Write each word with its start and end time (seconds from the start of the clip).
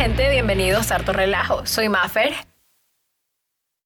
gente, 0.00 0.30
bienvenidos 0.30 0.90
a 0.90 0.94
Harto 0.94 1.12
Relajo. 1.12 1.66
Soy 1.66 1.90
Maffer 1.90 2.32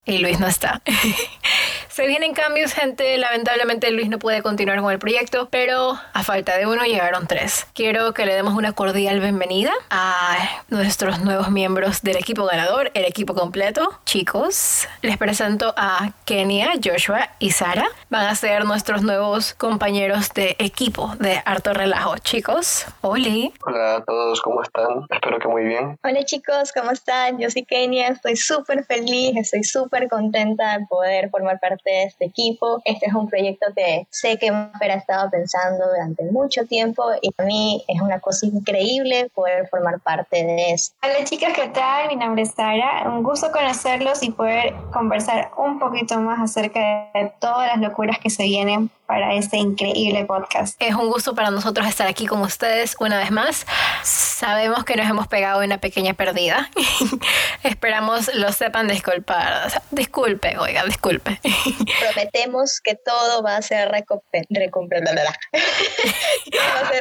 y 0.06 0.18
Luis 0.18 0.38
no 0.38 0.46
está. 0.46 0.80
Se 1.94 2.08
vienen 2.08 2.34
cambios, 2.34 2.72
gente. 2.72 3.16
Lamentablemente 3.18 3.88
Luis 3.92 4.08
no 4.08 4.18
puede 4.18 4.42
continuar 4.42 4.80
con 4.80 4.90
el 4.90 4.98
proyecto, 4.98 5.48
pero 5.48 5.96
a 6.12 6.24
falta 6.24 6.58
de 6.58 6.66
uno 6.66 6.82
llegaron 6.82 7.28
tres. 7.28 7.68
Quiero 7.72 8.12
que 8.12 8.26
le 8.26 8.34
demos 8.34 8.54
una 8.54 8.72
cordial 8.72 9.20
bienvenida 9.20 9.70
a 9.90 10.36
nuestros 10.70 11.20
nuevos 11.20 11.52
miembros 11.52 12.02
del 12.02 12.16
equipo 12.16 12.46
ganador, 12.46 12.90
el 12.94 13.04
equipo 13.04 13.34
completo. 13.34 14.00
Chicos, 14.06 14.88
les 15.02 15.16
presento 15.18 15.72
a 15.76 16.10
Kenia, 16.24 16.72
Joshua 16.82 17.30
y 17.38 17.52
Sara. 17.52 17.86
Van 18.10 18.26
a 18.26 18.34
ser 18.34 18.64
nuestros 18.64 19.02
nuevos 19.02 19.54
compañeros 19.54 20.34
de 20.34 20.56
equipo 20.58 21.14
de 21.20 21.40
Harto 21.44 21.74
Relajo. 21.74 22.18
Chicos, 22.18 22.86
Oli. 23.02 23.54
Hola 23.64 23.98
a 23.98 24.04
todos, 24.04 24.40
¿cómo 24.42 24.62
están? 24.62 25.06
Espero 25.10 25.38
que 25.38 25.46
muy 25.46 25.62
bien. 25.62 25.96
Hola 26.02 26.24
chicos, 26.24 26.72
¿cómo 26.72 26.90
están? 26.90 27.38
Yo 27.38 27.48
soy 27.50 27.64
Kenia, 27.64 28.08
estoy 28.08 28.34
súper 28.34 28.84
feliz, 28.84 29.36
estoy 29.36 29.62
súper 29.62 30.08
contenta 30.08 30.76
de 30.76 30.86
poder 30.86 31.30
formar 31.30 31.60
parte 31.60 31.83
de 31.84 32.04
este 32.04 32.26
equipo. 32.26 32.80
Este 32.84 33.06
es 33.06 33.14
un 33.14 33.28
proyecto 33.28 33.66
que 33.74 34.06
sé 34.10 34.38
que 34.38 34.50
Maffer 34.50 34.90
ha 34.90 34.96
estado 34.96 35.30
pensando 35.30 35.86
durante 35.86 36.24
mucho 36.30 36.64
tiempo 36.66 37.04
y 37.20 37.30
a 37.36 37.44
mí 37.44 37.84
es 37.88 38.00
una 38.00 38.20
cosa 38.20 38.46
increíble 38.46 39.30
poder 39.34 39.68
formar 39.68 40.00
parte 40.00 40.44
de 40.44 40.72
esto. 40.72 40.96
Hola 41.02 41.24
chicas, 41.24 41.52
¿qué 41.54 41.68
tal? 41.68 42.08
Mi 42.08 42.16
nombre 42.16 42.42
es 42.42 42.52
Sara. 42.52 43.04
Un 43.08 43.22
gusto 43.22 43.50
conocerlos 43.52 44.22
y 44.22 44.30
poder 44.30 44.74
conversar 44.92 45.50
un 45.56 45.78
poquito 45.78 46.18
más 46.20 46.40
acerca 46.40 47.10
de 47.14 47.32
todas 47.38 47.68
las 47.68 47.78
locuras 47.78 48.18
que 48.18 48.30
se 48.30 48.44
vienen 48.44 48.90
para 49.06 49.34
este 49.34 49.58
increíble 49.58 50.24
podcast. 50.24 50.80
Es 50.80 50.94
un 50.94 51.08
gusto 51.08 51.34
para 51.34 51.50
nosotros 51.50 51.86
estar 51.86 52.06
aquí 52.06 52.26
con 52.26 52.40
ustedes 52.40 52.96
una 53.00 53.18
vez 53.18 53.30
más. 53.30 53.66
Sabemos 54.02 54.84
que 54.84 54.96
nos 54.96 55.08
hemos 55.08 55.28
pegado 55.28 55.62
una 55.62 55.78
pequeña 55.78 56.14
pérdida. 56.14 56.70
Esperamos 57.62 58.34
lo 58.34 58.52
sepan 58.52 58.88
disculpar. 58.88 59.70
disculpe, 59.90 60.56
oiga, 60.58 60.84
disculpe. 60.84 61.40
Prometemos 62.00 62.80
que 62.82 62.94
todo 63.04 63.42
va 63.42 63.56
a 63.56 63.62
ser 63.62 63.90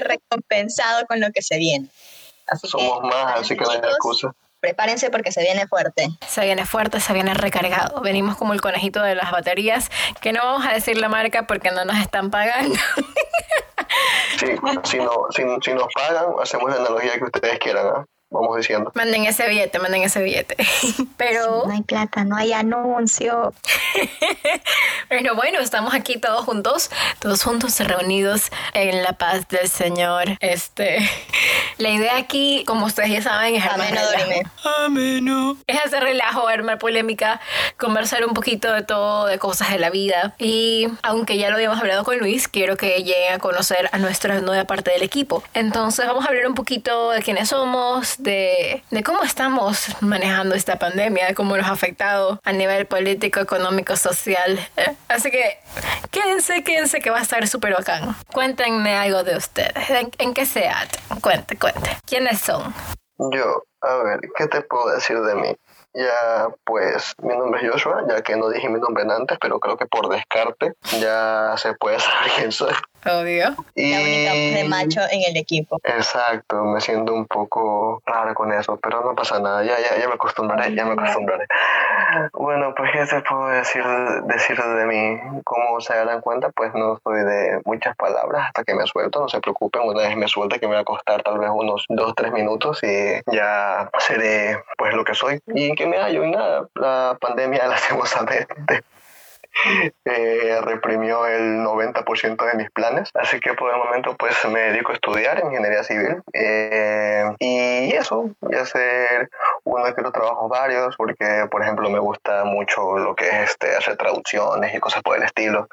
recompensado 0.03 1.05
con 1.07 1.19
lo 1.19 1.31
que 1.31 1.41
se 1.41 1.57
viene. 1.57 1.87
Somos 2.61 3.01
más, 3.03 3.39
así 3.39 3.55
que 3.55 3.63
no 3.63 3.71
hay 3.71 3.77
excusa 3.77 4.35
prepárense 4.63 5.09
porque 5.09 5.33
se 5.33 5.41
viene 5.41 5.67
fuerte. 5.67 6.07
Se 6.25 6.39
viene 6.45 6.65
fuerte, 6.65 7.01
se 7.01 7.11
viene 7.11 7.33
recargado. 7.33 7.99
Venimos 7.99 8.37
como 8.37 8.53
el 8.53 8.61
conejito 8.61 9.03
de 9.03 9.13
las 9.13 9.29
baterías, 9.29 9.91
que 10.21 10.31
no 10.31 10.39
vamos 10.41 10.65
a 10.65 10.71
decir 10.71 10.97
la 10.97 11.09
marca 11.09 11.45
porque 11.47 11.69
no 11.71 11.83
nos 11.83 11.97
están 11.97 12.31
pagando. 12.31 12.79
Sí, 14.37 14.47
si, 14.85 14.97
no, 14.97 15.11
si, 15.29 15.43
si 15.61 15.73
nos 15.73 15.87
pagan, 15.93 16.25
hacemos 16.41 16.69
la 16.71 16.77
analogía 16.77 17.11
que 17.17 17.25
ustedes 17.25 17.59
quieran. 17.59 17.85
¿ah? 17.87 18.05
Vamos 18.33 18.57
diciendo. 18.57 18.91
Manden 18.95 19.25
ese 19.25 19.47
billete, 19.47 19.79
manden 19.79 20.03
ese 20.03 20.21
billete. 20.21 20.57
Pero... 21.17 21.63
no 21.65 21.71
hay 21.71 21.83
plata, 21.83 22.23
no 22.23 22.35
hay 22.35 22.51
anuncio. 22.51 23.53
Pero 25.09 25.35
bueno, 25.35 25.59
estamos 25.59 25.93
aquí 25.93 26.17
todos 26.17 26.43
juntos, 26.43 26.89
todos 27.19 27.43
juntos 27.43 27.79
reunidos 27.79 28.51
en 28.73 29.03
la 29.03 29.13
paz 29.13 29.47
del 29.47 29.69
Señor. 29.69 30.37
Este, 30.39 30.97
la 31.77 31.89
idea 31.89 32.17
aquí, 32.17 32.63
como 32.65 32.85
ustedes 32.85 33.11
ya 33.11 33.21
saben, 33.21 33.55
es 33.55 33.63
armar 33.63 33.93
Ameno. 34.85 35.57
Es 35.67 35.79
hacer 35.79 36.03
relajo, 36.03 36.47
armar 36.47 36.79
polémica, 36.79 37.39
conversar 37.77 38.25
un 38.25 38.33
poquito 38.33 38.73
de 38.73 38.81
todo, 38.81 39.27
de 39.27 39.37
cosas 39.37 39.71
de 39.71 39.79
la 39.79 39.89
vida. 39.89 40.35
Y 40.39 40.87
aunque 41.03 41.37
ya 41.37 41.49
lo 41.49 41.55
habíamos 41.55 41.79
hablado 41.79 42.03
con 42.03 42.17
Luis, 42.17 42.47
quiero 42.47 42.77
que 42.77 43.03
lleguen 43.03 43.33
a 43.33 43.39
conocer 43.39 43.89
a 43.91 43.99
nuestra 43.99 44.39
nueva 44.41 44.65
parte 44.65 44.91
del 44.91 45.03
equipo. 45.03 45.43
Entonces 45.53 46.05
vamos 46.07 46.25
a 46.25 46.29
hablar 46.29 46.47
un 46.47 46.55
poquito 46.55 47.11
de 47.11 47.21
quiénes 47.21 47.49
somos, 47.49 48.15
de, 48.23 48.83
cómo 49.05 49.23
estamos 49.23 49.87
manejando 50.01 50.55
esta 50.55 50.79
pandemia, 50.79 51.27
de 51.27 51.35
cómo 51.35 51.55
nos 51.55 51.67
ha 51.67 51.71
afectado 51.71 52.39
a 52.43 52.51
nivel 52.51 52.85
político, 52.87 53.39
económico, 53.39 53.95
social. 53.95 54.59
Eh, 54.77 54.95
así 55.07 55.29
que 55.29 55.59
quédense, 56.11 56.63
quédense 56.63 56.99
que 57.01 57.09
va 57.09 57.19
a 57.19 57.21
estar 57.21 57.45
súper 57.47 57.73
bacán. 57.73 58.15
Cuéntenme 58.31 58.95
algo 58.95 59.23
de 59.23 59.37
ustedes. 59.37 59.89
¿En, 60.17 60.33
qué 60.33 60.45
se 60.45 60.69
Cuente, 61.21 61.57
cuente. 61.57 61.97
¿Quiénes 62.05 62.39
son? 62.39 62.73
Yo, 63.17 63.63
a 63.81 63.95
ver, 63.97 64.19
¿qué 64.35 64.47
te 64.47 64.61
puedo 64.61 64.89
decir 64.95 65.19
de 65.19 65.35
mí? 65.35 65.55
Ya, 65.93 66.47
pues, 66.63 67.13
mi 67.21 67.37
nombre 67.37 67.61
es 67.61 67.71
Joshua, 67.71 68.03
ya 68.09 68.21
que 68.23 68.35
no 68.35 68.49
dije 68.49 68.67
mi 68.67 68.79
nombre 68.79 69.03
antes, 69.03 69.37
pero 69.39 69.59
creo 69.59 69.77
que 69.77 69.85
por 69.85 70.09
descarte 70.09 70.73
ya 70.99 71.53
se 71.57 71.73
puede 71.75 71.99
saber 71.99 72.31
quién 72.37 72.51
soy. 72.51 72.73
Obvio. 73.05 73.55
Y... 73.75 73.91
La 73.91 74.01
única 74.01 74.33
de 74.33 74.63
macho 74.69 75.01
en 75.11 75.21
el 75.29 75.37
equipo. 75.37 75.79
Exacto, 75.83 76.63
me 76.63 76.81
siento 76.81 77.13
un 77.13 77.25
poco 77.25 78.01
raro 78.05 78.33
con 78.33 78.51
eso, 78.51 78.77
pero 78.77 79.03
no 79.03 79.15
pasa 79.15 79.39
nada, 79.39 79.63
ya, 79.63 79.77
ya, 79.79 79.99
ya 79.99 80.07
me 80.07 80.15
acostumbraré, 80.15 80.73
ya 80.73 80.85
me 80.85 80.93
acostumbraré. 80.93 81.45
Bueno, 82.33 82.73
pues 82.75 82.91
qué 82.91 83.05
te 83.05 83.21
puedo 83.21 83.47
decir, 83.47 83.83
decir 84.25 84.57
de 84.57 84.85
mí. 84.85 85.19
Como 85.43 85.81
se 85.81 85.95
darán 85.95 86.21
cuenta, 86.21 86.49
pues 86.49 86.73
no 86.73 86.99
soy 87.03 87.23
de 87.23 87.61
muchas 87.65 87.95
palabras 87.95 88.47
hasta 88.47 88.63
que 88.63 88.73
me 88.73 88.85
suelto, 88.85 89.21
no 89.21 89.29
se 89.29 89.39
preocupen, 89.39 89.81
una 89.83 90.03
vez 90.03 90.15
me 90.15 90.27
suelte 90.27 90.59
que 90.59 90.67
me 90.67 90.75
va 90.75 90.81
a 90.81 90.85
costar 90.85 91.23
tal 91.23 91.39
vez 91.39 91.49
unos 91.53 91.85
dos, 91.89 92.13
tres 92.15 92.31
minutos 92.31 92.79
y 92.83 93.21
ya 93.31 93.89
seré 93.99 94.63
pues 94.77 94.93
lo 94.93 95.03
que 95.03 95.15
soy. 95.15 95.39
Y 95.47 95.73
que 95.75 95.87
me 95.87 95.97
hallo 95.97 96.23
y 96.23 96.31
nada, 96.31 96.67
la 96.75 97.17
pandemia 97.19 97.67
lastimosamente 97.67 98.83
eh, 100.05 100.59
reprimió 100.61 101.25
el 101.27 101.59
90% 101.59 102.45
de 102.51 102.57
mis 102.57 102.71
planes. 102.71 103.09
Así 103.13 103.39
que 103.39 103.53
por 103.53 103.71
el 103.71 103.77
momento 103.77 104.15
pues 104.17 104.35
me 104.49 104.59
dedico 104.71 104.91
a 104.91 104.95
estudiar 104.95 105.41
ingeniería 105.43 105.83
civil. 105.83 106.21
Eh, 106.33 107.25
y 107.39 107.93
eso, 107.93 108.29
y 108.49 108.55
hacer 108.55 109.29
uno 109.65 109.85
de 109.85 110.01
los 110.01 110.11
trabajos 110.11 110.49
varios, 110.49 110.95
porque 110.97 111.47
por 111.49 111.61
ejemplo 111.61 111.89
me 111.89 111.99
gusta 111.99 112.43
mucho 112.43 112.97
lo 112.97 113.15
que 113.15 113.27
es 113.27 113.51
este, 113.51 113.75
hacer 113.75 113.97
traducciones 113.97 114.73
y 114.73 114.79
cosas 114.79 115.01
por 115.01 115.17
el 115.17 115.23
estilo. 115.23 115.67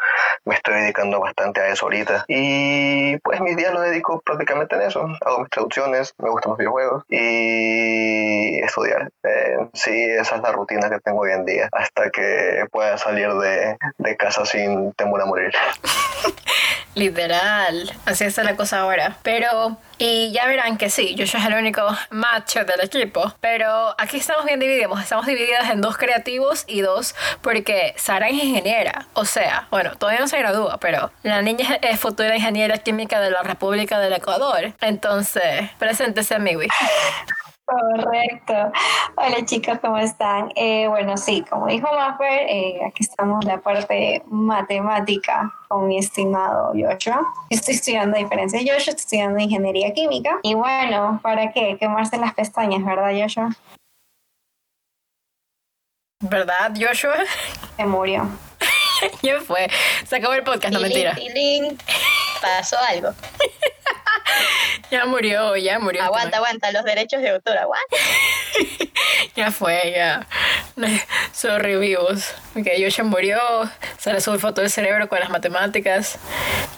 Me 0.44 0.54
estoy 0.54 0.74
dedicando 0.74 1.20
bastante 1.20 1.60
a 1.60 1.68
eso 1.68 1.86
ahorita. 1.86 2.24
Y 2.28 3.18
pues 3.18 3.40
mis 3.40 3.56
días 3.56 3.72
los 3.72 3.82
dedico 3.82 4.20
prácticamente 4.20 4.76
en 4.76 4.82
eso. 4.82 5.06
Hago 5.24 5.40
mis 5.40 5.50
traducciones, 5.50 6.14
me 6.18 6.30
gustan 6.30 6.50
los 6.50 6.58
videojuegos 6.58 7.04
y 7.08 8.58
estudiar. 8.60 9.10
Eh, 9.22 9.68
sí, 9.74 10.04
esa 10.04 10.36
es 10.36 10.42
la 10.42 10.52
rutina 10.52 10.88
que 10.90 11.00
tengo 11.00 11.20
hoy 11.20 11.32
en 11.32 11.44
día, 11.44 11.68
hasta 11.72 12.10
que 12.10 12.64
pueda 12.70 12.96
salir 12.98 13.32
de, 13.34 13.76
de, 13.98 14.16
casa 14.16 14.44
sin 14.44 14.92
temor 14.94 15.22
a 15.22 15.26
morir. 15.26 15.52
Literal, 17.00 17.90
así 18.04 18.24
es 18.24 18.36
la 18.36 18.56
cosa 18.56 18.80
ahora. 18.80 19.16
Pero, 19.22 19.78
y 19.96 20.32
ya 20.32 20.46
verán 20.46 20.76
que 20.76 20.90
sí, 20.90 21.14
yo 21.14 21.26
soy 21.26 21.40
el 21.46 21.54
único 21.54 21.80
macho 22.10 22.62
del 22.66 22.82
equipo. 22.82 23.32
Pero 23.40 23.94
aquí 23.96 24.18
estamos 24.18 24.44
bien 24.44 24.60
divididos. 24.60 25.00
Estamos 25.00 25.24
divididas 25.24 25.70
en 25.70 25.80
dos 25.80 25.96
creativos 25.96 26.64
y 26.66 26.82
dos 26.82 27.14
porque 27.40 27.94
Sara 27.96 28.28
es 28.28 28.34
ingeniera. 28.34 29.06
O 29.14 29.24
sea, 29.24 29.66
bueno, 29.70 29.92
todavía 29.96 30.20
no 30.20 30.28
se 30.28 30.36
gradúa, 30.40 30.76
pero 30.76 31.10
la 31.22 31.40
niña 31.40 31.78
es 31.80 31.98
futura 31.98 32.36
ingeniera 32.36 32.76
química 32.76 33.18
de 33.18 33.30
la 33.30 33.42
República 33.44 33.98
del 33.98 34.12
Ecuador. 34.12 34.74
Entonces, 34.82 35.70
preséntese, 35.78 36.34
amigo. 36.34 36.60
Correcto. 37.70 38.72
Hola 39.16 39.44
chicos, 39.44 39.78
¿cómo 39.80 39.96
están? 39.98 40.50
Eh, 40.56 40.88
bueno, 40.88 41.16
sí, 41.16 41.44
como 41.48 41.68
dijo 41.68 41.86
Maffer, 41.86 42.48
eh, 42.48 42.80
aquí 42.84 43.04
estamos 43.04 43.44
en 43.44 43.48
la 43.48 43.60
parte 43.60 44.24
matemática 44.26 45.54
con 45.68 45.86
mi 45.86 45.98
estimado 45.98 46.72
Joshua. 46.74 47.32
Estoy 47.48 47.74
estudiando, 47.74 48.16
a 48.16 48.20
diferencia 48.20 48.58
de 48.58 48.64
Joshua, 48.64 48.78
estoy 48.90 48.94
estudiando 48.96 49.38
ingeniería 49.38 49.92
química. 49.92 50.40
Y 50.42 50.54
bueno, 50.54 51.20
¿para 51.22 51.52
qué? 51.52 51.76
Quemarse 51.78 52.16
las 52.16 52.34
pestañas, 52.34 52.84
¿verdad, 52.84 53.12
Joshua? 53.16 53.50
¿Verdad, 56.22 56.72
Joshua? 56.76 57.18
Se 57.76 57.86
murió. 57.86 58.28
ya 59.22 59.40
fue. 59.40 59.68
Se 60.06 60.16
acabó 60.16 60.34
el 60.34 60.42
podcast, 60.42 60.74
no 60.74 60.80
mentira. 60.80 61.16
Pasó 62.42 62.76
algo. 62.88 63.10
ya 64.92 65.06
murió, 65.06 65.56
ya 65.56 65.78
murió. 65.78 66.02
Aguanta, 66.02 66.38
aguanta, 66.38 66.72
los 66.72 66.84
derechos 66.84 67.22
de 67.22 67.30
autor, 67.30 67.56
aguanta. 67.58 67.96
ya 69.36 69.50
fue, 69.50 69.92
ya. 69.94 70.26
Sobrevivimos. 71.32 72.34
Que 72.54 72.80
Yoshi 72.80 73.02
murió, 73.02 73.38
se 73.98 74.12
le 74.12 74.20
foto 74.20 74.60
del 74.60 74.70
cerebro 74.70 75.08
con 75.08 75.20
las 75.20 75.30
matemáticas. 75.30 76.18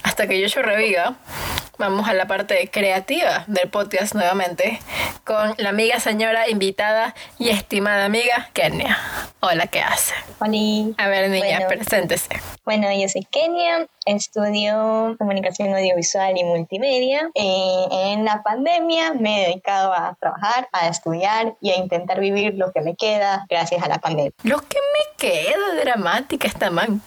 Hasta 0.03 0.27
que 0.27 0.41
Yoshi 0.41 0.61
reviva, 0.61 1.17
vamos 1.79 2.09
a 2.09 2.15
la 2.15 2.27
parte 2.27 2.69
creativa 2.71 3.45
del 3.47 3.69
podcast 3.69 4.15
nuevamente 4.15 4.79
con 5.25 5.55
la 5.59 5.71
amiga 5.71 6.01
señora 6.01 6.49
invitada 6.49 7.15
y 7.39 7.49
estimada 7.49 8.05
amiga 8.05 8.51
Kenia. 8.53 8.99
Hola, 9.41 9.67
¿qué 9.67 9.81
hace? 9.81 10.15
Hola. 10.39 10.95
A 10.99 11.09
ver, 11.09 11.31
niña, 11.31 11.67
preséntese. 11.69 12.29
Bueno, 12.65 12.89
yo 12.93 13.09
soy 13.09 13.25
Kenia, 13.25 13.87
estudio 14.07 15.17
comunicación 15.19 15.75
audiovisual 15.75 16.37
y 16.37 16.45
multimedia. 16.45 17.31
Eh, 17.35 17.87
en 17.91 18.25
la 18.25 18.43
pandemia 18.43 19.15
me 19.15 19.43
he 19.43 19.49
dedicado 19.49 19.93
a 19.93 20.17
trabajar, 20.21 20.69
a 20.73 20.89
estudiar 20.89 21.57
y 21.61 21.71
a 21.71 21.77
intentar 21.77 22.21
vivir 22.21 22.55
lo 22.55 22.73
que 22.73 22.83
me 22.83 22.95
queda 22.95 23.47
gracias 23.49 23.83
a 23.83 23.89
la 23.89 23.99
pandemia. 23.99 24.33
Lo 24.43 24.61
que 24.61 24.79
me 24.79 25.17
queda 25.17 25.83
dramática 25.83 26.47
esta 26.47 26.71
man. 26.71 27.01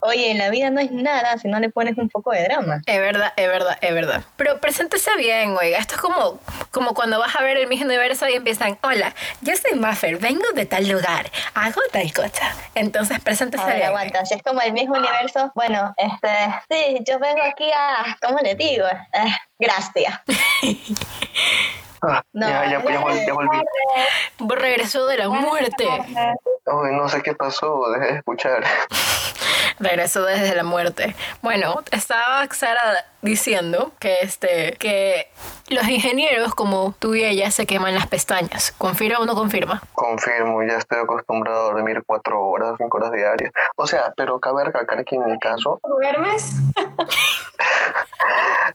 Oye, 0.00 0.30
en 0.30 0.38
la 0.38 0.48
vida 0.50 0.70
no 0.70 0.80
es 0.80 0.90
nada 0.92 1.36
si 1.38 1.46
no 1.48 1.60
le 1.60 1.68
pones 1.70 1.98
un 1.98 2.08
poco 2.08 2.30
de 2.32 2.44
drama. 2.44 2.80
Es 2.86 2.98
verdad, 2.98 3.32
es 3.36 3.48
verdad, 3.48 3.78
es 3.80 3.92
verdad. 3.94 4.22
Pero 4.36 4.58
preséntese 4.60 5.14
bien, 5.16 5.56
oiga. 5.58 5.78
Esto 5.78 5.96
es 5.96 6.00
como, 6.00 6.40
como 6.70 6.94
cuando 6.94 7.18
vas 7.18 7.36
a 7.36 7.42
ver 7.42 7.56
el 7.58 7.66
mismo 7.66 7.84
universo 7.86 8.26
y 8.28 8.34
empiezan, 8.34 8.78
hola, 8.82 9.14
yo 9.42 9.54
soy 9.56 9.78
Muffer, 9.78 10.16
vengo 10.18 10.50
de 10.54 10.64
tal 10.66 10.88
lugar, 10.88 11.30
hago 11.54 11.80
tal 11.92 12.10
cosa. 12.12 12.54
Entonces, 12.74 13.20
preséntese 13.20 13.62
A 13.62 13.66
ver, 13.66 13.76
bien. 13.76 13.88
aguanta, 13.88 14.24
si 14.24 14.34
es 14.34 14.42
como 14.42 14.60
el 14.62 14.72
mismo 14.72 14.96
universo, 14.96 15.52
bueno, 15.54 15.94
este, 15.98 16.28
sí, 16.70 16.98
yo 17.06 17.18
vengo 17.18 17.42
aquí 17.42 17.70
a, 17.70 18.16
¿cómo 18.22 18.38
le 18.38 18.54
digo? 18.54 18.86
Eh, 18.86 19.34
gracias. 19.58 20.20
Ah, 22.02 22.22
No, 22.32 22.48
ya, 22.48 22.64
ya, 22.64 22.70
ya, 22.82 22.98
vol- 22.98 23.26
ya 23.26 23.34
volví. 23.34 23.62
Regresó 24.38 25.06
de 25.06 25.18
la 25.18 25.28
muerte. 25.28 25.86
Uy, 26.64 26.92
no 26.94 27.06
sé 27.10 27.20
qué 27.22 27.34
pasó, 27.34 27.90
dejé 27.92 28.12
de 28.12 28.18
escuchar. 28.20 28.64
Regresó 29.80 30.24
desde 30.24 30.54
la 30.54 30.62
muerte. 30.62 31.16
Bueno, 31.42 31.82
estaba 31.90 32.46
Sara 32.52 33.06
diciendo 33.22 33.92
que 33.98 34.16
este 34.22 34.76
que 34.78 35.28
los 35.68 35.88
ingenieros 35.88 36.54
como 36.54 36.94
tú 36.98 37.14
y 37.14 37.24
ella 37.24 37.50
se 37.50 37.66
queman 37.66 37.94
las 37.94 38.06
pestañas. 38.06 38.72
¿Confirma 38.76 39.18
o 39.20 39.26
no 39.26 39.34
confirma? 39.34 39.82
Confirmo, 39.94 40.62
ya 40.62 40.76
estoy 40.78 40.98
acostumbrado 40.98 41.60
a 41.60 41.72
dormir 41.72 42.02
cuatro 42.06 42.42
horas, 42.42 42.74
cinco 42.78 42.98
horas 42.98 43.12
diarias. 43.12 43.52
O 43.76 43.86
sea, 43.86 44.12
pero 44.16 44.40
cabe 44.40 44.64
recalcar 44.64 45.04
que 45.04 45.16
en 45.16 45.26
mi 45.26 45.38
caso, 45.38 45.80
¿Duermes? 45.84 46.54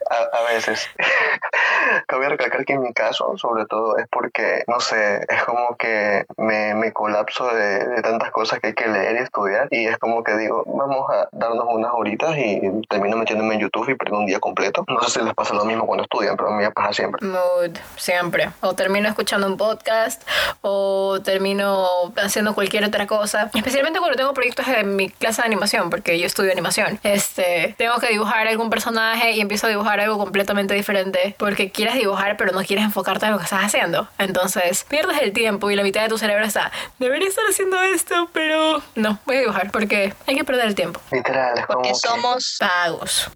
a, 0.09 0.37
a 0.37 0.53
veces, 0.53 0.89
cabe 2.07 2.29
recalcar 2.29 2.65
que 2.65 2.73
en 2.73 2.81
mi 2.81 2.93
caso, 2.93 3.37
sobre 3.37 3.65
todo, 3.65 3.97
es 3.97 4.07
porque, 4.09 4.63
no 4.67 4.79
sé, 4.79 5.25
es 5.27 5.43
como 5.43 5.75
que 5.77 6.25
me, 6.37 6.73
me 6.75 6.93
colapso 6.93 7.47
de, 7.53 7.85
de 7.85 8.01
tantas 8.01 8.31
cosas 8.31 8.59
que 8.59 8.67
hay 8.67 8.73
que 8.73 8.87
leer 8.87 9.15
y 9.15 9.19
estudiar 9.19 9.67
y 9.71 9.87
es 9.87 9.97
como 9.97 10.23
que 10.23 10.37
digo, 10.37 10.63
vamos 10.65 11.09
a 11.09 11.27
darnos 11.31 11.65
unas 11.69 11.91
horitas 11.93 12.37
y 12.37 12.61
termino 12.89 13.17
metiéndome 13.17 13.55
en 13.55 13.61
YouTube 13.61 13.89
y 13.89 13.95
pierdo 13.95 14.19
un 14.19 14.25
día 14.25 14.34
completo. 14.39 14.83
No 14.87 15.01
sé 15.01 15.19
si 15.19 15.25
les 15.25 15.33
pasa 15.33 15.53
lo 15.53 15.65
mismo 15.65 15.85
cuando 15.85 16.03
estudian, 16.03 16.35
pero 16.35 16.49
a 16.49 16.57
mí 16.57 16.63
me 16.63 16.71
pasa 16.71 16.93
siempre. 16.93 17.25
Mood, 17.25 17.77
siempre. 17.95 18.49
O 18.61 18.73
termino 18.73 19.07
escuchando 19.07 19.47
un 19.47 19.57
podcast 19.57 20.21
o 20.61 21.19
termino 21.23 21.87
haciendo 22.17 22.53
cualquier 22.53 22.85
otra 22.85 23.07
cosa. 23.07 23.49
Especialmente 23.53 23.99
cuando 23.99 24.17
tengo 24.17 24.33
proyectos 24.33 24.67
en 24.67 24.95
mi 24.95 25.09
clase 25.09 25.41
de 25.41 25.47
animación, 25.47 25.89
porque 25.89 26.19
yo 26.19 26.25
estudio 26.25 26.51
animación. 26.51 26.99
Este, 27.03 27.75
tengo 27.77 27.97
que 27.99 28.07
dibujar 28.07 28.47
algún 28.47 28.69
personaje 28.69 29.31
y 29.31 29.41
empiezo 29.41 29.67
a 29.67 29.69
dibujar 29.69 29.99
algo 29.99 30.17
completamente 30.17 30.73
diferente 30.73 31.35
porque 31.37 31.71
quieres 31.71 31.95
dibujar 31.95 32.37
pero 32.37 32.51
no 32.51 32.63
quieres 32.63 32.85
enfocarte 32.85 33.25
en 33.25 33.31
lo 33.33 33.37
que 33.37 33.43
estás 33.43 33.63
haciendo. 33.63 34.07
Entonces 34.17 34.83
pierdes 34.85 35.21
el 35.21 35.33
tiempo 35.33 35.69
y 35.71 35.75
la 35.75 35.83
mitad 35.83 36.01
de 36.01 36.09
tu 36.09 36.17
cerebro 36.17 36.45
está, 36.45 36.71
debería 36.99 37.27
estar 37.27 37.45
haciendo 37.49 37.81
esto, 37.81 38.29
pero 38.33 38.81
no, 38.95 39.19
voy 39.25 39.37
a 39.37 39.39
dibujar 39.39 39.71
porque 39.71 40.13
hay 40.27 40.35
que 40.35 40.43
perder 40.43 40.67
el 40.67 40.75
tiempo. 40.75 40.99
Literal, 41.11 41.57
es 41.57 41.65
como 41.65 41.81
Porque 41.81 41.89
que... 41.89 41.95
somos 41.95 42.57
Pagos. 42.59 43.29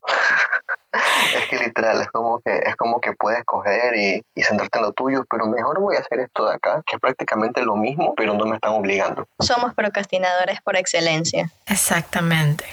Es 0.92 1.48
que 1.48 1.58
literal, 1.58 2.02
es 2.02 2.08
como 2.08 2.40
que, 2.40 2.58
es 2.58 2.76
como 2.76 3.00
que 3.00 3.14
puedes 3.14 3.44
coger 3.46 3.96
y, 3.96 4.24
y 4.34 4.42
centrarte 4.42 4.80
en 4.80 4.86
lo 4.86 4.92
tuyo, 4.94 5.26
pero 5.30 5.46
mejor 5.46 5.80
voy 5.80 5.96
a 5.96 6.00
hacer 6.00 6.20
esto 6.20 6.48
de 6.48 6.56
acá, 6.56 6.82
que 6.86 6.96
es 6.96 7.02
prácticamente 7.02 7.62
lo 7.62 7.76
mismo, 7.76 8.14
pero 8.16 8.34
no 8.34 8.46
me 8.46 8.56
están 8.56 8.72
obligando. 8.72 9.28
somos 9.40 9.74
procrastinadores 9.76 10.62
por 10.62 10.76
excelencia. 10.76 11.52
Exactamente. 11.68 12.66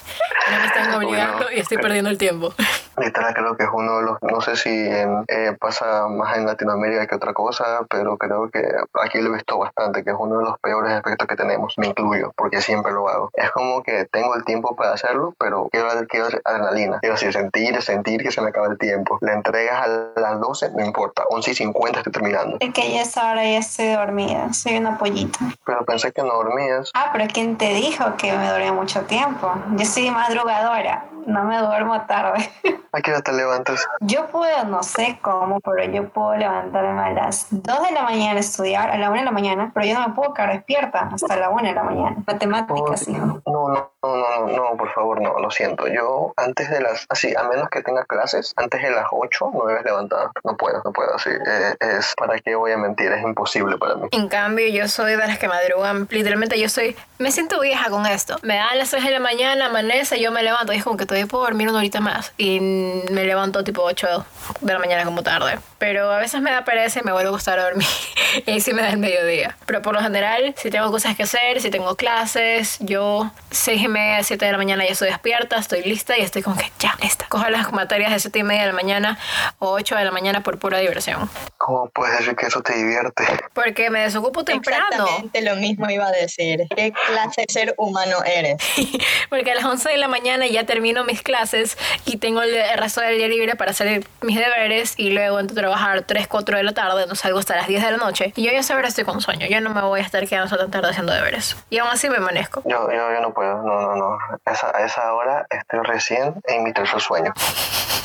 No 0.51 0.59
me 0.59 0.67
están 0.67 0.95
obligando 0.95 1.37
Bueno, 1.37 1.53
y 1.53 1.61
estoy 1.61 1.79
perdiendo 1.79 2.11
el 2.11 2.19
tiempo. 2.19 2.55
Literal 2.99 3.35
creo 3.35 3.57
que 3.57 3.65
es 3.65 3.71
uno 3.73 3.99
de 3.99 4.03
los, 4.05 4.19
no 4.23 4.41
sé 4.41 4.57
si 4.57 4.71
en- 4.71 5.25
eh, 5.29 5.57
pasa 5.61 6.09
más 6.09 6.37
en 6.37 6.47
Latinoamérica 6.47 7.07
que 7.07 7.15
otra 7.15 7.33
cosa, 7.35 7.81
pero 7.91 8.17
creo 8.17 8.51
que 8.51 8.63
aquí 9.03 9.21
lo 9.21 9.31
he 9.31 9.35
visto 9.35 9.59
bastante, 9.59 10.03
que 10.03 10.11
es 10.11 10.17
uno 10.19 10.39
de 10.39 10.45
los 10.45 10.59
peores 10.61 10.93
aspectos 10.93 11.27
que 11.27 11.37
tenemos, 11.37 11.75
me 11.77 11.89
incluyo, 11.89 12.33
porque 12.37 12.61
siempre 12.61 12.93
lo 12.93 13.09
hago. 13.09 13.31
Es 13.35 13.51
como 13.51 13.83
que 13.83 14.07
tengo 14.07 14.35
el 14.35 14.45
tiempo 14.45 14.75
para 14.77 14.93
hacerlo, 14.95 15.35
pero 15.39 15.69
quiero, 15.71 15.89
quiero 16.09 16.27
adrenalina, 16.45 16.99
quiero 17.01 17.15
así, 17.17 17.31
sentir, 17.33 17.81
sentir 17.83 18.23
que 18.23 18.31
se 18.31 18.41
me 18.41 18.49
acaba 18.49 18.67
el 18.69 18.79
tiempo. 18.79 19.19
Le 19.21 19.33
entregas 19.33 19.87
a 19.87 20.21
las 20.21 20.41
12, 20.41 20.71
no 20.75 20.85
importa, 20.85 21.25
11 21.29 21.51
y 21.51 21.55
50 21.55 21.99
estoy 22.01 22.13
terminando. 22.13 22.57
Es 22.61 22.73
que 22.73 22.93
ya 22.93 23.03
es 23.03 23.17
hora, 23.17 23.43
ya 23.45 23.59
estoy 23.59 23.89
dormida. 23.93 24.53
Soy 24.53 24.79
una 24.79 24.97
pollita. 24.99 25.39
Pero 25.65 25.85
pensé 25.85 26.13
que 26.13 26.23
no 26.23 26.35
dormías. 26.35 26.91
Ah, 26.95 27.11
pero 27.13 27.27
¿quién 27.33 27.57
te 27.57 27.69
dijo 27.75 28.17
que 28.17 28.33
me 28.37 28.49
dormía 28.49 28.73
mucho 28.73 29.03
tiempo? 29.03 29.53
Yo 29.77 29.85
soy 29.85 30.11
madrugadora. 30.11 31.05
No 31.27 31.45
me 31.45 31.59
duermo 31.59 32.01
tarde. 32.07 32.49
¿A 32.93 33.01
qué 33.03 33.11
hora 33.11 33.21
te 33.21 33.33
levantas? 33.33 33.87
Yo 34.01 34.27
puedo, 34.29 34.65
no 34.65 34.83
sé 34.83 35.19
cómo, 35.21 35.61
pero 35.61 35.85
yo 35.93 36.09
puedo 36.09 36.35
levantarme 36.37 37.03
a 37.03 37.11
las 37.11 37.49
2 37.51 37.83
de 37.83 37.91
la 37.93 38.03
mañana 38.03 38.39
a 38.39 38.41
estudiar, 38.41 38.91
a 38.91 38.97
la 38.97 39.11
1 39.11 39.19
de 39.19 39.25
la 39.25 39.33
mañana, 39.33 39.71
pero 39.75 39.87
yo 39.87 39.95
no 39.99 40.09
me 40.09 40.15
puedo 40.15 40.33
quedar 40.33 40.53
despierta 40.53 41.11
hasta 41.13 41.37
la 41.37 41.51
1 41.51 41.63
de 41.69 41.75
la 41.75 41.83
mañana. 41.83 42.17
Matemáticas, 42.27 43.09
hijo. 43.09 43.43
No, 43.45 43.69
no, 43.69 43.91
no, 44.03 44.47
no, 44.47 44.47
no, 44.47 44.77
por 44.79 44.91
favor, 44.95 45.21
no, 45.21 45.39
lo 45.39 45.51
siento. 45.51 45.89
Yo 45.89 46.33
antes 46.37 46.71
de 46.71 46.81
las, 46.81 47.05
así, 47.11 47.35
a 47.37 47.43
menos 47.43 47.69
que 47.69 47.83
tenga 47.83 48.05
clases, 48.05 48.55
antes 48.57 48.81
de 48.81 48.91
las 48.91 49.07
8 49.11 49.51
no 49.53 49.67
debes 49.67 49.85
levantar. 49.85 50.31
No 50.45 50.57
puedo, 50.57 50.81
no 50.85 50.93
puedo, 50.93 51.15
así. 51.15 51.31
eh, 51.31 51.75
es, 51.81 52.15
¿para 52.17 52.39
qué 52.39 52.55
voy 52.55 52.73
a 52.73 52.79
mentir? 52.79 53.13
Es 53.13 53.23
imposible 53.23 53.77
para 53.77 53.97
mí. 53.97 54.09
En 54.13 54.29
cambio, 54.29 54.69
yo 54.69 54.89
soy 54.89 55.17
de 55.17 55.27
las 55.27 55.39
que 55.39 55.49
madrugan. 55.49 56.07
Literalmente, 56.11 56.59
yo 56.59 56.69
soy. 56.69 56.97
Me 57.19 57.31
siento 57.31 57.61
vieja 57.61 57.91
con 57.91 58.07
esto. 58.07 58.37
Me 58.43 58.57
dan 58.57 58.79
las 58.79 58.89
6 58.89 59.05
de 59.05 59.11
la 59.11 59.21
mañana, 59.21 59.67
amanece, 59.67 60.21
yo 60.21 60.31
me 60.33 60.43
levanto 60.43 60.73
y 60.73 60.77
es 60.77 60.85
como 60.85 60.97
que 60.97 61.07
todavía 61.17 61.31
puedo 61.31 61.45
dormir 61.45 61.69
una 61.69 61.79
horita 61.79 62.01
más. 62.01 62.33
Y 62.37 62.61
me 62.61 63.25
levanto 63.25 63.65
tipo 63.65 63.83
8 63.83 64.27
de 64.61 64.73
la 64.73 64.79
mañana 64.79 65.05
como 65.05 65.23
tarde. 65.23 65.59
Pero 65.79 66.11
a 66.13 66.19
veces 66.19 66.43
me 66.43 66.51
da 66.51 66.65
pereza 66.65 67.01
y 67.01 67.03
me 67.03 67.13
vuelvo 67.13 67.31
a 67.31 67.33
gustar 67.33 67.59
dormir. 67.59 67.89
y 68.47 68.51
ahí 68.51 68.61
sí 68.61 68.75
me 68.75 68.83
da 68.83 68.91
el 68.91 68.99
mediodía. 68.99 69.57
Pero 69.65 69.81
por 69.81 69.95
lo 69.95 70.01
general, 70.01 70.55
si 70.59 70.71
tengo 70.71 70.91
cosas 70.91 71.17
que 71.17 71.23
hacer, 71.23 71.61
si 71.61 71.71
tengo 71.71 71.97
clases, 71.97 72.77
yo 72.81 73.31
6 73.51 73.83
y 73.83 73.89
media, 73.89 74.23
7 74.23 74.45
de 74.45 74.53
la 74.53 74.59
mañana 74.59 74.85
ya 74.85 74.93
estoy 74.93 75.09
despierta, 75.09 75.57
estoy 75.57 75.83
lista 75.83 76.19
y 76.19 76.21
estoy 76.21 76.43
como 76.43 76.57
que 76.57 76.71
ya, 76.79 76.95
lista. 77.01 77.27
Cojo 77.29 77.49
las 77.49 77.73
materias 77.73 78.13
de 78.13 78.21
7 78.21 78.39
y 78.39 78.43
media 78.43 78.63
de 78.63 78.69
la 78.69 78.75
mañana 78.75 79.19
o 79.59 79.71
8 79.71 79.97
de 79.97 80.05
la 80.05 80.11
mañana 80.11 80.43
por 80.43 80.59
pura 80.59 80.79
diversión. 80.79 81.31
¿Cómo 81.57 81.89
puedes 81.89 82.19
decir 82.19 82.37
que 82.37 82.47
eso 82.47 82.61
te 82.61 82.77
divierte? 82.77 83.25
Porque 83.55 83.89
me 83.91 84.01
desocupo 84.01 84.45
temprano. 84.45 84.85
Exactamente 84.91 85.43
lo 85.43 85.57
mismo 85.57 85.89
iba 85.89 86.07
a 86.07 86.13
decir. 86.13 86.67
¿Qué 86.77 86.93
clase 87.07 87.45
de 87.47 87.53
ser 87.53 87.75
humano 87.79 88.19
eres? 88.25 88.57
Porque 89.31 89.53
a 89.53 89.55
las 89.55 89.65
11 89.65 89.89
de 89.89 89.97
la 89.97 90.09
mañana 90.09 90.47
ya 90.47 90.65
termino 90.65 91.05
mis 91.07 91.23
clases 91.23 91.79
y 92.05 92.19
tengo 92.19 92.43
el 92.43 92.55
resto 92.77 93.01
del 93.01 93.19
día 93.19 93.29
libre 93.29 93.57
para 93.57 93.71
hacer 93.71 94.07
mis 94.23 94.37
deberes 94.37 94.95
y 94.97 95.11
luego 95.11 95.41
entro 95.41 95.55
a 95.55 95.61
trabajar 95.61 96.03
3, 96.03 96.27
4 96.29 96.57
de 96.57 96.63
la 96.63 96.73
tarde, 96.73 97.07
no 97.07 97.15
salgo 97.15 97.39
hasta 97.39 97.57
las 97.57 97.69
10 97.69 97.85
de 97.85 97.91
la 97.93 97.97
noche. 97.97 98.33
Y 98.37 98.45
yo 98.45 98.53
ya 98.53 98.63
sabré 98.63 98.89
estoy 98.89 99.05
con 99.05 99.21
sueño, 99.21 99.47
yo 99.47 99.61
no 99.61 99.71
me 99.71 99.83
voy 99.83 100.01
a 100.01 100.03
estar 100.03 100.27
quedando 100.27 100.57
tan 100.57 100.71
tarde 100.71 100.91
haciendo 100.91 101.13
deberes. 101.13 101.57
Y 101.71 101.79
aún 101.79 101.91
así 101.91 102.09
me 102.09 102.17
amanezco. 102.17 102.63
Yo, 102.65 102.91
yo, 102.91 103.13
yo 103.13 103.21
no 103.21 103.33
puedo, 103.33 103.63
no, 103.63 103.81
no, 103.81 103.97
no. 103.97 104.19
Esa, 104.45 104.77
a 104.77 104.85
esa 104.85 105.13
hora 105.15 105.47
estoy 105.51 105.81
recién 105.81 106.35
en 106.45 106.65
mi 106.65 106.73
tercer 106.73 107.01
sueño. 107.01 107.33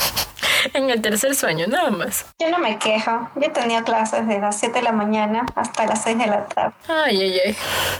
En 0.82 0.90
el 0.90 1.02
tercer 1.02 1.36
sueño, 1.36 1.68
nada 1.68 1.92
más. 1.92 2.26
Yo 2.40 2.50
no 2.50 2.60
me 2.60 2.78
quejo. 2.80 3.30
Yo 3.36 3.52
tenía 3.52 3.84
clases 3.84 4.28
de 4.28 4.40
las 4.40 4.58
7 4.60 4.80
de 4.80 4.84
la 4.84 4.92
mañana 4.92 5.46
hasta 5.56 5.86
las 5.86 6.04
6 6.04 6.18
de 6.18 6.28
la 6.28 6.46
tarde. 6.46 6.74
Ay, 6.88 7.22
ay, 7.22 7.40
ay. 7.46 7.58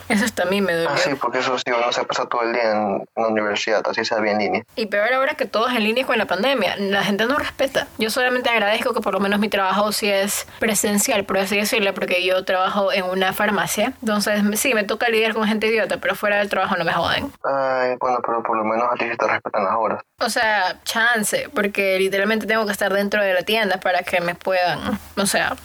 Eso 0.10 0.26
hasta 0.26 0.44
a 0.44 0.46
mí 0.46 0.62
me 0.62 0.74
dolió. 0.74 0.90
Ah, 0.90 0.98
sí, 0.98 1.16
porque 1.16 1.40
eso 1.40 1.58
sí, 1.58 1.66
uno 1.68 1.92
se 1.92 2.04
pasa 2.06 2.26
todo 2.26 2.44
el 2.44 2.54
día 2.54 2.72
en, 2.72 3.04
la 3.16 3.28
universidad, 3.28 3.84
así 3.88 4.06
sea 4.06 4.20
bien 4.20 4.40
en 4.40 4.46
línea. 4.46 4.64
Y 4.76 4.86
peor 4.86 5.14
ahora 5.14 5.36
que 5.36 5.46
todo 5.46 5.68
es 5.68 5.76
en 5.76 5.84
línea 5.84 6.06
con 6.06 6.18
la 6.18 6.26
pandemia. 6.26 6.76
La 6.78 7.04
gente 7.04 7.26
no 7.26 7.38
respeta. 7.38 7.88
Yo 7.98 8.10
solamente 8.10 8.50
agradezco 8.50 8.94
que 8.94 9.02
por 9.02 9.14
lo 9.14 9.20
menos 9.20 9.40
mi 9.40 9.50
trabajo 9.50 9.92
sí 9.92 10.10
es 10.10 10.48
presencial, 10.60 11.26
por 11.26 11.38
así 11.38 11.58
decirlo, 11.58 11.94
porque 11.94 12.26
yo 12.26 12.44
trabajo 12.46 12.92
en 12.92 13.04
una 13.04 13.34
farmacia. 13.34 13.94
Entonces, 14.02 14.42
sí, 14.60 14.74
me 14.74 14.84
toca 14.84 15.10
lidiar 15.10 15.34
con 15.34 15.46
gente 15.46 15.68
idiota, 15.68 15.98
pero 15.98 16.16
fuera 16.16 16.38
del 16.38 16.50
trabajo 16.50 16.76
no 16.78 16.86
me 16.86 16.94
joden. 16.94 17.32
Ay, 17.44 17.96
bueno, 18.00 18.20
pero 18.26 18.42
por 18.44 18.58
lo 18.58 18.64
menos 18.64 18.88
a 18.92 18.96
ti 18.96 19.06
sí 19.10 19.18
te 19.18 19.28
respetan 19.28 19.66
las 19.66 19.76
horas. 19.76 20.04
O 20.20 20.30
sea, 20.30 20.80
chance, 20.84 21.50
porque 21.54 21.98
literalmente 22.00 22.46
tengo 22.46 22.61
que 22.66 22.72
estar 22.72 22.94
dentro 22.94 23.24
de 23.24 23.34
la 23.34 23.44
tienda 23.44 23.80
para 23.80 24.04
que 24.04 24.22
me 24.22 24.36
puedan, 24.36 25.00
o 25.16 25.26
sea, 25.26 25.56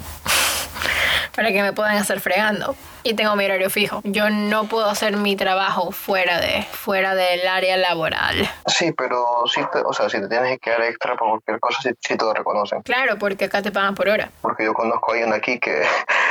para 1.34 1.48
que 1.48 1.62
me 1.62 1.72
puedan 1.72 1.96
hacer 1.96 2.20
fregando. 2.20 2.76
Y 3.08 3.14
tengo 3.14 3.36
mi 3.36 3.44
horario 3.44 3.70
fijo. 3.70 4.00
Yo 4.02 4.30
no 4.30 4.64
puedo 4.64 4.90
hacer 4.90 5.16
mi 5.16 5.36
trabajo 5.36 5.92
fuera 5.92 6.40
de 6.40 6.62
fuera 6.72 7.14
del 7.14 7.46
área 7.46 7.76
laboral. 7.76 8.50
Sí, 8.66 8.90
pero 8.92 9.24
sí 9.46 9.60
te, 9.72 9.78
o 9.78 9.92
sea, 9.92 10.08
si 10.08 10.20
te 10.20 10.26
tienes 10.28 10.50
que 10.52 10.58
quedar 10.58 10.82
extra 10.82 11.14
por 11.16 11.28
cualquier 11.28 11.60
cosa, 11.60 11.82
sí, 11.82 11.90
sí 12.00 12.16
te 12.16 12.24
lo 12.24 12.34
reconocen. 12.34 12.82
Claro, 12.82 13.16
porque 13.16 13.44
acá 13.44 13.62
te 13.62 13.70
pagan 13.70 13.94
por 13.94 14.08
hora. 14.08 14.30
Porque 14.42 14.64
yo 14.64 14.74
conozco 14.74 15.12
a 15.12 15.14
alguien 15.14 15.32
aquí 15.32 15.60
que 15.60 15.82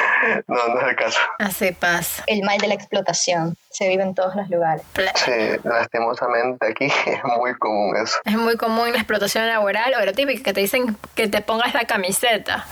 no, 0.48 0.68
no 0.68 0.82
es 0.82 0.88
el 0.90 0.96
caso. 0.98 1.20
Así 1.40 1.72
pasa. 1.72 2.24
El 2.28 2.44
mal 2.44 2.58
de 2.58 2.68
la 2.68 2.74
explotación. 2.74 3.56
Se 3.70 3.90
vive 3.90 4.04
en 4.04 4.16
todos 4.16 4.36
los 4.36 4.50
lugares. 4.50 4.84
Pla- 4.94 5.12
Sí, 5.16 5.32
lastimosamente 5.64 6.68
aquí 6.68 6.86
es 7.06 7.24
muy 7.38 7.54
común 7.56 7.96
eso. 7.98 8.18
Es 8.26 8.36
muy 8.38 8.56
común 8.58 8.92
la 8.92 8.98
explotación 8.98 9.48
laboral 9.48 9.94
o 10.00 10.06
la 10.06 10.14
típica 10.14 10.44
que 10.44 10.54
te 10.54 10.62
dicen 10.62 10.98
que 11.16 11.28
te 11.28 11.42
pongas 11.42 11.74
la 11.74 11.86
camiseta. 11.86 12.66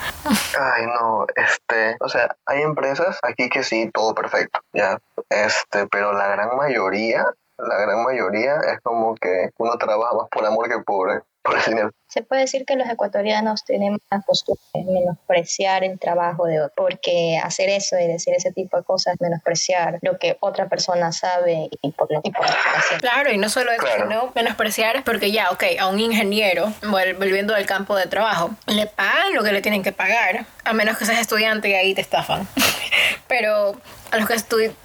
Ay, 0.60 0.86
no, 0.88 1.26
este, 1.36 1.98
o 2.00 2.08
sea, 2.10 2.36
hay 2.46 2.62
empresas 2.62 3.18
aquí 3.22 3.50
que 3.50 3.64
sí, 3.64 3.90
todo 3.94 4.14
perfecto, 4.14 4.60
ya, 4.74 5.00
este, 5.30 5.88
pero 5.88 6.14
la 6.14 6.28
gran 6.28 6.56
mayoría, 6.58 7.26
la 7.58 7.78
gran 7.78 8.04
mayoría 8.04 8.56
es 8.74 8.82
como 8.82 9.16
que 9.16 9.52
uno 9.58 9.78
trabaja 9.78 10.16
más 10.16 10.28
por 10.30 10.46
amor 10.46 10.68
que 10.68 10.80
por, 10.80 11.26
por 11.42 11.58
el 11.58 11.64
dinero. 11.66 11.92
Se 12.14 12.22
puede 12.22 12.42
decir 12.42 12.64
que 12.64 12.76
los 12.76 12.88
ecuatorianos 12.88 13.66
tenemos 13.66 14.00
la 14.12 14.22
costumbre 14.22 14.62
de 14.76 14.84
menospreciar 14.84 15.84
el 15.84 15.98
trabajo 15.98 16.46
de 16.46 16.62
otro, 16.62 16.76
porque 16.76 17.40
hacer 17.42 17.70
eso 17.70 17.98
y 17.98 18.06
decir 18.06 18.36
ese 18.36 18.52
tipo 18.52 18.78
de 18.78 18.84
cosas 18.84 19.16
es 19.16 19.22
menospreciar 19.22 19.98
lo 20.04 20.20
que 20.20 20.38
otra 20.40 20.70
persona 20.70 21.12
sabe 21.12 21.70
y 21.82 21.92
por 21.94 22.12
lo 22.14 22.22
que 22.22 22.32
hace. 22.38 22.98
Claro, 23.00 23.32
y 23.32 23.40
no 23.40 23.50
solo 23.50 23.72
eso, 23.72 23.88
sino 23.98 24.32
menospreciar, 24.36 25.04
porque 25.04 25.32
ya, 25.32 25.50
ok, 25.50 25.64
a 25.80 25.88
un 25.88 26.00
ingeniero, 26.00 26.72
volviendo 26.84 27.56
al 27.56 27.66
campo 27.66 27.96
de 27.96 28.06
trabajo, 28.06 28.52
le 28.68 28.86
pagan 28.86 29.34
lo 29.34 29.42
que 29.42 29.52
le 29.52 29.64
tienen 29.64 29.82
que 29.82 29.92
pagar, 29.92 30.46
a 30.64 30.74
menos 30.74 31.00
que 31.00 31.06
seas 31.06 31.20
estudiante 31.20 31.70
y 31.70 31.74
ahí 31.74 31.96
te 31.96 32.02
estafan. 32.02 32.48
Pero 33.28 33.76
a 34.14 34.18
los 34.18 34.28
que, 34.28 34.36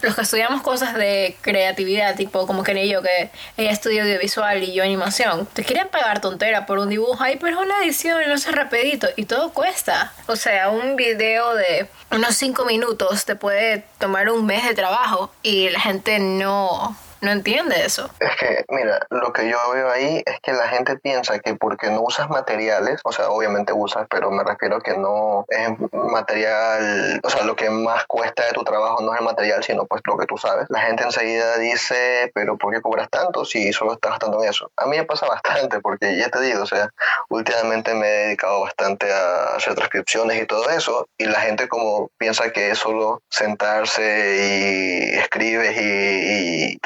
los 0.03 0.15
que 0.15 0.23
estudiamos 0.23 0.63
cosas 0.63 0.95
de 0.95 1.37
creatividad, 1.43 2.17
tipo 2.17 2.47
como 2.47 2.63
que 2.63 2.73
ni 2.73 2.89
yo, 2.89 3.03
que 3.03 3.31
ella 3.59 3.71
estudia 3.71 4.03
audiovisual 4.03 4.63
y 4.63 4.73
yo 4.73 4.83
animación, 4.83 5.47
te 5.53 5.65
quieren 5.65 5.89
pagar 5.89 6.23
tontera 6.23 6.65
por 6.65 6.79
un 6.79 6.89
dibujo, 6.89 7.23
ahí 7.23 7.37
pero 7.37 7.61
es 7.61 7.67
una 7.67 7.85
edición 7.85 8.23
y 8.25 8.27
no 8.27 8.39
sé 8.39 8.53
rapidito, 8.53 9.07
y 9.17 9.27
todo 9.27 9.53
cuesta. 9.53 10.15
O 10.27 10.37
sea, 10.37 10.71
un 10.71 10.97
video 10.97 11.55
de 11.55 11.89
unos 12.11 12.37
5 12.37 12.65
minutos 12.65 13.27
te 13.27 13.37
puede 13.37 13.85
tomar 13.99 14.31
un 14.31 14.47
mes 14.47 14.65
de 14.65 14.75
trabajo 14.75 15.31
y 15.43 15.69
la 15.69 15.81
gente 15.81 16.19
no 16.19 16.97
no 17.21 17.31
entiende 17.31 17.85
eso. 17.85 18.09
Es 18.21 18.37
que, 18.37 18.65
mira, 18.69 19.07
lo 19.11 19.33
que 19.33 19.49
yo 19.49 19.59
veo 19.73 19.91
ahí 19.91 20.23
es 20.25 20.41
que 20.41 20.53
la 20.53 20.69
gente 20.69 20.97
piensa 20.99 21.39
que 21.39 21.55
porque 21.55 21.91
no 21.91 22.03
usas 22.03 22.29
materiales, 22.29 23.01
o 23.05 23.13
sea, 23.13 23.29
obviamente 23.31 23.73
usas, 23.73 24.07
pero 24.11 24.31
me 24.31 24.45
refiero 24.45 24.77
a 24.77 24.81
que 24.81 24.97
no 24.97 25.45
es 25.49 25.71
material, 25.93 27.21
o 27.23 27.31
sea, 27.31 27.45
lo 27.45 27.57
que 27.57 27.71
más 27.71 28.05
cuesta 28.07 28.45
de 28.45 28.53
tu 28.53 28.63
trabajo 28.63 29.03
no 29.03 29.13
es 29.13 29.21
el 29.21 29.25
material, 29.25 29.63
sino 29.65 29.87
pues 29.87 30.03
lo 30.07 30.17
que 30.17 30.27
tú 30.27 30.37
sabes. 30.37 30.67
La 30.69 30.81
gente 30.81 31.05
enseguida 31.05 31.59
dice, 31.59 32.31
pero 32.35 32.57
¿por 32.57 32.73
qué 32.73 32.81
cobras 32.81 33.09
tanto 33.11 33.45
si 33.45 33.73
solo 33.73 33.95
estás 33.95 34.13
gastando 34.13 34.43
en 34.43 34.51
eso? 34.51 34.71
A 34.77 34.87
mí 34.87 34.97
me 34.97 35.05
pasa 35.05 35.27
bastante, 35.29 35.81
porque 35.81 36.17
ya 36.17 36.29
te 36.29 36.41
digo, 36.41 36.63
o 36.63 36.67
sea, 36.67 36.91
últimamente 37.29 37.95
me 37.95 38.07
he 38.07 38.27
dedicado 38.27 38.61
bastante 38.61 39.13
a 39.13 39.57
hacer 39.57 39.75
transcripciones 39.75 40.43
y 40.43 40.47
todo 40.47 40.69
eso, 40.71 41.09
y 41.19 41.25
la 41.25 41.41
gente 41.41 41.69
como 41.69 42.11
piensa 42.19 42.51
que 42.53 42.71
es 42.71 42.79
solo 42.79 43.23
sentarse 43.29 44.03
y 45.13 45.19
escribes 45.19 45.77
y, 45.77 46.75
y 46.75 46.79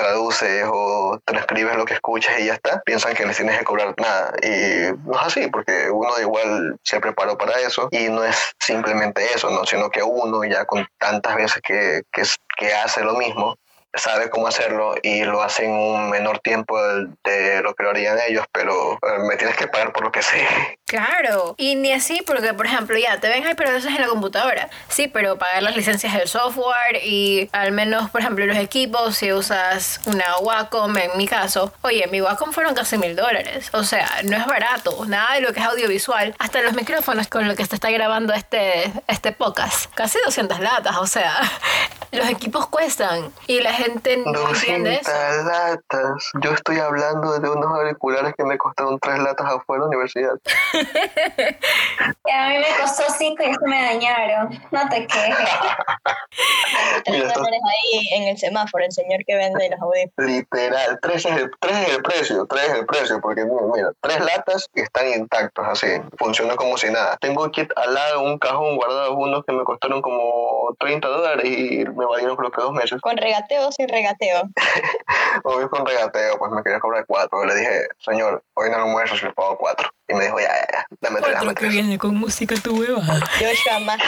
o 0.66 1.18
transcribes 1.24 1.76
lo 1.76 1.84
que 1.84 1.94
escuchas 1.94 2.38
y 2.38 2.46
ya 2.46 2.54
está, 2.54 2.80
piensan 2.84 3.14
que 3.14 3.26
les 3.26 3.36
tienes 3.36 3.58
que 3.58 3.64
cobrar 3.64 3.94
nada. 3.98 4.32
Y 4.42 4.92
no 5.06 5.14
es 5.14 5.26
así, 5.26 5.48
porque 5.48 5.90
uno 5.90 6.10
igual 6.20 6.76
se 6.82 7.00
preparó 7.00 7.36
para 7.36 7.58
eso 7.60 7.88
y 7.90 8.08
no 8.08 8.24
es 8.24 8.52
simplemente 8.60 9.24
eso, 9.34 9.50
¿no? 9.50 9.64
sino 9.64 9.90
que 9.90 10.02
uno 10.02 10.44
ya 10.44 10.64
con 10.64 10.86
tantas 10.98 11.36
veces 11.36 11.62
que, 11.62 12.02
que, 12.12 12.22
que 12.56 12.74
hace 12.74 13.02
lo 13.02 13.14
mismo, 13.14 13.56
sabe 13.94 14.30
cómo 14.30 14.46
hacerlo 14.46 14.94
y 15.02 15.24
lo 15.24 15.42
hace 15.42 15.64
en 15.64 15.72
un 15.72 16.10
menor 16.10 16.38
tiempo 16.38 16.80
de, 16.82 17.60
lo 17.62 17.74
que 17.74 17.82
lo 17.82 17.90
harían 17.90 18.18
ellos, 18.28 18.44
pero 18.52 18.94
eh, 18.94 19.18
me 19.28 19.36
tienes 19.36 19.56
que 19.56 19.66
pagar 19.68 19.92
por 19.92 20.04
lo 20.04 20.12
que 20.12 20.22
sé. 20.22 20.46
Claro, 20.92 21.54
y 21.56 21.74
ni 21.74 21.90
así, 21.90 22.20
porque 22.20 22.52
por 22.52 22.66
ejemplo, 22.66 22.98
ya 22.98 23.18
te 23.18 23.30
ven, 23.30 23.42
pero 23.56 23.70
eso 23.70 23.88
es 23.88 23.94
en 23.94 24.02
la 24.02 24.08
computadora. 24.08 24.68
Sí, 24.88 25.08
pero 25.08 25.38
pagar 25.38 25.62
las 25.62 25.74
licencias 25.74 26.12
del 26.12 26.28
software 26.28 27.00
y 27.02 27.48
al 27.52 27.72
menos, 27.72 28.10
por 28.10 28.20
ejemplo, 28.20 28.44
los 28.44 28.58
equipos, 28.58 29.16
si 29.16 29.32
usas 29.32 30.02
una 30.04 30.36
Wacom, 30.42 30.94
en 30.98 31.16
mi 31.16 31.26
caso, 31.26 31.72
oye, 31.80 32.06
mi 32.08 32.20
Wacom 32.20 32.52
fueron 32.52 32.74
casi 32.74 32.98
mil 32.98 33.16
dólares. 33.16 33.70
O 33.72 33.84
sea, 33.84 34.06
no 34.24 34.36
es 34.36 34.44
barato, 34.44 35.06
nada 35.06 35.36
de 35.36 35.40
lo 35.40 35.54
que 35.54 35.60
es 35.60 35.66
audiovisual, 35.66 36.34
hasta 36.38 36.60
los 36.60 36.74
micrófonos 36.74 37.26
con 37.26 37.48
los 37.48 37.56
que 37.56 37.64
se 37.64 37.74
está 37.74 37.90
grabando 37.90 38.34
este, 38.34 38.92
este 39.08 39.32
podcast, 39.32 39.90
casi 39.94 40.18
200 40.26 40.60
latas, 40.60 40.98
o 40.98 41.06
sea, 41.06 41.40
los 42.12 42.28
equipos 42.28 42.66
cuestan 42.66 43.32
y 43.46 43.60
la 43.60 43.72
gente 43.72 43.81
no 43.88 44.50
entiende 44.50 45.00
latas. 45.44 46.30
Yo 46.40 46.50
estoy 46.52 46.78
hablando 46.78 47.38
de 47.38 47.48
unos 47.48 47.66
auriculares 47.66 48.34
que 48.36 48.44
me 48.44 48.58
costaron 48.58 48.98
tres 49.00 49.18
latas 49.18 49.46
afuera 49.46 49.84
de 49.84 49.90
la 49.90 49.96
universidad. 49.96 50.34
a 52.32 52.48
mí 52.48 52.58
me 52.58 52.80
costó 52.80 53.04
cinco 53.16 53.42
y 53.42 53.54
se 53.54 53.66
me 53.66 53.82
dañaron. 53.82 54.60
No 54.70 54.88
te 54.88 55.06
quejes. 55.06 55.36
Tres 57.04 57.34
dólares 57.34 57.60
ahí 57.64 58.08
en 58.14 58.28
el 58.28 58.38
semáforo, 58.38 58.84
el 58.84 58.92
señor 58.92 59.24
que 59.26 59.36
vende 59.36 59.68
los 59.70 59.80
audífonos. 59.80 60.30
Literal, 60.30 60.98
tres 61.02 61.26
es, 61.26 61.36
el, 61.36 61.50
tres 61.60 61.76
es 61.76 61.96
el 61.96 62.02
precio, 62.02 62.46
tres 62.46 62.64
es 62.64 62.74
el 62.74 62.86
precio, 62.86 63.20
porque 63.20 63.44
mira, 63.44 63.92
tres 64.00 64.20
latas 64.20 64.68
están 64.74 65.08
intactos 65.08 65.66
así, 65.66 65.86
funcionan 66.18 66.56
como 66.56 66.76
si 66.78 66.90
nada. 66.90 67.16
Tengo 67.18 67.44
aquí 67.44 67.66
al 67.76 67.94
lado 67.94 68.22
un 68.22 68.38
cajón 68.38 68.76
guardado 68.76 69.14
unos 69.16 69.44
que 69.44 69.52
me 69.52 69.64
costaron 69.64 70.00
como 70.00 70.74
30 70.78 71.08
dólares 71.08 71.44
y 71.44 71.84
me 71.84 72.06
valieron 72.06 72.36
creo 72.36 72.50
que 72.50 72.62
dos 72.62 72.72
meses. 72.72 73.00
¿Con 73.00 73.16
regateo 73.16 73.71
o 73.72 73.74
sin 73.74 73.88
regateo? 73.88 74.42
Hoy 75.44 75.68
con 75.68 75.86
regateo, 75.86 76.38
pues 76.38 76.52
me 76.52 76.62
quería 76.62 76.80
cobrar 76.80 77.04
cuatro. 77.06 77.44
Le 77.44 77.54
dije, 77.54 77.88
señor, 77.98 78.42
hoy 78.54 78.70
no 78.70 78.78
lo 78.78 78.86
muestro 78.88 79.16
si 79.16 79.24
le 79.24 79.32
pago 79.32 79.56
cuatro. 79.56 79.88
Y 80.08 80.14
me 80.14 80.24
dijo, 80.24 80.38
ya, 80.38 80.48
ya, 80.48 80.66
ya, 80.72 80.86
dame 81.00 81.20
tres, 81.20 81.34
dame 81.34 81.54
que 81.54 81.68
viene 81.68 81.98
con 81.98 82.16
música 82.16 82.54
tu 82.62 82.78
hueva. 82.78 83.02
Yo 83.40 83.48
jamás. 83.70 83.98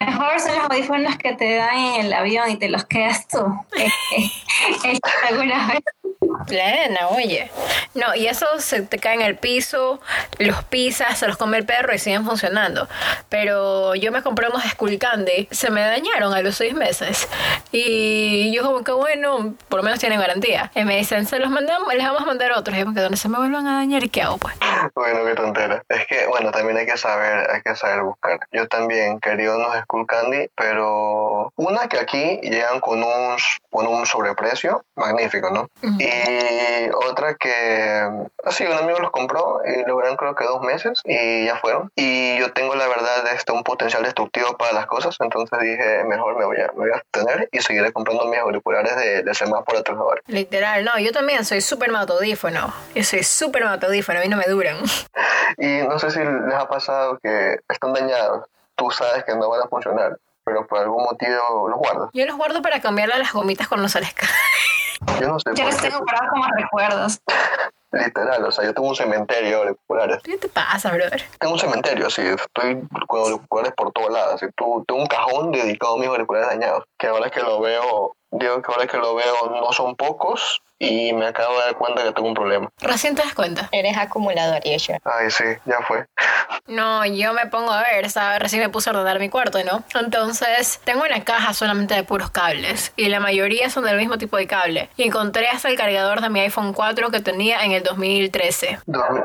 Mejor 0.00 0.40
son 0.40 0.56
los 0.56 0.70
audífonos 0.70 1.16
que 1.16 1.34
te 1.34 1.56
dan 1.56 1.76
en 1.76 2.06
el 2.06 2.12
avión 2.12 2.50
y 2.50 2.56
te 2.58 2.68
los 2.68 2.84
quedas 2.84 3.26
tú. 3.28 3.38
alguna 5.28 5.68
vez. 5.68 5.80
Plena, 6.46 7.08
oye. 7.08 7.50
No, 7.94 8.14
y 8.14 8.26
eso 8.26 8.46
se 8.58 8.82
te 8.82 8.98
cae 8.98 9.14
en 9.14 9.22
el 9.22 9.36
piso, 9.36 10.00
los 10.38 10.64
pisas, 10.64 11.18
se 11.18 11.26
los 11.26 11.36
come 11.36 11.58
el 11.58 11.66
perro 11.66 11.94
y 11.94 11.98
siguen 11.98 12.24
funcionando. 12.24 12.88
Pero 13.28 13.94
yo 13.94 14.12
me 14.12 14.22
compré 14.22 14.48
unos 14.48 14.62
Skull 14.64 14.98
Candy, 14.98 15.48
se 15.50 15.70
me 15.70 15.80
dañaron 15.80 16.34
a 16.34 16.42
los 16.42 16.56
seis 16.56 16.74
meses. 16.74 17.28
Y 17.72 18.52
yo 18.54 18.62
como 18.62 18.84
que 18.84 18.92
bueno, 18.92 19.54
por 19.68 19.78
lo 19.78 19.82
menos 19.82 19.98
tienen 19.98 20.20
garantía. 20.20 20.70
Y 20.74 20.84
me 20.84 20.96
dicen, 20.96 21.26
se 21.26 21.38
los 21.38 21.50
mandamos, 21.50 21.92
les 21.94 22.04
vamos 22.04 22.22
a 22.22 22.26
mandar 22.26 22.52
otros. 22.52 22.76
Y 22.76 22.80
yo 22.80 22.92
que 22.92 23.00
donde 23.00 23.16
se 23.16 23.28
me 23.28 23.38
vuelvan 23.38 23.66
a 23.66 23.76
dañar, 23.76 24.04
¿y 24.04 24.08
qué 24.08 24.22
hago 24.22 24.38
pues? 24.38 24.54
Bueno, 24.94 25.24
qué 25.24 25.34
tontera. 25.34 25.82
Es 25.88 26.06
que, 26.06 26.26
bueno, 26.26 26.50
también 26.50 26.76
hay 26.76 26.86
que 26.86 26.96
saber, 26.96 27.50
hay 27.50 27.62
que 27.62 27.74
saber 27.74 28.02
buscar. 28.02 28.40
Yo 28.52 28.68
también 28.68 29.20
quería 29.20 29.54
unos 29.54 29.76
Skull 29.82 30.06
Candy, 30.06 30.48
pero 30.54 31.52
una 31.56 31.88
que 31.88 31.98
aquí 31.98 32.40
llegan 32.42 32.80
con 32.80 33.02
un, 33.02 33.36
con 33.70 33.86
un 33.86 34.06
sobreprecio 34.06 34.84
magnífico, 34.94 35.50
¿no? 35.50 35.68
Y 35.98 36.90
otra 37.08 37.34
que, 37.34 38.08
así, 38.44 38.64
un 38.64 38.72
amigo 38.72 38.98
los 38.98 39.10
compró 39.10 39.60
y 39.64 39.88
lograron 39.88 40.16
creo 40.16 40.34
que 40.34 40.44
dos 40.44 40.60
meses 40.62 41.00
y 41.04 41.46
ya 41.46 41.56
fueron. 41.56 41.90
Y 41.96 42.38
yo 42.38 42.52
tengo 42.52 42.74
la 42.74 42.88
verdad 42.88 43.26
este, 43.34 43.52
un 43.52 43.64
potencial 43.64 44.02
destructivo 44.02 44.56
para 44.56 44.72
las 44.72 44.86
cosas, 44.86 45.16
entonces 45.20 45.58
dije, 45.60 46.04
mejor 46.04 46.36
me 46.38 46.44
voy 46.44 46.58
a, 46.60 46.68
me 46.68 46.88
voy 46.88 46.90
a 46.90 47.02
tener 47.10 47.48
y 47.52 47.60
seguiré 47.60 47.92
comprando 47.92 48.26
mis 48.26 48.38
auriculares 48.38 48.96
de, 48.96 49.22
de 49.22 49.34
semáforo 49.34 49.78
a 49.78 49.82
Literal, 50.26 50.84
no, 50.84 50.98
yo 50.98 51.12
también 51.12 51.44
soy 51.44 51.60
súper 51.60 51.90
matodífono. 51.90 52.72
Yo 52.94 53.04
soy 53.04 53.22
súper 53.22 53.64
matodífono 53.64 54.22
y 54.22 54.28
no 54.28 54.36
me 54.36 54.44
duran. 54.44 54.78
Y 55.58 55.82
no 55.86 55.98
sé 55.98 56.10
si 56.10 56.18
les 56.18 56.54
ha 56.54 56.68
pasado 56.68 57.18
que 57.22 57.60
están 57.68 57.92
dañados, 57.92 58.46
tú 58.74 58.90
sabes 58.90 59.24
que 59.24 59.34
no 59.34 59.48
van 59.48 59.62
a 59.62 59.68
funcionar, 59.68 60.18
pero 60.44 60.66
por 60.66 60.80
algún 60.80 61.04
motivo 61.04 61.68
los 61.68 61.78
guardo. 61.78 62.10
Yo 62.12 62.26
los 62.26 62.36
guardo 62.36 62.62
para 62.62 62.80
cambiarle 62.80 63.16
las 63.16 63.32
gomitas 63.32 63.68
cuando 63.68 63.88
se 63.88 64.00
les 64.00 64.12
cae. 64.12 64.28
Yo 65.20 65.28
no 65.28 65.38
sé. 65.38 65.50
Yo 65.54 65.64
los 65.64 65.76
tengo 65.76 65.98
guardados 65.98 66.30
como 66.30 66.44
recuerdos. 66.56 67.20
Literal, 67.92 68.44
o 68.44 68.50
sea, 68.50 68.64
yo 68.64 68.74
tengo 68.74 68.88
un 68.88 68.96
cementerio 68.96 69.50
de 69.50 69.56
auriculares. 69.56 70.18
¿Qué 70.22 70.36
te 70.36 70.48
pasa, 70.48 70.92
brother? 70.92 71.22
Tengo 71.38 71.54
un 71.54 71.58
cementerio, 71.58 72.10
sí, 72.10 72.22
estoy 72.22 72.86
con 73.06 73.20
auriculares 73.20 73.72
por 73.76 73.92
todos 73.92 74.12
lados. 74.12 74.34
Así, 74.34 74.46
tengo 74.56 74.84
un 74.88 75.06
cajón 75.06 75.52
dedicado 75.52 75.94
a 75.94 75.98
mis 75.98 76.08
auriculares 76.08 76.48
dañados. 76.48 76.84
Que 76.98 77.06
ahora 77.06 77.30
que 77.30 77.40
lo 77.40 77.60
veo, 77.60 78.16
digo 78.32 78.60
que 78.60 78.72
ahora 78.72 78.86
que 78.86 78.98
lo 78.98 79.14
veo 79.14 79.50
no 79.50 79.72
son 79.72 79.94
pocos, 79.96 80.60
y 80.78 81.12
me 81.12 81.26
acabo 81.26 81.54
de 81.58 81.66
dar 81.66 81.76
cuenta 81.76 82.02
que 82.02 82.12
tengo 82.12 82.28
un 82.28 82.34
problema. 82.34 82.68
Recién 82.80 83.14
te 83.14 83.22
das 83.22 83.34
cuenta. 83.34 83.68
Eres 83.72 83.96
acumulador, 83.96 84.60
y 84.64 84.76
yo. 84.78 84.94
Ay, 85.04 85.30
sí, 85.30 85.44
ya 85.64 85.78
fue. 85.86 86.06
No, 86.66 87.04
yo 87.06 87.32
me 87.32 87.46
pongo 87.46 87.72
a 87.72 87.82
ver, 87.82 88.10
¿sabes? 88.10 88.40
Recién 88.40 88.62
me 88.62 88.68
puse 88.68 88.90
a 88.90 88.92
ordenar 88.92 89.18
mi 89.18 89.28
cuarto, 89.28 89.58
¿no? 89.64 89.82
Entonces, 89.98 90.80
tengo 90.84 91.04
una 91.04 91.24
caja 91.24 91.54
solamente 91.54 91.94
de 91.94 92.04
puros 92.04 92.30
cables 92.30 92.92
y 92.96 93.08
la 93.08 93.20
mayoría 93.20 93.70
son 93.70 93.84
del 93.84 93.96
mismo 93.96 94.18
tipo 94.18 94.36
de 94.36 94.46
cable. 94.46 94.90
Y 94.96 95.04
encontré 95.04 95.48
hasta 95.48 95.68
el 95.68 95.76
cargador 95.76 96.20
de 96.20 96.28
mi 96.28 96.40
iPhone 96.40 96.72
4 96.72 97.10
que 97.10 97.20
tenía 97.20 97.64
en 97.64 97.72
el 97.72 97.82
2013. 97.82 98.80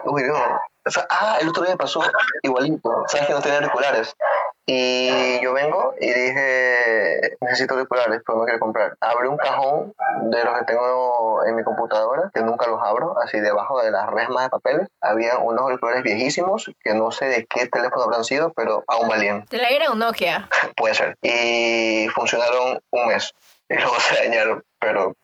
Uy, 0.06 0.24
no. 0.24 0.36
O 0.84 0.90
sea, 0.90 1.06
ah, 1.10 1.38
el 1.40 1.50
otro 1.50 1.64
día 1.64 1.74
me 1.74 1.78
pasó 1.78 2.02
igualito. 2.42 3.04
Sabes 3.08 3.28
que 3.28 3.34
no 3.34 3.42
tenía 3.42 3.60
auriculares. 3.60 4.16
Y 4.66 5.42
yo 5.42 5.54
vengo 5.54 5.96
y 6.00 6.08
dije, 6.08 7.38
necesito 7.42 7.74
auriculares, 7.74 8.22
pero 8.26 8.40
me 8.40 8.46
quiero 8.46 8.60
comprar. 8.60 8.96
Abrí 9.02 9.28
un 9.28 9.38
cajón 9.38 9.94
de 10.24 10.44
los 10.44 10.60
que 10.60 10.66
tengo 10.66 11.46
en 11.46 11.56
mi 11.56 11.64
computadora, 11.64 12.32
que 12.34 12.42
nunca 12.42 12.68
los 12.68 12.80
abro, 12.82 13.16
así 13.20 13.40
debajo 13.40 13.82
de 13.82 13.92
las 13.92 14.08
resmas 14.08 14.46
de 14.46 14.50
papeles, 14.50 14.88
había 15.02 15.40
unos 15.40 15.62
auriculares 15.62 16.04
viejísimos, 16.04 16.72
que 16.84 16.94
no 16.94 17.12
sé 17.12 17.26
de 17.26 17.46
qué 17.46 17.68
teléfono 17.68 18.04
habrán 18.04 18.24
sido, 18.24 18.54
pero 18.54 18.84
aún 18.88 19.08
valían. 19.10 19.46
¿De 19.50 19.58
la 19.58 19.70
era 19.70 19.92
un 19.92 20.00
Nokia? 20.00 20.48
Puede 20.78 20.94
ser. 20.94 21.18
Y 21.22 22.08
funcionaron 22.10 22.80
un 22.92 23.08
mes. 23.08 23.34
Y 23.68 23.76
luego 23.76 24.00
se 24.00 24.16
dañaron, 24.16 24.64
pero 24.80 25.16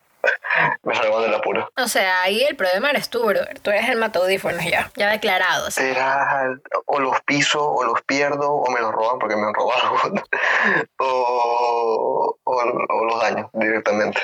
me 0.84 0.96
salvó 0.96 1.22
del 1.22 1.34
apuro. 1.34 1.70
O 1.78 1.88
sea, 1.88 2.22
ahí 2.22 2.44
el 2.44 2.56
problema 2.56 2.90
eres 2.90 3.10
tú, 3.10 3.26
bro. 3.26 3.42
Tú 3.62 3.72
eres 3.72 3.90
el 3.90 3.98
mataudífonos 3.98 4.64
ya, 4.66 4.92
ya 4.96 5.10
declarado. 5.10 5.70
Será, 5.72 6.58
o 6.86 7.00
los 7.00 7.20
piso, 7.22 7.66
o 7.66 7.84
los 7.84 8.02
pierdo, 8.04 8.52
o 8.52 8.72
me 8.72 8.80
los 8.80 8.92
roban 8.92 9.20
porque 9.20 9.36
me 9.36 9.44
han 9.44 9.54
robado, 9.54 9.96
o, 11.00 12.38
o, 12.44 13.06
los 13.06 13.22
daño 13.22 13.50
directamente 13.54 14.22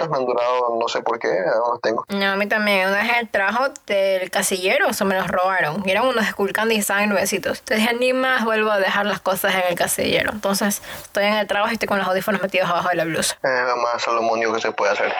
no 0.00 0.08
me 0.08 0.16
han 0.16 0.24
durado, 0.26 0.78
no 0.78 0.88
sé 0.88 1.02
por 1.02 1.18
qué, 1.18 1.28
aún 1.28 1.70
los 1.70 1.80
tengo. 1.80 2.04
No, 2.08 2.32
a 2.32 2.36
mí 2.36 2.46
también. 2.46 2.88
Una 2.88 3.02
vez 3.02 3.12
el 3.20 3.28
trabajo 3.28 3.68
del 3.86 4.30
casillero, 4.30 4.88
eso 4.88 5.04
me 5.04 5.14
los 5.14 5.28
robaron. 5.28 5.82
Y 5.84 5.90
eran 5.90 6.06
unos 6.06 6.26
Skull 6.26 6.52
Candy 6.52 6.76
y 6.76 6.78
estaban 6.78 7.08
nuevecitos. 7.08 7.58
Entonces 7.60 7.78
dije, 7.78 7.94
ni 7.94 8.12
más 8.12 8.44
vuelvo 8.44 8.70
a 8.70 8.78
dejar 8.78 9.06
las 9.06 9.20
cosas 9.20 9.54
en 9.54 9.62
el 9.68 9.74
casillero. 9.74 10.30
Entonces 10.32 10.82
estoy 11.02 11.24
en 11.24 11.34
el 11.34 11.46
trabajo 11.46 11.70
y 11.70 11.74
estoy 11.74 11.88
con 11.88 11.98
los 11.98 12.06
audífonos 12.06 12.40
metidos 12.40 12.68
abajo 12.68 12.88
de 12.88 12.96
la 12.96 13.04
blusa. 13.04 13.38
Es 13.42 13.66
lo 13.66 13.76
más 13.76 14.02
salomonio 14.02 14.52
que 14.52 14.60
se 14.60 14.72
puede 14.72 14.92
hacer. 14.92 15.12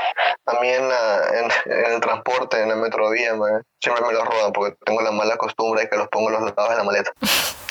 A 0.46 0.60
mí 0.60 0.68
en, 0.68 0.88
la, 0.88 1.20
en, 1.34 1.72
en 1.72 1.92
el 1.92 2.00
transporte, 2.00 2.62
en 2.62 2.68
la 2.68 2.76
metrovía, 2.76 3.34
man, 3.34 3.62
siempre 3.80 4.04
me 4.06 4.12
los 4.12 4.24
roban 4.24 4.52
porque 4.52 4.76
tengo 4.84 5.02
la 5.02 5.10
mala 5.10 5.36
costumbre 5.36 5.82
de 5.82 5.88
que 5.88 5.96
los 5.96 6.08
pongo 6.08 6.28
en 6.28 6.34
los 6.34 6.42
lados 6.56 6.70
de 6.70 6.76
la 6.76 6.84
maleta. 6.84 7.10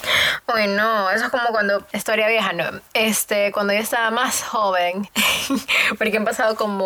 Uy, 0.53 0.67
no, 0.67 1.09
eso 1.11 1.25
es 1.25 1.31
como 1.31 1.49
cuando, 1.51 1.85
historia 1.93 2.27
vieja, 2.27 2.53
no, 2.53 2.65
este, 2.93 3.51
cuando 3.51 3.73
yo 3.73 3.79
estaba 3.79 4.11
más 4.11 4.43
joven, 4.43 5.07
porque 5.97 6.17
han 6.17 6.25
pasado 6.25 6.55
como 6.55 6.80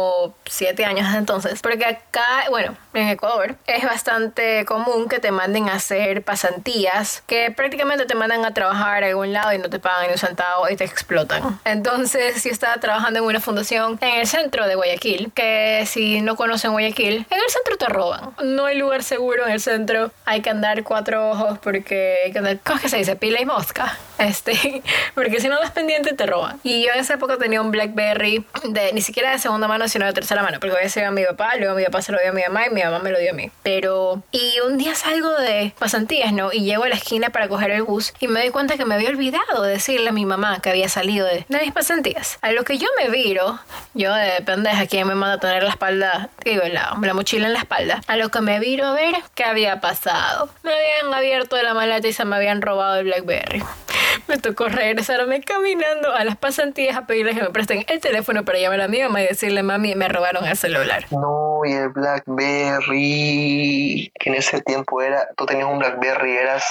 siete 0.46 0.86
años 0.86 1.14
entonces, 1.16 1.62
porque 1.62 1.86
acá, 1.86 2.26
bueno, 2.50 2.76
en 2.94 3.10
Ecuador 3.10 3.56
es 3.68 3.84
bastante 3.84 4.66
común 4.66 5.08
que 5.10 5.20
te 5.20 5.32
manden 5.32 5.70
a 5.70 5.74
hacer 5.76 6.24
pasantías, 6.24 7.24
que 7.28 7.52
prácticamente 7.52 8.06
te 8.06 8.16
mandan 8.16 8.46
a 8.46 8.54
trabajar 8.54 9.04
a 9.04 9.08
algún 9.08 9.34
lado 9.34 9.54
y 9.54 9.58
no 9.58 9.70
te 9.70 9.80
pagan 9.80 10.08
ni 10.08 10.14
un 10.14 10.18
centavo 10.18 10.70
y 10.70 10.76
te 10.76 10.84
explotan. 10.84 11.60
Entonces 11.66 12.44
yo 12.44 12.52
estaba 12.52 12.76
trabajando 12.78 13.20
en 13.20 13.26
una 13.26 13.40
fundación 13.40 13.98
en 14.02 14.20
el 14.20 14.28
centro 14.28 14.68
de 14.68 14.76
Guayaquil, 14.76 15.32
que 15.34 15.84
si 15.86 16.22
no 16.22 16.36
conocen 16.36 16.72
Guayaquil, 16.72 17.26
en 17.30 17.40
el 17.40 17.50
centro 17.50 17.78
te 17.78 17.88
roban. 17.88 18.36
No 18.44 18.66
hay 18.66 18.78
lugar 18.78 19.04
seguro 19.04 19.46
en 19.46 19.54
el 19.54 19.62
centro, 19.62 20.12
hay 20.26 20.42
que 20.42 20.50
andar 20.50 20.84
cuatro 20.84 21.30
ojos 21.30 21.60
porque 21.60 22.18
hay 22.26 22.32
que 22.32 22.40
andar, 22.40 22.60
¿cómo 22.64 22.78
es 22.78 22.82
que 22.84 22.90
se 22.90 22.98
dice? 22.98 23.16
Pila 23.16 23.42
y 23.42 23.46
mosca. 23.46 23.98
Este, 24.18 24.82
porque 25.16 25.40
si 25.40 25.48
no 25.48 25.60
das 25.60 25.72
pendiente 25.72 26.14
te 26.14 26.26
roban. 26.26 26.60
Y 26.64 26.86
yo 26.86 26.94
en 26.94 27.00
esa 27.00 27.16
época 27.16 27.38
tenía 27.38 27.62
un 27.62 27.72
Blackberry 27.72 28.46
de 28.64 28.94
ni 28.94 29.02
siquiera 29.02 29.32
de 29.32 29.40
segunda 29.40 29.68
mano, 29.68 29.88
sino 29.88 30.06
de 30.06 30.14
tercera 30.14 30.44
mano, 30.44 30.60
porque 30.60 30.76
había 30.76 30.90
sido 30.90 31.08
a 31.08 31.12
mi 31.12 31.24
papá, 31.26 31.56
luego 31.58 31.76
mi 31.76 31.84
papá 31.84 32.02
se 32.02 32.12
lo 32.12 32.20
dio 32.20 32.30
a 32.30 32.34
mi 32.34 32.42
mamá 32.44 32.68
y 32.68 32.70
mi 32.70 32.84
mamá 32.84 33.00
me 33.00 33.12
lo 33.12 33.20
dio 33.20 33.32
a 33.32 33.34
mí. 33.34 33.52
Pero, 33.64 34.24
y 34.32 34.60
un 34.66 34.78
día 34.78 34.96
salgo 34.96 35.32
de 35.32 35.74
pasantías, 35.80 36.34
¿no? 36.34 36.52
Y 36.52 36.62
llego 36.62 36.84
a 36.84 36.90
la 36.90 36.96
esquina 36.96 37.30
para 37.30 37.48
coger 37.48 37.72
el 37.72 37.84
bus 37.84 38.14
y 38.20 38.28
me 38.28 38.40
doy 38.40 38.50
cuenta 38.50 38.78
que 38.78 38.86
me 38.86 38.96
había 38.96 39.10
olvidado 39.10 39.64
de 39.64 39.72
decirle 39.72 40.10
a 40.10 40.14
mi 40.14 40.26
mamá 40.26 40.60
que 40.62 40.70
había 40.70 40.90
salido 40.90 41.26
de, 41.26 41.46
de 41.48 41.60
mis 41.60 41.72
pasantías. 41.72 42.38
A 42.42 42.52
lo 42.52 42.64
que 42.64 42.78
yo 42.78 42.88
me 42.98 43.10
viro, 43.10 43.60
yo 43.94 44.14
de 44.14 44.42
pendeja, 44.42 44.88
quien 44.88 45.08
me 45.08 45.16
manda 45.16 45.36
a 45.36 45.40
tener 45.40 45.64
la 45.64 45.70
espalda, 45.70 46.30
digo, 46.44 46.64
la, 46.72 46.98
la 47.02 47.14
mochila 47.14 47.48
en 47.48 47.54
la 47.54 47.60
espalda, 47.60 48.02
a 48.08 48.18
lo 48.18 48.30
que 48.30 48.42
me 48.42 48.60
viro 48.60 48.86
a 48.86 48.94
ver 48.94 49.16
qué 49.34 49.44
había 49.44 49.80
pasado. 49.82 50.50
Me 50.64 50.72
habían 50.72 51.14
abierto 51.14 51.62
la 51.62 51.74
maleta 51.74 52.08
y 52.08 52.14
se 52.14 52.26
me 52.26 52.36
habían 52.36 52.62
robado 52.62 53.00
el 53.00 53.06
Blackberry. 53.06 53.64
Me 54.28 54.38
tocó 54.38 54.68
regresarme 54.70 55.42
caminando 55.42 56.14
a 56.14 56.24
las 56.24 56.38
pasantías 56.38 56.96
a 56.98 57.06
pedirles 57.06 57.36
que 57.36 57.44
me 57.44 57.50
presten 57.52 57.86
el 57.88 58.00
teléfono 58.00 58.44
para 58.46 58.58
llamar 58.60 58.82
a 58.82 58.88
mi 58.88 59.02
mamá 59.02 59.22
y 59.22 59.28
decirle, 59.28 59.62
mami, 59.64 59.96
me 59.96 60.08
robaron 60.08 60.46
el 60.46 60.58
celular. 60.58 61.06
No, 61.12 61.62
y 61.66 61.74
el 61.74 61.90
Blackberry, 62.86 64.12
que 64.20 64.30
en 64.30 64.36
ese 64.36 64.62
tiempo 64.62 65.02
era, 65.02 65.28
tú 65.38 65.46
tenías 65.46 65.68
un 65.68 65.80
Blackberry, 65.80 66.38
eras, 66.38 66.66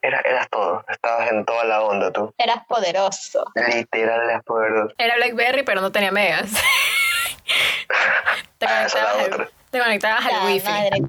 era, 0.00 0.20
eras 0.20 0.48
todo, 0.50 0.84
estabas 0.88 1.30
en 1.30 1.44
toda 1.44 1.64
la 1.64 1.82
onda 1.82 2.10
tú. 2.12 2.34
Eras 2.38 2.64
poderoso. 2.66 3.44
Literal, 3.54 4.20
eras 4.28 4.42
poderoso. 4.44 4.94
Era 4.98 5.16
Blackberry, 5.16 5.62
pero 5.62 5.80
no 5.80 5.92
tenía 5.92 6.12
megas. 6.12 6.50
te, 8.58 8.66
Ah, 8.66 8.86
conectabas 8.88 9.26
otra. 9.26 9.44
al, 9.44 9.50
te 9.70 9.78
conectabas 9.78 10.26
al 10.26 10.32
La 10.32 10.44
wifi. 10.46 10.68
madre. 10.68 11.00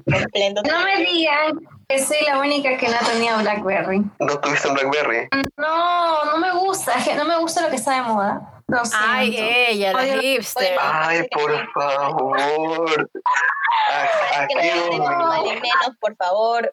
No 0.64 0.84
me 0.84 0.96
digan 1.04 1.58
que 1.58 1.66
soy 1.88 2.18
la 2.26 2.38
única 2.38 2.76
que 2.76 2.88
no 2.88 2.96
tenía 3.06 3.36
Blackberry. 3.36 4.04
¿No 4.18 4.38
tuviste 4.40 4.68
un 4.68 4.74
Blackberry? 4.74 5.28
No, 5.56 6.24
no 6.24 6.38
me 6.38 6.52
gusta, 6.52 6.94
es 6.94 7.04
que 7.04 7.14
no 7.14 7.24
me 7.24 7.38
gusta 7.38 7.62
lo 7.62 7.70
que 7.70 7.76
está 7.76 7.94
de 7.94 8.02
moda. 8.02 8.53
Lo 8.66 8.82
Ay, 8.94 9.32
siento. 9.32 9.52
ella, 9.54 9.92
la 9.92 10.20
hipster. 10.20 10.76
Ay, 10.80 11.28
por 11.28 11.72
favor. 11.72 13.10
No 14.48 14.98
mío. 14.98 15.26
vale 15.28 15.54
menos, 15.54 15.96
por 16.00 16.16
favor. 16.16 16.72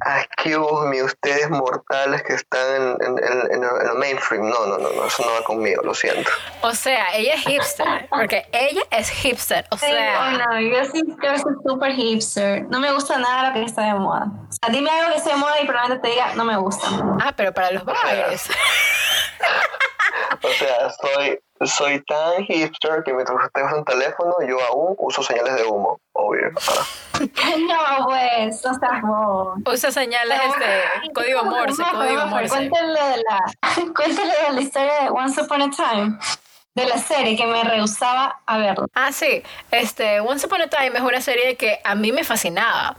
Aquí, 0.00 0.48
Dios 0.48 0.86
mío, 0.86 1.04
ustedes 1.04 1.48
mortales 1.50 2.22
que 2.22 2.34
están 2.34 2.96
en, 3.00 3.18
en, 3.18 3.18
en, 3.52 3.62
en 3.64 3.88
el 3.88 3.98
mainstream. 3.98 4.48
No, 4.48 4.66
no, 4.66 4.78
no, 4.78 4.90
no, 4.90 5.04
eso 5.04 5.24
no 5.24 5.32
va 5.32 5.44
conmigo, 5.44 5.82
lo 5.82 5.94
siento. 5.94 6.30
O 6.62 6.74
sea, 6.74 7.06
ella 7.14 7.34
es 7.34 7.42
hipster. 7.42 8.08
Porque 8.08 8.46
ella 8.52 8.82
es 8.90 9.10
hipster. 9.10 9.66
O 9.70 9.76
sea, 9.76 10.30
oh, 10.34 10.38
no, 10.52 10.60
yo 10.60 10.84
sí 10.86 11.02
yo 11.22 11.38
soy 11.38 11.54
súper 11.64 11.92
hipster. 11.92 12.64
No 12.68 12.80
me 12.80 12.92
gusta 12.92 13.18
nada 13.18 13.48
lo 13.48 13.54
que 13.54 13.62
está 13.64 13.82
de 13.82 13.94
moda. 13.94 14.26
O 14.48 14.52
sea, 14.52 14.72
dime 14.72 14.90
algo 14.90 15.12
que 15.12 15.18
esté 15.18 15.30
de 15.30 15.36
moda 15.36 15.60
y 15.60 15.66
probablemente 15.66 16.08
te 16.08 16.14
diga, 16.14 16.34
no 16.34 16.44
me 16.44 16.56
gusta. 16.56 16.88
ah, 17.22 17.32
pero 17.36 17.52
para 17.52 17.70
los 17.70 17.84
bailes. 17.84 18.48
O 20.42 20.48
sea, 20.48 20.90
soy, 20.90 21.40
soy 21.66 22.04
tan 22.04 22.44
hipster 22.44 23.02
que 23.04 23.12
mientras 23.12 23.44
usted 23.44 23.64
usa 23.64 23.76
un 23.76 23.84
teléfono, 23.84 24.34
yo 24.46 24.56
aún 24.68 24.94
uso 24.98 25.22
señales 25.22 25.56
de 25.56 25.64
humo, 25.64 26.00
obvio. 26.12 26.50
No, 27.20 28.06
pues, 28.06 28.64
no 28.64 28.74
seas 28.74 29.02
bobo. 29.02 29.54
Usa 29.66 29.90
señales 29.90 30.40
este 30.44 31.12
código 31.12 31.44
Morse, 31.44 31.82
No, 31.82 31.90
código 31.92 32.26
Morse. 32.26 32.48
Cuéntale 32.48 33.00
de 33.00 33.22
la, 33.28 33.40
cuéntale 33.94 34.34
de 34.46 34.52
la 34.52 34.60
historia 34.60 35.02
de 35.02 35.10
Once 35.10 35.40
Upon 35.42 35.62
a 35.62 35.70
Time, 35.70 36.18
de 36.78 36.86
la 36.86 36.98
serie 36.98 37.36
que 37.36 37.46
me 37.46 37.62
rehusaba 37.64 38.40
a 38.46 38.58
verla. 38.58 38.86
Ah, 38.94 39.12
sí. 39.12 39.42
Este, 39.70 40.20
Once 40.20 40.46
Upon 40.46 40.62
a 40.62 40.68
Time 40.68 40.92
es 40.94 41.00
una 41.02 41.20
serie 41.20 41.56
que 41.56 41.80
a 41.84 41.94
mí 41.94 42.12
me 42.12 42.24
fascinaba. 42.24 42.96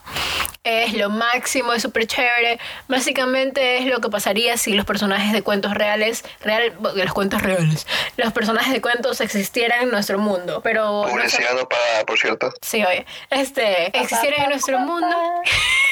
Es 0.63 0.93
lo 0.93 1.09
máximo, 1.09 1.71
es 1.73 1.81
súper 1.81 2.05
chévere. 2.05 2.59
Básicamente 2.89 3.77
es 3.77 3.85
lo 3.85 4.01
que 4.01 4.09
pasaría 4.09 4.57
si 4.57 4.73
los 4.73 4.85
personajes 4.85 5.31
de 5.31 5.41
cuentos 5.41 5.73
reales, 5.73 6.25
real, 6.41 6.77
los 6.95 7.13
cuentos 7.13 7.41
reales, 7.41 7.87
los 8.17 8.33
personajes 8.33 8.73
de 8.73 8.81
cuentos 8.81 9.21
existieran 9.21 9.83
en 9.83 9.89
nuestro 9.91 10.19
mundo. 10.19 10.59
Pero 10.61 11.03
no 11.03 11.07
sé- 11.07 11.11
Publicidad 11.13 11.53
no 11.55 11.67
pagada, 11.67 12.05
por 12.05 12.19
cierto. 12.19 12.53
Sí, 12.61 12.83
oye, 12.83 13.05
este, 13.29 13.97
existieran 13.97 14.43
en 14.43 14.49
nuestro 14.49 14.79
mundo, 14.79 15.15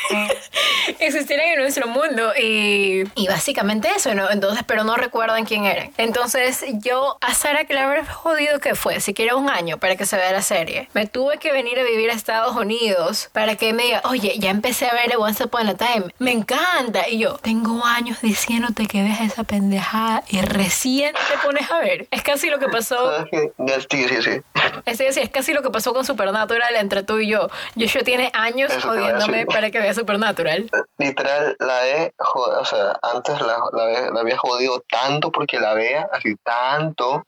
existieran 0.99 1.47
en 1.47 1.59
nuestro 1.59 1.87
mundo 1.87 2.33
y, 2.39 3.03
y 3.15 3.27
básicamente 3.27 3.89
eso, 3.95 4.13
¿no? 4.15 4.29
Entonces, 4.29 4.63
pero 4.67 4.83
no 4.83 4.95
recuerdan 4.95 5.45
quién 5.45 5.65
eran. 5.65 5.91
Entonces, 5.97 6.63
yo 6.73 7.17
a 7.21 7.33
Sara 7.33 7.65
Claver 7.77 8.07
jodido 8.07 8.59
que 8.59 8.73
fue, 8.73 8.99
siquiera 9.01 9.35
un 9.35 9.51
año 9.51 9.77
para 9.77 9.95
que 9.95 10.07
se 10.07 10.15
vea 10.17 10.31
la 10.31 10.41
serie. 10.41 10.89
Me 10.93 11.05
tuve 11.05 11.37
que 11.37 11.51
venir 11.51 11.77
a 11.79 11.83
vivir 11.83 12.09
a 12.09 12.13
Estados 12.13 12.55
Unidos 12.55 13.29
para 13.33 13.55
que 13.55 13.71
me 13.71 13.83
diga, 13.83 14.01
oye, 14.05 14.33
ya 14.39 14.49
empecé 14.49 14.87
a 14.87 14.93
ver 14.93 15.15
Once 15.15 15.43
Upon 15.43 15.67
a 15.67 15.75
Time, 15.75 16.05
me 16.17 16.31
encanta. 16.31 17.07
Y 17.07 17.19
yo, 17.19 17.37
tengo 17.37 17.85
años 17.85 18.19
diciéndote 18.21 18.87
que 18.87 19.03
veas 19.03 19.21
esa 19.21 19.43
pendejada 19.43 20.23
y 20.27 20.41
recién 20.41 21.13
te 21.13 21.37
pones 21.45 21.69
a 21.69 21.77
ver. 21.77 22.07
Es 22.09 22.23
casi 22.23 22.49
lo 22.49 22.57
que 22.57 22.67
pasó 22.67 23.27
es 24.87 24.97
decir, 24.97 25.21
es 25.23 25.29
casi 25.29 25.53
lo 25.53 25.61
que 25.61 25.69
pasó 25.69 25.93
con 25.93 26.03
Supernatural 26.03 26.75
entre 26.77 27.03
tú 27.03 27.19
y 27.19 27.29
yo. 27.29 27.47
Joshua 27.79 28.01
tiene 28.01 28.31
años 28.33 28.71
Eso 28.71 28.87
jodiéndome 28.87 29.45
para 29.45 29.69
que 29.69 29.79
vea 29.79 29.93
Supernatural. 29.93 30.67
Literal, 30.97 31.55
la 31.59 31.87
he, 31.87 32.11
o 32.17 32.65
sea, 32.65 32.97
antes 33.03 33.39
la, 33.39 33.59
la, 33.71 33.91
he- 33.91 34.11
la 34.11 34.21
había 34.21 34.37
jodido 34.39 34.83
tanto 34.89 35.31
porque 35.31 35.59
la 35.59 35.75
vea, 35.75 36.09
así 36.11 36.35
tanto, 36.43 37.27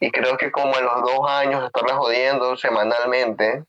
y 0.00 0.10
creo 0.10 0.36
que 0.36 0.50
como 0.50 0.76
en 0.76 0.84
los 0.84 1.02
dos 1.02 1.28
años 1.30 1.64
estarla 1.64 1.96
jodiendo 1.96 2.56
semanalmente, 2.56 3.64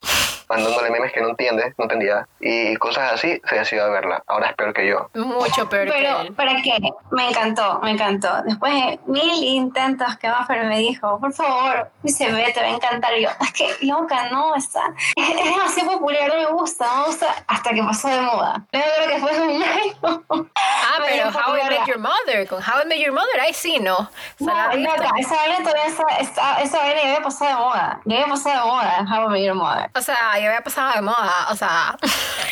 mandándole 0.48 0.90
memes 0.90 1.12
que 1.12 1.20
no 1.20 1.28
entiende, 1.28 1.74
no 1.76 1.84
entendía, 1.84 2.26
y 2.40 2.74
cosas 2.76 3.12
así, 3.12 3.38
se 3.46 3.54
decidió 3.58 3.84
a 3.84 3.88
verla. 3.90 4.22
Ahora 4.26 4.48
es 4.48 4.54
peor 4.54 4.72
que 4.72 4.86
yo. 4.88 5.10
Mucho 5.14 5.68
peor 5.68 5.86
que 5.88 5.92
Pero, 5.92 6.20
él. 6.20 6.32
¿para 6.34 6.62
qué? 6.62 6.78
Me 7.10 7.28
encantó, 7.28 7.80
me 7.82 7.90
encantó. 7.90 8.42
Después 8.44 8.72
de 8.72 8.98
mil 9.06 9.44
intentos 9.44 10.16
que 10.16 10.28
Maffer 10.28 10.64
me 10.64 10.78
dijo, 10.78 11.20
por 11.20 11.34
favor, 11.34 11.90
dice, 12.02 12.32
ve, 12.32 12.50
te 12.54 12.60
va 12.60 12.66
a 12.66 12.70
encantar. 12.70 13.16
Y 13.18 13.24
yo, 13.24 13.28
es 13.40 13.52
que 13.52 13.86
loca, 13.86 14.30
no, 14.30 14.54
está, 14.54 14.80
es, 15.16 15.28
es 15.28 15.44
demasiado 15.44 15.92
popular, 15.92 16.28
no 16.28 16.34
me 16.36 16.46
gusta, 16.46 16.86
no 16.86 17.00
me 17.02 17.06
gusta, 17.08 17.26
hasta 17.46 17.70
que 17.70 17.82
pasó 17.82 18.08
de 18.08 18.20
moda. 18.22 18.64
Luego 18.72 18.88
creo 18.96 19.08
que 19.08 19.18
fue 19.20 19.40
un 19.40 19.62
año. 19.62 20.24
Ah, 20.30 20.98
pero 21.06 21.28
How 21.28 21.56
I 21.58 21.68
Met. 21.68 21.86
Your 21.86 21.98
Mother, 21.98 22.48
con 22.48 22.58
How 22.60 22.84
I 22.84 22.86
Met 22.86 22.98
Your 22.98 23.12
Mother, 23.12 23.38
ahí 23.40 23.52
sí, 23.52 23.78
no. 23.80 23.96
O 23.98 24.44
sea, 24.44 24.70
No, 24.74 24.76
loca, 24.78 25.10
esa 25.18 25.34
vaina 25.36 25.58
todavía 25.58 25.90
está- 26.20 26.60
esa 26.60 26.78
vaina 26.78 27.00
ya 27.02 27.08
había 27.08 27.22
pasado 27.22 27.50
de 27.50 27.56
moda. 27.56 28.00
Ya 28.04 28.16
había 28.16 28.28
pasado 28.28 28.64
de 28.64 28.70
moda, 28.70 29.06
How 29.08 29.26
I 29.26 29.28
Met 29.32 29.44
Your 29.46 29.54
Mother. 29.54 29.90
O 29.94 30.00
sea, 30.00 30.16
ya 30.38 30.46
había 30.48 30.60
pasado 30.62 30.92
de 30.94 31.02
moda, 31.02 31.46
o 31.50 31.54
sea... 31.56 31.96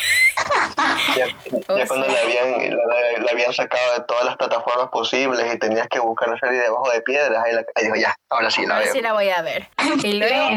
Ya, 1.15 1.27
cuando 1.87 2.07
la 2.07 2.19
habían, 2.21 2.77
la, 2.77 3.23
la 3.23 3.31
habían 3.31 3.53
sacado 3.53 3.93
de 3.93 4.01
todas 4.05 4.25
las 4.25 4.37
plataformas 4.37 4.89
posibles 4.89 5.53
y 5.53 5.57
tenías 5.59 5.87
que 5.87 5.99
buscar 5.99 6.29
la 6.29 6.37
serie 6.39 6.61
debajo 6.61 6.89
de 6.91 7.01
piedras, 7.01 7.43
ahí, 7.43 7.53
la, 7.53 7.59
ahí 7.75 7.83
dijo, 7.85 7.95
ya, 7.95 8.15
ahora 8.29 8.49
sí 8.51 8.65
la 8.65 8.75
Ahora 8.75 8.85
veo. 8.85 8.93
sí 8.93 9.01
la 9.01 9.13
voy 9.13 9.29
a 9.29 9.41
ver. 9.41 9.67
Y 10.03 10.13
luego, 10.13 10.49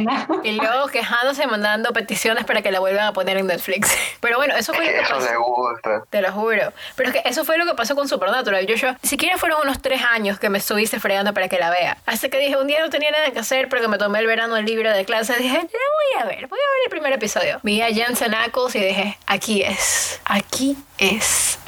y 0.43 0.53
luego 0.53 0.89
quejándose, 0.89 1.47
mandando 1.47 1.93
peticiones 1.93 2.45
para 2.45 2.63
que 2.63 2.71
la 2.73 2.81
vuelvan 2.81 3.07
a 3.07 3.13
poner 3.13 3.37
en 3.37 3.47
Netflix. 3.47 3.97
Pero 4.21 4.37
bueno, 4.39 4.55
eso 4.57 4.75
fue 4.75 4.85
lo 4.85 4.91
Que 4.91 4.97
que 4.99 5.03
eso 5.05 5.15
pasó. 5.15 5.31
le 5.31 5.37
gusta. 5.37 6.03
Te 6.11 6.21
lo 6.21 6.33
juro. 6.33 6.73
Pero 6.97 7.11
es 7.11 7.15
que 7.23 7.29
eso 7.29 7.45
fue 7.45 7.57
lo 7.57 7.65
que 7.65 7.75
pasó 7.75 7.95
con 7.95 8.09
Supernatural. 8.09 8.67
Yo, 8.67 8.75
yo, 8.75 8.89
siquiera 9.03 9.39
fueron 9.39 9.61
unos 9.63 9.81
tres 9.81 10.03
años 10.11 10.39
que 10.41 10.51
me 10.51 10.59
estuviste 10.59 10.99
fregando 11.01 11.33
para 11.33 11.49
que 11.49 11.59
la 11.59 11.71
vea. 11.71 11.97
Hasta 12.07 12.29
que 12.29 12.39
dije, 12.39 12.57
un 12.57 12.67
día 12.67 12.81
no 12.81 12.91
tenía 12.91 13.11
nada 13.13 13.31
que 13.31 13.39
hacer 13.39 13.69
porque 13.69 13.87
me 13.89 13.99
tomé 13.99 14.19
el 14.19 14.27
verano 14.27 14.57
el 14.57 14.65
libro 14.65 14.91
de 14.93 15.05
clase. 15.05 15.35
Dije, 15.37 15.55
la 15.57 15.63
voy 15.63 16.23
a 16.23 16.25
ver, 16.27 16.49
voy 16.49 16.59
a 16.59 16.69
ver 16.75 16.83
el 16.87 16.91
primer 16.91 17.13
episodio. 17.13 17.61
Vi 17.63 17.81
a 17.83 17.87
Jensen 17.87 18.35
Ackles 18.35 18.75
y 18.75 18.81
dije, 18.81 19.17
aquí 19.27 19.63
es, 19.63 19.80
aquí 20.25 20.77
es. 20.99 21.59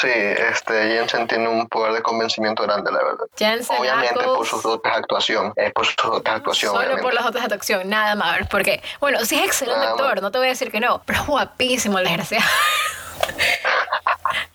Sí, 0.00 0.08
este, 0.08 0.72
Jensen 0.92 1.26
tiene 1.26 1.48
un 1.48 1.66
poder 1.66 1.92
de 1.92 2.02
convencimiento 2.02 2.62
grande, 2.62 2.92
la 2.92 2.98
verdad. 2.98 3.24
Jensen 3.36 3.76
Obviamente 3.78 4.10
Ackles, 4.10 4.26
por 4.26 4.46
sus 4.46 4.62
dotes 4.62 4.92
de 4.92 4.98
actuación, 4.98 5.52
es 5.56 5.72
por 5.72 5.86
sus 5.86 5.96
dotes 5.96 6.24
de 6.24 6.30
actuación, 6.36 6.70
Solo 6.70 6.80
obviamente. 6.80 7.02
por 7.02 7.14
las 7.14 7.26
otras 7.26 7.48
de 7.48 7.54
actuación, 7.54 7.88
nada 7.88 8.14
más. 8.14 8.46
Porque, 8.48 8.80
bueno, 9.00 9.24
sí 9.24 9.36
es 9.36 9.46
excelente 9.46 9.80
Nada 9.80 9.94
más. 9.94 10.00
actor, 10.00 10.22
no 10.22 10.30
te 10.30 10.38
voy 10.38 10.46
a 10.46 10.50
decir 10.50 10.70
que 10.70 10.80
no, 10.80 11.02
pero 11.04 11.20
es 11.20 11.26
guapísimo 11.26 11.98
el 11.98 12.04
desgraciado. 12.04 12.44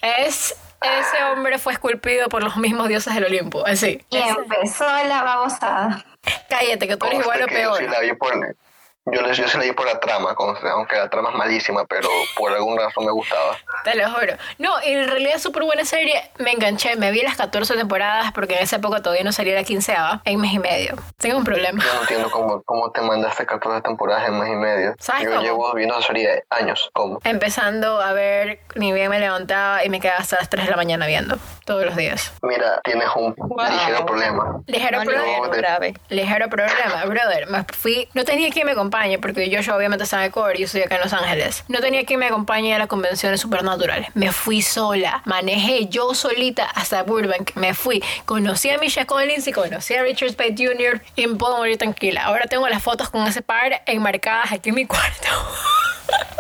es. 0.01 0.55
Ese 0.81 1.23
hombre 1.23 1.59
fue 1.59 1.71
esculpido 1.71 2.27
por 2.27 2.43
los 2.43 2.57
mismos 2.57 2.89
dioses 2.89 3.15
del 3.15 3.23
Olimpo, 3.23 3.65
así. 3.65 4.03
Y 4.09 4.17
empezó 4.17 4.83
la 4.83 5.23
babosada. 5.23 6.03
Cállate, 6.49 6.89
que 6.89 6.97
tú 6.97 7.05
eres 7.05 7.21
igual 7.21 7.41
o 7.41 7.45
peor. 7.45 7.79
Yo 7.79 7.87
sí 7.87 7.87
la 7.87 8.01
vi 8.01 8.13
por, 8.13 8.33
yo, 9.05 9.21
les- 9.21 9.37
yo 9.37 9.45
la 9.59 9.65
vi 9.65 9.71
por 9.73 9.85
la 9.85 9.99
trama, 9.99 10.33
aunque 10.73 10.95
la 10.95 11.09
trama 11.09 11.29
es 11.31 11.35
malísima, 11.35 11.85
pero 11.85 12.07
por 12.37 12.51
alguna 12.53 12.83
razón 12.83 13.05
me 13.05 13.11
gustaba. 13.11 13.57
Te 13.83 13.95
lo 13.95 14.09
juro. 14.11 14.33
No, 14.59 14.79
en 14.81 15.09
realidad 15.09 15.35
es 15.35 15.41
súper 15.41 15.63
buena 15.63 15.83
serie. 15.83 16.21
Me 16.39 16.51
enganché, 16.51 16.95
me 16.95 17.11
vi 17.11 17.21
las 17.21 17.35
14 17.35 17.75
temporadas 17.75 18.31
porque 18.33 18.55
en 18.55 18.63
esa 18.63 18.77
época 18.77 19.01
todavía 19.01 19.23
no 19.25 19.31
salía 19.33 19.55
la 19.55 19.63
quinceava 19.63 20.21
en 20.23 20.39
mes 20.39 20.53
y 20.53 20.59
medio. 20.59 20.95
Tengo 21.17 21.37
un 21.37 21.43
problema. 21.43 21.83
Yo 21.83 21.93
no 21.93 22.01
entiendo 22.01 22.31
cómo, 22.31 22.61
cómo 22.63 22.91
te 22.91 23.01
mandaste 23.01 23.45
14 23.45 23.81
temporadas 23.81 24.27
en 24.29 24.39
mes 24.39 24.49
y 24.49 24.55
medio. 24.55 24.95
¿Sabes 24.99 25.23
Yo 25.25 25.31
cómo? 25.31 25.41
llevo 25.41 25.73
viendo 25.73 25.97
esa 25.97 26.07
serie 26.07 26.43
años. 26.49 26.89
¿Cómo? 26.93 27.19
Empezando 27.25 28.01
a 28.01 28.13
ver, 28.13 28.59
ni 28.75 28.93
bien 28.93 29.09
me 29.09 29.19
levantaba 29.19 29.83
y 29.83 29.89
me 29.89 29.99
quedaba 29.99 30.19
hasta 30.19 30.37
las 30.37 30.49
3 30.49 30.63
de 30.65 30.71
la 30.71 30.77
mañana 30.77 31.05
viendo. 31.07 31.37
Todos 31.65 31.85
los 31.85 31.95
días. 31.95 32.33
Mira, 32.41 32.79
tienes 32.83 33.07
un 33.15 33.33
Wow. 33.37 33.65
ligero 33.69 34.05
problema. 34.05 34.61
Ligero 34.67 34.99
No, 34.99 35.03
problema. 35.05 35.47
no, 35.47 35.49
grave. 35.51 35.93
Ligero 36.09 36.49
problema, 36.49 37.05
brother. 37.05 37.47
Me 37.49 37.63
fui, 37.73 38.07
no 38.13 38.23
tenía 38.25 38.49
quien 38.49 38.65
me 38.65 38.75
acompañe 38.93 39.19
porque 39.19 39.49
yo, 39.49 39.59
yo 39.61 39.75
obviamente 39.75 40.03
estaba 40.03 40.23
en 40.23 40.29
Ecuador 40.29 40.55
y 40.55 40.59
yo 40.59 40.65
estoy 40.65 40.81
acá 40.81 40.95
en 40.95 41.01
Los 41.01 41.13
Ángeles. 41.13 41.63
No 41.67 41.79
tenía 41.79 42.05
quien 42.05 42.19
me 42.19 42.27
acompañe 42.27 42.73
a 42.75 42.79
las 42.79 42.87
convenciones 42.87 43.41
supernaturales. 43.41 44.09
Me 44.13 44.31
fui 44.31 44.61
sola. 44.61 45.21
Manejé 45.25 45.87
yo 45.87 46.13
solita 46.13 46.65
hasta 46.65 47.03
Burbank. 47.03 47.55
Me 47.55 47.73
fui. 47.73 48.03
Conocí 48.25 48.69
a 48.69 48.77
Misha 48.77 49.05
Collins 49.05 49.47
y 49.47 49.51
conocí 49.51 49.95
a 49.95 50.03
Richard 50.03 50.29
Spade 50.31 50.55
Jr. 50.57 51.01
y 51.15 51.27
me 51.27 51.35
puedo 51.35 51.57
morir 51.57 51.77
tranquila. 51.77 52.23
Ahora 52.25 52.45
tengo 52.45 52.67
las 52.67 52.83
fotos 52.83 53.09
con 53.09 53.25
ese 53.25 53.41
par 53.41 53.81
enmarcadas 53.85 54.51
aquí 54.51 54.69
en 54.69 54.75
mi 54.75 54.85
cuarto. 54.85 55.27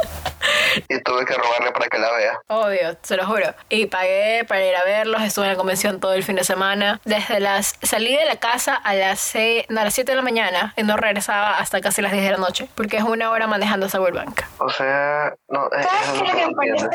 Y 0.89 0.99
tuve 1.01 1.25
que 1.25 1.33
robarle 1.33 1.71
para 1.71 1.87
que 1.87 1.97
la 1.99 2.11
vea. 2.11 2.39
Obvio, 2.47 2.97
se 3.01 3.15
lo 3.17 3.25
juro. 3.25 3.53
Y 3.69 3.85
pagué 3.87 4.45
para 4.47 4.63
ir 4.65 4.75
a 4.75 4.83
verlos, 4.83 5.21
estuve 5.21 5.45
en 5.45 5.51
la 5.51 5.57
convención 5.57 5.99
todo 5.99 6.13
el 6.13 6.23
fin 6.23 6.35
de 6.35 6.43
semana. 6.43 6.99
Desde 7.05 7.39
las 7.39 7.75
salí 7.81 8.15
de 8.15 8.25
la 8.25 8.35
casa 8.37 8.75
a 8.75 8.93
las, 8.93 9.19
seis- 9.19 9.65
no, 9.69 9.81
a 9.81 9.83
las 9.85 9.93
7 9.93 10.11
de 10.11 10.15
la 10.15 10.21
mañana 10.21 10.73
y 10.77 10.83
no 10.83 10.97
regresaba 10.97 11.57
hasta 11.57 11.81
casi 11.81 12.01
las 12.01 12.11
10 12.11 12.23
de 12.23 12.31
la 12.31 12.37
noche, 12.37 12.67
porque 12.75 12.97
es 12.97 13.03
una 13.03 13.29
hora 13.29 13.47
manejando 13.47 13.85
hasta 13.85 13.99
Burbank. 13.99 14.41
O 14.59 14.69
sea, 14.69 15.33
no, 15.49 15.65
eh, 15.67 15.83
¿Sabes 15.83 16.21
qué 16.21 16.25
es 16.27 16.33
lo 16.33 16.37
que 16.39 16.47
me 16.47 16.53
parece? 16.55 16.87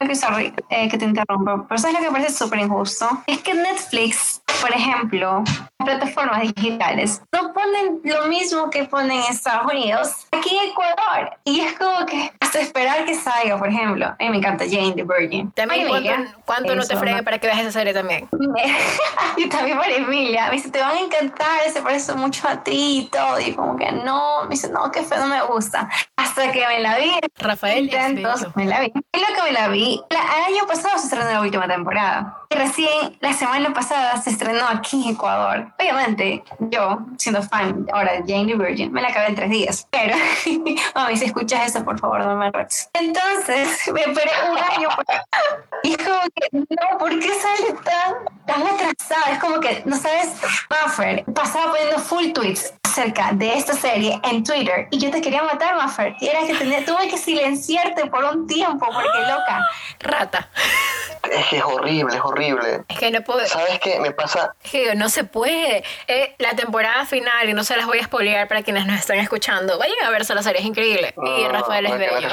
Lo 0.00 0.08
que, 0.08 0.14
sorry, 0.14 0.54
eh, 0.70 0.88
que 0.88 0.98
te 0.98 1.04
interrumpo, 1.04 1.66
pero 1.68 1.78
¿sabes 1.80 1.94
lo 1.94 2.00
que 2.00 2.06
me 2.10 2.12
parece 2.20 2.36
súper 2.38 2.60
injusto? 2.60 3.08
Es 3.26 3.40
que 3.40 3.54
Netflix, 3.54 4.40
por 4.60 4.70
ejemplo, 4.72 5.42
plataformas 5.84 6.42
digitales, 6.42 7.22
no 7.32 7.52
ponen 7.52 8.00
lo 8.04 8.26
mismo 8.26 8.70
que 8.70 8.84
ponen 8.84 9.12
en 9.12 9.22
Estados 9.32 9.70
Unidos 9.72 10.26
aquí 10.32 10.56
en 10.56 10.70
Ecuador. 10.70 11.36
Y 11.44 11.60
es 11.60 11.72
como 11.78 12.06
que 12.06 12.32
hasta 12.40 12.60
esperar 12.60 12.89
que 13.04 13.14
salga, 13.14 13.58
por 13.58 13.68
ejemplo. 13.68 14.06
A 14.06 14.16
mí 14.18 14.28
me 14.30 14.36
encanta 14.38 14.64
Jane 14.68 14.92
the 14.94 15.02
Virgin. 15.04 15.50
También, 15.52 15.88
¿cuánto, 15.88 16.10
cuánto 16.44 16.74
no 16.74 16.82
te 16.82 16.92
eso, 16.94 16.98
fregue 17.00 17.22
para 17.22 17.38
que 17.38 17.46
veas 17.46 17.58
esa 17.60 17.72
serie 17.72 17.94
también? 17.94 18.28
y 19.36 19.48
también 19.48 19.78
para 19.78 19.92
Emilia. 19.94 20.46
Me 20.46 20.52
dice, 20.52 20.70
te 20.70 20.80
van 20.80 20.96
a 20.96 21.00
encantar, 21.00 21.60
se 21.72 21.82
parece 21.82 22.14
mucho 22.14 22.48
a 22.48 22.62
ti 22.62 23.00
y 23.00 23.08
todo. 23.10 23.40
Y 23.40 23.52
como 23.54 23.76
que 23.76 23.90
no, 23.92 24.42
me 24.44 24.50
dice, 24.50 24.70
no, 24.70 24.90
qué 24.90 25.02
feo, 25.02 25.18
no 25.20 25.26
me 25.28 25.42
gusta. 25.42 25.88
Hasta 26.16 26.52
que 26.52 26.66
me 26.66 26.80
la 26.80 26.98
vi. 26.98 27.12
Rafael 27.38 27.88
es 27.88 27.92
Intentos, 27.94 28.40
bello. 28.40 28.52
me 28.54 28.66
la 28.66 28.80
vi. 28.80 28.92
Es 29.12 29.20
lo 29.20 29.34
que 29.34 29.42
me 29.42 29.52
la 29.52 29.68
vi. 29.68 30.00
La- 30.10 30.20
el 30.48 30.54
año 30.54 30.66
pasado 30.66 30.98
se 30.98 31.04
estrenó 31.04 31.30
la 31.30 31.40
última 31.40 31.66
temporada. 31.66 32.36
Y 32.50 32.56
recién 32.56 33.16
la 33.20 33.32
semana 33.32 33.72
pasada 33.72 34.16
se 34.20 34.30
estrenó 34.30 34.66
aquí 34.68 35.04
en 35.04 35.14
Ecuador. 35.14 35.72
Obviamente, 35.78 36.42
yo, 36.58 36.98
siendo 37.16 37.42
fan 37.42 37.86
ahora 37.92 38.12
de 38.14 38.18
Jane 38.26 38.46
the 38.46 38.56
Virgin, 38.56 38.92
me 38.92 39.00
la 39.00 39.08
acabé 39.08 39.28
en 39.28 39.34
tres 39.36 39.50
días. 39.50 39.86
Pero, 39.90 40.16
mami, 40.94 41.16
si 41.16 41.26
escuchas 41.26 41.66
eso, 41.68 41.84
por 41.84 41.98
favor, 41.98 42.24
no 42.24 42.36
me 42.36 42.50
retes. 42.50 42.79
Entonces, 42.92 43.90
me 43.92 44.00
esperé 44.02 44.30
un 44.50 44.58
año. 44.58 44.88
Y 45.82 45.92
es 45.92 45.98
como 45.98 46.20
que, 46.34 46.48
no, 46.52 46.98
¿por 46.98 47.10
qué 47.18 47.30
sale 47.34 47.72
tan, 47.84 48.14
tan 48.46 48.62
atrasada? 48.66 49.32
Es 49.32 49.38
como 49.38 49.60
que, 49.60 49.82
no 49.84 49.96
sabes, 49.96 50.28
Maffer 50.68 51.24
pasaba 51.34 51.72
poniendo 51.72 51.98
full 51.98 52.32
tweets 52.32 52.74
acerca 52.84 53.30
de 53.32 53.54
esta 53.56 53.72
serie 53.74 54.20
en 54.24 54.42
Twitter 54.42 54.88
y 54.90 54.98
yo 54.98 55.10
te 55.10 55.20
quería 55.20 55.42
matar, 55.42 55.76
Maffer. 55.76 56.14
Y 56.20 56.28
era 56.28 56.40
que 56.46 56.54
tenía- 56.54 56.84
tuve 56.84 57.08
que 57.08 57.16
silenciarte 57.18 58.06
por 58.06 58.24
un 58.24 58.46
tiempo 58.46 58.86
porque 58.86 59.18
loca. 59.20 59.60
Rata. 60.00 60.48
Es 61.30 61.46
que 61.48 61.58
es 61.58 61.62
horrible, 61.64 62.16
es 62.16 62.22
horrible. 62.22 62.82
Es 62.88 62.98
que 62.98 63.10
no 63.10 63.20
puedo. 63.22 63.46
¿Sabes 63.46 63.78
qué? 63.80 64.00
Me 64.00 64.10
pasa, 64.10 64.54
Es 64.64 64.70
que 64.70 64.94
no 64.94 65.08
se 65.10 65.22
puede. 65.24 65.84
Eh, 66.08 66.34
la 66.38 66.54
temporada 66.56 67.04
final, 67.04 67.48
y 67.48 67.52
no 67.52 67.62
se 67.62 67.76
las 67.76 67.86
voy 67.86 67.98
a 67.98 68.04
spoilear 68.04 68.48
para 68.48 68.62
quienes 68.62 68.86
nos 68.86 68.98
están 68.98 69.18
escuchando, 69.18 69.78
vayan 69.78 69.96
a 70.06 70.10
verse 70.10 70.34
la 70.34 70.42
serie, 70.42 70.60
es 70.62 70.66
increíble. 70.66 71.14
y 71.16 71.42
No, 71.42 71.48
Rafael 71.50 71.84
es 71.86 71.92
no 71.92 71.98
que 71.98 72.08
bello. 72.08 72.28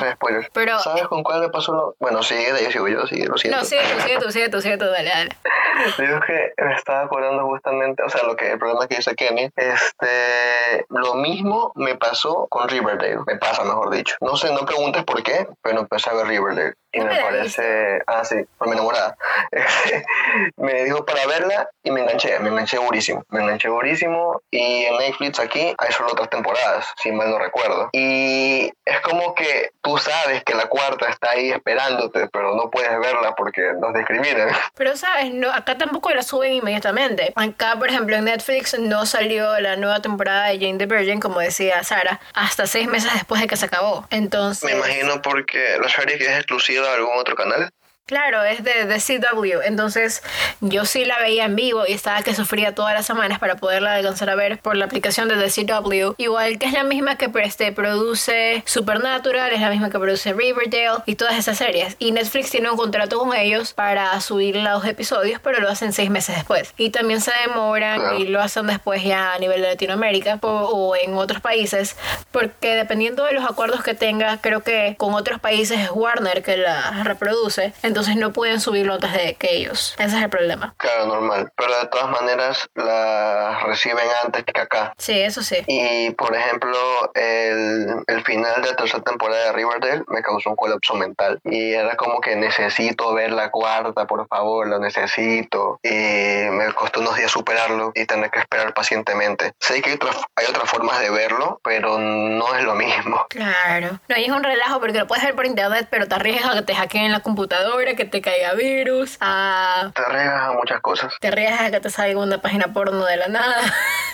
Pero- 0.53 0.79
¿Sabes 0.79 1.07
con 1.07 1.23
cuál 1.23 1.41
me 1.41 1.49
pasó? 1.49 1.73
Lo... 1.73 1.95
Bueno, 1.99 2.23
sigue, 2.23 2.51
de 2.53 2.59
ahí 2.65 2.71
sigo 2.71 2.87
yo, 2.87 3.05
sigue, 3.07 3.25
lo 3.27 3.37
siento. 3.37 3.59
No, 3.59 3.65
sigue 3.65 3.81
tú, 3.81 4.01
sigue 4.01 4.19
tú, 4.19 4.31
sigue 4.31 4.49
tú, 4.49 4.61
sigue 4.61 4.77
tú, 4.77 4.85
dale, 4.85 5.09
dale. 5.09 5.29
Digo 5.97 6.19
que 6.25 6.53
me 6.63 6.73
estaba 6.75 7.01
acordando 7.03 7.45
justamente, 7.45 8.03
o 8.03 8.09
sea, 8.09 8.23
lo 8.23 8.35
que 8.35 8.51
el 8.51 8.59
problema 8.59 8.87
que 8.87 8.95
dice 8.97 9.15
Kenny, 9.15 9.49
este, 9.55 10.85
lo 10.89 11.15
mismo 11.15 11.71
me 11.75 11.95
pasó 11.95 12.47
con 12.49 12.67
Riverdale, 12.67 13.19
me 13.27 13.37
pasa 13.37 13.63
mejor 13.63 13.91
dicho. 13.91 14.15
No 14.21 14.35
sé, 14.35 14.51
no 14.51 14.65
preguntes 14.65 15.03
por 15.03 15.21
qué, 15.23 15.47
pero 15.61 15.79
empecé 15.81 16.09
a 16.09 16.13
ver 16.13 16.27
Riverdale 16.27 16.73
y 16.91 17.01
me 17.01 17.21
parece, 17.21 18.01
ah 18.07 18.23
sí, 18.23 18.35
por 18.57 18.67
mi 18.67 18.73
enamorada. 18.73 19.15
me 20.57 20.83
dijo 20.83 21.05
para 21.05 21.25
verla 21.27 21.69
y 21.83 21.91
me 21.91 22.01
enganché, 22.01 22.39
me 22.39 22.49
enganché 22.49 22.77
durísimo, 22.77 23.25
me 23.29 23.41
enganché 23.41 23.67
durísimo 23.67 24.41
y 24.51 24.85
en 24.85 24.97
Netflix 24.97 25.39
aquí 25.39 25.73
hay 25.77 25.91
solo 25.91 26.11
otras 26.11 26.29
temporadas, 26.29 26.87
si 27.01 27.11
mal 27.11 27.29
no 27.29 27.39
recuerdo. 27.39 27.89
Y 27.91 28.71
es 28.85 29.01
como 29.01 29.35
que 29.35 29.71
tú 29.81 29.97
sabes 29.97 30.43
que 30.43 30.53
la 30.53 30.67
cuarta 30.67 31.09
está 31.09 31.31
ahí 31.31 31.51
esperándote, 31.51 32.27
pero 32.31 32.55
no 32.55 32.69
puedes 32.69 32.97
verla 32.99 33.35
porque 33.35 33.73
nos 33.79 33.93
discriminan. 33.93 34.49
Pero, 34.75 34.95
¿sabes? 34.95 35.33
No, 35.33 35.51
acá 35.51 35.77
tampoco 35.77 36.09
la 36.11 36.23
suben 36.23 36.53
inmediatamente. 36.53 37.33
Acá, 37.35 37.75
por 37.77 37.89
ejemplo, 37.89 38.15
en 38.15 38.25
Netflix 38.25 38.77
no 38.79 39.05
salió 39.05 39.59
la 39.59 39.75
nueva 39.75 40.01
temporada 40.01 40.47
de 40.47 40.59
Jane 40.59 40.77
the 40.77 40.85
Virgin, 40.85 41.19
como 41.19 41.39
decía 41.39 41.83
Sara, 41.83 42.19
hasta 42.33 42.65
seis 42.65 42.87
meses 42.87 43.13
después 43.13 43.41
de 43.41 43.47
que 43.47 43.57
se 43.57 43.65
acabó. 43.65 44.05
Entonces, 44.09 44.63
Me 44.63 44.77
imagino 44.77 45.21
porque 45.21 45.77
la 45.81 45.89
serie 45.89 46.17
que 46.17 46.25
es 46.25 46.37
exclusiva 46.37 46.76
algún 46.85 47.17
otro 47.17 47.35
canal. 47.35 47.69
Claro, 48.07 48.43
es 48.43 48.63
de, 48.63 48.85
de 48.85 48.97
CW. 48.99 49.61
Entonces, 49.63 50.23
yo 50.61 50.85
sí 50.85 51.05
la 51.05 51.19
veía 51.19 51.45
en 51.45 51.55
vivo 51.55 51.83
y 51.87 51.93
estaba 51.93 52.23
que 52.23 52.33
sufría 52.33 52.73
todas 52.73 52.93
las 52.93 53.05
semanas 53.05 53.37
para 53.37 53.57
poderla 53.57 53.93
alcanzar 53.93 54.31
a 54.31 54.35
ver 54.35 54.57
por 54.59 54.75
la 54.75 54.85
aplicación 54.85 55.27
de 55.27 55.35
The 55.35 55.65
CW. 55.65 56.15
Igual 56.17 56.57
que 56.57 56.65
es 56.65 56.73
la 56.73 56.83
misma 56.83 57.17
que 57.17 57.29
este, 57.43 57.71
produce 57.71 58.63
Supernatural, 58.65 59.51
es 59.51 59.61
la 59.61 59.69
misma 59.69 59.89
que 59.89 59.99
produce 59.99 60.33
Riverdale 60.33 61.03
y 61.05 61.15
todas 61.15 61.35
esas 61.35 61.57
series. 61.57 61.95
Y 61.99 62.11
Netflix 62.11 62.49
tiene 62.49 62.71
un 62.71 62.77
contrato 62.77 63.19
con 63.19 63.35
ellos 63.35 63.73
para 63.73 64.19
subir 64.21 64.55
los 64.55 64.85
episodios, 64.85 65.39
pero 65.43 65.59
lo 65.59 65.69
hacen 65.69 65.93
seis 65.93 66.09
meses 66.09 66.35
después. 66.35 66.73
Y 66.77 66.89
también 66.89 67.21
se 67.21 67.31
demoran 67.47 68.17
y 68.17 68.25
lo 68.25 68.41
hacen 68.41 68.67
después 68.67 69.03
ya 69.03 69.33
a 69.33 69.39
nivel 69.39 69.61
de 69.61 69.69
Latinoamérica 69.69 70.39
o, 70.41 70.95
en 70.95 71.15
otros 71.15 71.41
países, 71.41 71.95
porque 72.31 72.75
dependiendo 72.75 73.25
de 73.25 73.33
los 73.33 73.45
acuerdos 73.45 73.83
que 73.83 73.93
tenga, 73.93 74.39
creo 74.41 74.61
que 74.61 74.95
con 74.97 75.13
otros 75.13 75.39
países 75.39 75.79
es 75.79 75.91
Warner 75.91 76.43
que 76.43 76.57
la 76.57 77.03
reproduce, 77.03 77.73
no 78.15 78.33
pueden 78.33 78.59
subirlo 78.59 78.95
antes 78.95 79.13
de 79.13 79.35
que 79.35 79.55
ellos. 79.55 79.95
Ese 79.97 80.17
es 80.17 80.23
el 80.23 80.29
problema. 80.29 80.73
Claro, 80.77 81.05
normal. 81.07 81.51
Pero 81.55 81.79
de 81.79 81.87
todas 81.87 82.09
maneras 82.09 82.69
la 82.75 83.59
reciben 83.65 84.07
antes 84.23 84.43
que 84.43 84.59
acá. 84.59 84.93
Sí, 84.97 85.19
eso 85.19 85.41
sí. 85.41 85.57
Y 85.67 86.11
por 86.11 86.35
ejemplo, 86.35 86.77
el, 87.13 88.03
el 88.07 88.23
final 88.23 88.61
de 88.61 88.69
la 88.69 88.75
tercera 88.75 89.03
temporada 89.03 89.45
de 89.45 89.51
Riverdale 89.53 90.03
me 90.07 90.21
causó 90.21 90.49
un 90.49 90.55
colapso 90.55 90.95
mental. 90.95 91.39
Y 91.43 91.73
era 91.73 91.95
como 91.95 92.21
que 92.21 92.35
necesito 92.35 93.13
ver 93.13 93.31
la 93.31 93.51
cuarta, 93.51 94.05
por 94.05 94.27
favor, 94.27 94.67
la 94.67 94.79
necesito. 94.79 95.79
Y 95.83 95.89
me 95.89 96.71
costó 96.73 96.99
unos 96.99 97.15
días 97.15 97.31
superarlo 97.31 97.91
y 97.95 98.05
tener 98.05 98.29
que 98.31 98.39
esperar 98.39 98.73
pacientemente. 98.73 99.53
Sé 99.59 99.81
que 99.81 99.89
hay 99.91 99.95
otras, 99.95 100.17
hay 100.35 100.45
otras 100.47 100.69
formas 100.69 100.99
de 100.99 101.09
verlo, 101.09 101.59
pero 101.63 101.97
no 101.97 102.55
es 102.55 102.63
lo 102.63 102.75
mismo. 102.75 103.25
Claro. 103.29 103.99
No, 104.07 104.17
y 104.17 104.25
es 104.25 104.31
un 104.31 104.43
relajo 104.43 104.79
porque 104.79 104.99
lo 104.99 105.07
puedes 105.07 105.23
ver 105.23 105.35
por 105.35 105.45
internet, 105.45 105.87
pero 105.89 106.07
te 106.07 106.15
arriesgas 106.15 106.51
a 106.51 106.53
que 106.55 106.61
te 106.63 106.75
hackeen 106.75 107.11
la 107.11 107.21
computadora, 107.21 107.86
que 107.95 108.05
te 108.05 108.21
caiga 108.21 108.53
virus, 108.53 109.17
a... 109.19 109.91
Te 109.95 110.01
arriesgas 110.01 110.41
a 110.41 110.51
muchas 110.53 110.81
cosas. 110.81 111.13
Te 111.19 111.27
arriesgas 111.27 111.61
a 111.61 111.71
que 111.71 111.79
te 111.79 111.89
salga 111.89 112.19
una 112.19 112.41
página 112.41 112.73
porno 112.73 113.05
de 113.05 113.17
la 113.17 113.27
nada. 113.27 113.61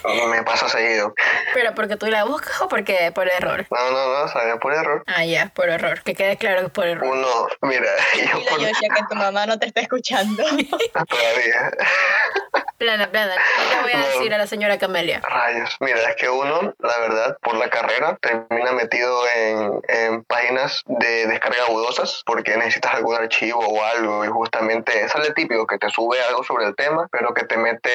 Me 0.29 0.43
pasa 0.43 0.67
seguido. 0.67 1.13
pero 1.53 1.73
porque 1.75 1.95
tú 1.95 2.07
la 2.07 2.25
buscas 2.25 2.61
o 2.61 2.67
porque 2.67 3.11
por 3.13 3.27
error. 3.29 3.65
No, 3.71 3.91
no, 3.91 4.19
no, 4.19 4.27
sale 4.27 4.57
por 4.57 4.73
error. 4.73 5.03
Ah, 5.07 5.25
ya, 5.25 5.51
por 5.53 5.69
error. 5.69 6.01
Que 6.03 6.13
quede 6.13 6.37
claro 6.37 6.59
que 6.59 6.65
es 6.67 6.71
por 6.71 6.85
error. 6.85 7.07
Uno, 7.07 7.47
mira, 7.61 7.87
yo 8.15 8.45
por, 8.49 8.59
Yoshia, 8.59 8.89
que 8.95 9.03
tu 9.09 9.15
mamá 9.15 9.45
no 9.45 9.57
te 9.57 9.67
está 9.67 9.81
escuchando. 9.81 10.43
todavía. 11.09 11.71
Plana, 12.83 13.09
plana. 13.09 13.35
¿Qué 13.71 13.81
voy 13.81 13.91
a 13.93 14.07
decir 14.09 14.33
a 14.33 14.37
la 14.37 14.45
señora 14.45 14.77
Camelia? 14.77 15.21
Rayos. 15.21 15.77
Mira, 15.79 15.99
es 16.09 16.17
que 16.17 16.27
uno, 16.27 16.73
la 16.79 16.99
verdad, 16.99 17.37
por 17.41 17.55
la 17.55 17.69
carrera, 17.69 18.17
termina 18.19 18.73
metido 18.73 19.21
en, 19.37 19.79
en 19.87 20.23
páginas 20.25 20.83
de 20.85 21.27
descarga 21.27 21.63
dudosas 21.69 22.23
porque 22.25 22.57
necesitas 22.57 22.95
algún 22.95 23.15
archivo 23.15 23.61
o 23.61 23.81
algo 23.81 24.25
y 24.25 24.27
justamente 24.27 25.07
sale 25.07 25.31
típico 25.31 25.65
que 25.65 25.77
te 25.77 25.89
sube 25.91 26.21
algo 26.27 26.43
sobre 26.43 26.65
el 26.65 26.75
tema, 26.75 27.07
pero 27.09 27.33
que 27.33 27.45
te 27.45 27.55
mete 27.55 27.89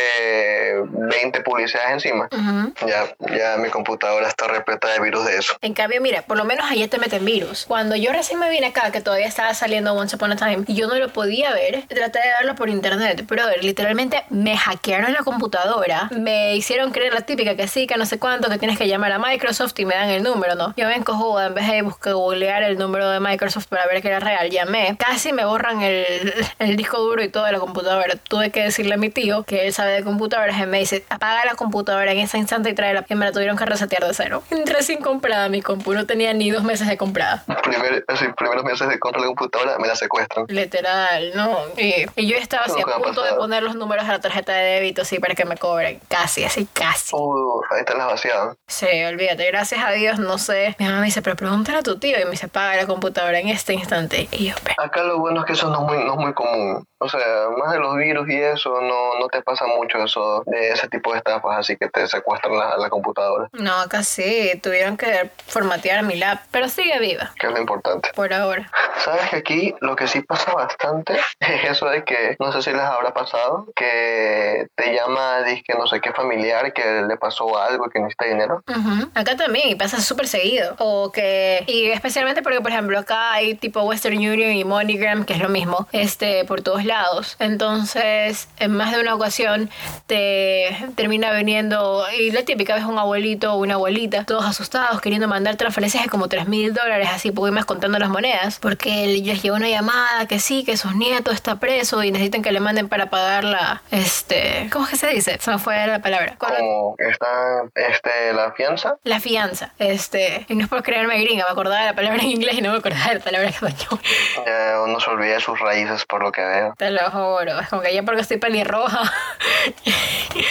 20 0.85 1.43
publicidades 1.43 1.91
encima. 1.91 2.31
Ujú. 2.33 2.87
Ya, 2.89 3.15
ya 3.37 3.59
mi 3.59 3.69
computadora 3.69 4.27
está 4.27 4.49
repleta 4.49 4.89
de 4.89 5.01
virus 5.01 5.27
de 5.27 5.37
eso. 5.37 5.55
En 5.61 5.75
cambio, 5.75 6.01
mira, 6.01 6.23
por 6.23 6.39
lo 6.39 6.47
menos 6.47 6.65
allá 6.71 6.89
te 6.89 6.97
meten 6.97 7.27
virus. 7.27 7.67
Cuando 7.69 7.95
yo 7.95 8.11
recién 8.15 8.39
me 8.39 8.49
vine 8.49 8.69
acá, 8.69 8.91
que 8.91 9.03
todavía 9.03 9.27
estaba 9.27 9.53
saliendo 9.53 9.93
Once 9.93 10.17
Upon 10.17 10.33
a 10.33 10.37
Time, 10.37 10.65
y 10.67 10.75
yo 10.75 10.87
no 10.87 10.95
lo 10.95 11.11
podía 11.11 11.53
ver, 11.53 11.87
traté 11.89 12.21
de 12.21 12.29
verlo 12.39 12.55
por 12.55 12.71
internet, 12.71 13.27
pero 13.29 13.45
literalmente 13.61 14.25
me 14.31 14.57
hackearon 14.79 15.13
la 15.13 15.23
computadora, 15.25 16.09
me 16.13 16.55
hicieron 16.55 16.93
creer 16.93 17.13
la 17.13 17.23
típica 17.23 17.57
que 17.57 17.67
sí, 17.67 17.87
que 17.87 17.97
no 17.97 18.07
sé 18.07 18.19
cuánto, 18.19 18.49
que 18.49 18.59
tienes 18.59 18.79
que 18.79 18.87
llamar 18.87 19.13
a 19.13 19.19
Microsoft 19.19 19.75
y 19.79 19.85
me 19.85 19.95
dan 19.95 20.09
el 20.09 20.23
número, 20.23 20.55
¿no? 20.55 20.73
Yo 20.77 20.87
me 20.87 20.95
encojuda, 20.95 21.47
en 21.47 21.55
vez 21.55 21.67
de 21.69 21.83
buscar 21.83 22.15
googlear 22.15 22.63
el 22.63 22.79
número 22.79 23.11
de 23.11 23.19
Microsoft 23.21 23.67
para 23.67 23.87
ver 23.87 24.01
que 24.01 24.09
era 24.09 24.21
real, 24.21 24.49
llamé, 24.51 24.97
casi 24.97 25.33
me 25.33 25.45
borran 25.45 25.83
el, 25.83 26.33
el 26.59 26.77
disco 26.77 26.99
duro 26.99 27.23
y 27.23 27.29
todo 27.29 27.45
de 27.45 27.53
la 27.53 27.59
computadora. 27.59 28.15
Tuve 28.29 28.51
que 28.51 28.63
decirle 28.63 28.95
a 28.95 28.97
mi 28.97 29.11
tío, 29.11 29.43
que 29.43 29.67
él 29.67 29.73
sabe 29.73 29.93
de 29.93 30.05
computadoras, 30.05 30.59
y 30.61 30.67
me 30.67 30.79
dice, 30.79 31.05
apaga 31.09 31.45
la 31.45 31.55
computadora 31.55 32.13
en 32.13 32.19
ese 32.19 32.39
instante 32.39 32.71
y 32.71 32.75
tráela, 32.75 33.05
y 33.09 33.15
me 33.15 33.27
la 33.27 33.33
tuvieron 33.33 33.57
que 33.57 33.67
resetear 33.67 34.07
de 34.07 34.15
cero. 34.15 34.43
Recién 34.67 35.01
comprada 35.01 35.49
mi 35.49 35.61
compu, 35.61 35.93
no 35.95 36.07
tenía 36.07 36.33
ni 36.35 36.51
dos 36.51 36.63
meses 36.63 36.87
de 36.87 36.97
comprada. 36.97 37.45
Primer, 37.63 38.05
así, 38.07 38.27
primeros 38.37 38.65
meses 38.65 38.89
de 38.89 38.99
compra 38.99 39.23
de 39.23 39.29
la 39.29 39.35
computadora 39.35 39.79
me 39.79 39.89
la 39.89 39.97
secuestran. 39.97 40.47
Literal, 40.49 41.33
¿no? 41.35 41.59
Y, 41.77 42.07
y 42.15 42.29
yo 42.29 42.37
estaba 42.37 42.65
así 42.65 42.81
a 42.81 42.99
punto 43.03 43.23
de 43.23 43.33
poner 43.35 43.63
los 43.63 43.75
números 43.75 44.05
a 44.05 44.13
la 44.13 44.21
tarjeta 44.21 44.53
de 44.53 44.58
débito, 44.61 45.03
así, 45.03 45.19
para 45.19 45.35
que 45.35 45.45
me 45.45 45.57
cobren. 45.57 46.01
Casi, 46.09 46.45
así, 46.45 46.67
casi. 46.73 47.15
Uh, 47.15 47.61
ahí 47.71 47.85
te 47.85 47.95
las 47.95 48.07
vaciaban. 48.07 48.57
Sí, 48.67 48.87
olvídate, 49.05 49.47
gracias 49.47 49.85
a 49.85 49.91
Dios, 49.93 50.19
no 50.19 50.39
sé. 50.39 50.77
Mi 50.79 50.87
mamá 50.87 51.01
me 51.01 51.07
dice, 51.07 51.23
pero 51.23 51.37
pregúntale 51.37 51.79
a 51.79 51.83
tu 51.83 51.99
tío. 51.99 52.19
Y 52.21 52.25
me 52.25 52.33
dice, 52.33 52.49
paga 52.49 52.77
la 52.77 52.87
computadora 52.87 53.39
en 53.39 53.49
este 53.49 53.75
instante. 53.75 54.29
Y 54.33 54.49
yo, 54.49 54.55
pero. 54.63 54.83
Acá 54.83 55.03
lo 55.03 55.19
bueno 55.19 55.41
es 55.41 55.47
que 55.47 55.53
eso 55.53 55.69
no 55.71 55.83
es 55.83 55.93
muy, 55.93 56.05
no 56.05 56.15
es 56.15 56.19
muy 56.19 56.35
común. 56.35 56.85
O 57.01 57.09
sea, 57.09 57.21
más 57.57 57.73
de 57.73 57.79
los 57.79 57.97
virus 57.97 58.29
y 58.29 58.37
eso, 58.37 58.81
no, 58.81 59.19
no 59.19 59.29
te 59.29 59.43
pasa 59.43 59.67
mucho 59.67 59.99
eso 59.99 60.43
de 60.47 60.71
ese 60.71 60.89
tipo 60.89 61.13
de 61.13 61.19
estafas, 61.19 61.59
así 61.59 61.77
que 61.77 61.89
te 61.89 62.07
secuestran 62.07 62.57
la, 62.57 62.77
la 62.77 62.89
computadora, 62.91 63.49
No, 63.53 63.75
acá 63.81 64.03
sí, 64.03 64.59
tuvieron 64.63 64.97
que 64.97 65.31
formatear 65.47 66.03
mi 66.03 66.17
lap. 66.17 66.41
Pero 66.51 66.69
sigue 66.69 66.99
viva, 66.99 67.33
que 67.39 67.47
es 67.47 67.53
lo 67.53 67.59
importante. 67.61 68.11
por 68.15 68.33
ahora. 68.33 68.71
Sabes 69.05 69.29
que 69.31 69.37
aquí 69.37 69.75
lo 69.81 69.95
que 69.97 70.07
sí 70.07 70.23
pasa 70.23 70.53
bastante 70.53 71.15
es 71.41 71.71
eso 71.71 71.87
de 71.87 72.05
que, 72.05 72.37
no 72.41 72.53
sé 72.53 72.63
si 72.63 72.71
les 72.73 72.83
habrá 72.83 73.13
pasado, 73.15 73.67
que 73.77 74.67
te 74.75 74.95
llama, 74.95 75.45
que 75.65 75.75
no 75.75 75.87
sé 75.87 76.01
qué 76.01 76.13
familiar 76.13 76.73
que 76.73 77.03
le 77.03 77.17
pasó 77.17 77.59
algo 77.59 77.89
que 77.89 77.99
necesita 78.01 78.27
dinero. 78.27 78.63
Ujú. 78.69 79.11
Acá 79.15 79.37
también, 79.37 79.69
y 79.69 79.75
pasa 79.75 80.01
súper 80.01 80.27
seguido. 80.27 80.75
O 80.79 81.11
que, 81.13 81.63
y 81.67 81.91
especialmente 81.91 82.43
porque, 82.43 82.61
por 82.61 82.71
ejemplo, 82.71 82.99
acá 82.99 83.33
hay 83.33 83.55
tipo 83.55 83.83
Western 83.83 84.17
Union 84.17 84.51
y 84.53 84.65
MoneyGram, 84.65 85.25
que 85.25 85.35
es 85.35 85.41
lo 85.41 85.49
mismo, 85.49 85.87
este, 85.93 86.45
por 86.45 86.63
todos 86.63 86.85
lados. 86.89 87.37
Entonces, 87.39 88.49
en 88.59 88.73
más 88.73 88.93
de 88.93 89.01
una 89.01 89.15
ocasión, 89.15 89.71
te 90.07 90.77
termina 90.97 91.33
viniendo, 91.33 92.05
y 92.19 92.31
la 92.33 92.43
típica 92.43 92.75
vez 92.75 92.85
un 92.85 92.99
abuelito 92.99 93.55
o 93.55 93.59
una 93.59 93.75
abuelita, 93.75 94.25
todos 94.25 94.45
asustados, 94.45 95.01
queriendo 95.01 95.29
mandar 95.29 95.57
transferencias 95.57 96.03
de 96.03 96.09
como 96.09 96.29
3 96.29 96.49
mil 96.49 96.75
dólares, 96.75 97.09
así, 97.13 97.33
más 97.33 97.65
contando 97.65 97.99
las 97.99 98.09
monedas, 98.09 98.59
porque 98.59 99.07
les 99.07 99.43
llegó 99.43 99.57
una 99.57 99.69
llamada 99.69 100.27
que 100.27 100.41
sí, 100.41 100.65
que 100.65 100.77
su 100.77 100.91
nieto 100.93 101.31
está 101.31 101.57
preso 101.61 102.03
y 102.03 102.11
necesitan 102.11 102.43
que 102.43 102.53
le 102.53 102.61
manden 102.61 102.89
para 102.89 103.11
pagar 103.11 103.45
la, 103.45 103.83
este, 103.91 104.69
¿cómo 104.73 104.85
es 104.87 104.91
que 104.91 104.97
se 104.97 105.07
dice? 105.09 105.39
Se 105.41 105.51
me 105.51 105.59
fue 105.59 105.87
la 105.87 106.01
palabra. 106.01 106.37
Como 106.39 106.97
está 106.99 107.63
este, 107.75 108.33
la 108.33 108.53
fianza. 108.53 108.97
la 109.05 109.21
fianza. 109.21 109.73
Este, 109.79 110.47
y 110.49 110.55
no 110.55 110.65
es 110.65 110.69
por 110.69 110.83
creerme 110.83 111.21
gringa, 111.21 111.45
me 111.45 111.53
acordaba 111.53 111.81
de 111.81 111.87
la 111.87 111.95
palabra 111.95 112.23
en 112.23 112.31
inglés 112.31 112.57
y 112.59 112.63
no 112.63 112.73
me 112.73 112.79
acordaba 112.79 113.09
de 113.09 113.15
la 113.15 113.21
palabra 113.21 113.49
en 113.49 113.55
español. 113.55 114.01
Ya 114.47 114.81
uno 114.83 115.01
se 115.01 115.11
olvida 115.11 115.35
de 115.35 115.41
sus 115.41 115.59
raíces 115.59 116.05
por 116.07 116.23
lo 116.23 116.33
que 116.33 116.43
veo. 116.43 116.75
Te 116.79 116.93
lo 116.93 117.11
juro. 117.11 117.59
Es 117.59 117.69
como 117.69 117.83
que 117.83 117.93
ya 117.93 118.05
porque 118.05 118.21
estoy 118.21 118.37
pelirroja. 118.37 119.03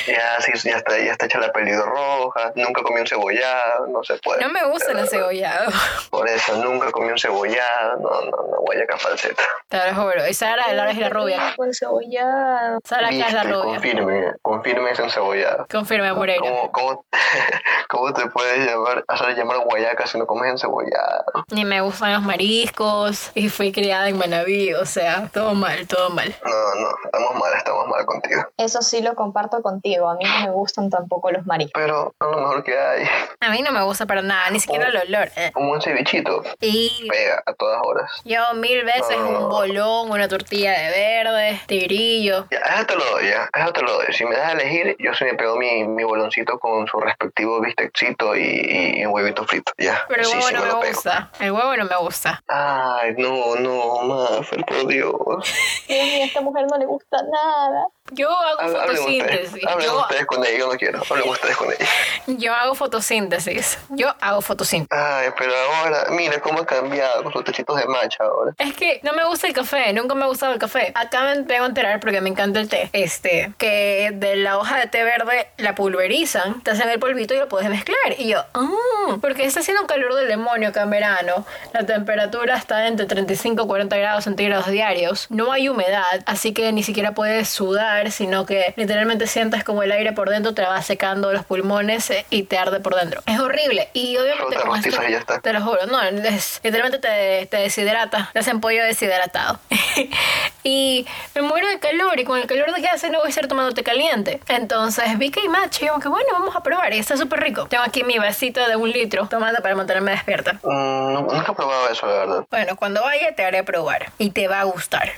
Ya, 0.08 0.42
sí, 0.42 0.52
ya 0.70 0.78
está, 0.78 0.98
ya 0.98 1.12
está 1.12 1.26
hecha 1.28 1.40
la 1.40 1.52
peli 1.52 1.72
roja, 1.76 2.52
nunca 2.56 2.82
comió 2.82 3.02
un 3.02 3.08
cebollado, 3.08 3.88
no 3.88 4.04
se 4.04 4.18
puede. 4.18 4.42
No 4.42 4.50
me 4.50 4.66
gusta 4.66 4.92
el 4.92 5.08
cebollado. 5.08 5.72
Por 6.10 6.28
eso, 6.28 6.56
nunca 6.58 6.92
comió 6.92 7.12
un 7.12 7.18
cebollado, 7.18 7.98
no, 8.00 8.22
no, 8.22 8.32
no, 8.32 8.58
guayaca 8.62 8.98
falseta. 8.98 9.44
Te 9.70 9.78
lo 9.78 9.96
juro. 9.96 10.28
Y 10.28 10.34
Sara, 10.34 10.74
la 10.74 10.90
es 10.90 10.98
la 10.98 11.10
rubia. 11.10 11.54
Con 11.56 11.74
cebollado. 11.74 12.80
Sara 12.84 13.08
acá 13.08 13.28
es 13.28 13.34
la 13.34 13.44
rubia. 13.44 13.76
confirme, 13.76 14.34
confirme 14.42 14.92
ese 14.92 15.04
encebollado. 15.04 15.68
Confirme, 15.70 16.12
Moreira. 16.14 16.42
¿Cómo, 16.42 16.72
cómo, 16.72 17.06
cómo 17.88 18.14
te 18.14 18.28
puedes 18.28 18.66
llamar, 18.66 19.04
hacer 19.08 19.36
llamar 19.36 19.60
guayaca 19.60 20.08
si 20.08 20.18
no 20.18 20.26
comes 20.26 20.52
encebollado? 20.52 21.46
Ni 21.52 21.66
me 21.66 21.82
gustan 21.82 22.14
los 22.14 22.24
mariscos. 22.24 23.32
Y 23.36 23.50
fui 23.50 23.72
criada 23.72 24.10
en 24.10 24.18
Manaví. 24.18 24.74
O 24.74 24.86
sea, 24.86 25.30
todo 25.34 25.54
mal, 25.54 25.88
todo 25.88 26.10
mal. 26.10 26.17
No, 26.44 26.76
no, 26.82 26.90
estamos 27.06 27.36
mal, 27.36 27.54
estamos 27.58 27.88
mal 27.88 28.06
contigo. 28.06 28.42
Eso 28.58 28.82
sí 28.82 29.02
lo 29.02 29.16
comparto 29.16 29.62
contigo. 29.62 30.10
A 30.10 30.16
mí 30.16 30.24
no 30.26 30.46
me 30.48 30.52
gustan 30.52 30.90
tampoco 30.90 31.32
los 31.32 31.46
mariscos. 31.46 31.82
Pero 31.82 32.14
a 32.20 32.26
lo 32.26 32.38
mejor 32.38 32.64
que 32.64 32.78
hay, 32.78 33.08
A 33.40 33.50
mí 33.50 33.62
no 33.62 33.72
me 33.72 33.84
gusta 33.84 34.06
para 34.06 34.22
nada, 34.22 34.50
ni 34.50 34.60
siquiera 34.60 34.88
el 34.90 34.98
olor. 34.98 35.30
eh. 35.36 35.52
como 35.54 35.72
un 35.72 35.82
cevichito, 35.82 36.44
Y 36.62 37.08
pega 37.10 37.44
a 37.46 37.54
todas 37.54 37.82
horas. 37.84 38.12
yo 38.26 38.42
mil 38.56 38.84
veces 38.84 39.16
un 39.18 39.50
bolón, 39.50 40.10
una 40.12 40.28
tortilla 40.28 40.72
de 40.72 40.90
verde, 40.90 41.62
tigrillo. 41.68 42.48
Ya, 42.52 42.60
eso 42.60 42.86
te 42.86 42.96
lo 42.96 43.06
doy, 43.06 43.30
ya, 43.30 43.50
eso 43.54 43.74
te 43.74 43.82
lo 43.82 43.94
doy. 43.94 44.14
Si 44.14 44.26
me 44.26 44.36
das 44.36 44.50
a 44.50 44.52
elegir, 44.54 44.96
yo 45.00 45.14
sí 45.14 45.24
me 45.26 45.34
pego 45.36 45.56
mi, 45.58 45.84
mi 45.86 46.04
boloncito 46.04 46.60
con 46.60 46.88
su 46.88 47.00
respectivo 47.00 47.62
bistecito 47.62 48.36
y, 48.36 48.98
y, 49.00 49.06
un 49.06 49.14
huevito 49.14 49.46
frito, 49.46 49.72
ya. 49.78 50.04
Pero 50.08 50.22
el 50.22 50.28
sí, 50.28 50.34
huevo 50.36 50.48
sí 50.48 50.54
no 50.56 50.66
me 50.82 50.88
gusta. 50.90 51.30
El 51.40 51.52
huevo 51.52 51.76
no 51.78 51.86
me 51.86 51.96
gusta. 51.98 52.44
Ay, 52.48 53.14
no, 53.18 53.56
no, 53.56 54.02
Maffer, 54.04 54.64
por 54.66 54.88
Dios. 54.88 55.16
A 56.08 56.24
esta 56.26 56.42
mujer 56.42 56.66
no 56.70 56.78
le 56.78 56.86
gusta 56.86 57.18
nada. 57.24 57.88
Yo 58.12 58.30
hago 58.32 58.62
Hablen 58.62 58.78
ustedes, 58.78 59.00
fotosíntesis. 59.00 59.68
hablen 59.68 59.88
Yo, 59.88 60.00
ustedes 60.00 60.26
con 60.26 60.46
ella, 60.46 60.58
yo 60.58 60.72
no 60.72 60.78
quiero. 60.78 61.02
Hablen 61.10 61.30
ustedes 61.30 61.58
con 61.58 61.68
ella. 61.68 61.86
yo 62.28 62.54
hago 62.54 62.76
fotosíntesis. 62.76 63.78
Yo 63.90 64.14
hago 64.22 64.42
fotosíntesis. 64.42 65.04
Ay, 65.04 65.30
pero 65.38 65.52
ahora, 65.56 66.06
mira 66.12 66.40
cómo 66.40 66.60
ha 66.60 66.66
cambiado 66.66 67.24
con 67.24 67.34
sus 67.34 67.44
techitos 67.44 67.76
de 67.76 67.86
matcha 67.86 68.24
ahora. 68.24 68.54
Es 68.58 68.74
que 68.76 69.02
no 69.04 69.12
me 69.14 69.26
gusta 69.26 69.48
el 69.48 69.54
café, 69.54 69.92
nunca 69.94 70.16
me 70.16 70.24
ha 70.24 70.28
gustado 70.28 70.54
el 70.54 70.60
café. 70.60 70.92
Acá 70.96 71.24
me 71.24 71.42
vengo 71.42 71.66
a 71.66 71.68
enterar 71.68 72.00
porque 72.00 72.22
me 72.22 72.30
encanta 72.30 72.60
el 72.62 72.70
té. 72.70 72.90
Este, 72.94 73.52
que 73.58 74.12
de 74.14 74.38
la 74.38 74.58
hoja 74.58 74.78
de 74.78 74.88
té 74.88 75.04
verde 75.04 75.50
la 75.58 75.76
pulverizan, 75.76 76.62
te 76.62 76.72
hacen 76.72 76.90
el 76.90 77.00
polvito 77.00 77.34
y 77.34 77.40
lo 77.40 77.50
puedes 77.50 77.70
mezclar. 77.70 77.98
Y 78.18 78.30
yo, 78.30 78.40
ah, 78.54 79.18
porque 79.20 79.44
está 79.44 79.60
haciendo 79.60 79.82
un 79.82 79.88
calor 79.88 80.16
del 80.16 80.30
demonio 80.30 80.70
acá 80.70 80.84
en 80.84 80.92
verano. 80.92 81.46
La 81.74 81.86
temperatura 81.86 82.56
está 82.56 82.88
entre 82.88 83.06
35 83.06 83.64
y 83.64 83.68
40 83.68 83.98
grados 83.98 84.24
centígrados 84.24 84.68
diarios. 84.68 85.28
No 85.30 85.52
hay 85.52 85.68
humedad, 85.68 85.97
así 86.26 86.54
que 86.54 86.72
ni 86.72 86.84
siquiera 86.84 87.12
puedes 87.14 87.50
sudar, 87.50 88.12
sino 88.12 88.46
que 88.46 88.74
literalmente 88.78 89.28
sientas 89.28 89.64
como 89.64 89.84
el 89.84 89.92
aire 89.92 90.14
por 90.14 90.30
dentro 90.30 90.54
te 90.54 90.62
va 90.64 90.82
secando 90.82 91.32
los 91.34 91.46
pulmones 91.46 92.10
eh, 92.10 92.26
y 92.30 92.44
te 92.44 92.58
arde 92.58 92.80
por 92.80 92.96
dentro. 92.96 93.22
Es 93.26 93.40
horrible. 93.40 93.90
Y 93.94 94.18
obviamente 94.18 94.56
te 94.56 94.62
como 94.62 94.76
esto- 94.76 94.90
y 95.08 95.12
ya 95.12 95.18
está. 95.20 95.40
te 95.40 95.54
lo 95.54 95.62
juro, 95.62 95.86
no, 95.88 96.02
es- 96.02 96.60
literalmente 96.64 97.00
te, 97.00 97.46
te 97.48 97.58
deshidrata, 97.58 98.30
te 98.34 98.40
hacen 98.40 98.60
pollo 98.62 98.84
deshidratado. 98.84 99.60
y 100.64 101.06
me 101.36 101.42
muero 101.42 101.68
de 101.70 101.80
calor 101.80 102.20
y 102.20 102.24
con 102.26 102.40
el 102.40 102.48
calor 102.48 102.74
de 102.74 102.82
que 102.82 102.88
hace 102.88 103.10
no 103.10 103.20
voy 103.20 103.28
a 103.28 103.30
estar 103.30 103.48
tomando 103.48 103.74
té 103.74 103.84
caliente. 103.84 104.40
Entonces 104.48 105.18
vi 105.18 105.32
que 105.32 105.42
hay 105.42 105.48
matcha 105.50 105.86
y 105.86 105.88
como 105.90 106.00
que 106.02 106.10
bueno, 106.10 106.28
vamos 106.34 106.56
a 106.56 106.62
probar 106.62 106.94
y 106.94 107.00
está 107.00 107.16
súper 107.18 107.40
rico. 107.42 107.66
Tengo 107.68 107.84
aquí 107.84 108.04
mi 108.04 108.18
vasito 108.18 108.66
de 108.68 108.76
un 108.76 108.90
litro 108.92 109.28
tomando 109.28 109.62
para 109.62 109.76
mantenerme 109.76 110.12
despierta. 110.12 110.60
Mm, 110.64 111.14
nunca 111.14 111.52
he 111.52 111.56
probado 111.56 111.90
eso, 111.90 112.06
la 112.08 112.14
verdad. 112.14 112.46
Bueno, 112.50 112.76
cuando 112.76 113.02
vaya 113.02 113.34
te 113.36 113.44
haré 113.46 113.64
probar 113.64 114.12
y 114.18 114.32
te 114.32 114.48
va 114.48 114.62
a 114.62 114.64
gustar. 114.66 115.12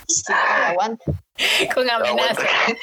Aguanta. 0.70 1.04
Con 1.74 1.88
amenaza. 1.88 2.42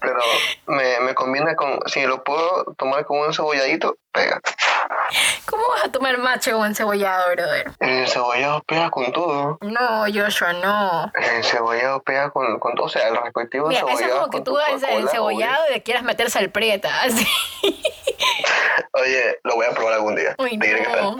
Pero 0.00 0.20
me, 0.66 1.00
me 1.00 1.14
combina 1.14 1.54
con. 1.54 1.80
Si 1.86 2.02
lo 2.02 2.24
puedo 2.24 2.74
tomar 2.76 3.04
con 3.06 3.18
un 3.20 3.32
cebolladito, 3.32 3.96
pega. 4.12 4.40
¿Cómo 5.46 5.68
vas 5.68 5.84
a 5.84 5.92
tomar 5.92 6.18
matcha 6.18 6.52
con 6.52 6.66
encebollado, 6.66 7.30
brother? 7.32 7.70
El 7.78 8.08
cebollado 8.08 8.62
pega 8.66 8.90
con 8.90 9.12
todo. 9.12 9.58
No, 9.60 10.04
Joshua, 10.12 10.52
no. 10.54 11.12
El 11.14 11.44
cebollado 11.44 12.02
pega 12.02 12.30
con, 12.30 12.58
con 12.58 12.74
todo. 12.74 12.86
O 12.86 12.88
sea, 12.88 13.06
el 13.08 13.16
respectivo 13.16 13.68
Mira, 13.68 13.80
eso 13.80 13.88
es 13.90 13.98
cebollado. 13.98 14.20
como 14.22 14.32
que 14.32 14.40
tú 14.40 14.58
haces 14.58 14.82
el 14.88 15.02
encebollado 15.02 15.64
y 15.68 15.74
le 15.74 15.82
quieras 15.82 16.02
meter 16.02 16.30
salprieta, 16.30 17.02
así. 17.02 17.26
Oye, 18.92 19.38
lo 19.44 19.54
voy 19.54 19.66
a 19.66 19.70
probar 19.70 19.94
algún 19.94 20.16
día. 20.16 20.34
Uy, 20.38 20.56
no. 20.56 21.16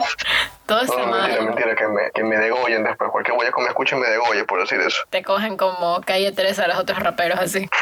Todo 0.71 0.81
está 0.83 0.95
No, 1.01 1.07
mentira, 1.07 1.35
mal. 1.37 1.45
mentira, 1.47 1.75
que 1.75 1.87
me, 1.87 2.11
que 2.13 2.23
me 2.23 2.37
degollen 2.37 2.83
después. 2.85 3.11
Cualquier 3.11 3.35
guaya 3.35 3.51
que 3.51 3.61
me 3.61 3.67
escuche 3.67 3.95
me 3.97 4.07
degolle 4.07 4.45
por 4.45 4.61
decir 4.61 4.79
eso. 4.79 5.01
Te 5.09 5.21
cogen 5.21 5.57
como 5.57 5.99
calle 6.01 6.31
3 6.31 6.59
a 6.59 6.67
los 6.67 6.77
otros 6.79 6.97
raperos 6.99 7.39
así. 7.39 7.69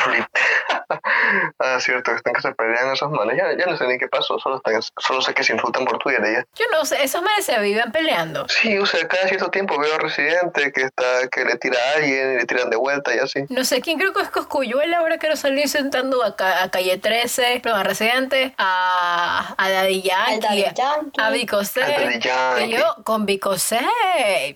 Ah, 1.60 1.80
cierto, 1.80 2.12
están 2.16 2.34
que 2.34 2.42
se 2.42 2.52
pelean 2.54 2.92
esos 2.92 3.12
manes. 3.12 3.38
Ya, 3.38 3.56
ya 3.58 3.66
no 3.70 3.78
sé 3.78 3.86
ni 3.86 3.98
qué 4.00 4.08
pasó, 4.08 4.40
solo, 4.40 4.58
están, 4.58 4.82
solo 4.98 5.22
sé 5.22 5.34
que 5.36 5.44
se 5.44 5.54
insultan 5.54 5.86
por 5.86 6.00
Twitter 6.00 6.24
y 6.26 6.34
ya. 6.34 6.46
Yo 6.56 6.66
no 6.72 6.84
sé, 6.86 7.04
esos 7.04 7.22
manes 7.22 7.46
se 7.46 7.60
viven 7.60 7.92
peleando. 7.92 8.48
Sí, 8.50 8.78
o 8.78 8.86
sea, 8.86 9.08
cada 9.08 9.28
cierto 9.28 9.50
tiempo 9.52 9.78
veo 9.80 9.94
a 9.94 10.00
Residente 10.00 10.72
que 10.72 10.84
está 10.84 11.28
que 11.32 11.46
le 11.46 11.58
tira 11.58 11.78
a 11.80 11.98
alguien 11.98 12.34
y 12.34 12.38
le 12.38 12.46
tiran 12.46 12.70
de 12.72 12.78
vuelta 12.78 13.14
y 13.14 13.20
así. 13.20 13.46
No 13.50 13.64
sé 13.66 13.82
quién 13.82 14.00
creo 14.00 14.14
que 14.14 14.22
es 14.24 14.30
Coscuyuela 14.30 14.98
ahora 15.00 15.18
que 15.20 15.30
lo 15.30 15.36
salió 15.36 15.68
sentando 15.68 16.24
a, 16.24 16.36
Ca- 16.36 16.64
a 16.64 16.70
Calle 16.72 16.98
13, 16.98 17.60
perdón, 17.62 17.82
a 17.82 17.84
Residente, 17.84 18.56
a, 18.58 19.54
a 19.58 19.70
Daddy 19.70 20.02
Yankee, 20.02 20.40
Daddy 20.40 20.66
Yankee. 20.76 21.22
a 21.22 21.30
Vicosé. 21.30 21.84
A 21.84 21.88
Daddy 22.00 22.20
Yankee. 22.20 22.72
Yo 22.80 23.04
con 23.04 23.26
Vicosé, 23.26 23.80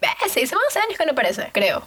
¿ves? 0.02 0.32
Se 0.32 0.42
hizo 0.42 0.58
11 0.68 0.80
años 0.80 0.98
que 0.98 1.06
no 1.06 1.14
parece, 1.16 1.50
creo. 1.54 1.84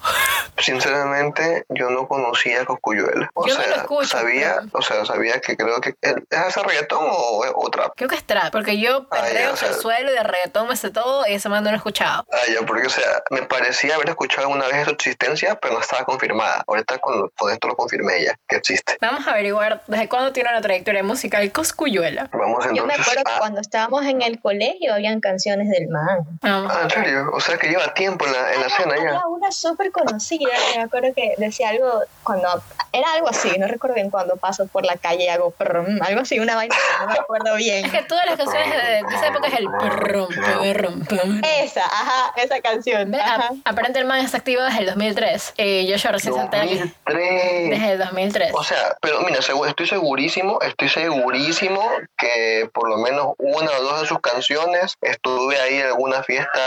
Sinceramente, 0.58 1.64
yo 1.68 1.90
no 1.90 2.08
conocía 2.08 2.62
a 2.62 2.64
Coscuyuela. 2.64 3.30
O 3.34 3.46
Yo 3.46 3.54
no 3.54 3.60
sea, 3.60 3.70
lo 3.70 3.76
escucho, 3.76 4.08
sabía, 4.08 4.56
pero- 4.56 4.68
o 4.72 4.82
sea, 4.82 5.04
sabía 5.04 5.40
que 5.40 5.56
creo 5.56 5.80
que 5.80 5.94
¿es 6.00 6.14
ese 6.30 6.62
reggaetón 6.62 7.04
o 7.10 7.44
es 7.44 7.52
otra. 7.54 7.92
Creo 7.96 8.08
que 8.08 8.16
es 8.16 8.24
trap, 8.24 8.52
porque 8.52 8.78
yo 8.78 9.06
Ah, 9.10 9.16
ya, 9.18 9.22
perreo 9.22 9.52
o 9.52 9.56
sea- 9.56 9.68
el 9.68 9.74
suelo 9.74 10.10
y 10.10 10.14
de 10.14 10.22
reggaetón 10.22 10.68
me 10.68 10.76
sé 10.76 10.90
todo 10.90 11.24
y 11.26 11.34
ese 11.34 11.48
man 11.48 11.62
no 11.62 11.70
lo 11.70 11.74
he 11.74 11.78
escuchado. 11.78 12.24
Ah, 12.32 12.36
ya, 12.52 12.64
porque, 12.66 12.86
o 12.86 12.90
sea, 12.90 13.22
me 13.30 13.42
parecía 13.42 13.94
haber 13.94 14.08
escuchado 14.08 14.48
alguna 14.48 14.66
vez 14.68 14.84
su 14.84 14.90
existencia, 14.90 15.56
pero 15.60 15.74
no 15.74 15.80
estaba 15.80 16.04
confirmada. 16.04 16.64
Ahorita 16.66 16.98
con, 16.98 17.28
con 17.30 17.52
esto 17.52 17.68
lo 17.68 17.76
confirmé 17.76 18.24
ya, 18.24 18.38
que 18.48 18.56
existe. 18.56 18.96
Vamos 19.00 19.26
a 19.26 19.30
averiguar 19.32 19.82
desde 19.86 20.08
cuándo 20.08 20.32
tiene 20.32 20.50
una 20.50 20.60
trayectoria 20.60 21.02
musical 21.02 21.50
Coscuyuela. 21.52 22.28
Vamos 22.32 22.64
Yo 22.74 22.84
me 22.86 22.94
entonces 22.94 23.00
acuerdo 23.18 23.22
que 23.24 23.38
cuando 23.38 23.60
estábamos 23.60 24.04
en 24.06 24.22
el 24.22 24.40
colegio 24.40 24.94
habían 24.94 25.20
canciones 25.20 25.68
del 25.70 25.88
man. 25.88 26.25
Ah, 26.42 26.80
en 26.84 26.90
serio, 26.90 27.30
o 27.32 27.40
sea 27.40 27.56
que 27.58 27.68
lleva 27.68 27.92
tiempo 27.94 28.26
en 28.26 28.32
la, 28.32 28.54
en 28.54 28.60
la 28.60 28.66
escena 28.66 28.94
Había 28.94 29.12
ya. 29.12 29.26
una 29.26 29.50
súper 29.50 29.90
conocida, 29.92 30.50
que 30.72 30.78
me 30.78 30.84
acuerdo 30.84 31.08
que 31.14 31.34
decía 31.38 31.70
algo 31.70 32.02
cuando 32.22 32.48
era 32.92 33.12
algo 33.14 33.28
así, 33.28 33.50
no 33.58 33.66
recuerdo 33.66 33.94
bien 33.94 34.10
cuando 34.10 34.36
paso 34.36 34.66
por 34.66 34.84
la 34.84 34.96
calle 34.96 35.24
y 35.24 35.28
hago 35.28 35.50
prrrm, 35.50 36.00
algo 36.02 36.20
así, 36.20 36.38
una 36.38 36.54
vaina, 36.54 36.74
no 37.00 37.06
me 37.08 37.14
acuerdo 37.18 37.54
bien. 37.56 37.84
Es 37.84 37.92
que 37.92 38.02
todas 38.02 38.24
las 38.26 38.36
canciones 38.36 38.70
de, 38.70 38.78
de 39.08 39.14
esa 39.14 39.26
época 39.28 39.48
es 39.48 39.54
el 39.54 39.66
perrum, 39.80 40.28
perrum. 41.04 41.40
Esa, 41.62 41.84
ajá, 41.84 42.32
esa 42.36 42.60
canción. 42.60 43.10
Ve, 43.10 43.20
Ajá. 43.20 43.50
Aparente 43.64 43.98
el 43.98 44.06
man 44.06 44.20
está 44.24 44.38
activo 44.38 44.62
desde 44.62 44.80
el 44.80 44.86
2003. 44.86 45.54
Eh, 45.58 45.86
Joshua 45.90 46.12
recién 46.12 46.34
se 46.34 46.40
entera 46.40 46.64
que 46.66 46.78
2003. 46.78 47.70
desde 47.70 47.92
el 47.92 47.98
2003. 47.98 48.50
O 48.54 48.64
sea, 48.64 48.96
pero 49.00 49.20
mira, 49.20 49.38
estoy 49.40 49.86
segurísimo, 49.86 50.58
estoy 50.62 50.88
segurísimo 50.88 51.82
que 52.16 52.68
por 52.72 52.88
lo 52.88 52.98
menos 52.98 53.34
una 53.38 53.70
o 53.70 53.82
dos 53.82 54.00
de 54.02 54.06
sus 54.06 54.20
canciones 54.20 54.96
estuve 55.00 55.60
ahí 55.60 55.76
en 55.76 55.86
alguna 56.06 56.22
fiesta 56.22 56.60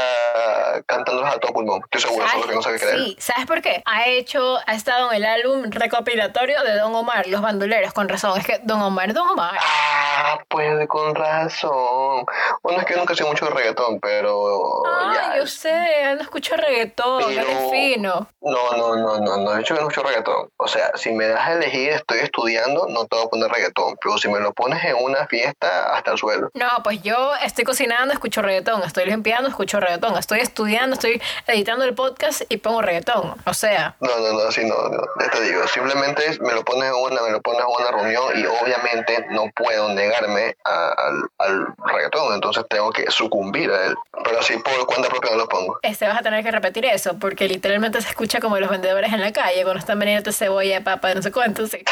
cantándolas 0.85 1.35
a 1.35 1.39
todo 1.39 1.53
pulmón. 1.53 1.81
Estoy 1.85 2.01
seguro, 2.01 2.27
solo 2.29 2.47
que 2.47 2.55
no 2.55 2.61
sabía 2.61 2.79
creer. 2.79 2.95
Sí, 2.99 3.17
¿sabes 3.19 3.45
por 3.45 3.61
qué? 3.61 3.81
Ha 3.85 4.07
hecho, 4.07 4.57
ha 4.65 4.73
estado 4.73 5.11
en 5.11 5.17
el 5.17 5.25
álbum 5.25 5.63
recopilatorio 5.69 6.61
de 6.63 6.77
Don 6.77 6.93
Omar, 6.93 7.27
Los 7.27 7.41
Bandoleros, 7.41 7.93
con 7.93 8.09
razón. 8.09 8.37
Es 8.39 8.45
que 8.45 8.59
Don 8.63 8.81
Omar, 8.81 9.13
Don 9.13 9.27
Omar. 9.29 9.57
Ah, 9.61 10.39
pues 10.49 10.87
con 10.87 11.15
razón. 11.15 12.25
Bueno, 12.63 12.79
es 12.79 12.85
que 12.85 12.93
yo 12.93 12.99
nunca 12.99 13.15
sé 13.15 13.23
mucho 13.23 13.45
de 13.45 13.51
reggaetón, 13.51 13.99
pero 13.99 14.83
Ay, 14.85 15.15
ya. 15.15 15.37
yo 15.37 15.47
sé, 15.47 16.15
no 16.15 16.21
escucho 16.21 16.55
reggaetón, 16.55 17.23
Pero- 17.27 17.41
eres 17.41 17.71
fino. 17.71 18.27
No, 18.41 18.71
no, 18.77 18.95
no, 18.95 19.19
no, 19.19 19.37
no, 19.37 19.51
de 19.51 19.61
hecho 19.61 19.73
no 19.73 19.81
escucho 19.81 20.03
reggaetón. 20.03 20.49
O 20.57 20.67
sea, 20.67 20.91
si 20.95 21.11
me 21.11 21.27
das 21.27 21.47
a 21.47 21.53
elegir, 21.53 21.89
estoy 21.91 22.19
estudiando, 22.19 22.87
no 22.89 23.05
te 23.05 23.15
voy 23.15 23.25
a 23.25 23.29
poner 23.29 23.49
reggaetón. 23.51 23.95
Pero 24.01 24.17
si 24.17 24.27
me 24.27 24.39
lo 24.39 24.53
pones 24.53 24.83
en 24.83 24.95
una 25.01 25.25
fiesta, 25.27 25.93
hasta 25.95 26.11
el 26.11 26.17
suelo. 26.17 26.49
No, 26.53 26.67
pues 26.83 27.01
yo 27.01 27.33
estoy 27.43 27.63
cocinando, 27.63 28.13
escucho 28.13 28.41
reggaetón, 28.41 28.83
estoy 28.83 29.05
limpiando, 29.05 29.28
escucho 29.47 29.79
reggaetón, 29.79 30.17
estoy 30.17 30.39
estudiando, 30.39 30.95
estoy 30.95 31.21
editando 31.47 31.85
el 31.85 31.93
podcast 31.93 32.41
y 32.49 32.57
pongo 32.57 32.81
reggaetón. 32.81 33.35
O 33.45 33.53
sea, 33.53 33.95
No, 33.99 34.09
no, 34.19 34.33
no, 34.33 34.47
así 34.47 34.63
no, 34.65 34.75
no, 34.89 35.01
ya 35.19 35.29
te 35.29 35.41
digo, 35.43 35.67
simplemente 35.67 36.37
me 36.41 36.53
lo 36.53 36.63
pones 36.63 36.89
en 36.89 36.95
una, 36.95 37.21
me 37.21 37.31
lo 37.31 37.41
pones 37.41 37.61
en 37.61 37.67
una 37.67 37.91
reunión 37.91 38.23
y 38.39 38.45
obviamente 38.45 39.25
no 39.31 39.45
puedo 39.55 39.89
negarme 39.93 40.55
a- 40.65 40.89
al, 40.97 41.29
al 41.37 41.67
reggaetón, 41.85 42.33
entonces 42.33 42.63
tengo 42.69 42.91
que 42.91 43.09
sucumbir 43.11 43.71
a 43.71 43.85
él. 43.85 43.95
Pero 44.23 44.39
así 44.39 44.57
por 44.57 44.85
cuenta 44.87 45.07
propia 45.09 45.31
no 45.31 45.37
lo 45.37 45.47
pongo. 45.47 45.79
este 45.81 46.07
vas 46.07 46.17
a 46.19 46.21
tener 46.21 46.43
que 46.43 46.51
repetir 46.51 46.85
eso, 46.85 47.17
porque 47.19 47.47
literalmente 47.47 48.01
se 48.01 48.09
escucha 48.09 48.39
como 48.39 48.57
los 48.59 48.69
vendedores 48.69 49.13
en 49.13 49.21
la 49.21 49.31
calle 49.31 49.63
cuando 49.63 49.79
están 49.79 49.97
vendiendo 49.99 50.31
cebolla, 50.31 50.81
papa, 50.83 51.13
no 51.13 51.21
sé 51.21 51.31
cuánto, 51.31 51.67
sí. 51.67 51.83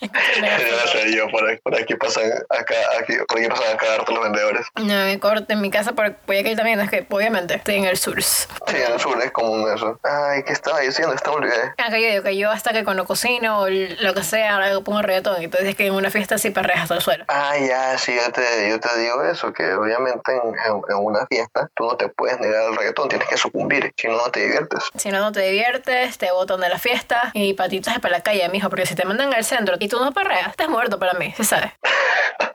Yo, 1.14 1.28
por 1.28 1.48
aquí, 1.48 1.60
por 1.62 1.74
aquí 1.74 1.94
pasan 1.94 2.24
acá, 2.48 2.74
aquí, 3.00 3.14
por 3.28 3.38
aquí 3.38 3.48
pasan 3.48 3.74
acá 3.74 3.86
los 4.08 4.22
vendedores. 4.22 4.66
No, 4.76 4.84
me 5.04 5.18
corte 5.20 5.52
en 5.52 5.60
mi 5.60 5.70
casa 5.70 5.92
por 5.92 6.14
Guayaquil 6.26 6.56
también, 6.62 6.80
es 6.80 6.90
que 6.90 7.04
obviamente 7.10 7.54
estoy 7.56 7.74
en 7.76 7.84
el 7.86 7.96
sur. 7.96 8.22
Sí, 8.22 8.46
en 8.68 8.92
el 8.92 9.00
sur 9.00 9.20
es 9.20 9.32
común 9.32 9.68
eso. 9.74 9.98
Ay, 10.04 10.42
¿qué 10.44 10.52
estaba 10.52 10.78
diciendo? 10.80 11.12
Estaba 11.14 11.36
olvidé. 11.36 11.72
Acá 11.76 11.90
yo 11.98 12.08
digo 12.08 12.22
que 12.22 12.36
yo 12.36 12.50
hasta 12.50 12.72
que 12.72 12.84
cuando 12.84 13.04
cocino 13.04 13.60
o 13.62 13.68
lo 13.68 14.14
que 14.14 14.22
sea, 14.22 14.60
pongo 14.84 15.02
reggaetón 15.02 15.42
y 15.42 15.48
tú 15.48 15.58
dices 15.58 15.74
que 15.74 15.86
en 15.86 15.94
una 15.94 16.10
fiesta 16.10 16.38
sí 16.38 16.50
perreas 16.50 16.82
hasta 16.82 16.94
el 16.94 17.00
suelo. 17.00 17.24
Ah, 17.28 17.56
ya, 17.58 17.98
sí, 17.98 18.14
yo 18.14 18.30
te, 18.32 18.68
yo 18.70 18.78
te 18.78 18.96
digo 18.98 19.22
eso, 19.24 19.52
que 19.52 19.74
obviamente 19.74 20.32
en, 20.32 20.48
en- 20.54 20.82
en 20.88 20.96
una 20.96 21.26
fiesta 21.26 21.68
tú 21.74 21.84
no 21.84 21.96
te 21.96 22.08
puedes 22.08 22.38
negar 22.38 22.62
al 22.66 22.76
reggaetón, 22.76 23.08
tienes 23.08 23.26
que 23.28 23.36
sucumbir, 23.36 23.92
si 23.96 24.06
no, 24.08 24.16
no 24.16 24.30
te 24.30 24.40
diviertes. 24.40 24.84
Si 24.96 25.10
no, 25.10 25.18
no 25.18 25.32
te 25.32 25.40
diviertes, 25.40 26.16
te 26.18 26.30
botan 26.30 26.60
de 26.60 26.68
la 26.68 26.78
fiesta 26.78 27.30
y 27.34 27.54
patitas 27.54 27.98
para 27.98 28.18
la 28.18 28.22
calle, 28.22 28.48
mijo, 28.50 28.68
porque 28.70 28.86
si 28.86 28.94
te 28.94 29.04
mandan 29.04 29.34
al 29.34 29.44
centro 29.44 29.74
y 29.80 29.88
tú 29.88 29.98
no 29.98 30.12
perreas, 30.12 30.48
estás 30.50 30.68
muerto 30.68 30.98
para 30.98 31.14
mí, 31.14 31.32
se 31.36 31.42
sabe. 31.44 31.72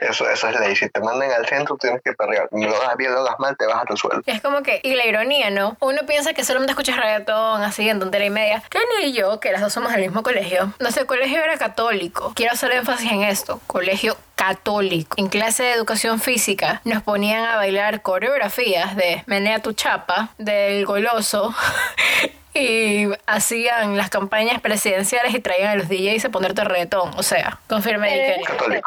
Eso, 0.00 0.28
eso 0.30 0.48
es 0.48 0.58
ley, 0.60 0.74
si 0.76 0.88
te 0.88 1.00
mandan 1.00 1.30
al 1.32 1.46
centro 1.46 1.76
tienes 1.76 2.00
que 2.02 2.12
perrear. 2.12 2.48
Lo 2.52 2.76
hagas 2.76 2.96
bien, 2.96 3.12
lo 3.12 3.20
hagas 3.20 3.38
mal, 3.38 3.49
te 3.54 3.66
vas 3.66 3.76
hasta 3.76 3.92
el 3.92 3.98
suelo. 3.98 4.22
Es 4.26 4.40
como 4.40 4.62
que, 4.62 4.80
y 4.82 4.94
la 4.94 5.06
ironía, 5.06 5.50
¿no? 5.50 5.76
Uno 5.80 6.00
piensa 6.06 6.32
que 6.32 6.44
solamente 6.44 6.72
escuchas 6.72 6.96
reggaetón 6.96 7.62
así 7.62 7.88
en 7.88 8.00
tontería 8.00 8.26
y 8.26 8.30
media. 8.30 8.62
Kenny 8.68 9.10
y 9.10 9.12
yo, 9.12 9.40
que 9.40 9.52
las 9.52 9.60
dos 9.60 9.72
somos 9.72 9.92
del 9.92 10.02
mismo 10.02 10.22
colegio, 10.22 10.72
nuestro 10.78 11.06
colegio 11.06 11.42
era 11.42 11.56
católico. 11.58 12.32
Quiero 12.34 12.52
hacer 12.52 12.72
énfasis 12.72 13.10
en 13.10 13.22
esto, 13.22 13.60
colegio 13.66 14.16
católico. 14.34 15.16
En 15.18 15.28
clase 15.28 15.64
de 15.64 15.72
educación 15.72 16.20
física 16.20 16.80
nos 16.84 17.02
ponían 17.02 17.44
a 17.44 17.56
bailar 17.56 18.02
coreografías 18.02 18.96
de 18.96 19.22
Menea 19.26 19.60
tu 19.60 19.72
chapa, 19.72 20.30
del 20.38 20.86
goloso. 20.86 21.54
Y 22.52 23.06
hacían 23.26 23.96
las 23.96 24.10
campañas 24.10 24.60
presidenciales 24.60 25.32
y 25.34 25.38
traían 25.38 25.68
a 25.70 25.76
los 25.76 25.88
DJs 25.88 26.24
a 26.24 26.28
ponerte 26.30 26.64
reggaetón. 26.64 27.12
O 27.16 27.22
sea, 27.22 27.60
confirme. 27.68 28.38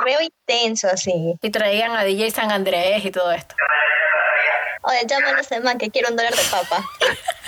Veo 0.06 0.20
intenso 0.22 0.90
así. 0.90 1.36
Y 1.42 1.50
traían 1.50 1.92
a 1.92 2.04
DJ 2.04 2.32
San 2.32 2.52
Andrés 2.52 3.06
y 3.06 3.12
todo 3.12 3.32
esto. 3.32 3.56
Oye, 4.84 5.06
llámale 5.08 5.42
a 5.50 5.60
man 5.62 5.78
que 5.78 5.90
quiere 5.90 6.10
un 6.10 6.16
dólar 6.16 6.36
de 6.36 6.44
papa. 6.52 6.84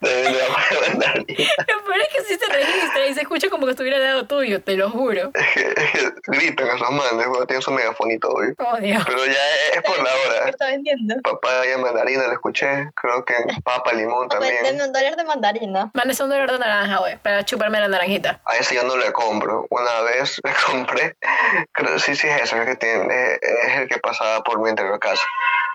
De- 0.00 0.24
la. 0.98 1.14
Lo 1.14 1.84
peor 1.84 2.00
es 2.00 2.08
que 2.14 2.24
sí 2.24 2.36
se 2.38 2.52
registra 2.52 3.06
y 3.06 3.14
se 3.14 3.20
escucha 3.22 3.48
como 3.48 3.66
que 3.66 3.72
estuviera 3.72 3.96
al 3.98 4.02
lado 4.04 4.26
tuyo, 4.26 4.62
te 4.62 4.76
lo 4.76 4.90
juro. 4.90 5.30
Es 5.44 5.52
que, 5.52 5.60
es 5.60 6.02
que 6.02 6.10
gritan 6.26 6.66
esos 6.68 6.90
manes, 6.90 7.26
bueno, 7.28 7.46
tienen 7.46 7.62
su 7.62 7.70
megafonito 7.70 8.28
hoy. 8.28 8.54
Oh, 8.58 8.76
Dios. 8.78 9.02
Pero 9.06 9.24
ya 9.26 9.32
es 9.74 9.82
por 9.82 9.98
la 9.98 10.10
¿Qué 10.10 10.28
hora. 10.38 10.48
está 10.50 10.66
vendiendo? 10.66 11.14
Papaya 11.22 11.78
mandarina 11.78 12.26
lo 12.26 12.32
escuché, 12.32 12.90
creo 12.94 13.24
que 13.24 13.34
papa 13.62 13.92
limón 13.92 14.28
también. 14.28 14.62
denme 14.62 14.84
un 14.84 14.92
dólar 14.92 15.16
de 15.16 15.24
mandarina. 15.24 15.90
Mándese 15.94 16.22
un 16.24 16.30
dólar 16.30 16.50
de 16.50 16.58
naranja, 16.58 16.98
güey, 16.98 17.16
para 17.18 17.44
chuparme 17.44 17.80
la 17.80 17.88
naranjita. 17.88 18.40
A 18.46 18.56
ese 18.56 18.74
yo 18.74 18.82
no 18.84 18.96
le 18.96 19.12
compro. 19.12 19.66
Una 19.70 20.00
vez 20.02 20.40
le 20.44 20.52
compré, 20.66 21.16
creo 21.72 21.98
sí, 21.98 22.14
sí 22.16 22.26
es 22.28 22.42
ese, 22.42 22.58
el 22.58 22.66
que 22.66 22.76
tiene, 22.76 23.34
es 23.34 23.76
el 23.80 23.88
que 23.88 23.98
pasaba 23.98 24.42
por 24.42 24.60
mi 24.60 24.70
interior 24.70 24.98
casa. 24.98 25.22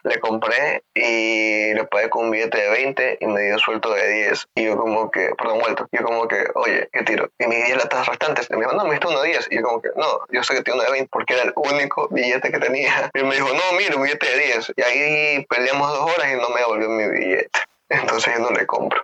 Le 0.03 0.19
compré 0.19 0.83
y 0.93 1.73
le 1.73 1.83
pagué 1.85 2.09
con 2.09 2.25
un 2.25 2.31
billete 2.31 2.57
de 2.57 2.69
20 2.69 3.17
y 3.21 3.25
me 3.27 3.41
dio 3.41 3.59
suelto 3.59 3.93
de 3.93 4.07
10. 4.25 4.47
Y 4.55 4.65
yo 4.65 4.77
como 4.77 5.11
que, 5.11 5.31
perdón, 5.37 5.59
vuelto. 5.59 5.87
Yo 5.91 6.03
como 6.03 6.27
que, 6.27 6.45
oye, 6.55 6.89
¿qué 6.91 7.03
tiro? 7.03 7.29
Y 7.37 7.47
me 7.47 7.63
10 7.63 7.77
latas 7.77 8.07
restantes. 8.07 8.47
Y 8.49 8.53
me 8.53 8.61
dijo, 8.61 8.73
no, 8.73 8.85
me 8.85 8.91
diste 8.91 9.07
uno 9.07 9.21
de 9.21 9.29
10. 9.29 9.47
Y 9.51 9.55
yo 9.57 9.63
como 9.63 9.81
que, 9.81 9.89
no, 9.95 10.21
yo 10.29 10.43
sé 10.43 10.55
que 10.55 10.63
tiene 10.63 10.79
uno 10.79 10.85
de 10.85 10.91
20 10.91 11.09
porque 11.11 11.33
era 11.33 11.43
el 11.43 11.53
único 11.55 12.07
billete 12.09 12.51
que 12.51 12.59
tenía. 12.59 13.11
Y 13.19 13.23
me 13.23 13.35
dijo, 13.35 13.49
no, 13.49 13.77
mira, 13.77 13.95
un 13.95 14.03
billete 14.03 14.25
de 14.25 14.37
10. 14.37 14.73
Y 14.75 14.81
ahí 14.81 15.45
peleamos 15.49 15.91
dos 15.91 16.11
horas 16.11 16.31
y 16.31 16.35
no 16.35 16.49
me 16.49 16.61
devolvió 16.61 16.89
mi 16.89 17.07
billete. 17.09 17.49
Entonces 17.89 18.33
yo 18.35 18.39
no 18.39 18.51
le 18.51 18.65
compro. 18.65 19.01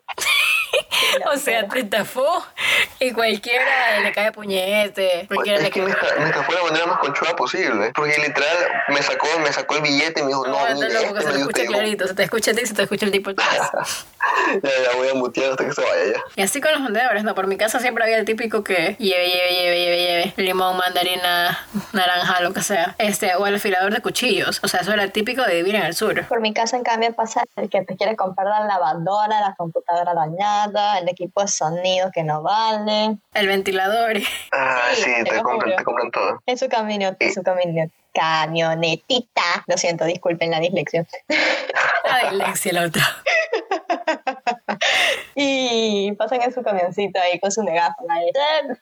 O 1.33 1.37
sea, 1.37 1.67
te 1.67 1.79
estafó 1.79 2.45
y 2.99 3.11
cualquiera 3.11 3.99
le 4.01 4.11
cae 4.11 4.31
puñete. 4.31 5.25
Cualquiera 5.27 5.59
le 5.59 5.65
Es 5.67 5.73
que 5.73 5.81
me, 5.81 5.91
esta- 5.91 6.15
me 6.19 6.25
estafó 6.25 6.51
de 6.51 6.57
la 6.59 6.63
manera 6.65 6.85
más 6.87 6.99
conchuda 6.99 7.35
posible. 7.35 7.91
Porque 7.95 8.15
literal 8.17 8.57
me 8.89 9.01
sacó, 9.01 9.27
me 9.39 9.51
sacó 9.53 9.75
el 9.75 9.81
billete 9.81 10.19
y 10.19 10.23
me 10.23 10.29
dijo, 10.29 10.45
no, 10.47 10.53
No, 10.69 10.75
mira, 10.75 11.01
loco, 11.01 11.13
que 11.13 11.19
este 11.19 11.21
se 11.21 11.31
te 11.31 11.39
escucha 11.39 11.61
pego". 11.61 11.73
clarito. 11.73 12.07
Se 12.07 12.13
te 12.15 12.23
escucha 12.23 12.51
a 12.51 12.53
ti 12.53 12.61
y 12.63 12.65
se 12.65 12.73
te 12.73 12.83
escucha 12.83 13.05
el 13.05 13.11
tipo 13.11 13.29
atrás. 13.31 14.05
Ya, 14.63 14.69
ya 14.69 14.97
voy 14.97 15.07
a 15.07 15.13
mutear 15.13 15.51
hasta 15.51 15.65
que 15.65 15.71
se 15.71 15.81
vaya 15.81 16.13
ya. 16.15 16.19
Y 16.35 16.41
así 16.41 16.59
con 16.59 16.71
los 16.71 16.83
vendedores, 16.83 17.23
¿no? 17.23 17.35
Por 17.35 17.45
mi 17.45 17.57
casa 17.57 17.79
siempre 17.79 18.03
había 18.03 18.17
el 18.17 18.25
típico 18.25 18.63
que 18.63 18.95
lleve, 18.97 19.27
lleve, 19.27 19.51
lleve, 19.53 19.79
lleve, 19.79 19.97
lleve. 19.97 20.33
Limón, 20.37 20.77
mandarina, 20.77 21.59
naranja, 21.93 22.41
lo 22.41 22.51
que 22.51 22.61
sea. 22.63 22.95
Este, 22.97 23.35
o 23.35 23.45
el 23.45 23.55
afilador 23.55 23.93
de 23.93 24.01
cuchillos. 24.01 24.59
O 24.63 24.67
sea, 24.67 24.79
eso 24.81 24.91
era 24.93 25.07
típico 25.09 25.43
de 25.43 25.53
vivir 25.55 25.75
en 25.75 25.83
el 25.83 25.95
sur. 25.95 26.25
Por 26.27 26.41
mi 26.41 26.53
casa, 26.55 26.75
en 26.75 26.83
cambio, 26.83 27.13
pasa 27.13 27.43
el 27.55 27.69
que 27.69 27.83
te 27.83 27.95
quiere 27.95 28.15
comprar 28.15 28.47
la 28.47 28.65
lavadora, 28.65 29.39
la 29.41 29.53
computadora 29.55 30.13
dañada, 30.15 30.64
el 30.99 31.09
equipo 31.09 31.41
de 31.41 31.47
sonido 31.47 32.11
que 32.13 32.23
no 32.23 32.41
vale. 32.41 33.17
El 33.33 33.47
ventilador. 33.47 34.17
Ah, 34.51 34.81
Sí, 34.93 35.03
sí, 35.03 35.23
te 35.23 35.41
compran, 35.41 35.75
te 35.75 35.83
compran 35.83 36.11
todo. 36.11 36.41
En 36.45 36.57
su 36.57 36.69
camino, 36.69 37.15
en 37.19 37.33
su 37.33 37.43
camino. 37.43 37.89
Camionetita. 38.13 39.63
Lo 39.67 39.77
siento, 39.77 40.05
disculpen 40.05 40.51
la 40.51 40.59
dislexia. 40.59 41.05
La 41.27 42.29
dislexia, 42.29 42.73
la 42.73 42.83
otra. 42.83 43.03
y 45.35 46.11
pasan 46.13 46.41
en 46.41 46.53
su 46.53 46.63
camioncito 46.63 47.19
ahí 47.19 47.39
con 47.39 47.51
su 47.51 47.63
megáfono. 47.63 48.07
Y, 48.21 48.31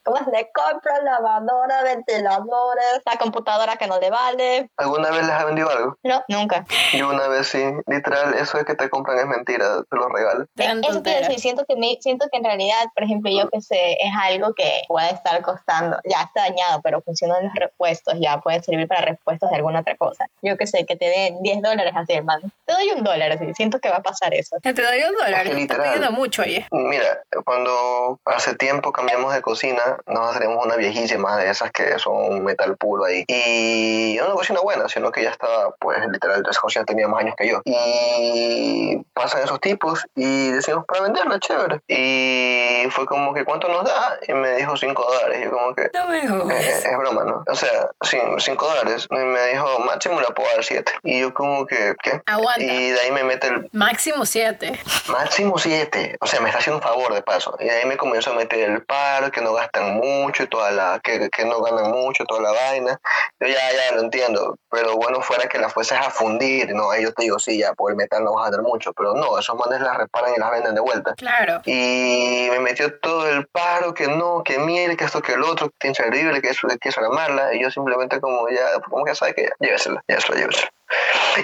pues 0.03 0.27
le 0.27 0.51
compro 0.51 0.91
lavadora, 1.03 1.83
ventiladores, 1.83 3.01
la 3.05 3.17
computadora 3.17 3.75
que 3.77 3.87
no 3.87 3.99
le 3.99 4.09
vale. 4.09 4.69
¿Alguna 4.77 5.09
vez 5.09 5.21
les 5.21 5.31
ha 5.31 5.45
vendido 5.45 5.69
algo? 5.69 5.97
No, 6.03 6.23
nunca. 6.27 6.65
Yo 6.93 7.09
una 7.09 7.27
vez 7.27 7.47
sí, 7.47 7.63
literal, 7.87 8.33
eso 8.35 8.57
de 8.57 8.65
que 8.65 8.75
te 8.75 8.89
compran 8.89 9.17
es 9.17 9.25
mentira, 9.25 9.83
te 9.89 9.95
lo 9.95 10.09
regalan. 10.09 10.47
Eso 10.55 11.03
quiero 11.03 11.19
decir, 11.19 11.39
siento 11.39 11.65
que, 11.67 11.75
me, 11.75 11.97
siento 12.01 12.27
que 12.31 12.37
en 12.37 12.43
realidad, 12.43 12.85
por 12.93 13.03
ejemplo, 13.03 13.31
yo 13.31 13.49
que 13.49 13.61
sé, 13.61 13.93
es 13.93 14.11
algo 14.21 14.53
que 14.53 14.83
puede 14.87 15.09
estar 15.11 15.41
costando, 15.41 15.97
ya 16.03 16.21
está 16.21 16.41
dañado, 16.41 16.81
pero 16.83 17.01
funcionan 17.01 17.45
los 17.45 17.53
repuestos, 17.55 18.15
ya 18.19 18.39
puede 18.39 18.61
servir 18.61 18.87
para 18.87 19.01
repuestos 19.01 19.49
de 19.49 19.55
alguna 19.55 19.81
otra 19.81 19.95
cosa. 19.97 20.27
Yo 20.41 20.57
que 20.57 20.67
sé, 20.67 20.85
que 20.85 20.95
te 20.95 21.05
den 21.05 21.41
10 21.41 21.61
dólares 21.61 21.93
así, 21.95 22.13
hermano. 22.13 22.49
Te 22.65 22.73
doy 22.73 22.91
un 22.95 23.03
dólar, 23.03 23.31
así, 23.31 23.53
siento 23.53 23.79
que 23.79 23.89
va 23.89 23.97
a 23.97 24.03
pasar 24.03 24.33
eso. 24.33 24.57
Te 24.61 24.73
doy 24.73 25.03
un 25.09 25.12
dólar, 25.13 25.43
te 25.43 25.61
estás 25.61 25.79
pidiendo 25.79 26.11
mucho, 26.11 26.41
oye. 26.41 26.67
Mira, 26.71 27.23
cuando 27.45 28.19
hace 28.25 28.55
tiempo 28.55 28.91
cambiamos 28.91 29.33
de 29.33 29.41
cocina, 29.41 29.97
nos 30.07 30.35
hacemos 30.35 30.65
una 30.65 30.75
viejísima 30.75 31.37
de 31.37 31.49
esas 31.49 31.71
que 31.71 31.97
son 31.99 32.43
metal 32.43 32.77
puro 32.77 33.05
ahí. 33.05 33.25
Y 33.27 34.19
una 34.19 34.33
cocina 34.33 34.59
buena, 34.61 34.87
sino 34.89 35.11
que 35.11 35.23
ya 35.23 35.31
estaba, 35.31 35.75
pues, 35.79 35.99
literal, 36.09 36.43
esa 36.49 36.59
cocina 36.59 36.85
tenía 36.85 37.07
más 37.07 37.21
años 37.21 37.35
que 37.37 37.47
yo. 37.47 37.61
Y 37.65 39.01
pasan 39.13 39.43
esos 39.43 39.59
tipos 39.59 40.05
y 40.15 40.51
decimos 40.51 40.85
para 40.85 41.01
venderla, 41.01 41.39
chévere. 41.39 41.79
Y 41.87 42.89
fue 42.91 43.05
como 43.05 43.33
que, 43.33 43.45
¿cuánto 43.45 43.67
nos 43.67 43.85
da? 43.85 44.17
Y 44.27 44.33
me 44.33 44.55
dijo 44.55 44.75
5 44.75 45.03
dólares. 45.03 45.39
Y 45.39 45.43
yo 45.45 45.51
como 45.51 45.75
que... 45.75 45.89
No 45.93 46.07
me 46.07 46.19
eh, 46.19 46.69
es 46.69 46.97
broma, 46.97 47.23
¿no? 47.23 47.43
O 47.47 47.55
sea, 47.55 47.89
5 48.01 48.65
dólares. 48.65 49.07
Y 49.09 49.15
me 49.15 49.47
dijo, 49.47 49.79
máximo 49.79 50.21
la 50.21 50.29
puedo 50.29 50.49
dar 50.49 50.63
7. 50.63 50.91
Y 51.03 51.21
yo 51.21 51.33
como 51.33 51.65
que, 51.65 51.95
¿qué? 52.03 52.21
Aguanta. 52.25 52.63
Y 52.63 52.91
de 52.91 52.99
ahí 52.99 53.11
me 53.11 53.23
mete 53.23 53.47
el... 53.47 53.69
Máximo 53.71 54.25
7. 54.25 54.79
Máximo 55.07 55.57
7. 55.57 56.17
O 56.21 56.27
sea, 56.27 56.39
me 56.39 56.49
está 56.49 56.59
haciendo 56.59 56.77
un 56.77 56.83
favor 56.83 57.13
de 57.13 57.21
paso. 57.21 57.55
Y 57.59 57.65
de 57.65 57.71
ahí 57.71 57.85
me 57.85 57.97
comenzó 57.97 58.31
a 58.31 58.35
meter 58.35 58.69
el 58.69 58.83
paro, 58.83 59.31
que 59.31 59.41
no 59.41 59.53
gastan 59.53 59.95
mucho, 59.95 60.43
y 60.43 60.47
toda 60.47 60.71
la, 60.71 60.99
que, 61.03 61.29
que 61.29 61.45
no 61.45 61.61
ganan 61.61 61.91
mucho, 61.91 62.25
toda 62.25 62.41
la 62.41 62.51
vaina. 62.51 62.99
Yo 63.39 63.47
ya, 63.47 63.71
ya 63.71 63.95
lo 63.95 64.01
entiendo. 64.01 64.55
Pero 64.69 64.95
bueno, 64.95 65.21
fuera 65.21 65.47
que 65.47 65.57
la 65.57 65.69
fueses 65.69 65.97
a 65.97 66.09
fundir, 66.09 66.73
¿no? 66.73 66.91
Ahí 66.91 67.03
yo 67.03 67.13
te 67.13 67.23
digo, 67.23 67.39
sí, 67.39 67.57
ya 67.57 67.73
por 67.73 67.91
el 67.91 67.97
metal 67.97 68.23
no 68.23 68.33
vas 68.33 68.47
a 68.47 68.51
tener 68.51 68.65
mucho. 68.65 68.93
Pero 68.93 69.13
no, 69.13 69.37
esos 69.37 69.57
manes 69.57 69.81
las 69.81 69.97
reparan 69.97 70.33
y 70.35 70.39
las 70.39 70.51
venden 70.51 70.75
de 70.75 70.81
vuelta. 70.81 71.13
Claro. 71.15 71.61
Y 71.65 72.47
me 72.51 72.59
metió 72.59 72.97
todo 72.99 73.27
el 73.29 73.45
paro, 73.47 73.93
que 73.93 74.07
no, 74.07 74.43
que 74.43 74.57
miel, 74.57 74.95
que 74.95 75.05
esto, 75.05 75.21
que 75.21 75.33
el 75.33 75.43
otro, 75.43 75.69
que 75.79 75.91
terrible, 75.91 76.41
que 76.41 76.49
eso, 76.49 76.67
que 76.79 76.89
eso 76.89 77.01
era 77.01 77.09
mala. 77.09 77.53
Y 77.53 77.61
yo 77.61 77.69
simplemente 77.69 78.19
como 78.19 78.49
ya, 78.49 78.79
como 78.89 79.03
que 79.05 79.15
sabe 79.15 79.33
que 79.33 79.43
ya, 79.43 79.51
llévesela, 79.59 80.03
llévesela, 80.07 80.39
llévesela. 80.39 80.71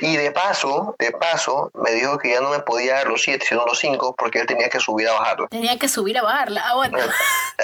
Y 0.01 0.17
de 0.17 0.31
paso, 0.31 0.95
de 0.99 1.11
paso, 1.11 1.71
me 1.73 1.91
dijo 1.91 2.17
que 2.17 2.31
ya 2.31 2.41
no 2.41 2.49
me 2.49 2.59
podía 2.59 2.95
dar 2.95 3.07
los 3.07 3.21
7, 3.23 3.45
sino 3.47 3.65
los 3.65 3.79
5, 3.79 4.15
porque 4.15 4.39
él 4.39 4.45
tenía 4.45 4.69
que 4.69 4.79
subir 4.79 5.07
a 5.07 5.13
bajarla. 5.13 5.47
Tenía 5.47 5.77
que 5.79 5.87
subir 5.87 6.17
a 6.17 6.21
bajarla, 6.21 6.61
ah, 6.65 6.75
bueno. 6.75 6.99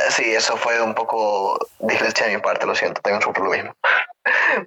Sí, 0.09 0.33
eso 0.33 0.57
fue 0.57 0.81
un 0.81 0.95
poco 0.95 1.57
dislexia 1.79 2.27
de 2.27 2.35
mi 2.35 2.41
parte, 2.41 2.65
lo 2.65 2.75
siento, 2.75 3.01
tengo 3.01 3.19
un 3.27 3.43
lo 3.43 3.51
mismo. 3.51 3.75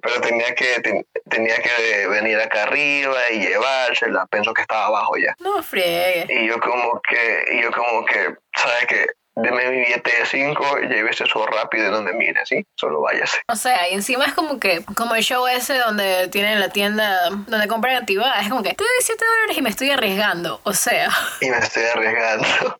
Pero 0.01 0.21
tenía 0.21 0.55
que, 0.55 1.03
tenía 1.29 1.61
que 1.61 2.07
venir 2.07 2.39
acá 2.39 2.63
arriba 2.63 3.17
y 3.31 3.39
llevársela, 3.39 4.25
pensó 4.27 4.53
que 4.53 4.61
estaba 4.61 4.87
abajo 4.87 5.17
ya. 5.17 5.35
No 5.39 5.61
friegue. 5.61 6.27
Y 6.29 6.47
yo 6.47 6.59
como 6.59 7.01
que, 7.01 7.45
y 7.51 7.61
yo 7.61 7.71
como 7.71 8.05
que, 8.05 8.35
¿sabes 8.55 8.85
qué? 8.87 9.05
Deme 9.35 9.69
mi 9.69 9.79
billete 9.79 10.11
de 10.19 10.25
5 10.25 10.79
y 10.83 10.87
llévese 10.87 11.23
eso 11.23 11.45
rápido 11.45 11.87
y 11.87 11.91
donde 11.91 12.13
mire, 12.13 12.45
¿sí? 12.45 12.65
Solo 12.75 13.01
váyase. 13.01 13.39
O 13.47 13.55
sea, 13.55 13.89
y 13.89 13.93
encima 13.93 14.25
es 14.25 14.33
como 14.33 14.59
que, 14.59 14.83
como 14.95 15.15
el 15.15 15.23
show 15.23 15.47
ese 15.47 15.77
donde 15.77 16.27
tienen 16.29 16.59
la 16.59 16.69
tienda 16.69 17.29
donde 17.29 17.67
compran 17.67 17.95
antibalas, 17.95 18.43
es 18.43 18.49
como 18.49 18.63
que 18.63 18.73
te 18.73 18.83
doy 18.83 18.93
7 19.01 19.25
dólares 19.25 19.57
y 19.57 19.61
me 19.61 19.69
estoy 19.69 19.91
arriesgando, 19.91 20.61
o 20.63 20.73
sea. 20.73 21.09
Y 21.41 21.49
me 21.49 21.57
estoy 21.57 21.83
arriesgando. 21.83 22.78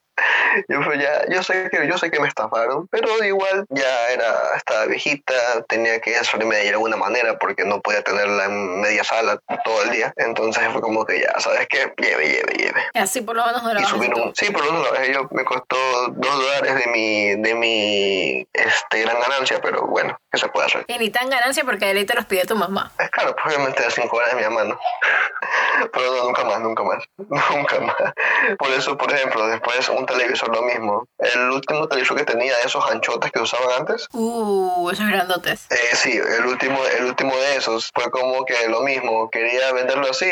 Yo 0.68 0.82
pues 0.84 1.00
ya, 1.00 1.26
yo 1.30 1.44
sé 1.44 1.70
que 1.70 1.88
yo 1.88 1.98
sé 1.98 2.12
que 2.12 2.20
me 2.20 2.28
estafaron, 2.28 2.88
pero 2.88 3.08
igual 3.24 3.66
ya 3.70 4.10
era, 4.10 4.56
estaba 4.56 4.86
viejita, 4.86 5.34
tenía 5.68 6.00
que 6.00 6.14
salirme 6.24 6.58
de 6.58 6.70
alguna 6.70 6.98
manera 6.98 7.38
porque 7.38 7.66
no 7.66 7.82
podía 7.82 8.02
tenerla 8.04 8.46
en 8.46 8.82
media 8.82 9.04
sala 9.04 9.40
todo 9.64 9.84
el 9.84 9.92
día. 9.92 10.14
Entonces 10.18 10.64
fue 10.72 10.82
como 10.82 11.06
que 11.06 11.22
ya, 11.22 11.40
¿sabes 11.40 11.68
qué? 11.70 11.94
Lleve, 11.98 12.28
lleve, 12.28 12.54
lleve. 12.54 12.82
Así 12.94 13.22
por 13.22 13.36
lo 13.36 13.46
menos 13.46 13.64
no 13.64 13.74
la 13.74 13.86
Sí, 14.34 14.52
por 14.52 14.66
lo 14.66 14.74
menos 14.74 15.08
yo 15.12 15.28
me 15.32 15.44
costó 15.44 15.78
dos 16.10 16.40
dólares 16.40 16.76
de 16.76 16.92
mi, 16.92 17.36
de 17.36 17.56
mi 17.56 18.48
este, 18.54 19.02
gran 19.02 19.20
ganancia, 19.20 19.60
pero 19.62 19.88
bueno, 19.88 20.20
¿qué 20.32 20.38
se 20.38 20.48
puede 20.50 20.68
hacer? 20.68 20.86
Y 20.88 20.98
ni 20.98 21.10
tan 21.10 21.30
ganancia 21.30 21.64
porque 21.64 21.86
ahí 21.86 22.06
te 22.06 22.16
los 22.16 22.26
pide 22.26 22.46
tu 22.46 22.56
mamá. 22.56 22.92
Es 23.00 23.10
claro, 23.10 23.36
pues, 23.36 23.56
obviamente 23.56 23.84
de 23.84 23.92
cinco 23.92 24.18
horas 24.18 24.32
de 24.32 24.38
mi 24.38 24.44
mamá, 24.44 24.64
¿no? 24.64 24.80
pero 25.94 26.16
no, 26.16 26.24
nunca 26.26 26.44
más, 26.44 26.60
nunca 26.60 26.84
más, 26.84 27.04
nunca 27.18 27.80
más. 27.80 27.96
Por 28.58 28.70
eso, 28.72 28.98
por 28.98 29.12
ejemplo, 29.12 29.48
después 29.48 29.90
un 29.90 30.06
televisor 30.06 30.54
lo 30.56 30.62
mismo. 30.64 31.08
El 31.18 31.50
último 31.52 31.88
televisor 31.88 32.18
que 32.18 32.26
tenía, 32.26 32.54
esos 32.64 32.90
anchotes 32.90 33.32
que 33.32 33.40
usaban 33.40 33.80
antes. 33.80 34.08
Uh, 34.14 34.90
esos 34.92 35.08
grandotes. 35.08 35.68
Eh, 35.70 35.96
sí, 35.96 36.18
el 36.18 36.46
último, 36.46 36.80
el 36.98 37.06
último 37.06 37.36
de 37.36 37.58
esos 37.58 37.92
fue 37.94 38.10
como 38.12 38.46
que 38.46 38.68
lo 38.68 38.82
mismo. 38.82 39.30
Quería 39.30 39.72
venderlo 39.74 40.10
así. 40.10 40.32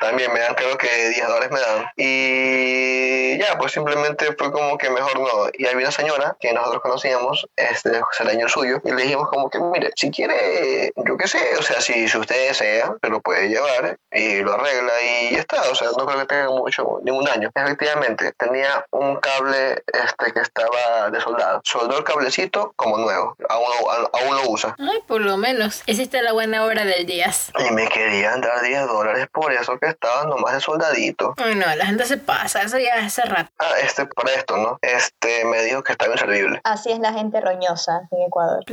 También 0.00 0.32
me 0.32 0.40
dan, 0.40 0.54
creo 0.54 0.76
que 0.76 1.08
10 1.10 1.26
dólares 1.26 1.50
me 1.50 1.60
dan. 1.60 1.86
Y 1.96 3.38
ya, 3.38 3.56
pues 3.58 3.72
simplemente 3.72 4.34
fue 4.38 4.50
como 4.52 4.78
que 4.78 4.90
mejor 4.90 5.18
no. 5.18 5.28
Y 5.52 5.66
había 5.66 5.86
una 5.86 5.92
señora 5.92 6.36
que 6.40 6.52
nosotros 6.52 6.82
conocíamos, 6.82 7.46
este, 7.56 8.00
Leño 8.26 8.46
el 8.46 8.50
suyo, 8.50 8.80
y 8.84 8.90
le 8.90 9.02
dijimos 9.04 9.25
como 9.28 9.50
que, 9.50 9.58
mire, 9.58 9.90
si 9.96 10.10
quiere, 10.10 10.92
yo 10.96 11.16
qué 11.16 11.28
sé, 11.28 11.38
o 11.58 11.62
sea, 11.62 11.80
si, 11.80 12.08
si 12.08 12.18
usted 12.18 12.48
desea, 12.48 12.94
se 13.02 13.08
lo 13.10 13.20
puede 13.20 13.48
llevar 13.48 13.98
y 14.10 14.40
lo 14.40 14.54
arregla 14.54 14.92
y 15.02 15.34
ya 15.34 15.40
está. 15.40 15.62
O 15.70 15.74
sea, 15.74 15.88
no 15.96 16.06
creo 16.06 16.20
que 16.20 16.26
tenga 16.26 16.48
mucho, 16.48 17.00
ningún 17.02 17.24
daño. 17.24 17.50
Efectivamente, 17.54 18.32
tenía 18.38 18.86
un 18.90 19.16
cable 19.16 19.82
este 19.92 20.32
que 20.32 20.40
estaba 20.40 21.10
de 21.10 21.20
soldado. 21.20 21.60
Soldó 21.64 21.98
el 21.98 22.04
cablecito 22.04 22.72
como 22.76 22.98
nuevo. 22.98 23.36
Aún, 23.48 23.66
aún 24.12 24.36
lo 24.36 24.50
usa. 24.50 24.74
Ay, 24.78 25.00
por 25.06 25.20
lo 25.20 25.36
menos. 25.36 25.82
Hiciste 25.86 26.22
la 26.22 26.32
buena 26.32 26.64
obra 26.64 26.84
del 26.84 27.04
día. 27.04 27.26
Y 27.58 27.72
me 27.72 27.88
querían 27.88 28.40
dar 28.40 28.62
10 28.62 28.86
dólares 28.86 29.26
por 29.32 29.52
eso 29.52 29.78
que 29.78 29.88
estaba 29.88 30.24
nomás 30.24 30.54
de 30.54 30.60
soldadito. 30.60 31.34
Ay, 31.38 31.54
no, 31.54 31.66
la 31.74 31.86
gente 31.86 32.04
se 32.04 32.18
pasa. 32.18 32.62
Eso 32.62 32.78
ya 32.78 32.96
es 32.96 33.06
hace 33.06 33.22
rato. 33.22 33.50
Ah, 33.58 33.72
este, 33.82 34.06
para 34.06 34.32
esto, 34.32 34.56
¿no? 34.56 34.78
Este, 34.80 35.44
me 35.44 35.62
dijo 35.62 35.82
que 35.82 35.92
estaba 35.92 36.12
inservible. 36.12 36.60
Así 36.64 36.92
es 36.92 36.98
la 37.00 37.12
gente 37.12 37.40
roñosa 37.40 38.02
en 38.10 38.22
Ecuador. 38.22 38.64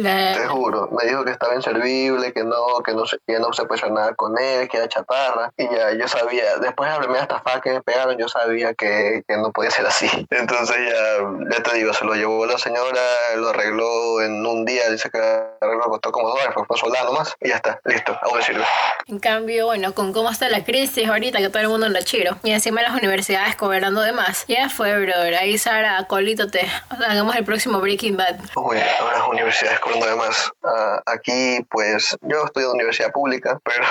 Te 0.44 0.50
juro. 0.50 0.90
Me 0.92 1.08
dijo 1.08 1.24
que 1.24 1.32
estaba 1.32 1.56
inservible, 1.56 2.34
que 2.34 2.44
no, 2.44 2.84
que 2.86 2.94
no, 2.94 3.06
se, 3.06 3.18
que 3.26 3.40
no 3.40 3.54
se 3.54 3.64
puede 3.64 3.90
nada 3.92 4.14
con 4.14 4.38
él, 4.38 4.68
que 4.68 4.76
era 4.76 4.90
chatarra. 4.90 5.54
Y 5.56 5.64
ya, 5.64 5.94
yo 5.94 6.06
sabía. 6.10 6.58
Después 6.58 6.90
de 6.90 6.96
la 6.98 7.02
primera 7.02 7.22
estafa 7.22 7.62
que 7.62 7.72
me 7.72 7.82
pegaron, 7.82 8.18
yo 8.18 8.28
sabía 8.28 8.74
que, 8.74 9.24
que 9.26 9.38
no 9.38 9.54
podía 9.54 9.72
ser 9.72 9.86
así. 9.86 10.10
Entonces 10.30 10.76
ya, 10.76 11.56
ya 11.56 11.64
te 11.64 11.78
digo, 11.78 11.94
se 11.94 12.04
lo 12.04 12.16
llevó 12.16 12.46
la 12.46 12.58
señora, 12.58 13.00
lo 13.38 13.50
arregló 13.50 14.22
en 14.22 14.46
un 14.46 14.66
día, 14.66 14.90
dice 14.90 15.10
que 15.10 15.18
el 15.18 15.44
arreglo 15.62 15.86
costó 15.86 16.12
como 16.12 16.28
dos 16.28 16.40
dólares, 16.40 16.56
fue 16.68 16.78
soldado 16.78 17.14
nomás, 17.14 17.36
y 17.40 17.50
ya 17.50 17.56
está, 17.56 17.80
listo, 17.86 18.18
aún 18.22 18.42
sirve. 18.42 18.66
En 19.08 19.20
cambio, 19.20 19.68
bueno, 19.68 19.94
con 19.94 20.12
cómo 20.12 20.30
está 20.30 20.50
la 20.50 20.66
crisis 20.66 21.08
ahorita, 21.08 21.40
que 21.40 21.50
todo 21.50 21.62
el 21.62 21.70
mundo 21.70 21.86
anda 21.86 22.02
chiro, 22.02 22.38
y 22.44 22.52
encima 22.52 22.82
las 22.82 22.94
universidades 22.94 23.56
cobrando 23.56 24.02
de 24.02 24.12
más, 24.12 24.46
ya 24.48 24.70
fue, 24.70 24.98
brother, 25.00 25.36
ahí 25.36 25.58
Sara, 25.58 26.06
colítote, 26.08 26.68
hagamos 26.90 27.36
el 27.36 27.46
próximo 27.46 27.80
Breaking 27.80 28.18
Bad. 28.18 28.40
Uy, 28.56 28.78
ahora 29.00 29.20
las 29.20 29.28
universidades 29.28 29.80
cobrando 29.80 30.08
de 30.08 30.16
más. 30.16 30.33
Ah, 30.64 31.02
aquí, 31.06 31.66
pues, 31.70 32.18
yo 32.22 32.46
estudio 32.46 32.68
en 32.68 32.76
universidad 32.76 33.12
pública, 33.12 33.60
pero 33.64 33.86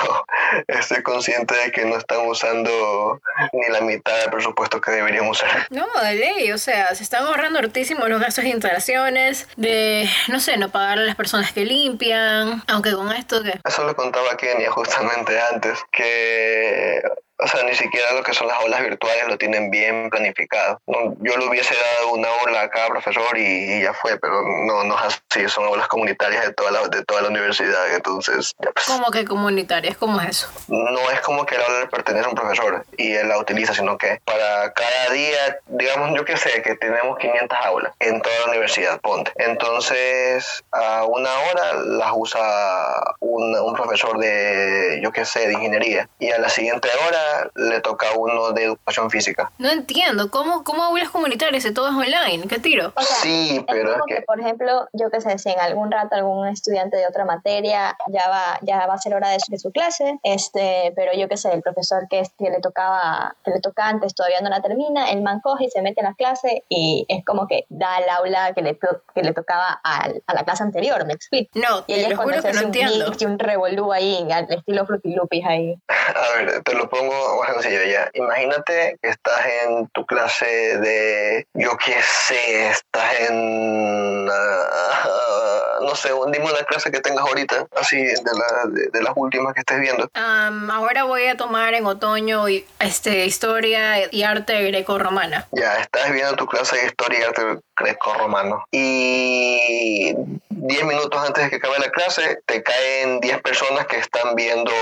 estoy 0.68 1.02
consciente 1.02 1.54
de 1.54 1.72
que 1.72 1.84
no 1.84 1.96
están 1.96 2.26
usando 2.26 3.20
ni 3.52 3.68
la 3.68 3.80
mitad 3.80 4.16
del 4.20 4.30
presupuesto 4.30 4.80
que 4.80 4.90
deberían 4.90 5.28
usar. 5.28 5.66
No, 5.70 5.86
de 6.02 6.14
ley, 6.14 6.52
o 6.52 6.58
sea, 6.58 6.94
se 6.94 7.02
están 7.02 7.24
ahorrando 7.24 7.58
hartísimo 7.58 8.06
los 8.08 8.20
gastos 8.20 8.44
de 8.44 8.50
instalaciones, 8.50 9.48
de, 9.56 10.08
no 10.28 10.40
sé, 10.40 10.56
no 10.56 10.70
pagar 10.70 10.98
a 10.98 11.02
las 11.02 11.16
personas 11.16 11.52
que 11.52 11.64
limpian, 11.64 12.62
aunque 12.68 12.92
con 12.92 13.12
esto 13.12 13.42
que... 13.42 13.60
Eso 13.64 13.84
lo 13.84 13.94
contaba 13.94 14.36
Kenia 14.36 14.70
justamente 14.70 15.38
antes, 15.40 15.78
que 15.92 17.02
o 17.42 17.46
sea, 17.46 17.62
ni 17.64 17.74
siquiera 17.74 18.12
lo 18.12 18.22
que 18.22 18.34
son 18.34 18.46
las 18.46 18.58
aulas 18.58 18.82
virtuales 18.82 19.26
lo 19.26 19.36
tienen 19.38 19.70
bien 19.70 20.10
planificado. 20.10 20.80
Yo 20.86 21.36
le 21.36 21.46
hubiese 21.46 21.74
dado 21.74 22.12
una 22.12 22.28
aula 22.28 22.62
a 22.62 22.70
cada 22.70 22.88
profesor 22.88 23.36
y, 23.36 23.82
ya 23.82 23.92
fue, 23.94 24.18
pero 24.18 24.42
no, 24.66 24.84
no 24.84 24.96
es 24.96 25.22
así, 25.30 25.48
son 25.48 25.64
aulas 25.64 25.88
comunitarias 25.88 26.44
de 26.44 26.52
toda 26.52 26.70
la, 26.70 26.88
de 26.88 27.04
toda 27.04 27.22
la 27.22 27.28
universidad, 27.28 27.94
entonces... 27.94 28.52
Pues. 28.58 28.86
¿Cómo 28.86 29.10
que 29.10 29.24
comunitarias? 29.24 29.96
¿Cómo 29.96 30.20
es 30.20 30.28
eso? 30.28 30.48
No 30.68 31.10
es 31.10 31.20
como 31.20 31.44
que 31.46 31.56
el 31.56 31.62
aula 31.62 31.80
le 31.80 31.86
pertenece 31.86 32.26
a 32.26 32.28
un 32.28 32.34
profesor 32.34 32.84
y 32.96 33.12
él 33.14 33.28
la 33.28 33.38
utiliza, 33.38 33.74
sino 33.74 33.98
que 33.98 34.20
para 34.24 34.72
cada 34.72 35.10
día, 35.12 35.58
digamos, 35.66 36.16
yo 36.16 36.24
que 36.24 36.36
sé, 36.36 36.62
que 36.62 36.76
tenemos 36.76 37.18
500 37.18 37.58
aulas 37.64 37.92
en 37.98 38.20
toda 38.20 38.38
la 38.40 38.50
universidad, 38.50 39.00
ponte. 39.00 39.32
Entonces, 39.36 40.62
a 40.70 41.04
una 41.04 41.30
hora 41.40 41.72
las 41.84 42.12
usa 42.14 43.14
un, 43.20 43.56
un 43.58 43.74
profesor 43.74 44.18
de, 44.18 45.00
yo 45.02 45.12
que 45.12 45.24
sé, 45.24 45.46
de 45.46 45.54
ingeniería 45.54 46.08
y 46.18 46.30
a 46.30 46.38
la 46.38 46.48
siguiente 46.48 46.88
hora 47.06 47.31
día 47.32 47.50
le 47.54 47.80
toca 47.80 48.10
a 48.10 48.18
uno 48.18 48.52
de 48.52 48.64
educación 48.64 49.10
física. 49.10 49.50
No 49.58 49.70
entiendo, 49.70 50.30
¿cómo, 50.30 50.64
cómo 50.64 50.82
aulas 50.82 51.10
comunitarias 51.10 51.62
si 51.62 51.72
todo 51.72 51.88
es 51.88 51.94
online? 51.94 52.46
¿Qué 52.48 52.58
tiro? 52.58 52.92
sí, 53.22 53.64
pero 53.68 53.90
es 53.90 54.00
como 54.00 54.06
que... 54.06 54.22
por 54.22 54.40
ejemplo, 54.40 54.88
yo 54.92 55.10
que 55.10 55.20
sé, 55.20 55.38
si 55.38 55.50
en 55.50 55.60
algún 55.60 55.90
rato 55.90 56.14
algún 56.14 56.46
estudiante 56.48 56.96
de 56.96 57.06
otra 57.06 57.24
materia 57.24 57.96
ya 58.08 58.28
va, 58.28 58.58
ya 58.62 58.86
va 58.86 58.94
a 58.94 58.98
ser 58.98 59.14
hora 59.14 59.30
de 59.30 59.58
su, 59.58 59.72
clase, 59.72 60.18
este, 60.22 60.92
pero 60.96 61.12
yo 61.14 61.28
que 61.28 61.36
sé, 61.36 61.52
el 61.52 61.62
profesor 61.62 62.06
que, 62.10 62.22
que 62.38 62.50
le 62.50 62.60
tocaba, 62.60 63.36
que 63.44 63.52
le 63.52 63.60
toca 63.60 63.88
antes 63.88 64.14
todavía 64.14 64.40
no 64.40 64.50
la 64.50 64.60
termina, 64.60 65.10
el 65.10 65.22
man 65.22 65.40
coge 65.40 65.64
y 65.64 65.70
se 65.70 65.82
mete 65.82 66.00
en 66.00 66.06
la 66.06 66.14
clase 66.14 66.64
y 66.68 67.06
es 67.08 67.24
como 67.24 67.46
que 67.46 67.64
da 67.68 67.98
el 67.98 68.08
aula 68.10 68.52
que 68.52 68.62
le, 68.62 68.78
que 69.14 69.22
le 69.22 69.32
tocaba 69.32 69.80
a, 69.82 70.08
a 70.26 70.34
la 70.34 70.44
clase 70.44 70.62
anterior, 70.62 71.06
¿me 71.06 71.14
explico? 71.14 71.50
No, 71.54 71.84
y 71.86 71.94
ella 71.94 72.16
juro 72.16 72.42
que 72.42 72.52
no 72.52 72.60
entiendo. 72.60 73.12
Y 73.18 73.24
un 73.24 73.38
revolú 73.38 73.92
ahí, 73.92 74.26
al 74.32 74.52
estilo 74.52 74.84
Fruity 74.86 75.14
Loopies 75.14 75.46
ahí. 75.46 75.78
A 75.88 76.36
ver, 76.36 76.62
te 76.62 76.74
lo 76.74 76.88
pongo 76.88 77.21
sencillo 77.52 77.84
ya. 77.84 78.10
Imagínate 78.14 78.98
que 79.02 79.08
estás 79.10 79.46
en 79.64 79.88
tu 79.88 80.04
clase 80.06 80.78
de, 80.78 81.46
yo 81.54 81.76
qué 81.76 81.94
sé, 82.02 82.68
estás 82.70 83.20
en, 83.20 84.28
uh, 84.28 85.71
no 85.82 85.94
sé, 85.94 86.10
dime 86.32 86.44
una 86.44 86.64
clase 86.64 86.90
que 86.90 87.00
tengas 87.00 87.24
ahorita, 87.26 87.66
así, 87.76 87.96
de, 87.96 88.14
la, 88.14 88.90
de, 88.92 89.02
las 89.02 89.12
últimas 89.16 89.54
que 89.54 89.60
estés 89.60 89.80
viendo. 89.80 90.08
ahora 90.14 91.04
voy 91.04 91.26
a 91.26 91.36
tomar 91.36 91.74
en 91.74 91.86
otoño 91.86 92.46
este, 92.78 93.26
historia 93.26 94.12
y 94.12 94.22
arte 94.22 94.62
greco-romana. 94.70 95.48
Ya, 95.52 95.78
estás 95.78 96.12
viendo 96.12 96.34
tu 96.36 96.46
clase 96.46 96.76
de 96.76 96.86
historia 96.86 97.20
y 97.20 97.22
arte 97.22 97.42
greco-romano. 97.76 98.64
Y 98.70 100.14
10 100.50 100.84
minutos 100.84 101.20
antes 101.26 101.44
de 101.44 101.50
que 101.50 101.56
acabe 101.56 101.78
la 101.78 101.90
clase, 101.90 102.38
te 102.46 102.62
caen 102.62 103.20
10 103.20 103.42
personas 103.42 103.86
que 103.86 103.96
están 103.96 104.34
viendo 104.34 104.72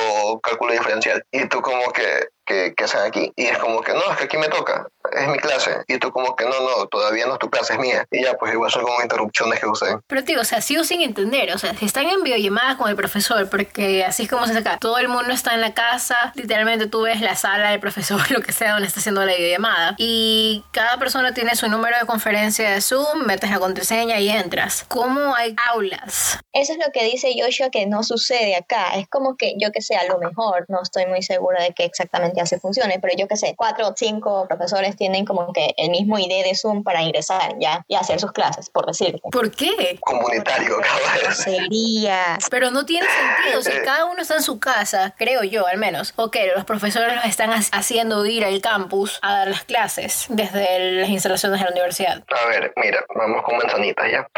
cálculo 0.43 0.73
diferencial. 0.73 1.25
Y 1.31 1.47
tú 1.47 1.61
como 1.63 1.91
que, 1.93 2.29
que, 2.51 2.75
que 2.75 2.85
hacen 2.85 3.01
aquí. 3.03 3.33
Y 3.37 3.47
es 3.47 3.59
como 3.59 3.81
que, 3.81 3.93
no, 3.93 4.01
es 4.11 4.19
que 4.19 4.25
aquí 4.25 4.37
me 4.37 4.49
toca, 4.49 4.89
es 5.13 5.29
mi 5.29 5.39
clase. 5.39 5.85
Y 5.87 5.99
tú 5.99 6.11
como 6.11 6.35
que, 6.35 6.45
no, 6.45 6.51
no, 6.51 6.87
todavía 6.89 7.27
no 7.27 7.35
es 7.35 7.39
tu 7.39 7.49
clase, 7.49 7.75
es 7.75 7.79
mía. 7.79 8.05
Y 8.11 8.25
ya, 8.25 8.35
pues 8.35 8.53
igual 8.53 8.71
son 8.71 8.83
como 8.83 9.01
interrupciones 9.01 9.61
que 9.61 9.67
usen. 9.67 10.01
Pero 10.09 10.23
digo, 10.23 10.41
o 10.41 10.45
sea, 10.45 10.61
sigo 10.61 10.83
sin 10.83 11.01
entender. 11.03 11.53
O 11.55 11.59
sea, 11.59 11.75
si 11.75 11.85
están 11.85 12.09
en 12.09 12.23
videollamada 12.23 12.77
con 12.77 12.91
el 12.91 12.97
profesor, 12.97 13.49
porque 13.49 14.05
así 14.05 14.25
es 14.25 14.29
como 14.29 14.47
se 14.47 14.55
saca. 14.55 14.79
Todo 14.79 14.99
el 14.99 15.09
mundo 15.09 15.33
está 15.33 15.55
en 15.55 15.61
la 15.61 15.75
casa, 15.75 16.33
literalmente 16.35 16.89
tú 16.89 17.03
ves 17.03 17.21
la 17.21 17.37
sala 17.37 17.71
del 17.71 17.81
profesor, 17.81 18.21
lo 18.33 18.41
que 18.41 18.53
sea, 18.53 18.73
donde 18.73 18.89
está 18.89 18.99
haciendo 18.99 19.25
la 19.25 19.33
videollamada. 19.35 19.95
Y 19.97 20.65
cada 20.73 20.99
persona 20.99 21.33
tiene 21.33 21.55
su 21.55 21.69
número 21.69 21.97
de 21.99 22.07
conferencia 22.07 22.71
de 22.71 22.81
Zoom, 22.81 23.27
metes 23.27 23.51
la 23.51 23.61
contraseña 23.61 24.19
y 24.19 24.29
entras. 24.29 24.85
¿Cómo 24.89 25.37
hay 25.37 25.55
aulas? 25.73 26.39
Eso 26.53 26.73
es 26.73 26.79
lo 26.85 26.91
que 26.93 27.05
dice 27.05 27.33
Joshua 27.39 27.71
que 27.71 27.87
no 27.87 28.03
sucede 28.03 28.57
acá. 28.57 28.97
Es 28.97 29.09
como 29.09 29.37
que, 29.37 29.55
yo 29.57 29.71
que 29.71 29.83
sé, 29.83 29.95
a 29.95 30.05
lo 30.05 30.19
mejor, 30.19 30.67
no 30.69 30.83
estoy 30.83 31.07
muy 31.07 31.23
segura 31.23 31.63
de 31.63 31.73
que 31.73 31.85
exactamente 31.85 32.40
hace 32.41 32.59
funcione, 32.59 32.99
pero 33.01 33.15
yo 33.17 33.29
que 33.29 33.37
sé, 33.37 33.55
cuatro 33.57 33.89
o 33.89 33.95
cinco 33.97 34.47
profesores 34.49 34.97
tienen 34.97 35.25
como 35.25 35.53
que 35.53 35.75
el 35.77 35.91
mismo 35.91 36.19
ID 36.19 36.45
de 36.45 36.55
Zoom 36.55 36.83
para 36.83 37.03
ingresar 37.03 37.55
ya 37.59 37.85
y 37.89 37.97
hacer 37.97 38.21
sus 38.21 38.33
clases, 38.33 38.71
por 38.71 38.87
decirte. 38.87 39.21
¿Por 39.31 39.51
qué? 39.51 39.99
Comunitario, 40.01 40.79
cabrón. 40.81 41.35
Sería. 41.35 42.39
Pero 42.51 42.71
no 42.71 42.85
tiene 42.85 43.07
sentido, 43.07 43.63
si 43.63 43.71
cada 43.85 44.07
uno 44.07 44.23
está 44.23 44.37
en 44.37 44.43
su 44.43 44.59
casa, 44.59 45.15
creo 45.17 45.43
yo 45.45 45.67
al 45.67 45.79
menos, 45.79 46.13
ok, 46.17 46.37
los 46.55 46.65
profesores 46.65 47.15
los 47.15 47.25
están 47.25 47.51
haciendo 47.73 48.25
ir 48.27 48.45
al 48.45 48.61
campus 48.61 49.19
a 49.23 49.39
dar 49.39 49.49
las 49.49 49.65
clases 49.65 50.27
desde 50.29 51.01
las 51.01 51.09
instalaciones 51.09 51.61
de 51.61 51.65
la 51.65 51.73
universidad. 51.73 52.23
A 52.29 52.49
ver, 52.49 52.73
mira, 52.77 53.05
vamos 53.15 53.43
con 53.45 53.57
manzanitas 53.57 54.11
ya. 54.11 54.29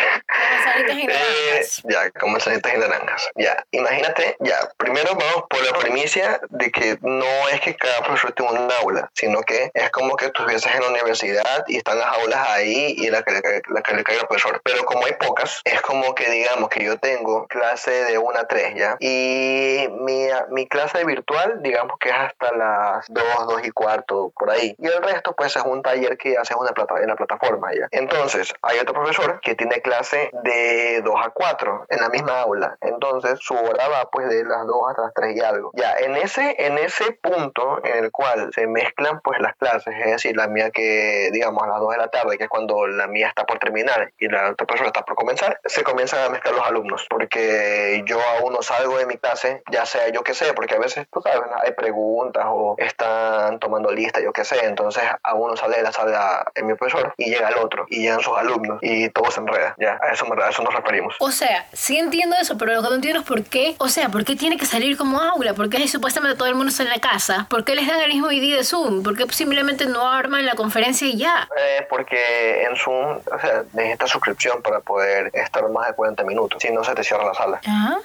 manzanitas 0.64 0.96
y 0.96 1.06
naranjas. 1.06 1.78
Eh, 1.78 1.88
ya, 1.88 2.10
con 2.10 2.32
manzanitas 2.32 2.74
y 2.74 2.78
naranjas. 2.78 3.28
Ya, 3.36 3.64
imagínate, 3.70 4.36
ya, 4.40 4.56
primero 4.76 5.14
vamos 5.14 5.44
por 5.48 5.64
la 5.64 5.78
primicia 5.78 6.40
de 6.50 6.70
que 6.70 6.98
no 7.02 7.48
es 7.52 7.60
que 7.60 7.76
cada 7.82 8.00
profesor 8.02 8.32
tenga 8.32 8.52
un 8.52 8.70
aula, 8.80 9.10
sino 9.12 9.42
que 9.42 9.72
es 9.74 9.90
como 9.90 10.14
que 10.16 10.26
estuvieses 10.26 10.72
en 10.72 10.82
la 10.82 10.88
universidad 10.90 11.64
y 11.66 11.78
están 11.78 11.98
las 11.98 12.16
aulas 12.18 12.48
ahí 12.50 12.94
y 12.96 13.10
la 13.10 13.22
que, 13.22 13.32
la 13.68 13.82
que 13.82 13.94
le 13.94 14.04
cae 14.04 14.20
al 14.20 14.28
profesor. 14.28 14.60
Pero 14.62 14.84
como 14.84 15.04
hay 15.04 15.14
pocas, 15.14 15.60
es 15.64 15.80
como 15.82 16.14
que 16.14 16.30
digamos 16.30 16.68
que 16.68 16.84
yo 16.84 16.96
tengo 16.98 17.48
clase 17.48 17.90
de 18.04 18.18
1 18.18 18.38
a 18.38 18.46
3 18.46 18.74
ya. 18.76 18.96
Y 19.00 19.88
mi, 19.98 20.28
mi 20.50 20.68
clase 20.68 21.04
virtual, 21.04 21.60
digamos 21.60 21.96
que 21.98 22.10
es 22.10 22.14
hasta 22.14 22.54
las 22.56 23.06
2, 23.08 23.24
2 23.48 23.66
y 23.66 23.70
cuarto, 23.72 24.32
por 24.38 24.50
ahí. 24.50 24.76
Y 24.78 24.86
el 24.86 25.02
resto, 25.02 25.34
pues 25.34 25.56
es 25.56 25.62
un 25.64 25.82
taller 25.82 26.16
que 26.16 26.36
hace 26.36 26.54
una 26.54 26.70
plata, 26.70 27.00
en 27.00 27.08
la 27.08 27.16
plataforma 27.16 27.74
ya. 27.74 27.88
Entonces, 27.90 28.54
hay 28.62 28.78
otro 28.78 28.94
profesor 28.94 29.40
que 29.40 29.56
tiene 29.56 29.82
clase 29.82 30.30
de 30.44 31.02
2 31.02 31.14
a 31.20 31.30
4 31.30 31.86
en 31.88 32.00
la 32.00 32.08
misma 32.10 32.42
aula. 32.42 32.76
Entonces, 32.80 33.40
su 33.40 33.54
hora 33.54 33.88
va 33.88 34.08
pues 34.10 34.28
de 34.28 34.44
las 34.44 34.66
2 34.68 34.76
hasta 34.88 35.02
las 35.02 35.14
3 35.14 35.36
y 35.36 35.40
algo. 35.40 35.72
Ya, 35.74 35.96
en 35.98 36.14
ese, 36.14 36.54
en 36.64 36.78
ese 36.78 37.10
punto 37.20 37.71
en 37.84 38.04
el 38.04 38.10
cual 38.10 38.50
se 38.54 38.66
mezclan 38.66 39.20
pues 39.20 39.40
las 39.40 39.54
clases, 39.56 39.94
es 39.98 40.10
decir, 40.10 40.36
la 40.36 40.48
mía 40.48 40.70
que 40.70 41.30
digamos 41.32 41.62
a 41.62 41.68
las 41.68 41.80
2 41.80 41.92
de 41.92 41.98
la 41.98 42.08
tarde, 42.08 42.38
que 42.38 42.44
es 42.44 42.50
cuando 42.50 42.86
la 42.86 43.06
mía 43.06 43.28
está 43.28 43.44
por 43.44 43.58
terminar 43.58 44.12
y 44.18 44.28
la 44.28 44.50
otra 44.50 44.66
persona 44.66 44.88
está 44.88 45.04
por 45.04 45.16
comenzar, 45.16 45.60
se 45.64 45.82
comienzan 45.82 46.24
a 46.24 46.28
mezclar 46.28 46.54
los 46.54 46.66
alumnos, 46.66 47.06
porque 47.08 48.02
yo 48.06 48.20
aún 48.20 48.52
no 48.52 48.62
salgo 48.62 48.98
de 48.98 49.06
mi 49.06 49.16
clase, 49.16 49.62
ya 49.70 49.86
sea 49.86 50.08
yo 50.10 50.22
que 50.22 50.34
sé, 50.34 50.52
porque 50.54 50.74
a 50.74 50.78
veces, 50.78 51.06
tú 51.12 51.20
sabes, 51.22 51.42
hay 51.62 51.72
preguntas 51.72 52.44
o 52.46 52.74
están 52.78 53.58
tomando 53.58 53.90
lista, 53.92 54.20
yo 54.20 54.32
que 54.32 54.44
sé, 54.44 54.64
entonces 54.64 55.02
a 55.22 55.34
uno 55.34 55.56
sale 55.56 55.76
de 55.76 55.82
la 55.82 55.92
sala 55.92 56.50
en 56.54 56.66
mi 56.66 56.74
profesor 56.74 57.14
y 57.16 57.30
llega 57.30 57.48
el 57.48 57.58
otro 57.58 57.86
y 57.88 58.02
llegan 58.02 58.20
sus 58.20 58.36
alumnos 58.36 58.78
y 58.82 59.08
todo 59.10 59.30
se 59.30 59.40
enreda, 59.40 59.74
ya, 59.78 59.98
a 60.02 60.12
eso, 60.12 60.26
a 60.32 60.48
eso 60.48 60.62
nos 60.62 60.74
referimos. 60.74 61.14
O 61.20 61.30
sea, 61.30 61.66
sí 61.72 61.98
entiendo 61.98 62.36
eso, 62.40 62.56
pero 62.58 62.74
lo 62.74 62.82
que 62.82 62.88
no 62.88 62.94
entiendo 62.96 63.20
es 63.20 63.26
por 63.26 63.44
qué, 63.44 63.76
o 63.78 63.88
sea, 63.88 64.08
¿por 64.08 64.24
qué 64.24 64.36
tiene 64.36 64.56
que 64.56 64.66
salir 64.66 64.96
como 64.96 65.20
aula? 65.20 65.54
¿Por 65.54 65.68
qué 65.68 65.86
supuestamente 65.88 66.36
todo 66.36 66.48
el 66.48 66.54
mundo 66.54 66.70
está 66.70 66.82
en 66.82 66.90
la 66.90 67.00
casa? 67.00 67.46
¿Por 67.62 67.66
qué 67.66 67.76
les 67.76 67.86
dan 67.86 68.00
el 68.00 68.08
mismo 68.08 68.32
ID 68.32 68.56
de 68.56 68.64
Zoom? 68.64 69.04
¿Por 69.04 69.16
qué 69.16 69.24
simplemente 69.32 69.86
no 69.86 70.10
arman 70.10 70.44
la 70.44 70.56
conferencia 70.56 71.06
y 71.06 71.16
ya? 71.16 71.48
Eh, 71.56 71.86
porque 71.88 72.64
en 72.64 72.74
Zoom, 72.74 73.18
o 73.18 73.38
sea, 73.40 73.62
necesitas 73.72 74.10
suscripción 74.10 74.60
para 74.62 74.80
poder 74.80 75.30
estar 75.32 75.68
más 75.68 75.86
de 75.86 75.94
40 75.94 76.24
minutos, 76.24 76.60
si 76.60 76.72
no 76.72 76.82
se 76.82 76.92
te 76.96 77.04
cierra 77.04 77.24
la 77.24 77.34
sala. 77.34 77.60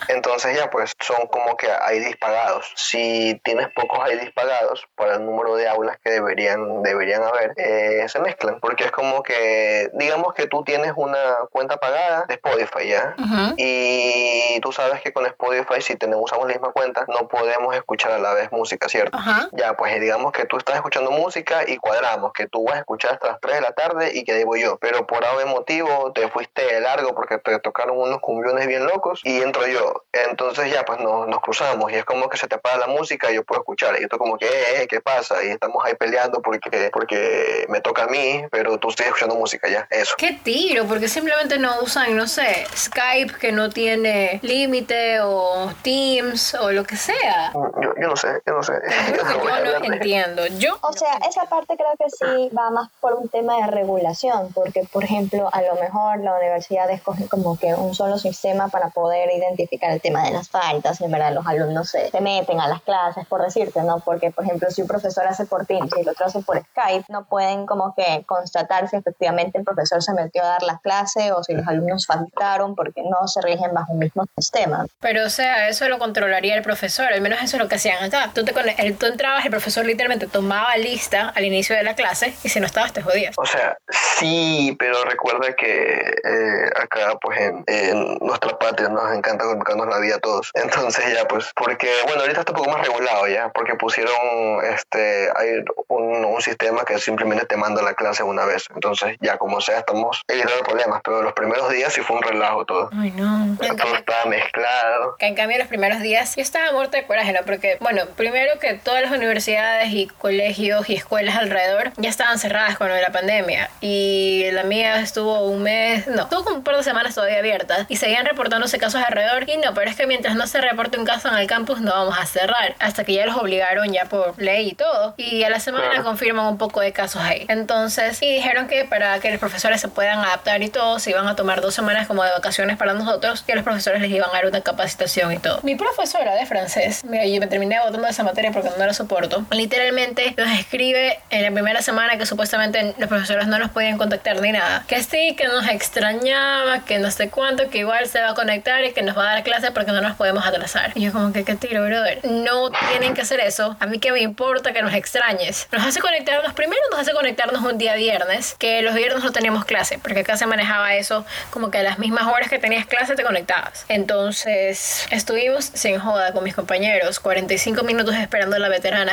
Entonces 0.10 0.56
ya, 0.56 0.70
pues 0.70 0.94
son 1.00 1.26
como 1.32 1.58
que 1.58 1.66
IDs 1.66 2.18
pagados. 2.18 2.72
Si 2.76 3.42
tienes 3.44 3.70
pocos 3.74 4.00
IDs 4.12 4.32
pagados 4.32 4.86
para 4.94 5.16
el 5.16 5.26
número 5.26 5.56
de 5.56 5.68
aulas 5.68 5.98
que 6.04 6.12
deberían, 6.12 6.84
deberían 6.84 7.24
haber, 7.24 7.54
eh, 7.58 8.06
se 8.08 8.20
mezclan, 8.20 8.60
porque 8.60 8.84
es 8.84 8.92
como 8.92 9.24
que, 9.24 9.90
digamos 9.94 10.36
que 10.36 10.46
tú 10.46 10.64
tienes 10.64 10.94
una 10.96 11.18
cuenta 11.50 11.78
pagada 11.78 12.26
de 12.28 12.36
Spotify, 12.36 12.90
¿ya? 12.90 13.16
Y 13.58 14.60
tú 14.60 14.72
sabes 14.72 15.02
que 15.02 15.12
con 15.12 15.26
Spotify, 15.26 15.82
si 15.82 15.96
tenemos, 15.96 16.26
usamos 16.26 16.46
la 16.46 16.54
misma 16.54 16.72
cuenta, 16.74 17.06
no 17.08 17.28
podemos 17.28 17.76
escuchar 17.76 18.12
a 18.12 18.20
la 18.20 18.36
vez 18.36 18.52
música, 18.52 18.88
¿cierto? 18.88 19.18
Ya, 19.54 19.74
pues 19.76 20.00
digamos 20.00 20.32
que 20.32 20.46
tú 20.46 20.58
estás 20.58 20.76
escuchando 20.76 21.12
música 21.12 21.64
y 21.68 21.78
cuadramos, 21.78 22.34
que 22.34 22.48
tú 22.48 22.66
vas 22.66 22.76
a 22.76 22.80
escuchar 22.80 23.14
hasta 23.14 23.28
las 23.28 23.42
3 23.42 23.56
de 23.56 23.62
la 23.62 23.72
tarde 23.72 24.12
y 24.14 24.24
que 24.24 24.34
digo 24.36 24.56
yo, 24.56 24.78
pero 24.78 25.06
por 25.06 25.24
algún 25.26 25.52
motivo 25.52 26.12
te 26.14 26.28
fuiste 26.30 26.80
largo 26.82 27.14
porque 27.16 27.38
te 27.38 27.60
tocaron 27.60 27.98
unos 27.98 28.20
cumbiones 28.20 28.68
bien 28.68 28.86
locos 28.86 29.22
y 29.24 29.42
entro 29.42 29.68
yo. 29.68 30.06
Entonces 30.12 30.72
ya, 30.72 30.84
pues 30.86 31.00
nos, 31.00 31.28
nos 31.28 31.40
cruzamos 31.40 31.92
y 31.92 31.96
es 31.96 32.06
como 32.06 32.30
que 32.30 32.38
se 32.38 32.48
te 32.48 32.56
apaga 32.56 32.78
la 32.78 32.88
música 32.88 33.32
y 33.32 33.36
yo 33.36 33.44
puedo 33.44 33.62
escuchar. 33.62 34.00
Y 34.00 34.04
esto 34.04 34.18
como 34.18 34.38
que, 34.38 34.46
eh, 34.46 34.82
eh, 34.82 34.88
¿qué 34.88 35.02
pasa? 35.02 35.44
Y 35.44 35.50
estamos 35.50 35.84
ahí 35.86 35.96
peleando 35.96 36.42
porque, 36.42 36.90
porque 36.92 37.66
me 37.70 37.82
toca 37.82 38.04
a 38.04 38.08
mí, 38.08 38.46
pero 38.52 38.78
tú 38.78 38.92
sigues 38.92 39.08
escuchando 39.08 39.36
música 39.36 39.70
ya, 39.70 39.88
eso. 39.90 40.16
¿Qué 40.18 40.40
tiro? 40.44 40.86
Porque 40.86 41.08
simplemente 41.08 41.58
no 41.58 41.82
usan, 41.82 42.16
no 42.16 42.28
sé, 42.28 42.66
Skype 42.76 43.34
que 43.40 43.52
no 43.52 43.70
tiene 43.70 44.40
límite 44.44 45.20
o 45.22 45.72
Teams 45.84 46.56
o 46.56 46.72
lo 46.72 46.84
que 46.84 46.98
sea. 46.98 47.52
Yo, 47.54 47.94
yo 48.00 48.08
no 48.08 48.16
sé, 48.16 48.42
yo 48.46 48.54
no 48.54 48.64
sé. 48.64 48.74
Yo, 49.18 49.37
no 49.44 49.94
entiendo. 49.94 50.46
Yo, 50.58 50.78
o 50.82 50.94
sea, 50.94 51.20
esa 51.28 51.46
parte 51.46 51.76
creo 51.76 51.92
que 51.98 52.10
sí 52.10 52.50
va 52.56 52.70
más 52.70 52.90
por 53.00 53.14
un 53.14 53.30
tema 53.30 53.58
de 53.58 53.68
regulación, 53.68 54.52
porque 54.54 54.88
por 54.92 55.04
ejemplo, 55.04 55.50
a 55.52 55.62
lo 55.62 55.76
mejor 55.76 56.20
la 56.20 56.36
universidad 56.36 56.90
escoge 56.90 57.28
como 57.28 57.58
que 57.58 57.74
un 57.74 57.94
solo 57.94 58.18
sistema 58.18 58.70
para 58.70 58.90
poder 58.90 59.30
identificar 59.32 59.92
el 59.92 60.02
tema 60.02 60.24
de 60.24 60.32
las 60.32 60.50
faltas, 60.50 61.02
y 61.02 61.06
en 61.06 61.12
verdad 61.12 61.34
los 61.34 61.46
alumnos 61.46 61.90
se, 61.90 62.10
se 62.10 62.22
meten 62.22 62.60
a 62.60 62.68
las 62.68 62.82
clases, 62.82 63.26
por 63.28 63.42
decirte, 63.42 63.82
¿no? 63.84 64.00
Porque, 64.00 64.32
por 64.32 64.46
ejemplo, 64.46 64.70
si 64.72 64.82
un 64.82 64.88
profesor 64.88 65.28
hace 65.28 65.46
por 65.46 65.66
Teams 65.66 65.92
y 65.98 66.02
el 66.02 66.10
otro 66.10 66.26
hace 66.26 66.40
por 66.42 66.60
Skype, 66.60 67.06
no 67.10 67.26
pueden 67.26 67.66
como 67.66 67.94
que 67.96 68.24
constatar 68.26 68.90
si 68.90 68.96
efectivamente 68.96 69.58
el 69.58 69.64
profesor 69.64 70.02
se 70.04 70.14
metió 70.14 70.44
a 70.44 70.48
dar 70.48 70.64
la 70.64 70.80
clase 70.80 71.32
o 71.32 71.44
si 71.44 71.54
los 71.54 71.68
alumnos 71.68 72.06
faltaron 72.06 72.76
porque 72.76 73.04
no 73.04 73.28
se 73.28 73.42
rigen 73.42 73.74
bajo 73.74 73.94
un 73.94 74.00
mismo 74.00 74.26
sistema. 74.38 74.86
Pero, 75.00 75.26
o 75.26 75.30
sea, 75.30 75.68
eso 75.70 75.88
lo 75.90 76.00
controlaría 76.00 76.56
el 76.56 76.64
profesor, 76.64 77.08
al 77.08 77.22
menos 77.22 77.40
eso 77.42 77.58
es 77.58 77.64
lo 77.64 77.70
que 77.70 77.76
hacían 77.76 78.04
acá. 78.04 78.32
Tú, 78.34 78.44
te, 78.44 78.54
tú 78.94 79.06
entrabas, 79.28 79.46
el 79.46 79.52
profesor 79.52 79.86
literalmente 79.86 80.28
tomaba 80.28 80.76
lista 80.78 81.30
al 81.36 81.44
inicio 81.44 81.76
de 81.76 81.84
la 81.84 81.96
clase 81.96 82.34
y 82.44 82.50
si 82.50 82.60
no 82.60 82.66
estabas 82.66 82.94
te 82.94 83.02
jodías. 83.02 83.36
O 83.38 83.46
sea, 83.46 83.78
sí, 83.90 84.76
pero 84.80 85.04
recuerda 85.04 85.54
que 85.54 86.00
eh, 86.24 86.70
acá 86.76 87.18
pues 87.22 87.40
en, 87.40 87.64
en, 87.68 88.18
nuestra 88.22 88.58
patria 88.58 88.90
nos 88.90 89.12
encanta 89.16 89.46
complicarnos 89.46 89.88
la 89.88 90.00
vida 90.00 90.16
a 90.16 90.20
todos. 90.20 90.52
Entonces 90.54 91.14
ya 91.14 91.28
pues, 91.28 91.52
porque 91.56 91.90
bueno, 92.06 92.22
ahorita 92.22 92.42
está 92.42 92.52
un 92.54 92.58
poco 92.58 92.72
más 92.72 92.88
regulado 92.88 93.28
ya, 93.28 93.50
porque 93.50 93.76
pusieron 93.76 94.16
este, 94.64 95.30
hay 95.36 95.64
un, 95.88 96.26
un 96.26 96.42
sistema 96.42 96.86
que 96.86 96.98
simplemente 97.00 97.46
te 97.46 97.58
manda 97.58 97.82
la 97.82 97.94
clase 97.94 98.24
una 98.24 98.46
vez. 98.46 98.68
Entonces 98.74 99.18
ya 99.20 99.38
como 99.38 99.60
sea 99.62 99.80
estamos 99.80 100.22
evitando 100.28 100.64
problemas, 100.64 101.02
pero 101.04 101.22
los 101.22 101.34
primeros 101.34 101.70
días 101.70 101.94
sí 101.94 102.02
fue 102.02 102.18
un 102.18 102.24
relajo 102.24 102.66
todo. 102.66 102.90
Ay, 102.94 103.12
no. 103.12 103.58
Todo 103.58 103.96
estaba 103.96 104.26
mezclado. 104.26 105.16
Que 105.18 105.28
en 105.28 105.36
cambio 105.36 105.58
los 105.58 105.68
primeros 105.68 106.00
días 106.00 106.36
yo 106.36 106.42
estaba 106.42 106.72
muerta 106.72 106.98
de 106.98 107.06
coraje, 107.06 107.34
¿no? 107.34 107.40
Porque, 107.46 107.78
bueno, 107.82 108.06
primero 108.16 108.60
que 108.60 108.74
todas 108.76 109.02
las 109.02 109.12
universidades 109.18 109.92
y 109.92 110.08
colegios 110.08 110.90
y 110.90 110.96
escuelas 110.96 111.36
alrededor 111.36 111.92
ya 111.98 112.10
estaban 112.10 112.40
cerradas 112.40 112.78
de 112.80 113.02
la 113.02 113.12
pandemia. 113.12 113.70
Y 113.82 114.46
la 114.52 114.64
mía 114.64 115.00
estuvo 115.02 115.42
un 115.48 115.64
mes, 115.64 116.08
no, 116.08 116.24
estuvo 116.24 116.44
como 116.44 116.58
un 116.58 116.64
par 116.64 116.78
de 116.78 116.84
semanas 116.84 117.16
todavía 117.16 117.40
abierta. 117.40 117.86
Y 117.90 117.98
seguían 117.98 118.26
reportándose 118.26 118.78
casos 118.78 119.02
alrededor. 119.06 119.50
Y 119.50 119.58
no, 119.58 119.74
pero 119.74 119.90
es 119.90 119.96
que 119.96 120.08
mientras 120.08 120.36
no 120.36 120.48
se 120.48 120.62
reporte 120.62 120.98
un 120.98 121.06
caso 121.06 121.28
en 121.30 121.36
el 121.36 121.48
campus 121.48 121.82
no 121.82 121.92
vamos 121.92 122.18
a 122.18 122.26
cerrar. 122.26 122.76
Hasta 122.80 123.04
que 123.04 123.14
ya 123.14 123.26
los 123.26 123.36
obligaron 123.36 123.92
ya 123.92 124.06
por 124.06 124.40
ley 124.42 124.70
y 124.70 124.74
todo. 124.74 125.16
Y 125.18 125.44
a 125.44 125.50
la 125.50 125.60
semana 125.60 126.04
confirman 126.04 126.48
un 126.48 126.58
poco 126.58 126.82
de 126.82 126.94
casos 126.94 127.22
ahí. 127.22 127.46
Entonces, 127.50 128.22
y 128.22 128.34
dijeron 128.34 128.68
que 128.68 128.86
para 128.86 129.20
que 129.20 129.32
los 129.32 129.40
profesores 129.40 129.82
se 129.82 129.88
puedan 129.88 130.20
adaptar 130.20 130.62
y 130.62 130.70
todo, 130.70 131.00
se 131.00 131.12
iban 131.12 131.28
a 131.28 131.36
tomar 131.36 131.62
dos 131.62 131.74
semanas 131.74 132.08
como 132.08 132.24
de 132.24 132.32
vacaciones 132.32 132.78
para 132.78 132.94
nosotros, 132.94 133.44
que 133.44 133.56
los 133.56 133.64
profesores 133.64 134.02
les 134.02 134.12
iban 134.12 134.30
a 134.30 134.34
dar 134.34 134.46
una 134.46 134.62
capacitación 134.62 135.34
y 135.34 135.40
todo. 135.40 135.60
Mi 135.64 135.76
profesora 135.76 136.36
de 136.36 136.46
francés, 136.46 137.04
me, 137.04 137.32
yo 137.32 137.40
me 137.40 137.48
terminé 137.48 137.80
votando 137.84 138.08
esa 138.08 138.24
materia 138.24 138.52
porque 138.52 138.70
no 138.78 138.86
la 138.86 138.94
soporto, 139.08 139.46
literalmente 139.52 140.34
nos 140.38 140.50
escribe 140.60 141.20
en 141.30 141.44
la 141.44 141.52
primera 141.52 141.82
semana 141.82 142.18
que 142.18 142.26
supuestamente 142.26 142.94
los 142.98 143.08
profesores 143.08 143.48
no 143.48 143.58
nos 143.58 143.72
podían 143.72 143.98
contactar 143.98 144.42
ni 144.42 144.52
nada. 144.52 144.84
Que 144.88 145.02
sí, 145.02 145.34
que 145.38 145.48
nos 145.48 145.66
extrañaba, 145.68 146.84
que 146.84 147.00
no 147.00 147.10
sé 147.10 147.30
cuánto, 147.30 147.70
que 147.70 147.80
igual 147.80 148.08
se 148.08 148.20
va 148.20 148.32
a 148.32 148.34
conectar 148.34 148.84
y 148.84 148.92
que 148.92 149.02
nos 149.02 149.18
va 149.18 149.24
a 149.24 149.34
dar 149.36 149.44
clase 149.44 149.72
porque 149.72 149.94
no 149.94 150.02
nos 150.02 150.18
podemos 150.18 150.46
atrasar. 150.46 150.92
Y 150.96 151.02
yo 151.06 151.14
como 151.14 151.32
que, 151.32 151.46
¿qué 151.46 151.56
tiro, 151.56 151.86
brother? 151.86 152.20
No 152.26 152.70
tienen 152.90 153.14
que 153.14 153.22
hacer 153.22 153.40
eso. 153.40 153.78
A 153.80 153.86
mí 153.86 154.00
que 154.00 154.12
me 154.12 154.20
importa 154.20 154.74
que 154.74 154.82
nos 154.82 154.94
extrañes. 154.94 155.68
Nos 155.72 155.86
hace 155.86 156.02
conectarnos, 156.02 156.54
primero 156.54 156.82
nos 156.92 157.00
hace 157.00 157.14
conectarnos 157.14 157.62
un 157.64 157.78
día 157.78 157.96
viernes, 157.96 158.56
que 158.60 158.82
los 158.82 158.94
viernes 158.94 159.24
no 159.24 159.32
teníamos 159.32 159.64
clase, 159.64 160.00
porque 160.00 160.20
acá 160.20 160.36
se 160.36 160.46
manejaba 160.46 160.96
eso 160.96 161.26
como 161.50 161.72
que 161.72 161.78
a 161.78 161.84
las 161.84 161.98
mismas 161.98 162.26
horas 162.28 162.50
que 162.50 162.60
tenías 162.60 162.86
clase 162.86 163.16
te 163.16 163.24
conectabas. 163.24 163.86
Entonces 163.88 165.08
estuvimos 165.12 165.72
sin 165.74 165.98
joda 165.98 166.34
con 166.34 166.44
mis 166.44 166.56
compañeros, 166.56 167.22
45 167.22 167.84
minutos 167.84 168.16
esperando 168.16 168.58
la 168.58 168.68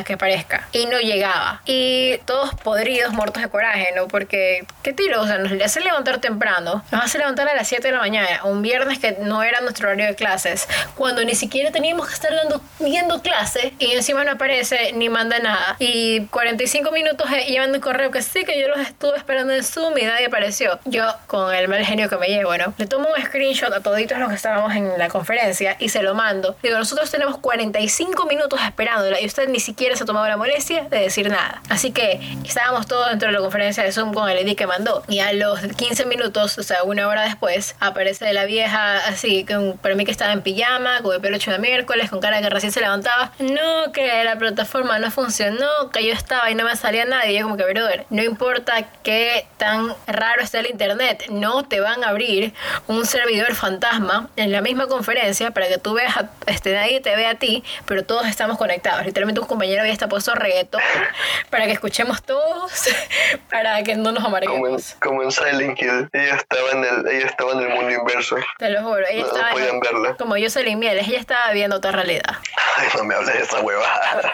que 0.04 0.14
aparezca 0.14 0.68
y 0.72 0.86
no 0.86 0.98
llegaba. 1.00 1.60
Y 1.66 2.18
todos 2.26 2.54
podridos, 2.54 3.12
muertos 3.12 3.42
de 3.42 3.48
coraje, 3.48 3.92
¿no? 3.96 4.08
Porque, 4.08 4.64
¿qué 4.82 4.92
tiro? 4.92 5.22
O 5.22 5.26
sea, 5.26 5.38
nos 5.38 5.52
hace 5.62 5.80
levantar 5.80 6.18
temprano, 6.18 6.84
nos 6.90 7.04
hace 7.04 7.18
levantar 7.18 7.48
a 7.48 7.54
las 7.54 7.66
7 7.68 7.88
de 7.88 7.92
la 7.92 7.98
mañana, 7.98 8.44
un 8.44 8.62
viernes 8.62 8.98
que 8.98 9.16
no 9.20 9.42
era 9.42 9.60
nuestro 9.60 9.88
horario 9.88 10.06
de 10.06 10.14
clases, 10.14 10.68
cuando 10.94 11.24
ni 11.24 11.34
siquiera 11.34 11.72
teníamos 11.72 12.08
que 12.08 12.14
estar 12.14 12.34
dando, 12.34 12.60
viendo 12.78 13.20
clase 13.20 13.74
y 13.78 13.92
encima 13.92 14.24
no 14.24 14.32
aparece 14.32 14.92
ni 14.92 15.08
manda 15.08 15.38
nada. 15.40 15.76
Y 15.78 16.26
45 16.26 16.90
minutos 16.92 17.30
eh, 17.32 17.46
llevando 17.48 17.78
un 17.78 17.82
correo 17.82 18.10
que 18.10 18.22
sí, 18.22 18.44
que 18.44 18.60
yo 18.60 18.68
los 18.68 18.78
estuve 18.78 19.16
esperando 19.16 19.52
en 19.52 19.64
Zoom 19.64 19.98
y 19.98 20.02
nadie 20.02 20.26
apareció. 20.26 20.78
Yo, 20.84 21.04
con 21.26 21.52
el 21.52 21.68
mal 21.68 21.84
genio 21.84 22.08
que 22.08 22.16
me 22.16 22.28
llevo, 22.28 22.56
¿no? 22.56 22.74
Le 22.78 22.86
tomo 22.86 23.08
un 23.14 23.24
screenshot 23.24 23.72
a 23.72 23.80
toditos 23.80 24.18
los 24.18 24.28
que 24.28 24.36
estábamos 24.36 24.74
en 24.74 24.98
la 24.98 25.08
conferencia 25.08 25.76
y 25.78 25.88
se 25.88 26.02
lo 26.02 26.14
mando. 26.14 26.56
Digo, 26.62 26.78
nosotros 26.78 27.10
tenemos 27.10 27.38
45 27.38 28.26
minutos 28.26 28.60
esperándola 28.62 29.20
y 29.20 29.26
usted 29.26 29.48
ni 29.48 29.60
siquiera 29.64 29.96
se 29.96 30.04
ha 30.04 30.06
tomado 30.06 30.28
la 30.28 30.36
molestia 30.36 30.84
de 30.84 31.00
decir 31.00 31.28
nada. 31.30 31.62
Así 31.68 31.90
que 31.90 32.20
estábamos 32.44 32.86
todos 32.86 33.08
dentro 33.10 33.28
de 33.28 33.32
la 33.32 33.40
conferencia 33.40 33.82
de 33.82 33.92
Zoom 33.92 34.12
con 34.12 34.28
el 34.28 34.46
ID 34.46 34.56
que 34.56 34.66
mandó. 34.66 35.02
Y 35.08 35.20
a 35.20 35.32
los 35.32 35.60
15 35.60 36.06
minutos, 36.06 36.58
o 36.58 36.62
sea, 36.62 36.84
una 36.84 37.08
hora 37.08 37.22
después, 37.22 37.74
aparece 37.80 38.32
la 38.32 38.44
vieja 38.44 38.98
así, 39.06 39.44
con, 39.44 39.78
para 39.78 39.94
mí 39.94 40.04
que 40.04 40.10
estaba 40.10 40.32
en 40.32 40.42
pijama, 40.42 41.00
con 41.02 41.14
el 41.14 41.20
pelo 41.20 41.36
hecho 41.36 41.50
de 41.50 41.58
miércoles, 41.58 42.10
con 42.10 42.20
cara 42.20 42.40
que 42.40 42.50
recién 42.50 42.72
se 42.72 42.80
levantaba. 42.80 43.32
No, 43.38 43.92
que 43.92 44.24
la 44.24 44.36
plataforma 44.36 44.98
no 44.98 45.10
funcionó, 45.10 45.90
que 45.92 46.06
yo 46.06 46.12
estaba 46.12 46.50
y 46.50 46.54
no 46.54 46.64
me 46.64 46.76
salía 46.76 47.04
nadie. 47.04 47.32
Y 47.32 47.38
yo 47.38 47.44
como 47.44 47.56
que, 47.56 47.64
brother, 47.64 48.06
no 48.10 48.22
importa 48.22 48.86
qué 49.02 49.46
tan 49.56 49.94
raro 50.06 50.42
esté 50.42 50.60
el 50.60 50.66
internet, 50.66 51.24
no 51.30 51.64
te 51.64 51.80
van 51.80 52.04
a 52.04 52.08
abrir 52.08 52.52
un 52.86 53.06
servidor 53.06 53.54
fantasma 53.54 54.28
en 54.36 54.52
la 54.52 54.60
misma 54.60 54.86
conferencia 54.86 55.52
para 55.52 55.68
que 55.68 55.78
tú 55.78 55.94
veas, 55.94 56.16
a, 56.16 56.30
este, 56.46 56.74
nadie 56.74 57.00
te 57.00 57.14
vea 57.16 57.30
a 57.30 57.34
ti, 57.36 57.64
pero 57.86 58.04
todos 58.04 58.26
estamos 58.26 58.58
conectados. 58.58 59.06
Literalmente 59.06 59.40
un 59.40 59.46
compañero 59.54 59.84
ya 59.86 59.92
está 59.92 60.08
puesto 60.08 60.34
reggaetón 60.34 60.80
para 61.50 61.66
que 61.66 61.72
escuchemos 61.72 62.22
todos, 62.22 62.72
para 63.50 63.82
que 63.82 63.94
no 63.96 64.12
nos 64.12 64.24
amarguemos. 64.24 64.96
como 65.00 65.22
en 65.22 65.30
Silent 65.30 65.80
Hill. 65.80 66.08
Ella 66.12 66.36
estaba 66.36 66.70
en 66.72 66.84
el, 66.84 67.08
ella 67.08 67.26
estaba 67.26 67.52
en 67.52 67.60
el 67.60 67.68
mundo 67.70 67.90
inverso. 67.90 68.36
Te 68.58 68.68
lo 68.70 68.82
juro, 68.82 69.00
ella 69.08 69.22
No, 69.22 69.26
no 69.28 69.34
estaba 69.34 69.52
podían 69.52 69.80
verla. 69.80 70.16
como 70.16 70.36
yo 70.36 70.50
soy 70.50 70.74
miel, 70.76 70.98
ella 70.98 71.18
estaba 71.18 71.52
viendo 71.52 71.76
otra 71.76 71.92
realidad. 71.92 72.34
Ay, 72.76 72.88
no 72.96 73.04
me 73.04 73.14
hables 73.14 73.34
de 73.34 73.42
esa 73.42 73.60
huevada. 73.60 74.32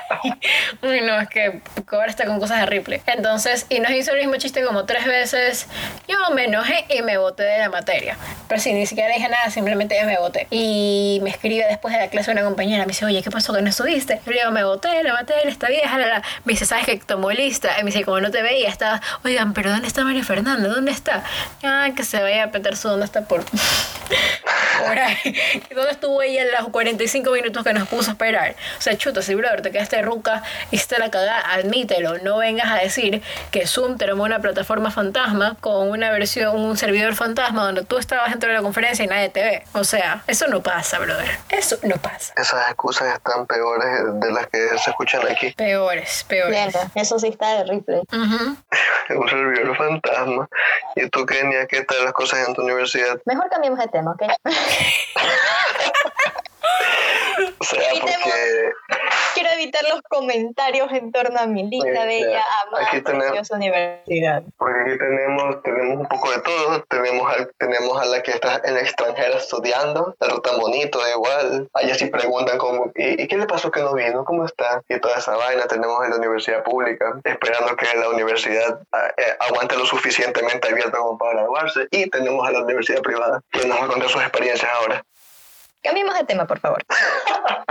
Uy, 0.83 1.01
no, 1.03 1.21
es 1.21 1.29
que 1.29 1.61
ahora 1.93 2.07
está 2.07 2.25
con 2.25 2.41
cosas 2.41 2.61
de 2.61 2.67
Ripley. 2.67 3.03
Entonces, 3.07 3.67
y 3.69 3.81
nos 3.81 3.91
hizo 3.91 4.13
el 4.13 4.19
mismo 4.19 4.37
chiste 4.37 4.65
como 4.65 4.87
tres 4.87 5.05
veces. 5.05 5.67
Yo 6.09 6.17
me 6.35 6.45
enojé 6.45 6.87
y 6.89 7.03
me 7.03 7.19
boté 7.19 7.43
de 7.43 7.59
la 7.59 7.69
materia. 7.69 8.17
Pero 8.49 8.61
sí, 8.61 8.73
ni 8.73 8.87
siquiera 8.87 9.13
dije 9.15 9.29
nada, 9.29 9.51
simplemente 9.51 10.03
me 10.05 10.19
boté. 10.19 10.47
Y 10.51 11.21
me 11.23 11.29
escribe 11.31 11.67
después 11.69 11.93
de 11.95 12.01
la 12.01 12.09
clase 12.09 12.31
una 12.31 12.43
compañera, 12.43 12.85
me 12.85 12.89
dice, 12.93 13.05
oye, 13.05 13.23
¿qué 13.23 13.31
pasó 13.31 13.53
que 13.53 13.61
no 13.61 13.69
estuviste? 13.69 14.21
Yo 14.25 14.33
le 14.33 14.39
digo, 14.41 14.51
me 14.53 14.65
boté 14.65 15.03
de 15.11 15.15
la 15.15 15.21
materia, 15.21 15.51
está 15.51 15.69
vieja. 15.69 15.99
La, 15.99 16.07
la. 16.07 16.23
Me 16.45 16.53
dice, 16.53 16.67
¿sabes 16.67 16.87
que 16.87 16.97
tomó 16.99 17.31
lista? 17.31 17.79
Y 17.79 17.85
me 17.85 17.91
dice, 17.91 18.05
como 18.05 18.21
no 18.21 18.31
te 18.31 18.43
veía, 18.43 18.69
estaba, 18.69 19.01
oigan, 19.25 19.53
pero 19.53 19.71
¿dónde 19.71 19.87
está 19.87 20.05
María 20.05 20.25
Fernanda? 20.25 20.69
¿Dónde 20.69 20.93
está? 20.93 21.25
Ah, 21.63 21.89
que 21.95 22.05
se 22.05 22.23
vaya 22.23 22.45
a 22.45 22.51
Petersu, 22.51 22.89
¿dónde 22.89 23.07
está 23.07 23.23
por...? 23.23 23.45
por 24.87 24.99
ahí. 24.99 25.17
¿Y 25.71 25.75
¿Dónde 25.75 25.93
estuvo 25.93 26.23
ella 26.23 26.43
en 26.43 26.53
los 26.53 26.69
45 26.71 27.31
minutos 27.31 27.65
que 27.65 27.73
nos 27.73 27.89
puso 27.89 28.11
a 28.11 28.13
esperar? 28.13 28.57
O 28.79 28.83
sea, 28.83 28.97
chuta, 28.97 29.23
si 29.23 29.35
brother, 29.35 29.63
te 29.63 29.71
quedaste 29.71 30.01
ruca 30.03 30.43
y 30.71 30.77
está 30.77 30.99
la 30.99 31.11
cagada, 31.11 31.41
admítelo. 31.53 32.19
No 32.19 32.39
vengas 32.39 32.71
a 32.71 32.77
decir 32.77 33.23
que 33.51 33.67
Zoom 33.67 33.99
te 33.99 34.05
armó 34.05 34.25
una 34.25 34.41
plataforma 34.41 34.91
fantasma 34.91 35.57
con 35.61 35.89
una 35.91 36.11
versión, 36.11 36.57
un 36.57 36.77
servidor 36.77 37.15
fantasma 37.15 37.65
donde 37.65 37.85
tú 37.85 37.99
estabas 37.99 38.31
dentro 38.31 38.49
de 38.49 38.57
la 38.57 38.63
conferencia 38.63 39.05
y 39.05 39.09
nadie 39.09 39.29
te 39.29 39.43
ve. 39.43 39.65
O 39.73 39.85
sea, 39.85 40.23
eso 40.27 40.47
no 40.49 40.63
pasa, 40.63 40.99
brother. 40.99 41.39
Eso 41.49 41.79
no 41.83 41.97
pasa. 41.97 42.33
Esas 42.37 42.69
excusas 42.69 43.15
están 43.15 43.47
peores 43.47 44.21
de 44.21 44.33
las 44.33 44.47
que 44.49 44.79
se 44.79 44.91
escuchan 45.01 45.31
aquí. 45.31 45.53
Peores, 45.53 46.25
peores. 46.29 46.73
Claro, 46.73 46.91
eso 46.95 47.19
sí 47.19 47.29
está 47.29 47.59
de 47.59 47.65
Ripley. 47.65 48.01
Ujú. 48.01 48.57
Un 49.21 49.29
servidor 49.29 49.77
fantasma. 49.77 50.49
¿Y 50.97 51.09
tú, 51.09 51.27
Kenia, 51.27 51.67
qué 51.67 51.83
tal 51.83 52.05
las 52.05 52.13
cosas 52.13 52.47
en 52.47 52.55
tu 52.55 52.63
universidad? 52.63 53.21
Mejor 53.25 53.49
cambiemos 53.49 53.79
de 53.79 53.89
tema, 53.89 54.13
¿ok? 54.13 54.23
O 57.59 57.65
sea, 57.65 57.91
Evitemos. 57.91 58.15
porque 58.23 58.71
Quiero 59.35 59.51
evitar 59.51 59.83
los 59.89 60.03
comentarios 60.03 60.93
en 60.93 61.13
torno 61.13 61.39
a 61.39 61.47
mi 61.47 61.63
linda, 61.71 62.03
Sí, 62.03 62.07
bella, 62.09 62.43
amada, 62.67 62.87
Aquí 62.87 63.01
tenemos- 63.01 63.51
universidad. 63.51 64.43
Porque 64.59 64.81
aquí 64.81 64.99
tenemos, 64.99 65.63
tenemos 65.63 65.97
un 66.01 66.07
poco 66.09 66.31
de 66.33 66.41
todo. 66.41 66.83
Tenemos, 66.89 67.33
al- 67.33 67.51
tenemos 67.59 68.01
a 68.01 68.05
la 68.07 68.23
que 68.23 68.33
está 68.33 68.57
en 68.65 68.77
el 68.77 68.79
extranjero 68.79 69.37
estudiando, 69.39 70.15
pero 70.19 70.41
tan 70.41 70.59
bonito, 70.59 70.99
igual. 71.09 71.69
Allá 71.75 71.95
sí 71.95 72.07
preguntan 72.07 72.59
como, 72.59 72.91
¿y, 72.95 73.23
y 73.23 73.29
qué 73.29 73.37
le 73.39 73.47
pasó 73.47 73.71
que 73.71 73.81
no 73.81 73.95
vino? 73.95 74.25
¿Cómo 74.25 74.45
está? 74.45 74.83
Y 74.89 74.99
toda 75.01 75.17
esa 75.19 75.37
vaina. 75.37 75.67
Tenemos 75.67 76.05
en 76.05 76.11
la 76.11 76.17
universidad 76.17 76.63
pública, 76.65 77.15
esperando 77.25 77.77
que 77.77 77.87
la 77.97 78.09
universidad 78.11 78.81
ah, 78.93 79.09
eh, 79.17 79.37
aguante 79.41 79.77
lo 79.77 79.87
suficientemente 79.87 80.69
abierta 80.69 80.99
como 80.99 81.17
para 81.17 81.35
graduarse. 81.35 81.87
Y 81.91 82.11
tenemos 82.11 82.47
a 82.47 82.51
la 82.51 82.63
universidad 82.65 83.01
privada, 83.01 83.41
que 83.53 83.65
nos 83.67 83.81
va 83.81 83.85
a 83.85 83.89
contar 83.89 84.09
sus 84.11 84.23
experiencias 84.23 84.71
ahora. 84.81 85.05
Cambiemos 85.83 86.17
de 86.19 86.25
tema, 86.25 86.47
por 86.47 86.59
favor. 86.61 86.85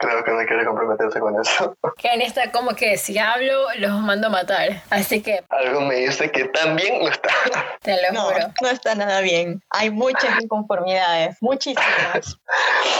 Creo 0.00 0.24
que 0.24 0.30
no 0.30 0.46
quiere 0.46 0.64
comprometerse 0.64 1.20
con 1.20 1.38
eso. 1.40 1.76
Está 2.02 2.50
como 2.52 2.74
que 2.74 2.96
si 2.96 3.18
hablo, 3.18 3.66
los 3.78 3.90
mando 4.00 4.28
a 4.28 4.30
matar. 4.30 4.82
Así 4.88 5.20
que 5.22 5.44
Algo 5.50 5.82
me 5.82 5.96
dice 5.96 6.30
que 6.30 6.44
también 6.46 7.00
no 7.02 7.08
está. 7.08 7.28
te 7.82 8.00
lo 8.02 8.12
No, 8.12 8.22
juro. 8.22 8.46
no 8.62 8.68
está 8.68 8.94
nada 8.94 9.20
bien. 9.20 9.60
Hay 9.70 9.90
muchas 9.90 10.40
inconformidades, 10.42 11.36
muchísimas. 11.40 12.38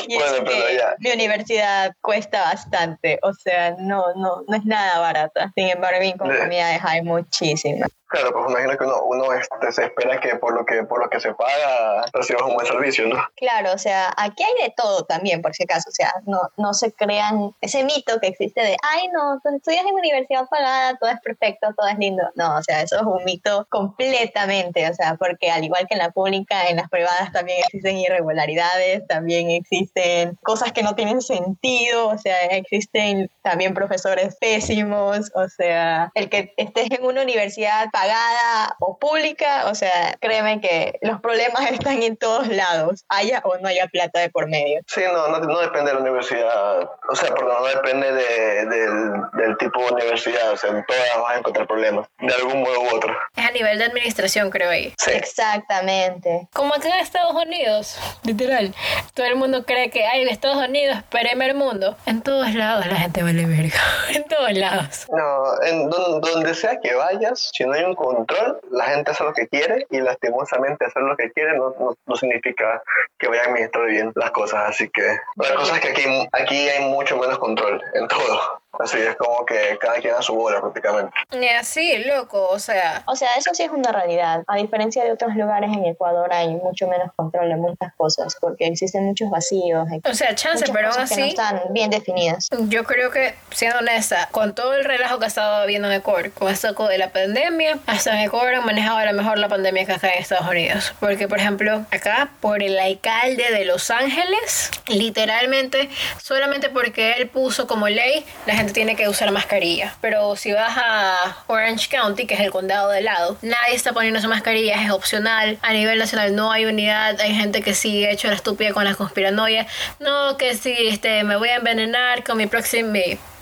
Y 0.09 0.17
es 0.17 0.19
Bueno, 0.31 0.45
pero 0.45 0.67
que 0.67 0.77
ya. 0.77 0.95
mi 0.99 1.11
universidad 1.13 1.95
cuesta 2.03 2.43
bastante, 2.43 3.19
o 3.23 3.33
sea, 3.33 3.75
no, 3.79 4.05
no, 4.17 4.43
no 4.47 4.57
es 4.57 4.65
nada 4.65 4.99
barata. 4.99 5.51
Sin 5.55 5.69
embargo, 5.69 6.03
inconformidades 6.03 6.81
hay 6.85 7.03
muchísimas. 7.03 7.89
Claro, 8.09 8.33
pues 8.33 8.51
imagino 8.51 8.79
que 8.79 8.85
uno, 8.85 9.03
uno 9.05 9.33
este, 9.35 9.73
se 9.73 9.85
espera 9.85 10.19
que 10.19 10.37
por 10.37 10.55
lo 10.55 10.65
que 10.65 10.83
por 10.85 11.03
lo 11.03 11.11
que 11.11 11.21
se 11.21 11.35
paga 11.35 12.05
recibas 12.13 12.43
un 12.43 12.55
buen 12.55 12.67
servicio, 12.67 13.07
¿no? 13.07 13.23
Claro, 13.37 13.73
o 13.75 13.79
sea, 13.79 14.13
aquí 14.17 14.43
hay 14.43 14.67
de 14.67 14.75
todo 14.75 15.05
también, 15.05 15.43
por 15.43 15.55
si 15.55 15.65
acaso, 15.65 15.91
o 15.91 15.93
sea, 15.93 16.15
no, 16.25 16.41
no 16.57 16.73
se 16.73 16.93
crean 16.93 17.55
ese 17.61 17.85
mito 17.85 18.19
que 18.21 18.29
existe 18.29 18.63
de, 18.63 18.77
ay, 18.83 19.09
no, 19.09 19.41
tú 19.43 19.55
estudias 19.55 19.85
en 19.85 19.95
universidad 19.95 20.47
pagada, 20.49 20.97
todo 20.97 21.11
es 21.11 21.21
perfecto, 21.21 21.69
todo 21.77 21.87
es 21.89 21.99
lindo. 21.99 22.23
No, 22.35 22.57
o 22.57 22.63
sea, 22.63 22.81
eso 22.81 22.97
es 22.97 23.03
un 23.03 23.25
mito 23.25 23.67
completamente, 23.69 24.89
o 24.89 24.95
sea, 24.95 25.17
porque 25.17 25.51
al 25.51 25.65
igual 25.65 25.87
que 25.87 25.95
en 25.95 26.01
la 26.01 26.11
pública, 26.11 26.69
en 26.69 26.77
las 26.77 26.89
privadas 26.89 27.31
también 27.33 27.59
existen 27.65 27.99
irregularidades, 27.99 29.07
también 29.07 29.51
existen 29.51 30.39
cosas 30.43 30.73
que 30.73 30.83
no 30.83 30.95
tienen 30.95 31.21
sentido, 31.21 32.09
o 32.09 32.19
sea, 32.19 32.47
existen 32.47 33.31
también 33.43 33.75
profesores 33.75 34.37
pésimos, 34.37 35.31
o 35.35 35.49
sea, 35.49 36.11
el 36.15 36.31
que 36.31 36.55
estés 36.57 36.91
en 36.91 37.05
una 37.05 37.23
universidad 37.23 37.91
pagada 37.99 38.77
o 38.79 38.97
pública, 38.99 39.65
o 39.67 39.75
sea, 39.75 40.17
créeme 40.21 40.61
que 40.61 40.99
los 41.03 41.21
problemas 41.21 41.63
están 41.73 42.03
en 42.03 42.17
todos 42.17 42.49
lados, 42.49 43.05
haya 43.09 43.41
o 43.45 43.57
no 43.59 43.69
haya 43.69 43.87
plata 43.89 44.21
de 44.21 44.31
por 44.31 44.49
medio. 44.49 44.81
Sí, 44.87 45.03
no, 45.13 45.29
no, 45.29 45.59
depende 45.59 45.91
de 45.91 45.95
la 45.95 46.01
universidad, 46.01 46.91
o 47.09 47.17
sea, 47.17 47.35
perdón, 47.35 47.57
no 47.61 47.67
depende 47.67 48.13
de, 48.13 48.67
del, 48.67 49.57
tipo 49.59 49.85
de 49.85 49.93
universidad, 49.93 50.53
o 50.53 50.57
sea, 50.57 50.71
en 50.71 50.85
todas 50.87 51.03
vas 51.21 51.35
a 51.35 51.39
encontrar 51.39 51.67
problemas, 51.67 52.07
de 52.21 52.35
algún 52.35 52.61
modo 52.61 52.81
u 52.83 52.97
otro. 52.97 53.17
Es 53.37 53.45
a 53.45 53.51
nivel 53.51 53.79
de 53.79 53.85
administración, 53.85 54.51
creo 54.51 54.71
ahí. 54.71 54.95
Sí. 54.99 55.11
Exactamente. 55.11 56.49
Como 56.53 56.75
acá 56.75 56.89
en 56.89 57.01
Estados 57.01 57.35
Unidos, 57.35 57.99
literal, 58.23 58.75
todo 59.15 59.27
el 59.27 59.37
mundo 59.37 59.65
cree 59.65 59.91
que 59.91 60.07
hay 60.07 60.29
Estados 60.29 60.69
Unidos, 60.69 61.03
primer 61.09 61.55
mundo. 61.55 61.97
En 62.07 62.23
todos 62.23 62.55
lados 62.55 62.87
la 62.87 62.97
gente 62.97 63.23
vale 63.23 63.47
verga, 63.47 63.81
en 64.15 64.25
todos 64.25 64.53
lados. 64.53 65.07
No, 65.11 65.63
en 65.67 65.91
donde 65.91 66.55
sea 66.55 66.79
que 66.81 66.95
vayas, 66.95 67.51
si 67.53 67.65
no 67.65 67.73
hay 67.73 67.88
control, 67.95 68.61
la 68.71 68.85
gente 68.85 69.11
hace 69.11 69.25
lo 69.25 69.33
que 69.33 69.49
quiere 69.49 69.87
y 69.91 70.01
lastimosamente 70.01 70.85
hacer 70.85 71.03
lo 71.03 71.17
que 71.17 71.31
quiere 71.33 71.57
no, 71.57 71.75
no, 72.07 72.17
significa 72.17 72.83
que 73.19 73.29
vaya 73.29 73.43
a 73.43 73.47
administrar 73.47 73.87
bien 73.87 74.13
las 74.15 74.31
cosas. 74.31 74.69
Así 74.69 74.89
que 74.89 75.03
la 75.37 75.55
cosa 75.55 75.77
es 75.77 75.81
que 75.81 75.89
aquí, 75.89 76.29
aquí 76.33 76.69
hay 76.69 76.85
mucho 76.91 77.17
menos 77.19 77.39
control 77.39 77.83
en 77.95 78.09
todo. 78.09 78.61
Así 78.73 78.99
es 78.99 79.17
como 79.17 79.45
que 79.45 79.77
cada 79.81 79.95
quien 79.95 80.15
a 80.15 80.23
su 80.23 80.35
bola 80.35 80.61
prácticamente. 80.61 81.13
Y 81.33 81.49
así, 81.49 82.05
loco, 82.05 82.49
o 82.49 82.59
sea. 82.59 83.03
O 83.07 83.17
sea, 83.17 83.31
eso 83.37 83.51
sí 83.55 83.65
es 83.65 83.71
una 83.71 83.93
realidad. 83.93 84.45
A 84.47 84.57
diferencia 84.57 85.05
de 85.05 85.13
otros 85.13 85.35
lugares 85.35 85.71
en 85.73 85.85
Ecuador 85.85 86.33
hay 86.33 86.49
mucho 86.49 86.87
menos 86.87 87.11
control 87.17 87.49
de 87.49 87.57
muchas 87.57 87.93
cosas 87.97 88.37
porque 88.41 88.67
existen 88.67 89.05
muchos 89.05 89.31
vacíos. 89.31 89.87
O 90.05 90.15
sea, 90.15 90.35
chance, 90.35 90.65
pero 90.73 90.91
aún 90.91 91.01
así. 91.01 91.15
Que 91.15 91.21
no 91.21 91.27
están 91.27 91.63
bien 91.71 91.91
definidas. 91.91 92.49
Yo 92.69 92.85
creo 92.85 93.11
que, 93.11 93.35
siendo 93.51 93.79
honesta, 93.79 94.29
con 94.31 94.55
todo 94.55 94.75
el 94.75 94.85
relajo 94.85 95.19
que 95.19 95.25
ha 95.25 95.29
estado 95.29 95.67
viendo 95.67 95.89
en 95.89 95.95
Ecuador, 95.95 96.31
con 96.33 96.49
esto 96.49 96.69
de 96.87 96.99
la 96.99 97.11
pandemia, 97.11 97.79
hasta 97.87 98.13
en 98.13 98.27
Ecuador 98.27 98.55
han 98.55 98.65
manejado 98.65 98.99
a 98.99 99.05
lo 99.05 99.13
mejor 99.13 99.39
la 99.39 99.49
pandemia 99.49 99.87
que 99.87 99.93
acá 99.93 100.13
en 100.13 100.21
Estados 100.21 100.49
Unidos. 100.49 100.95
Porque, 101.01 101.27
por 101.27 101.39
ejemplo, 101.39 101.85
acá, 101.91 102.31
por 102.41 102.63
el 102.63 102.79
alcalde 102.79 103.51
de 103.51 103.65
Los 103.65 103.91
Ángeles, 103.91 104.71
literalmente, 104.87 105.89
solamente 106.23 106.69
porque 106.69 107.13
él 107.13 107.29
puso 107.29 107.67
como 107.67 107.89
ley, 107.89 108.25
la 108.47 108.55
gente 108.59 108.73
tiene 108.73 108.97
que 108.97 109.09
usar 109.09 109.31
mascarilla. 109.31 109.95
Pero 110.01 110.37
si 110.37 110.53
vas 110.53 110.77
a 110.77 111.37
Orange 111.47 111.89
County, 111.89 112.27
que 112.27 112.35
es 112.35 112.41
el 112.41 112.51
condado 112.51 112.91
de 112.91 113.01
lado, 113.01 113.39
nadie 113.41 113.75
está 113.75 113.93
poniendo 113.93 114.21
su 114.21 114.29
mascarilla, 114.29 114.83
es 114.83 114.91
opcional. 114.91 115.59
A 115.63 115.73
nivel 115.73 115.99
nacional 115.99 116.35
no 116.35 116.51
hay 116.51 116.67
unidad, 116.67 117.21
hay 117.21 117.35
gente 117.35 117.63
que 117.63 117.75
sigue 117.75 118.11
hecho 118.11 118.29
la 118.29 118.35
estúpida 118.35 118.73
con 118.73 118.85
las 118.85 118.97
conspiranoias. 118.97 119.67
No, 120.01 120.37
que 120.37 120.55
si 120.55 120.89
este, 120.89 121.23
me 121.25 121.37
voy 121.37 121.51
a 121.51 121.57
envenenar 121.57 122.25
con 122.25 122.37
mi 122.37 122.47
próximo 122.47 122.69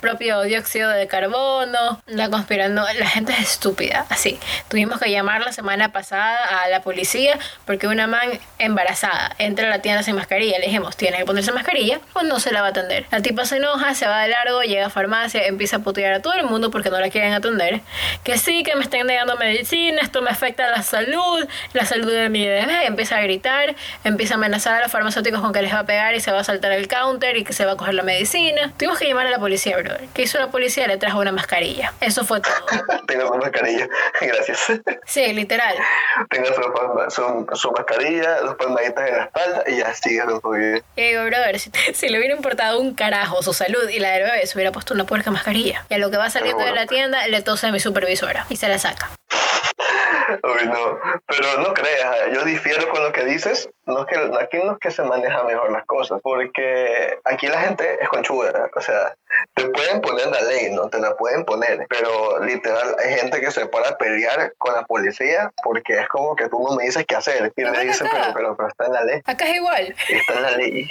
propio 0.06 0.42
dióxido 0.42 0.88
de 0.90 1.08
carbono, 1.08 2.00
la 2.06 2.30
conspirando, 2.30 2.84
la 2.96 3.08
gente 3.08 3.32
es 3.32 3.40
estúpida, 3.40 4.06
así. 4.08 4.38
Tuvimos 4.68 5.00
que 5.00 5.10
llamar 5.10 5.40
la 5.44 5.50
semana 5.50 5.90
pasada 5.90 6.62
a 6.62 6.68
la 6.68 6.80
policía 6.80 7.36
porque 7.64 7.88
una 7.88 8.06
man 8.06 8.38
embarazada 8.60 9.34
entra 9.38 9.66
a 9.66 9.70
la 9.70 9.82
tienda 9.82 10.04
sin 10.04 10.14
mascarilla. 10.14 10.60
Le 10.60 10.66
dijimos, 10.66 10.96
tiene 10.96 11.16
que 11.16 11.24
ponerse 11.24 11.50
mascarilla 11.50 11.98
o 12.12 12.22
no 12.22 12.38
se 12.38 12.52
la 12.52 12.60
va 12.60 12.68
a 12.68 12.70
atender. 12.70 13.06
La 13.10 13.20
tipa 13.20 13.44
se 13.46 13.56
enoja, 13.56 13.96
se 13.96 14.06
va 14.06 14.22
de 14.22 14.28
largo, 14.28 14.62
llega 14.62 14.86
a 14.86 14.90
farmacia, 14.90 15.44
empieza 15.44 15.78
a 15.78 15.78
putear 15.80 16.12
a 16.14 16.22
todo 16.22 16.34
el 16.34 16.44
mundo 16.44 16.70
porque 16.70 16.88
no 16.88 17.00
la 17.00 17.10
quieren 17.10 17.32
atender. 17.32 17.80
Que 18.22 18.38
sí, 18.38 18.62
que 18.62 18.76
me 18.76 18.84
están 18.84 19.08
negando 19.08 19.36
medicina, 19.36 20.02
esto 20.02 20.22
me 20.22 20.30
afecta 20.30 20.70
la 20.70 20.84
salud, 20.84 21.48
la 21.72 21.84
salud 21.84 22.12
de 22.12 22.28
mi 22.28 22.46
bebé. 22.46 22.86
Empieza 22.86 23.16
a 23.16 23.22
gritar, 23.22 23.74
empieza 24.04 24.34
a 24.34 24.36
amenazar 24.36 24.74
a 24.74 24.82
los 24.82 24.92
farmacéuticos 24.92 25.40
con 25.40 25.52
que 25.52 25.62
les 25.62 25.74
va 25.74 25.80
a 25.80 25.86
pegar 25.86 26.14
y 26.14 26.20
se 26.20 26.30
va 26.30 26.38
a 26.38 26.44
saltar 26.44 26.70
el 26.70 26.86
counter 26.86 27.36
y 27.36 27.42
que 27.42 27.52
se 27.52 27.64
va 27.64 27.72
a 27.72 27.76
coger 27.76 27.94
la 27.94 28.04
medicina. 28.04 28.72
Tuvimos 28.76 29.00
que 29.00 29.08
llamar 29.08 29.26
a 29.26 29.30
la 29.30 29.40
policía, 29.40 29.76
bro. 29.78 29.95
¿Qué 30.14 30.22
hizo 30.22 30.38
la 30.38 30.50
policía? 30.50 30.86
Le 30.86 30.96
trajo 30.96 31.20
una 31.20 31.32
mascarilla. 31.32 31.92
Eso 32.00 32.24
fue 32.24 32.40
todo. 32.40 32.54
Tengo 33.06 33.26
su 33.28 33.34
mascarilla, 33.38 33.88
gracias. 34.20 34.72
Sí, 35.04 35.32
literal. 35.32 35.76
Tengo 36.30 36.46
su, 37.08 37.46
su, 37.54 37.72
mascarilla, 37.72 38.40
dos 38.40 38.56
palmaditas 38.56 39.08
en 39.08 39.16
la 39.16 39.24
espalda 39.24 39.64
y 39.66 39.76
ya 39.78 39.94
sigue 39.94 40.22
su 40.40 40.50
vida. 40.50 40.80
Y 40.96 41.08
digo, 41.08 41.24
brother, 41.24 41.58
si, 41.58 41.70
si, 41.94 42.08
le 42.08 42.18
hubiera 42.18 42.34
importado 42.34 42.80
un 42.80 42.94
carajo 42.94 43.42
su 43.42 43.52
salud 43.52 43.88
y 43.88 43.98
la 43.98 44.12
del 44.12 44.24
bebé, 44.24 44.46
se 44.46 44.56
hubiera 44.56 44.72
puesto 44.72 44.94
una 44.94 45.04
puerca 45.04 45.30
mascarilla. 45.30 45.84
Y 45.88 45.94
a 45.94 45.98
lo 45.98 46.10
que 46.10 46.16
va 46.16 46.30
saliendo 46.30 46.64
de 46.64 46.72
la 46.72 46.86
tienda, 46.86 47.26
le 47.28 47.42
tose 47.42 47.66
a 47.66 47.72
mi 47.72 47.80
supervisora 47.80 48.46
y 48.48 48.56
se 48.56 48.68
la 48.68 48.78
saca. 48.78 49.10
Uy, 50.42 50.66
no, 50.66 50.98
pero 51.26 51.60
no 51.60 51.74
creas, 51.74 52.16
yo 52.32 52.44
difiero 52.44 52.88
con 52.88 53.02
lo 53.02 53.12
que 53.12 53.24
dices, 53.24 53.68
no 53.86 54.00
es 54.00 54.06
que, 54.06 54.16
aquí 54.40 54.58
no 54.58 54.72
es 54.72 54.78
que 54.78 54.90
se 54.90 55.02
maneja 55.02 55.42
mejor 55.44 55.70
las 55.70 55.84
cosas, 55.86 56.20
porque 56.22 57.18
aquí 57.24 57.46
la 57.46 57.60
gente 57.60 57.98
es 58.00 58.08
conchuda, 58.08 58.70
o 58.74 58.80
sea, 58.80 59.14
te 59.54 59.68
pueden 59.68 60.00
poner 60.00 60.26
la 60.26 60.42
ley, 60.42 60.70
no 60.72 60.88
te 60.88 60.98
la 60.98 61.16
pueden 61.16 61.44
poner, 61.44 61.86
pero 61.88 62.44
literal 62.44 62.96
hay 62.98 63.14
gente 63.14 63.40
que 63.40 63.50
se 63.50 63.66
para 63.66 63.90
a 63.90 63.98
pelear 63.98 64.52
con 64.58 64.74
la 64.74 64.82
policía 64.82 65.52
porque 65.62 66.00
es 66.00 66.08
como 66.08 66.34
que 66.34 66.48
tú 66.48 66.62
no 66.68 66.76
me 66.76 66.84
dices 66.84 67.04
qué 67.06 67.14
hacer, 67.14 67.52
y 67.56 67.62
le 67.62 67.84
dicen, 67.84 68.08
pero, 68.10 68.24
pero, 68.34 68.56
pero, 68.56 68.68
está 68.68 68.86
en 68.86 68.92
la 68.92 69.04
ley. 69.04 69.20
Acá 69.24 69.46
es 69.46 69.56
igual. 69.56 69.94
Está 70.08 70.34
en 70.34 70.42
la 70.42 70.50
ley. 70.52 70.88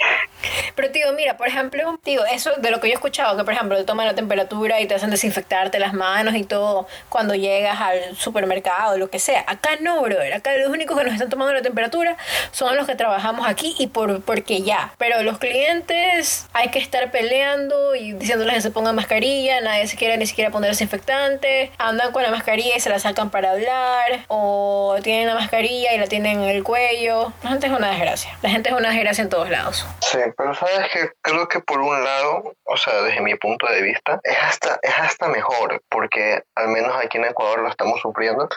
Pero 0.74 0.90
tío, 0.90 1.12
mira, 1.12 1.36
por 1.36 1.48
ejemplo, 1.48 1.98
tío, 2.02 2.24
eso 2.24 2.52
de 2.56 2.70
lo 2.70 2.80
que 2.80 2.88
yo 2.88 2.92
he 2.92 2.94
escuchado, 2.94 3.36
que 3.36 3.44
por 3.44 3.52
ejemplo 3.52 3.76
te 3.76 3.84
toman 3.84 4.06
la 4.06 4.14
temperatura 4.14 4.80
y 4.80 4.86
te 4.86 4.94
hacen 4.94 5.10
desinfectarte 5.10 5.78
las 5.78 5.92
manos 5.92 6.34
y 6.34 6.44
todo 6.44 6.86
cuando 7.08 7.34
llegas 7.34 7.80
al 7.80 8.16
supermercado, 8.16 8.96
lo 8.96 9.10
que 9.10 9.18
sea. 9.18 9.44
Acá 9.46 9.70
no, 9.80 10.00
brother. 10.02 10.32
Acá 10.32 10.56
los 10.56 10.70
únicos 10.70 10.96
que 10.96 11.04
nos 11.04 11.12
están 11.12 11.28
tomando 11.28 11.52
la 11.52 11.62
temperatura 11.62 12.16
son 12.52 12.76
los 12.76 12.85
que 12.86 12.94
trabajamos 12.94 13.46
aquí 13.46 13.74
y 13.78 13.88
por 13.88 14.22
porque 14.22 14.62
ya. 14.62 14.92
Pero 14.98 15.22
los 15.22 15.38
clientes 15.38 16.46
hay 16.52 16.70
que 16.70 16.78
estar 16.78 17.10
peleando 17.10 17.94
y 17.94 18.12
diciéndoles 18.12 18.54
que 18.54 18.60
se 18.60 18.70
pongan 18.70 18.94
mascarilla, 18.94 19.60
nadie 19.60 19.86
se 19.86 19.96
quiere 19.96 20.16
ni 20.16 20.26
siquiera 20.26 20.50
poner 20.50 20.70
desinfectante, 20.70 21.72
andan 21.78 22.12
con 22.12 22.22
la 22.22 22.30
mascarilla 22.30 22.76
y 22.76 22.80
se 22.80 22.90
la 22.90 22.98
sacan 22.98 23.30
para 23.30 23.52
hablar, 23.52 24.24
o 24.28 24.96
tienen 25.02 25.26
la 25.26 25.34
mascarilla 25.34 25.92
y 25.94 25.98
la 25.98 26.06
tienen 26.06 26.42
en 26.42 26.48
el 26.48 26.62
cuello. 26.62 27.32
La 27.42 27.50
gente 27.50 27.66
es 27.66 27.72
una 27.72 27.90
desgracia. 27.90 28.36
La 28.42 28.50
gente 28.50 28.70
es 28.70 28.74
una 28.74 28.90
desgracia 28.90 29.22
en 29.22 29.28
todos 29.28 29.50
lados. 29.50 29.86
Sí, 30.00 30.18
pero 30.36 30.54
sabes 30.54 30.88
que 30.92 31.10
creo 31.22 31.48
que 31.48 31.60
por 31.60 31.80
un 31.80 32.02
lado, 32.02 32.54
o 32.64 32.76
sea, 32.76 33.02
desde 33.02 33.20
mi 33.20 33.34
punto 33.34 33.66
de 33.66 33.82
vista, 33.82 34.20
es 34.22 34.36
hasta, 34.40 34.78
es 34.82 34.94
hasta 34.98 35.28
mejor, 35.28 35.82
porque 35.88 36.42
al 36.54 36.68
menos 36.68 36.92
aquí 37.02 37.18
en 37.18 37.24
Ecuador 37.24 37.60
lo 37.60 37.68
estamos 37.68 38.00
sufriendo, 38.00 38.48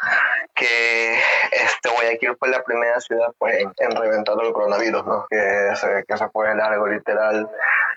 que 0.55 1.19
este 1.51 1.89
Guayaquil 1.89 2.35
fue 2.37 2.49
la 2.49 2.63
primera 2.63 2.99
ciudad 2.99 3.31
pues, 3.37 3.57
en, 3.77 4.18
reventar 4.25 4.45
el 4.45 4.53
coronavirus, 4.53 5.05
¿no? 5.05 5.25
Que 5.29 5.75
se, 5.75 6.03
que 6.07 6.17
se 6.17 6.29
fue 6.29 6.53
largo, 6.55 6.87
literal. 6.87 7.49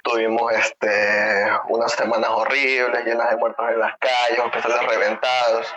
Tuvimos 0.02 0.52
este, 0.52 1.48
unas 1.68 1.92
semanas 1.92 2.30
horribles, 2.30 3.04
llenas 3.04 3.30
de 3.30 3.36
muertos 3.36 3.64
en 3.70 3.78
las 3.78 3.96
calles, 3.98 4.38
hospitales 4.38 4.86
reventados. 4.88 5.74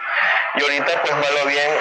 Y 0.56 0.64
ahorita, 0.64 1.02
pues, 1.02 1.14
malo 1.14 1.46
bien, 1.48 1.72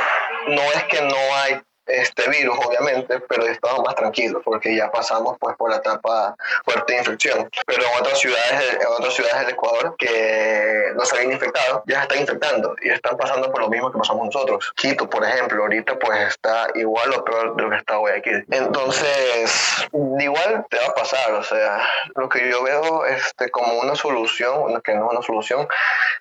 no 0.48 0.62
es 0.62 0.84
que 0.84 1.00
no 1.02 1.16
hay 1.42 1.62
este 1.86 2.28
virus, 2.28 2.56
obviamente, 2.64 3.20
pero 3.28 3.46
estamos 3.46 3.80
más 3.84 3.94
tranquilos 3.94 4.42
porque 4.44 4.74
ya 4.74 4.90
pasamos 4.90 5.36
pues 5.38 5.56
por 5.56 5.70
la 5.70 5.76
etapa 5.76 6.36
fuerte 6.64 6.92
de 6.92 6.98
infección. 7.00 7.50
Pero 7.66 7.82
en 7.82 8.00
otras 8.00 8.18
ciudades, 8.18 8.78
en 8.80 8.86
otras 8.86 9.14
ciudades 9.14 9.40
del 9.40 9.50
Ecuador 9.50 9.94
que 9.98 10.92
no 10.94 11.04
se 11.04 11.16
habían 11.16 11.32
infectado, 11.32 11.82
ya 11.86 11.96
se 11.96 12.02
están 12.02 12.20
infectando 12.20 12.76
y 12.82 12.90
están 12.90 13.16
pasando 13.16 13.50
por 13.50 13.60
lo 13.60 13.68
mismo 13.68 13.90
que 13.92 13.98
pasamos 13.98 14.26
nosotros. 14.26 14.72
Quito, 14.76 15.08
por 15.08 15.24
ejemplo, 15.24 15.62
ahorita 15.62 15.98
pues 15.98 16.28
está 16.28 16.68
igual 16.74 17.12
o 17.12 17.24
peor 17.24 17.56
de 17.56 17.62
lo 17.62 17.70
que 17.70 17.76
está 17.76 17.98
hoy 17.98 18.12
aquí. 18.12 18.30
Entonces, 18.50 19.86
igual 19.92 20.66
te 20.70 20.78
va 20.78 20.86
a 20.86 20.94
pasar, 20.94 21.32
o 21.32 21.42
sea, 21.42 21.80
lo 22.14 22.28
que 22.28 22.50
yo 22.50 22.62
veo 22.62 23.06
este, 23.06 23.50
como 23.50 23.74
una 23.80 23.94
solución, 23.94 24.80
que 24.82 24.94
no 24.94 25.06
es 25.06 25.12
una 25.12 25.22
solución, 25.22 25.68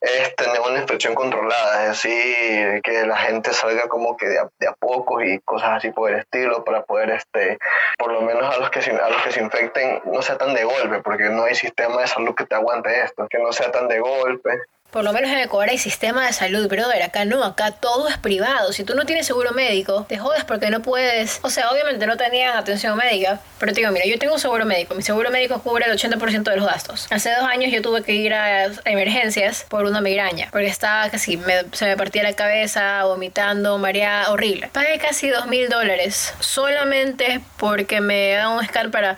es 0.01 0.35
tener 0.35 0.59
una 0.59 0.79
infección 0.79 1.15
controlada, 1.15 1.83
es 1.83 1.89
decir, 1.89 2.81
que 2.83 3.05
la 3.05 3.17
gente 3.17 3.53
salga 3.53 3.87
como 3.87 4.17
que 4.17 4.27
de 4.27 4.39
a, 4.39 4.49
de 4.59 4.67
a 4.67 4.73
poco 4.73 5.21
y 5.21 5.39
cosas 5.53 5.69
así 5.77 5.91
por 5.91 6.09
el 6.09 6.17
estilo 6.17 6.63
para 6.63 6.81
poder 6.81 7.11
este 7.11 7.59
por 7.99 8.11
lo 8.11 8.21
menos 8.21 8.43
a 8.55 8.57
los 8.59 8.71
que 8.71 8.81
se, 8.81 8.89
a 8.89 9.09
los 9.09 9.21
que 9.21 9.31
se 9.31 9.39
infecten 9.39 10.01
no 10.05 10.23
sea 10.23 10.35
tan 10.35 10.55
de 10.55 10.63
golpe 10.63 10.99
porque 11.03 11.29
no 11.29 11.43
hay 11.43 11.53
sistema 11.53 12.01
de 12.01 12.07
salud 12.07 12.33
que 12.33 12.45
te 12.45 12.55
aguante 12.55 13.03
esto 13.03 13.27
que 13.29 13.37
no 13.37 13.53
sea 13.53 13.71
tan 13.71 13.87
de 13.87 13.99
golpe 13.99 14.49
por 14.93 15.03
lo 15.03 15.11
menos 15.11 15.31
en 15.31 15.39
Ecuador 15.39 15.69
hay 15.69 15.79
sistema 15.79 16.27
de 16.27 16.33
salud, 16.33 16.67
brother. 16.67 17.01
Acá 17.01 17.25
no, 17.25 17.43
acá 17.43 17.71
todo 17.71 18.07
es 18.07 18.17
privado. 18.19 18.71
Si 18.73 18.83
tú 18.83 18.93
no 18.93 19.05
tienes 19.05 19.25
seguro 19.25 19.51
médico, 19.51 20.05
te 20.07 20.19
jodes 20.19 20.43
porque 20.43 20.69
no 20.69 20.83
puedes. 20.83 21.39
O 21.41 21.49
sea, 21.49 21.71
obviamente 21.71 22.05
no 22.05 22.15
tenían 22.15 22.55
atención 22.55 22.95
médica, 22.95 23.39
pero 23.59 23.73
te 23.73 23.79
digo, 23.79 23.91
mira, 23.91 24.05
yo 24.05 24.19
tengo 24.19 24.35
un 24.35 24.39
seguro 24.39 24.65
médico. 24.65 24.93
Mi 24.93 25.01
seguro 25.01 25.31
médico 25.31 25.59
cubre 25.63 25.85
el 25.85 25.97
80% 25.97 26.43
de 26.43 26.57
los 26.57 26.67
gastos. 26.67 27.07
Hace 27.09 27.31
dos 27.31 27.43
años 27.43 27.71
yo 27.71 27.81
tuve 27.81 28.03
que 28.03 28.13
ir 28.13 28.35
a 28.35 28.65
emergencias 28.85 29.65
por 29.67 29.85
una 29.85 29.99
migraña, 29.99 30.49
porque 30.51 30.67
estaba 30.67 31.09
casi, 31.09 31.41
se 31.71 31.85
me 31.85 31.97
partía 31.97 32.21
la 32.21 32.33
cabeza, 32.33 33.03
vomitando, 33.05 33.79
mareada, 33.79 34.29
horrible. 34.31 34.69
Pagué 34.73 34.99
casi 34.99 35.27
dos 35.27 35.47
mil 35.47 35.69
dólares 35.69 36.35
solamente 36.39 37.41
porque 37.57 37.99
me 37.99 38.33
daban 38.33 38.59
un 38.59 38.65
scan 38.65 38.91
para 38.91 39.17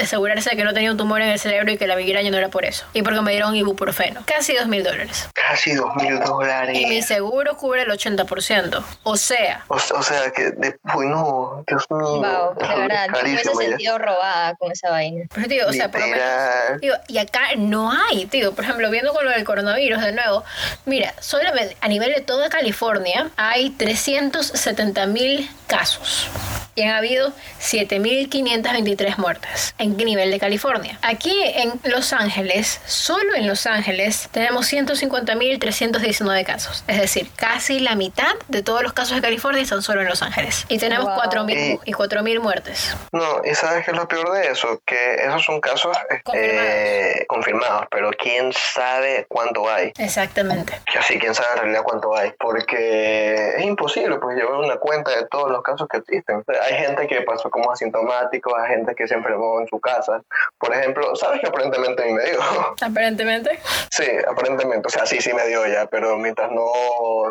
asegurarse 0.00 0.50
de 0.50 0.56
que 0.56 0.62
no 0.62 0.72
tenía 0.74 0.92
un 0.92 0.96
tumor 0.96 1.20
en 1.22 1.28
el 1.30 1.40
cerebro 1.40 1.72
y 1.72 1.76
que 1.76 1.88
la 1.88 1.96
migraña 1.96 2.30
no 2.30 2.36
era 2.36 2.50
por 2.50 2.64
eso. 2.64 2.86
Y 2.94 3.02
porque 3.02 3.20
me 3.20 3.32
dieron 3.32 3.56
ibuprofeno. 3.56 4.22
Casi 4.24 4.54
dos 4.54 4.68
mil 4.68 4.84
dólares. 4.84 5.07
Dólares. 5.08 5.28
Casi 5.34 5.74
dos 5.74 5.94
mil 5.96 6.18
dólares. 6.20 6.78
Y 6.78 6.86
mi 6.86 7.02
seguro 7.02 7.56
cubre 7.56 7.82
el 7.82 7.90
80%. 7.90 8.84
O 9.02 9.16
sea. 9.16 9.64
O, 9.68 9.74
o 9.74 10.02
sea 10.02 10.30
que, 10.30 10.50
de, 10.50 10.78
uy, 10.94 11.06
no, 11.06 11.64
Dios 11.66 11.84
mío. 11.90 11.98
Wow, 11.98 12.54
de 12.54 12.80
verdad, 12.80 13.06
yo 13.06 13.12
me 13.12 13.30
hubiese 13.30 13.54
sentido 13.54 13.98
robada 13.98 14.54
con 14.56 14.72
esa 14.72 14.90
vaina. 14.90 15.24
Pero, 15.34 15.48
tío, 15.48 15.68
o 15.68 15.72
sea, 15.72 15.90
por 15.90 16.00
lo 16.00 16.06
menos. 16.08 16.80
Tío, 16.80 16.94
y 17.08 17.18
acá 17.18 17.48
no 17.56 17.92
hay, 17.92 18.26
tío. 18.26 18.54
Por 18.54 18.64
ejemplo, 18.64 18.90
viendo 18.90 19.12
con 19.12 19.24
lo 19.24 19.30
del 19.30 19.44
coronavirus 19.44 20.02
de 20.02 20.12
nuevo, 20.12 20.44
mira, 20.84 21.14
solamente 21.20 21.76
a 21.80 21.88
nivel 21.88 22.14
de 22.14 22.20
toda 22.20 22.48
California 22.48 23.30
hay 23.36 23.70
370 23.70 25.06
mil 25.06 25.50
casos. 25.66 26.28
Y 26.74 26.82
han 26.82 26.94
habido 26.94 27.32
7.523 27.60 29.16
muertes. 29.16 29.74
¿En 29.78 29.96
qué 29.96 30.04
nivel 30.04 30.30
de 30.30 30.38
California? 30.38 30.96
Aquí 31.02 31.34
en 31.42 31.72
Los 31.82 32.12
Ángeles, 32.12 32.80
solo 32.86 33.34
en 33.34 33.48
Los 33.48 33.66
Ángeles, 33.66 34.28
tenemos 34.30 34.66
150.319 35.00 36.44
casos. 36.44 36.84
Es 36.86 37.00
decir, 37.00 37.30
casi 37.36 37.80
la 37.80 37.94
mitad 37.94 38.34
de 38.48 38.62
todos 38.62 38.82
los 38.82 38.92
casos 38.92 39.16
de 39.16 39.22
California 39.22 39.62
están 39.62 39.82
solo 39.82 40.02
en 40.02 40.08
Los 40.08 40.22
Ángeles. 40.22 40.64
Y 40.68 40.78
tenemos 40.78 41.06
Wow. 41.08 41.16
4.000 41.30 41.80
y 41.84 41.92
4.000 41.92 42.40
muertes. 42.40 42.96
No, 43.12 43.40
y 43.44 43.54
sabes 43.54 43.84
qué 43.84 43.92
es 43.92 43.96
lo 43.96 44.06
peor 44.08 44.30
de 44.32 44.48
eso, 44.48 44.80
que 44.84 45.14
esos 45.24 45.44
son 45.44 45.60
casos 45.60 45.96
eh, 46.34 47.24
confirmados, 47.28 47.86
pero 47.90 48.10
quién 48.10 48.52
sabe 48.52 49.26
cuánto 49.28 49.70
hay. 49.70 49.92
Exactamente. 49.98 50.78
Que 50.92 50.98
así, 50.98 51.18
quién 51.18 51.34
sabe 51.34 51.48
en 51.54 51.58
realidad 51.60 51.82
cuánto 51.84 52.14
hay, 52.16 52.32
porque 52.38 53.54
es 53.56 53.64
imposible 53.64 54.18
pues 54.18 54.36
llevar 54.36 54.54
una 54.54 54.76
cuenta 54.76 55.10
de 55.16 55.26
todos 55.28 55.50
los 55.50 55.62
casos 55.62 55.88
que 55.88 55.98
existen. 55.98 56.44
Hay 56.66 56.74
gente 56.74 57.06
que 57.06 57.22
pasó 57.22 57.50
como 57.50 57.70
asintomático, 57.72 58.56
hay 58.56 58.68
gente 58.70 58.94
que 58.94 59.06
se 59.08 59.14
enfermó 59.14 59.60
en 59.60 59.68
su 59.68 59.80
casa. 59.80 60.20
Por 60.58 60.74
ejemplo, 60.74 61.14
¿sabes 61.16 61.40
que 61.40 61.46
aparentemente 61.46 62.04
me 62.12 62.24
dio? 62.24 62.40
Aparentemente. 62.80 63.58
Sí, 63.90 64.06
aparentemente, 64.28 64.87
o 64.88 64.90
sea, 64.90 65.04
sí, 65.04 65.20
sí 65.20 65.34
me 65.34 65.46
dio 65.46 65.66
ya, 65.66 65.84
pero 65.84 66.16
mientras 66.16 66.50
no 66.50 66.64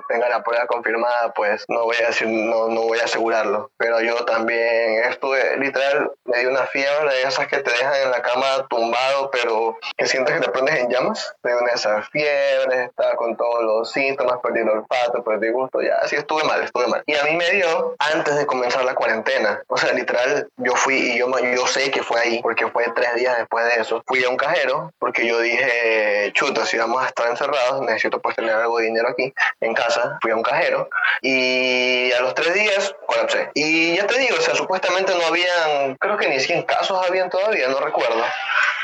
tenga 0.07 0.29
la 0.29 0.43
prueba 0.43 0.67
confirmada, 0.67 1.33
pues 1.33 1.65
no 1.67 1.85
voy 1.85 1.95
a 2.03 2.09
decir, 2.09 2.27
no, 2.27 2.67
no 2.67 2.81
voy 2.81 2.99
a 2.99 3.05
asegurarlo. 3.05 3.71
Pero 3.77 3.99
yo 3.99 4.25
también 4.25 5.05
estuve, 5.09 5.57
literal, 5.57 6.11
me 6.25 6.37
dio 6.37 6.51
una 6.51 6.67
fiebre 6.67 7.11
de 7.15 7.23
esas 7.23 7.47
que 7.47 7.57
te 7.57 7.71
dejan 7.71 7.95
en 8.03 8.11
la 8.11 8.21
cama 8.21 8.67
tumbado, 8.69 9.31
pero 9.31 9.75
que 9.97 10.05
sientes 10.05 10.35
que 10.35 10.41
te 10.41 10.51
prendes 10.51 10.75
en 10.75 10.91
llamas. 10.91 11.33
Me 11.41 11.49
dio 11.49 11.59
una 11.59 11.71
de 11.71 11.77
esas 11.77 12.07
fiebres, 12.09 12.89
estaba 12.89 13.15
con 13.15 13.35
todos 13.35 13.63
los 13.63 13.91
síntomas, 13.91 14.37
perdí 14.43 14.59
el 14.59 14.69
olfato, 14.69 15.23
perdí 15.23 15.49
gusto, 15.49 15.81
ya, 15.81 15.95
así 16.03 16.15
estuve 16.15 16.43
mal, 16.43 16.61
estuve 16.61 16.85
mal. 16.85 17.01
Y 17.07 17.15
a 17.15 17.23
mí 17.23 17.35
me 17.37 17.49
dio 17.49 17.95
antes 17.97 18.35
de 18.35 18.45
comenzar 18.45 18.85
la 18.85 18.93
cuarentena. 18.93 19.63
O 19.67 19.77
sea, 19.77 19.93
literal, 19.93 20.47
yo 20.57 20.75
fui 20.75 20.95
y 20.95 21.17
yo, 21.17 21.27
yo 21.39 21.65
sé 21.65 21.89
que 21.89 22.03
fue 22.03 22.19
ahí, 22.19 22.39
porque 22.43 22.67
fue 22.67 22.85
tres 22.95 23.15
días 23.15 23.35
después 23.35 23.65
de 23.65 23.81
eso. 23.81 24.03
Fui 24.05 24.23
a 24.23 24.29
un 24.29 24.37
cajero, 24.37 24.91
porque 24.99 25.25
yo 25.25 25.39
dije, 25.39 26.31
chuta, 26.33 26.63
si 26.63 26.77
vamos 26.77 27.03
a 27.03 27.07
estar 27.07 27.27
encerrados, 27.27 27.46
necesito 27.81 28.19
pues 28.21 28.35
tener 28.35 28.55
algo 28.55 28.79
de 28.79 28.85
dinero 28.85 29.09
aquí 29.09 29.33
en 29.61 29.73
casa. 29.73 30.17
Fui 30.21 30.31
a 30.31 30.35
un 30.35 30.43
cajero 30.43 30.89
y 31.21 32.11
a 32.11 32.21
los 32.21 32.33
tres 32.33 32.53
días 32.53 32.95
colapsé. 33.05 33.49
Y 33.53 33.95
ya 33.95 34.07
te 34.07 34.17
digo, 34.19 34.35
o 34.37 34.41
sea, 34.41 34.55
supuestamente 34.55 35.13
no 35.15 35.25
habían, 35.25 35.95
creo 35.95 36.17
que 36.17 36.29
ni 36.29 36.39
100 36.39 36.63
casos 36.63 37.05
habían 37.07 37.29
todavía, 37.29 37.67
no 37.67 37.79
recuerdo. 37.79 38.23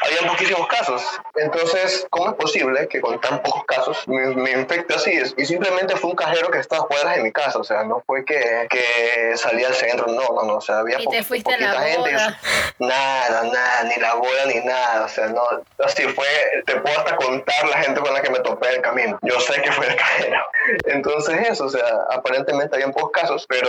Habían 0.03 0.27
poquísimos 0.27 0.67
casos. 0.67 1.01
Entonces, 1.35 2.05
¿cómo 2.09 2.29
es 2.29 2.35
posible 2.35 2.87
que 2.87 2.99
con 3.01 3.19
tan 3.21 3.41
pocos 3.41 3.63
casos 3.65 4.07
me, 4.07 4.27
me 4.35 4.51
infecte 4.51 4.93
así? 4.95 5.21
Y 5.37 5.45
simplemente 5.45 5.95
fue 5.95 6.09
un 6.11 6.15
cajero 6.15 6.49
que 6.51 6.59
estaba 6.59 6.85
fuera 6.87 7.11
de 7.11 7.21
mi 7.23 7.31
casa, 7.31 7.57
o 7.59 7.63
sea, 7.63 7.83
no 7.83 8.03
fue 8.05 8.25
que, 8.25 8.67
que 8.69 9.33
salí 9.37 9.63
al 9.63 9.73
centro, 9.73 10.05
no, 10.07 10.21
no, 10.21 10.43
no, 10.43 10.55
o 10.57 10.61
sea, 10.61 10.79
había 10.79 10.99
Y 11.01 11.05
po- 11.05 11.11
te 11.11 11.23
fuiste 11.23 11.53
a 11.53 11.57
la 11.57 11.67
poquita 11.73 11.87
gente. 11.87 12.11
boda. 12.11 12.39
Nada, 12.79 13.43
nada, 13.43 13.83
ni 13.83 13.95
la 14.01 14.15
boda 14.15 14.45
ni 14.47 14.59
nada, 14.61 15.05
o 15.05 15.09
sea, 15.09 15.27
no, 15.27 15.41
así 15.83 16.03
fue, 16.03 16.27
te 16.65 16.75
puedo 16.81 16.97
hasta 16.99 17.15
contar 17.15 17.67
la 17.69 17.77
gente 17.77 18.01
con 18.01 18.13
la 18.13 18.21
que 18.21 18.29
me 18.29 18.39
topé 18.39 18.69
en 18.69 18.75
el 18.75 18.81
camino. 18.81 19.19
Yo 19.21 19.39
sé 19.39 19.61
que 19.61 19.71
fue 19.71 19.87
el 19.87 19.95
cajero. 19.95 20.37
Entonces 20.85 21.49
eso, 21.49 21.65
o 21.65 21.69
sea, 21.69 21.85
aparentemente 22.11 22.75
habían 22.75 22.91
pocos 22.91 23.11
casos, 23.11 23.45
pero 23.47 23.67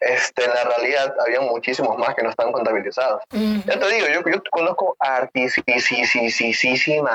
este, 0.00 0.44
en 0.44 0.50
la 0.54 0.64
realidad 0.64 1.14
había 1.24 1.40
muchísimos 1.40 1.96
más 1.98 2.14
que 2.14 2.22
no 2.22 2.30
están 2.30 2.52
contabilizados. 2.52 3.22
Mm. 3.30 3.60
Ya 3.66 3.78
te 3.78 3.88
digo, 3.88 4.06
yo, 4.08 4.20
yo 4.30 4.42
conozco 4.50 4.91
artísima 4.98 5.62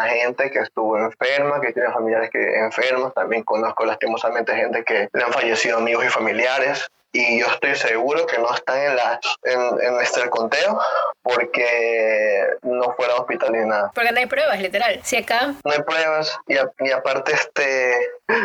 gente 0.04 0.52
que 0.52 0.60
estuvo 0.60 0.98
enferma, 0.98 1.62
que 1.62 1.74
tiene 1.74 1.92
familiares 1.92 2.30
que 2.30 2.60
enfermos, 2.60 3.14
también 3.14 3.44
conozco 3.44 3.86
lastimosamente 3.86 4.56
gente 4.56 4.84
que 4.84 5.10
le 5.12 5.24
han 5.24 5.32
fallecido 5.32 5.78
amigos 5.78 6.06
y 6.06 6.10
familiares. 6.10 6.88
Y 7.14 7.40
yo 7.40 7.48
estoy 7.48 7.76
seguro 7.76 8.26
que 8.28 8.38
no 8.38 8.54
están 8.54 8.78
en, 8.80 8.96
la, 8.96 9.20
en, 9.44 9.60
en 9.82 9.94
nuestro 9.96 10.30
conteo 10.30 10.80
porque 11.24 12.48
no 12.64 12.94
fuera 12.96 13.16
hospital 13.16 13.52
ni 13.54 13.66
nada. 13.68 13.92
Porque 13.94 14.12
no 14.12 14.20
hay 14.20 14.26
pruebas, 14.26 14.60
literal. 14.60 15.00
Si 15.04 15.18
acá 15.18 15.54
No 15.64 15.72
hay 15.72 15.82
pruebas 15.84 16.38
y, 16.48 16.58
a- 16.58 16.72
y 16.80 16.92
aparte 16.92 17.34
este... 17.34 17.98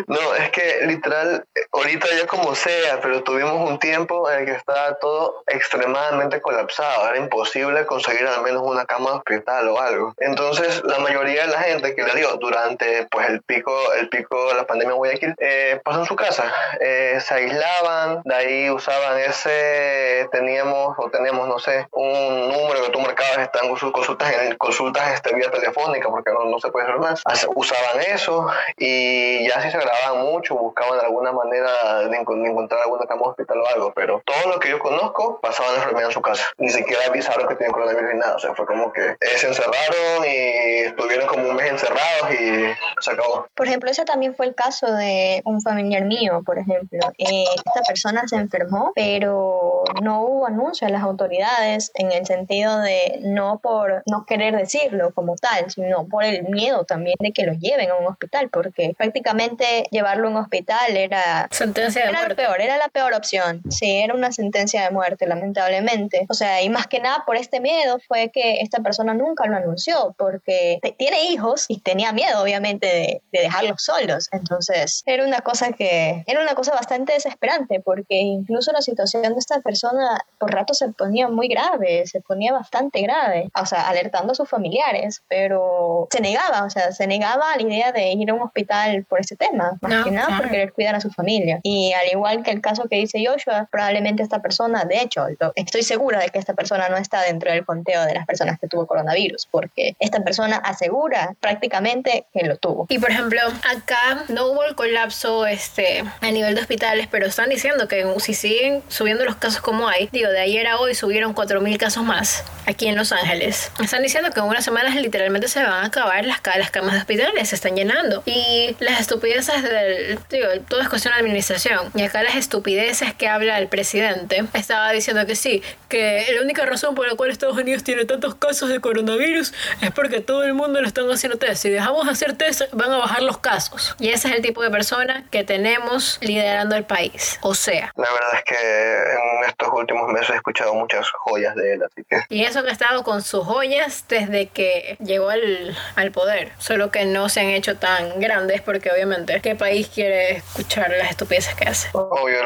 No, 0.06 0.34
es 0.36 0.50
que 0.52 0.80
literal, 0.86 1.44
ahorita 1.72 2.06
ya 2.18 2.26
como 2.28 2.54
sea, 2.54 3.00
pero 3.00 3.24
tuvimos 3.24 3.68
un 3.68 3.80
tiempo 3.80 4.30
en 4.30 4.40
el 4.40 4.46
que 4.46 4.52
estaba 4.52 4.94
todo 5.00 5.42
extremadamente 5.48 6.40
colapsado. 6.40 7.08
Era 7.08 7.18
imposible 7.18 7.84
conseguir 7.84 8.26
al 8.28 8.42
menos 8.42 8.62
una 8.64 8.84
cama 8.86 9.10
de 9.10 9.16
hospital 9.16 9.68
o 9.68 9.80
algo. 9.80 10.14
Entonces, 10.18 10.82
la 10.84 10.98
mayoría 11.00 11.46
de 11.46 11.52
la 11.52 11.60
gente 11.62 11.94
que 11.96 12.04
le 12.04 12.14
dio 12.14 12.36
durante 12.36 13.06
pues 13.10 13.28
el 13.28 13.42
pico, 13.42 13.76
el 13.94 14.08
pico 14.08 14.48
de 14.50 14.54
la 14.54 14.66
pandemia 14.66 14.92
en 14.92 14.98
Guayaquil, 14.98 15.34
eh, 15.38 15.80
pasó 15.84 15.98
en 16.00 16.06
su 16.06 16.14
casa. 16.14 16.44
Eh, 16.80 17.18
se 17.20 17.34
aislaban, 17.34 18.22
de 18.24 18.34
ahí 18.36 18.51
usaban 18.70 19.18
ese, 19.18 20.28
teníamos 20.30 20.94
o 20.98 21.10
teníamos, 21.10 21.48
no 21.48 21.58
sé, 21.58 21.86
un 21.92 22.48
número 22.48 22.84
que 22.84 22.90
tú 22.90 23.00
marcabas, 23.00 23.38
están 23.38 23.74
sus 23.76 23.92
consultas, 23.92 24.32
en 24.42 24.56
consultas 24.56 25.12
este, 25.14 25.34
vía 25.34 25.50
telefónica, 25.50 26.08
porque 26.08 26.30
no, 26.32 26.44
no 26.44 26.58
se 26.60 26.70
puede 26.70 26.86
hacer 26.86 26.98
más. 27.00 27.22
Usaban 27.54 28.00
eso 28.00 28.46
y 28.76 29.48
ya 29.48 29.60
si 29.62 29.70
se 29.70 29.78
grababan 29.78 30.24
mucho, 30.26 30.54
buscaban 30.56 30.98
de 30.98 31.04
alguna 31.06 31.32
manera 31.32 32.00
de, 32.08 32.18
encon- 32.18 32.42
de 32.42 32.50
encontrar 32.50 32.82
alguna 32.82 33.06
cama 33.06 33.22
hospital 33.26 33.58
o 33.58 33.66
algo, 33.68 33.92
pero 33.94 34.22
todo 34.24 34.52
lo 34.52 34.58
que 34.60 34.68
yo 34.70 34.78
conozco 34.78 35.40
pasaban 35.40 35.74
enfermedad 35.76 36.06
en 36.08 36.12
su 36.12 36.22
casa. 36.22 36.44
Ni 36.58 36.68
siquiera 36.70 37.02
avisaron 37.06 37.48
que 37.48 37.54
tenían 37.54 37.72
coronavirus 37.72 38.12
ni 38.14 38.18
nada, 38.20 38.36
o 38.36 38.38
sea, 38.38 38.54
fue 38.54 38.66
como 38.66 38.92
que 38.92 39.00
eh, 39.02 39.16
se 39.36 39.48
encerraron 39.48 40.24
y 40.24 40.78
estuvieron 40.86 41.26
como 41.26 41.48
un 41.48 41.56
mes 41.56 41.70
encerrados 41.70 42.30
y 42.32 42.72
se 43.00 43.10
acabó. 43.10 43.46
Por 43.54 43.66
ejemplo, 43.66 43.90
ese 43.90 44.04
también 44.04 44.34
fue 44.34 44.46
el 44.46 44.54
caso 44.54 44.86
de 44.92 45.42
un 45.44 45.60
familiar 45.62 46.04
mío, 46.04 46.42
por 46.44 46.58
ejemplo. 46.58 46.98
Eh, 47.18 47.44
esta 47.56 47.82
persona 47.86 48.22
se 48.26 48.36
enfermó, 48.42 48.92
pero 48.94 49.84
no 50.02 50.22
hubo 50.22 50.46
anuncio 50.46 50.86
de 50.86 50.92
las 50.92 51.02
autoridades 51.02 51.90
en 51.94 52.12
el 52.12 52.26
sentido 52.26 52.78
de 52.80 53.20
no 53.22 53.60
por 53.60 54.02
no 54.06 54.24
querer 54.26 54.56
decirlo 54.56 55.12
como 55.14 55.36
tal, 55.36 55.70
sino 55.70 56.06
por 56.06 56.24
el 56.24 56.44
miedo 56.44 56.84
también 56.84 57.16
de 57.20 57.32
que 57.32 57.44
lo 57.44 57.54
lleven 57.54 57.90
a 57.90 57.96
un 57.96 58.06
hospital, 58.06 58.48
porque 58.50 58.94
prácticamente 58.96 59.84
llevarlo 59.90 60.28
a 60.28 60.30
un 60.30 60.36
hospital 60.36 60.96
era 60.96 61.48
sentencia 61.50 62.02
de 62.02 62.08
era 62.08 62.18
lo 62.18 62.26
muerte. 62.26 62.42
peor, 62.42 62.60
era 62.60 62.76
la 62.76 62.88
peor 62.88 63.14
opción. 63.14 63.62
Sí, 63.70 63.98
era 63.98 64.14
una 64.14 64.32
sentencia 64.32 64.82
de 64.82 64.90
muerte, 64.90 65.26
lamentablemente. 65.26 66.26
O 66.28 66.34
sea, 66.34 66.62
y 66.62 66.68
más 66.68 66.86
que 66.86 67.00
nada 67.00 67.24
por 67.26 67.36
este 67.36 67.60
miedo 67.60 67.98
fue 68.06 68.30
que 68.32 68.60
esta 68.60 68.80
persona 68.80 69.14
nunca 69.14 69.46
lo 69.46 69.56
anunció, 69.56 70.14
porque 70.18 70.80
tiene 70.98 71.30
hijos 71.30 71.66
y 71.68 71.80
tenía 71.80 72.12
miedo, 72.12 72.42
obviamente, 72.42 72.86
de, 72.86 73.22
de 73.32 73.40
dejarlos 73.40 73.82
solos. 73.82 74.28
Entonces, 74.32 75.02
era 75.06 75.24
una 75.26 75.40
cosa 75.40 75.72
que, 75.72 76.24
era 76.26 76.42
una 76.42 76.54
cosa 76.54 76.72
bastante 76.72 77.12
desesperante, 77.12 77.80
porque 77.80 78.20
incluso 78.32 78.72
la 78.72 78.82
situación 78.82 79.22
de 79.22 79.38
esta 79.38 79.60
persona 79.60 80.18
por 80.38 80.52
rato 80.52 80.74
se 80.74 80.88
ponía 80.88 81.28
muy 81.28 81.48
grave, 81.48 82.06
se 82.06 82.20
ponía 82.20 82.52
bastante 82.52 83.00
grave, 83.02 83.50
o 83.60 83.66
sea, 83.66 83.88
alertando 83.88 84.32
a 84.32 84.34
sus 84.34 84.48
familiares, 84.48 85.22
pero 85.28 86.08
se 86.10 86.20
negaba, 86.20 86.64
o 86.64 86.70
sea, 86.70 86.92
se 86.92 87.06
negaba 87.06 87.52
a 87.52 87.56
la 87.56 87.62
idea 87.62 87.92
de 87.92 88.12
ir 88.12 88.30
a 88.30 88.34
un 88.34 88.42
hospital 88.42 89.04
por 89.04 89.20
ese 89.20 89.36
tema, 89.36 89.78
más 89.80 89.92
No, 89.92 90.04
que 90.04 90.10
nada 90.10 90.26
claro. 90.26 90.42
por 90.42 90.50
querer 90.50 90.72
cuidar 90.72 90.94
a 90.94 91.00
su 91.00 91.10
familia. 91.10 91.60
Y 91.62 91.92
al 91.92 92.08
igual 92.10 92.42
que 92.42 92.50
el 92.50 92.60
caso 92.60 92.84
que 92.88 92.96
dice 92.96 93.24
Joshua, 93.24 93.68
probablemente 93.70 94.22
esta 94.22 94.40
persona, 94.40 94.84
de 94.84 95.00
hecho, 95.00 95.26
estoy 95.54 95.82
segura 95.82 96.18
de 96.20 96.28
que 96.28 96.38
esta 96.38 96.54
persona 96.54 96.88
no 96.88 96.96
está 96.96 97.22
dentro 97.22 97.50
del 97.52 97.64
conteo 97.64 98.04
de 98.04 98.14
las 98.14 98.26
personas 98.26 98.58
que 98.58 98.68
tuvo 98.68 98.86
coronavirus, 98.86 99.46
porque 99.50 99.96
esta 99.98 100.20
persona 100.22 100.56
asegura 100.56 101.34
prácticamente 101.40 102.26
que 102.32 102.46
lo 102.46 102.56
tuvo. 102.56 102.86
Y 102.88 102.98
por 102.98 103.10
ejemplo, 103.10 103.40
acá 103.74 104.24
no 104.28 104.46
hubo 104.46 104.64
el 104.64 104.74
colapso 104.74 105.46
este, 105.46 106.04
a 106.20 106.30
nivel 106.30 106.54
de 106.54 106.60
hospitales, 106.60 107.08
pero 107.10 107.26
están 107.26 107.48
diciendo 107.50 107.88
que 107.88 108.04
si 108.22 108.34
siguen 108.34 108.82
subiendo 108.88 109.24
los 109.24 109.36
casos 109.36 109.60
como 109.60 109.88
hay, 109.88 110.08
digo, 110.12 110.30
de 110.30 110.40
ayer 110.40 110.66
a 110.66 110.78
hoy 110.78 110.94
subieron 110.94 111.34
4.000 111.34 111.76
casos 111.76 112.04
más 112.04 112.44
aquí 112.66 112.86
en 112.86 112.96
Los 112.96 113.12
Ángeles. 113.12 113.70
Están 113.80 114.02
diciendo 114.02 114.30
que 114.30 114.40
en 114.40 114.46
unas 114.46 114.64
semanas 114.64 114.94
literalmente 114.94 115.48
se 115.48 115.62
van 115.62 115.84
a 115.84 115.86
acabar 115.86 116.24
las, 116.24 116.40
las 116.56 116.70
camas 116.70 116.92
de 116.92 116.98
hospitales, 116.98 117.48
se 117.48 117.56
están 117.56 117.76
llenando. 117.76 118.22
Y 118.26 118.76
las 118.78 119.00
estupideces 119.00 119.62
del, 119.62 120.18
digo, 120.30 120.46
todo 120.68 120.80
es 120.80 120.88
cuestión 120.88 121.14
de 121.14 121.20
administración. 121.20 121.90
Y 121.94 122.02
acá 122.02 122.22
las 122.22 122.36
estupideces 122.36 123.14
que 123.14 123.28
habla 123.28 123.58
el 123.58 123.68
presidente, 123.68 124.44
estaba 124.54 124.92
diciendo 124.92 125.26
que 125.26 125.36
sí, 125.36 125.62
que 125.88 126.26
la 126.34 126.42
única 126.42 126.64
razón 126.64 126.94
por 126.94 127.08
la 127.08 127.16
cual 127.16 127.30
Estados 127.30 127.56
Unidos 127.56 127.82
tiene 127.82 128.04
tantos 128.04 128.34
casos 128.36 128.68
de 128.68 128.80
coronavirus 128.80 129.52
es 129.80 129.90
porque 129.90 130.20
todo 130.20 130.44
el 130.44 130.54
mundo 130.54 130.80
lo 130.80 130.86
están 130.86 131.10
haciendo 131.10 131.38
test. 131.38 131.62
Si 131.62 131.70
dejamos 131.70 132.06
de 132.06 132.12
hacer 132.12 132.34
test 132.34 132.62
van 132.72 132.92
a 132.92 132.98
bajar 132.98 133.22
los 133.22 133.38
casos. 133.38 133.94
Y 133.98 134.08
ese 134.08 134.28
es 134.28 134.34
el 134.36 134.42
tipo 134.42 134.62
de 134.62 134.70
persona 134.70 135.24
que 135.30 135.44
tenemos 135.44 136.18
liderando 136.20 136.76
el 136.76 136.84
país. 136.84 137.38
O 137.42 137.54
sea. 137.54 137.92
La 138.12 138.20
verdad 138.20 138.34
es 138.34 138.44
que 138.44 138.56
en 138.56 139.48
estos 139.48 139.68
últimos 139.72 140.12
meses 140.12 140.30
he 140.30 140.34
escuchado 140.34 140.74
muchas 140.74 141.08
joyas 141.10 141.54
de 141.54 141.74
él, 141.74 141.82
así 141.82 142.04
que... 142.04 142.20
Y 142.28 142.44
eso 142.44 142.62
que 142.62 142.68
ha 142.68 142.72
estado 142.72 143.02
con 143.04 143.22
sus 143.22 143.44
joyas 143.44 144.04
desde 144.08 144.48
que 144.48 144.98
llegó 145.00 145.30
al, 145.30 145.76
al 145.96 146.12
poder. 146.12 146.52
Solo 146.58 146.90
que 146.90 147.06
no 147.06 147.28
se 147.28 147.40
han 147.40 147.48
hecho 147.48 147.78
tan 147.78 148.20
grandes 148.20 148.60
porque 148.60 148.90
obviamente, 148.90 149.40
¿qué 149.40 149.54
país 149.54 149.88
quiere 149.88 150.36
escuchar 150.36 150.90
las 150.90 151.10
estupideces 151.10 151.54
que 151.54 151.68
hace? 151.68 151.88
Obvio, 151.94 152.38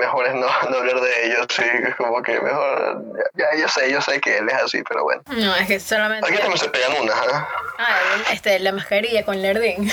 mejor 0.00 0.26
es 0.26 0.34
no, 0.34 0.46
no 0.70 0.76
hablar 0.76 1.00
de 1.00 1.26
ellos, 1.26 1.46
sí, 1.50 1.64
es 1.88 1.94
como 1.96 2.22
que 2.22 2.40
mejor... 2.40 3.04
Ya, 3.34 3.46
yo 3.58 3.68
sé, 3.68 3.90
yo 3.90 4.00
sé 4.00 4.20
que 4.20 4.38
él 4.38 4.48
es 4.48 4.54
así, 4.62 4.82
pero 4.88 5.02
bueno. 5.02 5.22
No, 5.26 5.56
es 5.56 5.66
que 5.66 5.80
solamente... 5.80 6.28
Aquí 6.28 6.38
también 6.38 6.58
se 6.58 6.68
pegan 6.68 6.92
unas, 7.02 7.16
¿ah? 7.16 7.48
Ah, 7.78 7.98
este, 8.32 8.58
la 8.60 8.70
mascarilla 8.70 9.24
con 9.24 9.42
Lerdín. 9.42 9.90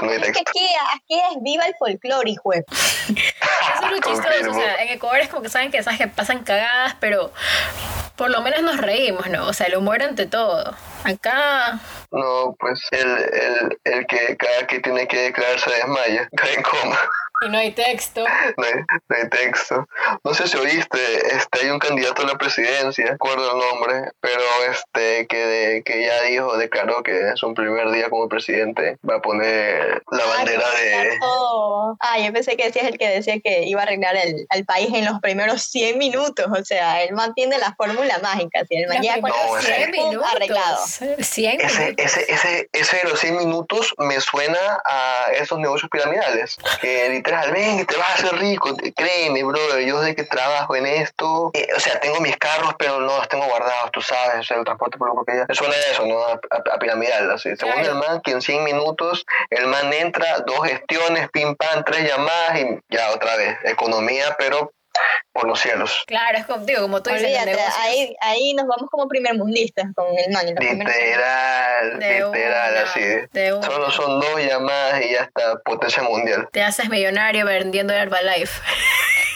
No, 0.00 0.10
es 0.10 0.20
que 0.32 0.40
aquí, 0.40 0.68
aquí 0.96 1.20
es 1.20 1.42
viva 1.42 1.64
el 1.66 1.74
folclore, 1.78 2.30
hijo. 2.30 2.50
Eso 3.74 3.84
es 3.84 3.90
lo 3.90 3.98
chistoso, 4.12 4.50
o 4.50 4.54
sea, 4.54 4.82
en 4.82 4.88
Ecuador 4.90 5.20
es 5.20 5.28
como 5.28 5.42
que 5.42 5.48
saben 5.48 5.70
que, 5.70 5.82
¿sabes? 5.82 5.98
que 5.98 6.08
pasan 6.08 6.44
cagadas, 6.44 6.96
pero 7.00 7.32
por 8.16 8.30
lo 8.30 8.40
menos 8.42 8.62
nos 8.62 8.76
reímos, 8.76 9.28
¿no? 9.28 9.46
O 9.46 9.52
sea, 9.52 9.66
el 9.66 9.76
humor 9.76 10.02
ante 10.02 10.26
todo. 10.26 10.74
Acá, 11.04 11.80
No, 12.10 12.54
pues 12.58 12.80
el, 12.92 13.08
el, 13.08 13.78
el 13.84 14.06
que 14.06 14.36
cada 14.36 14.66
que 14.66 14.80
tiene 14.80 15.08
que 15.08 15.18
declarar 15.18 15.58
se 15.58 15.70
desmaya, 15.70 16.28
cae 16.36 16.54
en 16.54 16.62
coma. 16.62 16.98
Y 17.44 17.48
no 17.48 17.58
hay 17.58 17.72
texto. 17.72 18.24
No 18.56 18.64
hay, 18.64 18.74
no 19.08 19.16
hay 19.16 19.28
texto. 19.28 19.86
No 20.24 20.34
sé 20.34 20.48
si 20.48 20.56
oíste, 20.56 20.98
este, 21.36 21.60
hay 21.60 21.70
un 21.70 21.78
candidato 21.78 22.22
a 22.22 22.26
la 22.26 22.36
presidencia, 22.38 23.04
no 23.04 23.12
recuerdo 23.12 23.52
el 23.52 23.58
nombre, 23.58 24.10
pero 24.20 24.40
este 24.70 25.26
que, 25.26 25.36
de- 25.46 25.82
que 25.84 26.04
ya 26.06 26.22
dijo, 26.22 26.56
declaró 26.56 27.02
que 27.02 27.18
en 27.28 27.36
su 27.36 27.52
primer 27.54 27.90
día 27.90 28.08
como 28.10 28.28
presidente 28.28 28.98
va 29.08 29.16
a 29.16 29.20
poner 29.20 30.02
la 30.10 30.24
bandera 30.24 30.64
de... 30.70 31.18
todo. 31.20 31.96
Ah, 32.00 32.18
yo 32.18 32.32
pensé 32.32 32.56
que 32.56 32.64
decías 32.66 32.86
el 32.86 32.98
que 32.98 33.08
decía 33.08 33.34
que 33.42 33.62
iba 33.64 33.80
a 33.80 33.84
arreglar 33.84 34.16
el, 34.16 34.46
al 34.50 34.64
país 34.64 34.88
en 34.94 35.04
los 35.04 35.20
primeros 35.20 35.62
100 35.64 35.98
minutos. 35.98 36.46
O 36.50 36.64
sea, 36.64 37.02
él 37.02 37.14
mantiene 37.14 37.58
la 37.58 37.74
fórmula 37.74 38.18
mágica. 38.22 38.60
Si 38.68 38.76
el 38.76 38.88
man 38.88 39.00
llega 39.02 39.20
con 39.20 39.30
No, 39.30 39.54
los 39.56 39.64
ese- 39.64 39.74
100 39.74 39.92
100 39.92 40.04
minutos, 40.10 40.32
arreglado. 40.34 40.78
minutos. 41.00 41.26
100 41.26 41.60
Ese, 41.60 41.80
minutos. 41.80 42.04
ese, 42.06 42.32
ese, 42.32 42.68
ese 42.72 42.96
de 42.98 43.04
los 43.04 43.20
100 43.20 43.36
minutos 43.38 43.94
me 43.98 44.20
suena 44.20 44.80
a 44.84 45.26
esos 45.36 45.58
negocios 45.58 45.90
piramidales. 45.90 46.56
Que 46.80 47.08
literal, 47.32 47.52
ven, 47.52 47.78
que 47.78 47.84
te 47.84 47.96
vas 47.96 48.10
a 48.10 48.14
hacer 48.14 48.34
rico. 48.38 48.74
Créeme, 48.96 49.42
brother, 49.42 49.84
yo 49.86 50.02
sé 50.02 50.14
que 50.14 50.24
trabajo 50.24 50.76
en 50.76 50.86
esto. 50.86 51.50
Eh, 51.54 51.66
o 51.76 51.80
sea, 51.80 51.98
tengo 52.00 52.20
mis 52.20 52.36
carros, 52.36 52.74
pero 52.78 53.00
no 53.00 53.16
los 53.16 53.28
tengo 53.28 53.44
guardados, 53.46 53.90
tú 53.92 54.02
sabes. 54.02 54.40
O 54.40 54.42
sea, 54.42 54.56
el 54.58 54.64
transporte 54.64 54.98
público 54.98 55.24
que 55.24 55.36
ya. 55.36 55.46
Suena 55.54 55.74
a 55.74 55.90
eso, 55.92 56.06
¿no? 56.06 56.18
A, 56.24 56.32
a- 56.32 56.74
a 56.74 56.78
piramidal, 56.78 57.30
así. 57.30 57.54
Según 57.56 57.74
Claro. 57.74 57.88
el 57.92 57.94
man, 57.98 58.20
que 58.22 58.32
en 58.32 58.42
100 58.42 58.64
minutos 58.64 59.24
el 59.50 59.66
man 59.66 59.92
entra, 59.92 60.38
dos 60.46 60.66
gestiones, 60.66 61.28
pim 61.30 61.54
pam, 61.56 61.84
tres 61.84 62.08
llamadas 62.08 62.58
y 62.60 62.78
ya 62.94 63.10
otra 63.10 63.36
vez. 63.36 63.56
Economía, 63.64 64.36
pero 64.38 64.72
por 65.32 65.46
los 65.46 65.60
cielos. 65.60 66.04
Claro, 66.06 66.38
es 66.38 66.46
como, 66.46 66.64
digo, 66.64 66.82
como 66.82 67.02
tú 67.02 67.10
dices, 67.10 67.26
Olvídate, 67.26 67.58
ahí, 67.80 68.16
ahí 68.20 68.54
nos 68.54 68.66
vamos 68.66 68.90
como 68.90 69.08
primermundistas 69.08 69.86
con 69.94 70.06
el 70.16 70.30
man. 70.32 70.46
Literal, 70.46 71.98
literal, 71.98 72.72
una, 72.72 72.82
así. 72.82 73.00
Solo 73.66 73.90
son 73.90 74.20
dos 74.20 74.40
llamadas 74.40 75.02
y 75.04 75.12
ya 75.12 75.22
está 75.22 75.58
potencia 75.64 76.02
mundial. 76.02 76.48
Te 76.52 76.62
haces 76.62 76.88
millonario 76.88 77.46
vendiendo 77.46 77.92
Herbalife. 77.92 78.60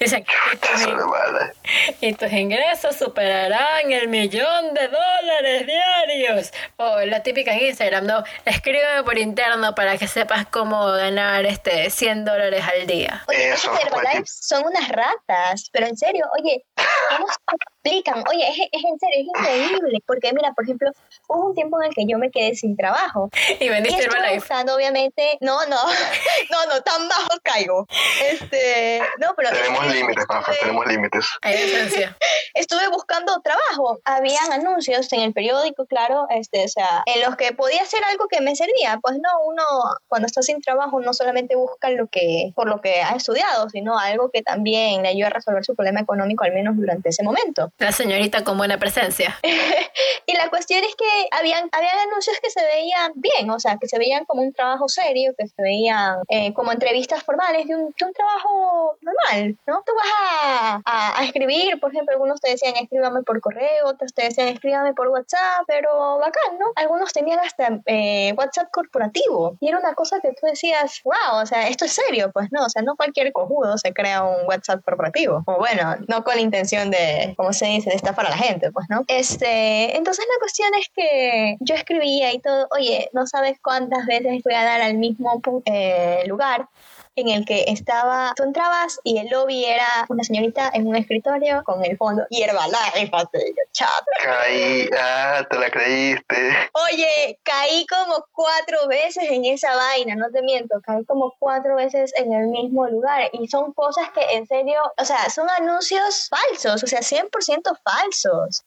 No 0.86 1.10
vale. 1.10 1.52
y 2.00 2.12
tus 2.14 2.32
ingresos 2.32 2.96
superarán 2.96 3.90
el 3.90 4.08
millón 4.08 4.74
de 4.74 4.88
dólares 4.88 5.66
diarios. 5.66 6.52
O 6.76 7.00
la 7.00 7.22
típica 7.22 7.52
en 7.52 7.66
Instagram, 7.66 8.06
¿no? 8.06 8.22
Escríbeme 8.44 9.02
por 9.04 9.18
interno 9.18 9.74
para 9.74 9.96
que 9.98 10.06
sepas 10.06 10.46
cómo 10.46 10.86
ganar 10.86 11.44
este 11.46 11.90
100 11.90 12.24
dólares 12.24 12.64
al 12.66 12.86
día. 12.86 13.24
Oye, 13.28 13.52
Eso, 13.52 13.70
son 14.24 14.64
unas 14.64 14.88
ratas, 14.88 15.68
pero 15.72 15.86
en 15.86 15.96
serio, 15.96 16.26
oye, 16.38 16.64
¿cómo 17.10 17.26
se 17.26 17.34
explican? 17.56 18.24
Oye, 18.28 18.48
es, 18.48 18.58
es 18.72 18.84
en 18.84 18.98
serio, 18.98 19.18
es 19.18 19.26
increíble, 19.26 19.98
porque 20.06 20.32
mira, 20.32 20.52
por 20.52 20.64
ejemplo, 20.64 20.90
hubo 21.28 21.48
un 21.48 21.54
tiempo 21.54 21.80
en 21.82 21.88
el 21.88 21.94
que 21.94 22.04
yo 22.06 22.18
me 22.18 22.30
quedé 22.30 22.54
sin 22.54 22.76
trabajo 22.76 23.28
Y 23.60 23.68
vendiste 23.68 24.02
estuve 24.02 24.18
Herbalife. 24.18 24.54
obviamente, 24.74 25.38
no, 25.40 25.66
no, 25.66 25.76
no, 26.50 26.66
no, 26.74 26.80
tan 26.82 27.08
bajo 27.08 27.28
caigo. 27.42 27.86
Este, 28.30 29.00
no, 29.18 29.34
pero 29.36 29.50
Tenemos 29.50 29.86
límites, 29.94 30.24
Rafa, 30.28 30.52
estuve- 30.52 30.58
tenemos 30.60 30.86
límites. 30.86 31.26
Estuve 32.54 32.88
buscando 32.88 33.38
trabajo. 33.42 33.98
Habían 34.04 34.50
anuncios 34.52 35.12
en 35.12 35.20
el 35.20 35.32
periódico, 35.32 35.84
claro, 35.86 36.26
este, 36.30 36.64
o 36.64 36.68
sea, 36.68 37.02
en 37.06 37.20
los 37.22 37.36
que 37.36 37.52
podía 37.52 37.82
hacer 37.82 38.02
algo 38.10 38.28
que 38.28 38.40
me 38.40 38.56
servía. 38.56 38.98
Pues 39.02 39.16
no, 39.16 39.28
uno 39.46 39.62
cuando 40.08 40.26
está 40.26 40.40
sin 40.42 40.60
trabajo 40.62 41.00
no 41.00 41.12
solamente 41.12 41.54
busca 41.54 41.90
lo 41.90 42.06
que 42.08 42.52
por 42.54 42.68
lo 42.68 42.80
que 42.80 43.02
ha 43.02 43.14
estudiado, 43.14 43.68
sino 43.68 43.98
algo 43.98 44.30
que 44.32 44.42
también 44.42 45.02
le 45.02 45.08
ayude 45.10 45.26
a 45.26 45.30
resolver 45.30 45.64
su 45.64 45.74
problema 45.74 46.00
económico 46.00 46.44
al 46.44 46.52
menos 46.52 46.76
durante 46.76 47.10
ese 47.10 47.22
momento. 47.22 47.70
La 47.78 47.92
señorita 47.92 48.42
con 48.44 48.56
buena 48.58 48.78
presencia. 48.78 49.38
Y 50.28 50.36
la 50.36 50.50
cuestión 50.50 50.82
es 50.82 50.94
que 50.96 51.15
habían, 51.30 51.68
habían 51.72 51.98
anuncios 52.08 52.38
que 52.42 52.50
se 52.50 52.62
veían 52.64 53.12
bien, 53.14 53.50
o 53.50 53.58
sea, 53.58 53.78
que 53.78 53.88
se 53.88 53.98
veían 53.98 54.24
como 54.24 54.42
un 54.42 54.52
trabajo 54.52 54.88
serio, 54.88 55.34
que 55.36 55.46
se 55.46 55.62
veían 55.62 56.18
eh, 56.28 56.52
como 56.54 56.72
entrevistas 56.72 57.22
formales 57.22 57.66
de 57.66 57.74
un, 57.74 57.94
de 57.98 58.04
un 58.06 58.12
trabajo 58.12 58.96
normal, 59.00 59.58
¿no? 59.66 59.82
Tú 59.84 59.92
vas 59.94 60.06
a, 60.20 60.82
a, 60.84 61.20
a 61.20 61.24
escribir, 61.24 61.78
por 61.80 61.90
ejemplo, 61.92 62.12
algunos 62.12 62.40
te 62.40 62.50
decían 62.50 62.74
escríbame 62.76 63.22
por 63.22 63.40
correo, 63.40 63.86
otros 63.86 64.14
te 64.14 64.24
decían 64.24 64.48
escríbame 64.48 64.94
por 64.94 65.08
WhatsApp, 65.08 65.64
pero 65.66 66.18
bacán, 66.18 66.58
¿no? 66.58 66.66
Algunos 66.76 67.12
tenían 67.12 67.40
hasta 67.40 67.80
eh, 67.86 68.34
WhatsApp 68.36 68.70
corporativo 68.72 69.56
y 69.60 69.68
era 69.68 69.78
una 69.78 69.94
cosa 69.94 70.20
que 70.20 70.30
tú 70.30 70.46
decías, 70.46 71.00
wow, 71.04 71.42
o 71.42 71.46
sea, 71.46 71.68
esto 71.68 71.84
es 71.84 71.92
serio, 71.92 72.30
pues 72.32 72.48
no, 72.50 72.64
o 72.64 72.68
sea, 72.68 72.82
no 72.82 72.96
cualquier 72.96 73.32
cojudo 73.32 73.78
se 73.78 73.92
crea 73.92 74.24
un 74.24 74.46
WhatsApp 74.46 74.84
corporativo, 74.84 75.42
o 75.46 75.56
bueno, 75.58 75.96
no 76.08 76.24
con 76.24 76.36
la 76.36 76.40
intención 76.40 76.90
de, 76.90 77.34
¿cómo 77.36 77.52
se 77.52 77.66
dice?, 77.66 77.90
de 77.90 77.96
estafar 77.96 78.26
a 78.26 78.30
la 78.30 78.36
gente, 78.36 78.70
pues, 78.72 78.86
¿no? 78.88 79.04
Este, 79.08 79.96
entonces 79.96 80.24
la 80.28 80.38
cuestión 80.40 80.68
es 80.74 80.88
que 80.94 81.05
yo 81.60 81.74
escribía 81.74 82.32
y 82.32 82.40
todo, 82.40 82.66
oye, 82.70 83.08
no 83.12 83.26
sabes 83.26 83.58
cuántas 83.62 84.06
veces 84.06 84.42
fui 84.42 84.54
a 84.54 84.64
dar 84.64 84.80
al 84.80 84.94
mismo 84.94 85.40
eh, 85.64 86.22
lugar 86.26 86.68
en 87.16 87.28
el 87.28 87.46
que 87.46 87.64
estaba, 87.68 88.34
tú 88.36 88.42
entrabas 88.42 89.00
y 89.02 89.18
el 89.18 89.28
lobby 89.28 89.64
era 89.64 90.04
una 90.08 90.22
señorita 90.22 90.70
en 90.74 90.86
un 90.86 90.96
escritorio 90.96 91.64
con 91.64 91.82
el 91.82 91.96
fondo 91.96 92.24
Herbalife, 92.30 93.10
yo, 93.32 93.62
chat. 93.72 93.88
Caí, 94.22 94.88
ah, 94.96 95.42
te 95.48 95.58
la 95.58 95.70
creíste. 95.70 96.36
Oye, 96.72 97.38
caí 97.42 97.86
como 97.86 98.26
cuatro 98.32 98.86
veces 98.88 99.24
en 99.30 99.46
esa 99.46 99.74
vaina, 99.74 100.14
no 100.14 100.30
te 100.30 100.42
miento, 100.42 100.78
caí 100.82 101.04
como 101.06 101.34
cuatro 101.38 101.76
veces 101.76 102.12
en 102.16 102.34
el 102.34 102.48
mismo 102.48 102.86
lugar 102.86 103.30
y 103.32 103.48
son 103.48 103.72
cosas 103.72 104.10
que 104.10 104.20
en 104.36 104.46
serio, 104.46 104.80
o 104.98 105.04
sea, 105.04 105.30
son 105.30 105.48
anuncios 105.48 106.28
falsos, 106.28 106.84
o 106.84 106.86
sea, 106.86 107.00
100% 107.00 107.78
falsos, 107.82 108.62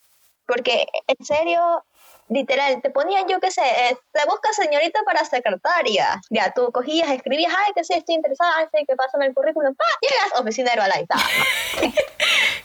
porque 0.48 0.88
en 1.06 1.24
serio, 1.24 1.86
literal, 2.30 2.82
te 2.82 2.89
ponían, 2.89 3.27
yo 3.27 3.39
qué 3.39 3.51
sé, 3.51 3.61
eh, 3.63 3.97
te 4.11 4.25
busca 4.25 4.53
señorita 4.53 5.01
para 5.05 5.25
secretaria, 5.25 6.21
ya, 6.30 6.51
tú 6.51 6.71
cogías, 6.71 7.09
escribías, 7.11 7.51
ay, 7.65 7.73
que 7.75 7.84
sí, 7.84 7.93
estoy 7.93 8.15
interesada, 8.15 8.51
ay, 8.57 8.65
sí, 8.73 8.86
que 8.88 8.95
pásame 8.95 9.25
el 9.27 9.34
currículum, 9.34 9.75
pa, 9.75 9.86
llegas, 10.01 10.39
oficina 10.39 10.71
de. 10.71 10.80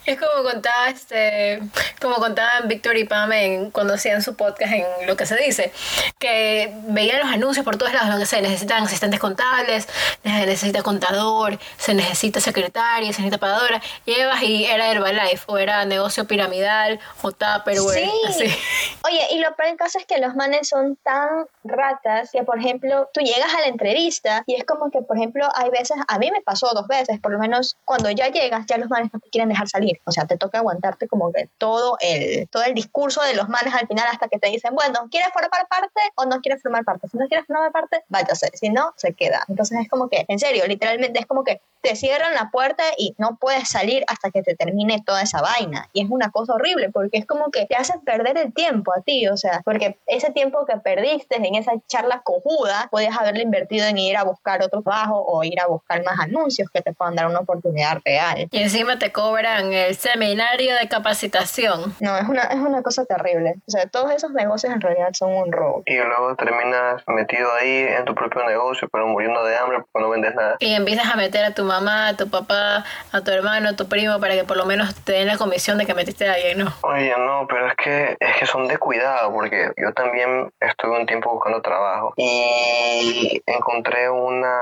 Es 0.07 0.21
como 0.21 0.43
contaba 0.43 0.91
este, 0.91 1.61
como 1.99 2.17
contaban 2.17 2.69
Víctor 2.69 2.95
y 2.99 3.05
Pam 3.05 3.33
en- 3.33 3.71
cuando 3.71 3.95
hacían 3.95 4.21
su 4.21 4.37
podcast 4.37 4.71
en 4.75 4.85
lo 5.07 5.17
que 5.17 5.25
se 5.25 5.35
dice, 5.37 5.73
que 6.19 6.71
veían 6.89 7.21
los 7.21 7.33
anuncios 7.33 7.65
por 7.65 7.79
todos 7.79 7.93
lados, 7.95 8.11
lo 8.11 8.19
que 8.19 8.27
se 8.27 8.43
necesitan 8.43 8.85
asistentes 8.85 9.19
contables, 9.19 9.89
se 10.23 10.29
necesita 10.47 10.83
contador, 10.83 11.59
se 11.79 11.95
necesita 11.95 12.41
secretaria, 12.41 13.07
se 13.15 13.23
necesita 13.23 13.39
pagadora, 13.39 13.81
llevas 14.05 14.43
y 14.43 14.67
era 14.67 14.91
Herbalife, 14.91 15.45
o 15.47 15.57
era 15.57 15.87
negocio 15.87 16.27
piramidal, 16.27 17.01
o 17.23 17.33
Tupperware, 17.33 18.05
Sí. 18.05 18.11
así. 18.29 18.59
Oye, 19.05 19.27
y 19.31 19.39
lo 19.39 19.54
peor 19.55 19.69
del 19.69 19.79
caso 19.79 19.99
es 19.99 20.07
que 20.07 20.19
los 20.19 20.35
manes 20.35 20.69
son 20.69 20.97
tan 20.97 21.47
ratas 21.65 22.31
que, 22.31 22.43
por 22.43 22.59
ejemplo, 22.59 23.09
tú 23.13 23.21
llegas 23.21 23.55
a 23.55 23.61
la 23.61 23.67
entrevista 23.67 24.43
y 24.47 24.55
es 24.55 24.65
como 24.65 24.91
que, 24.91 25.03
por 25.03 25.17
ejemplo, 25.17 25.49
hay 25.55 25.71
veces, 25.71 25.97
a 26.07 26.19
mí 26.19 26.31
me 26.31 26.41
pasó 26.41 26.73
dos 26.75 26.87
veces, 26.87 27.21
por 27.21 27.33
lo 27.33 27.39
menos 27.39 27.77
cuando 27.85 28.11
ya 28.11 28.29
llegas, 28.29 28.67
ya 28.67 28.79
los 28.79 28.89
manes 28.89 29.13
no 29.13 29.21
te 29.21 29.31
quieren 29.31 29.49
dejar 29.49 29.69
salir. 29.69 30.01
O 30.05 30.13
sea, 30.13 30.27
te 30.27 30.37
toca 30.37 30.59
aguantarte 30.59 31.09
como 31.09 31.33
que 31.33 31.49
todo 31.59 31.97
el, 32.01 32.49
todo 32.49 32.65
el 32.65 32.75
discurso 32.75 33.23
de 33.23 33.35
los 33.35 33.49
manes 33.49 33.75
al 33.75 33.87
final 33.87 34.07
hasta 34.11 34.29
que 34.29 34.39
te 34.39 34.49
dicen, 34.49 34.75
bueno, 34.75 35.09
¿quieres 35.11 35.31
formar 35.33 35.67
parte 35.69 36.01
o 36.17 36.25
no 36.25 36.41
quieres 36.41 36.63
formar 36.63 36.85
parte? 36.85 37.09
Si 37.09 37.19
no 37.19 37.27
quieres 37.29 37.47
formar 37.47 37.73
parte, 37.73 38.05
váyase. 38.09 38.51
Si 38.55 38.71
no, 38.71 38.93
se 38.97 39.15
queda. 39.15 39.45
Entonces 39.49 39.79
es 39.81 39.89
como 39.89 40.09
que, 40.09 40.25
en 40.29 40.39
serio, 40.39 40.67
literalmente 40.67 41.21
es 41.21 41.27
como 41.27 41.45
que 41.45 41.61
te 41.83 41.97
cierran 41.97 42.35
la 42.35 42.51
puerta 42.51 42.83
y 42.97 43.15
no 43.19 43.37
puedes 43.39 43.69
salir 43.69 44.05
hasta 44.09 44.31
que 44.31 44.43
te 44.43 44.55
termine 44.55 45.03
toda 45.05 45.23
esa 45.23 45.43
vaina. 45.43 45.89
Y 45.93 46.03
es 46.03 46.11
una 46.11 46.31
cosa 46.31 46.55
horrible 46.55 46.91
porque 46.91 47.19
es 47.19 47.27
como 47.27 47.51
que 47.51 47.67
te 47.67 47.77
hacen 47.77 48.01
perder 48.01 48.39
el 48.39 48.55
tiempo 48.55 48.93
a 48.97 49.03
ti. 49.03 49.29
O 49.29 49.37
sea, 49.37 49.44
sea, 49.49 49.63
porque 49.65 49.99
ese 50.07 50.31
tiempo 50.33 50.65
que 50.67 50.77
perdiste 50.79 51.37
en 51.37 51.55
esa 51.55 51.73
charla 51.87 52.23
cojuda, 52.25 52.89
podías 52.91 53.17
haberlo 53.17 53.43
invertido 53.43 53.87
en 53.87 53.99
ir 53.99 54.17
a 54.17 54.25
buscar 54.25 54.63
otro 54.63 54.83
trabajo 54.83 55.25
o 55.27 55.45
ir 55.45 55.61
a 55.61 55.67
buscar 55.67 56.03
más 56.05 56.19
anuncios 56.21 56.69
que 56.73 56.81
te 56.81 56.93
puedan 56.93 57.15
dar 57.15 57.27
una 57.27 57.41
oportunidad 57.41 57.99
real. 58.05 58.49
Y 58.51 58.63
encima 58.63 58.99
te 58.99 59.13
cobran 59.13 59.73
el 59.73 59.95
seminario 59.95 60.75
de 60.77 60.89
capacitación. 60.89 61.95
No, 62.01 62.17
es 62.17 62.29
una, 62.29 62.43
es 62.45 62.57
una 62.57 62.83
cosa 62.83 63.05
terrible. 63.05 63.57
O 63.67 63.71
sea, 63.71 63.87
todos 63.87 64.11
esos 64.13 64.33
negocios 64.33 64.73
en 64.73 64.81
realidad 64.81 65.11
son 65.13 65.33
un 65.33 65.53
robo. 65.53 65.83
Y 65.87 65.97
luego 65.97 66.35
terminas 66.37 67.03
metido 67.07 67.53
ahí 67.55 67.87
en 67.99 68.05
tu 68.05 68.15
propio 68.15 68.47
negocio, 68.47 68.89
pero 68.91 69.07
muriendo 69.07 69.45
de 69.45 69.57
hambre 69.57 69.79
porque 69.93 70.05
no 70.05 70.11
vendes 70.11 70.35
nada. 70.35 70.57
Y 70.61 70.75
empiezas 70.75 71.13
a 71.13 71.17
meter 71.17 71.45
a 71.45 71.53
tu 71.53 71.65
mamá, 71.65 72.09
a 72.09 72.17
tu 72.17 72.29
papá, 72.29 72.85
a 73.13 73.21
tu 73.21 73.31
hermano, 73.31 73.71
a 73.71 73.77
tu 73.77 73.89
primo 73.89 74.19
para 74.21 74.35
que 74.35 74.45
por 74.45 74.57
lo 74.57 74.65
menos 74.65 74.95
te 74.95 75.13
den 75.13 75.27
la 75.27 75.37
comisión 75.37 75.79
de 75.79 75.87
que 75.87 75.95
metiste 75.95 76.29
a 76.29 76.35
alguien, 76.35 76.59
¿no? 76.59 76.73
Oye, 76.83 77.15
no, 77.19 77.47
pero 77.49 77.69
es 77.69 77.75
que, 77.77 78.17
es 78.19 78.37
que 78.39 78.47
son 78.47 78.69
de 78.69 78.79
cuidado, 78.79 79.31
porque 79.35 79.73
yo 79.77 79.93
también 79.93 80.53
estuve 80.61 81.01
un 81.01 81.07
tiempo 81.07 81.33
buscando 81.33 81.61
trabajo 81.61 82.15
y 82.17 83.43
encontré 83.47 84.09
una, 84.09 84.61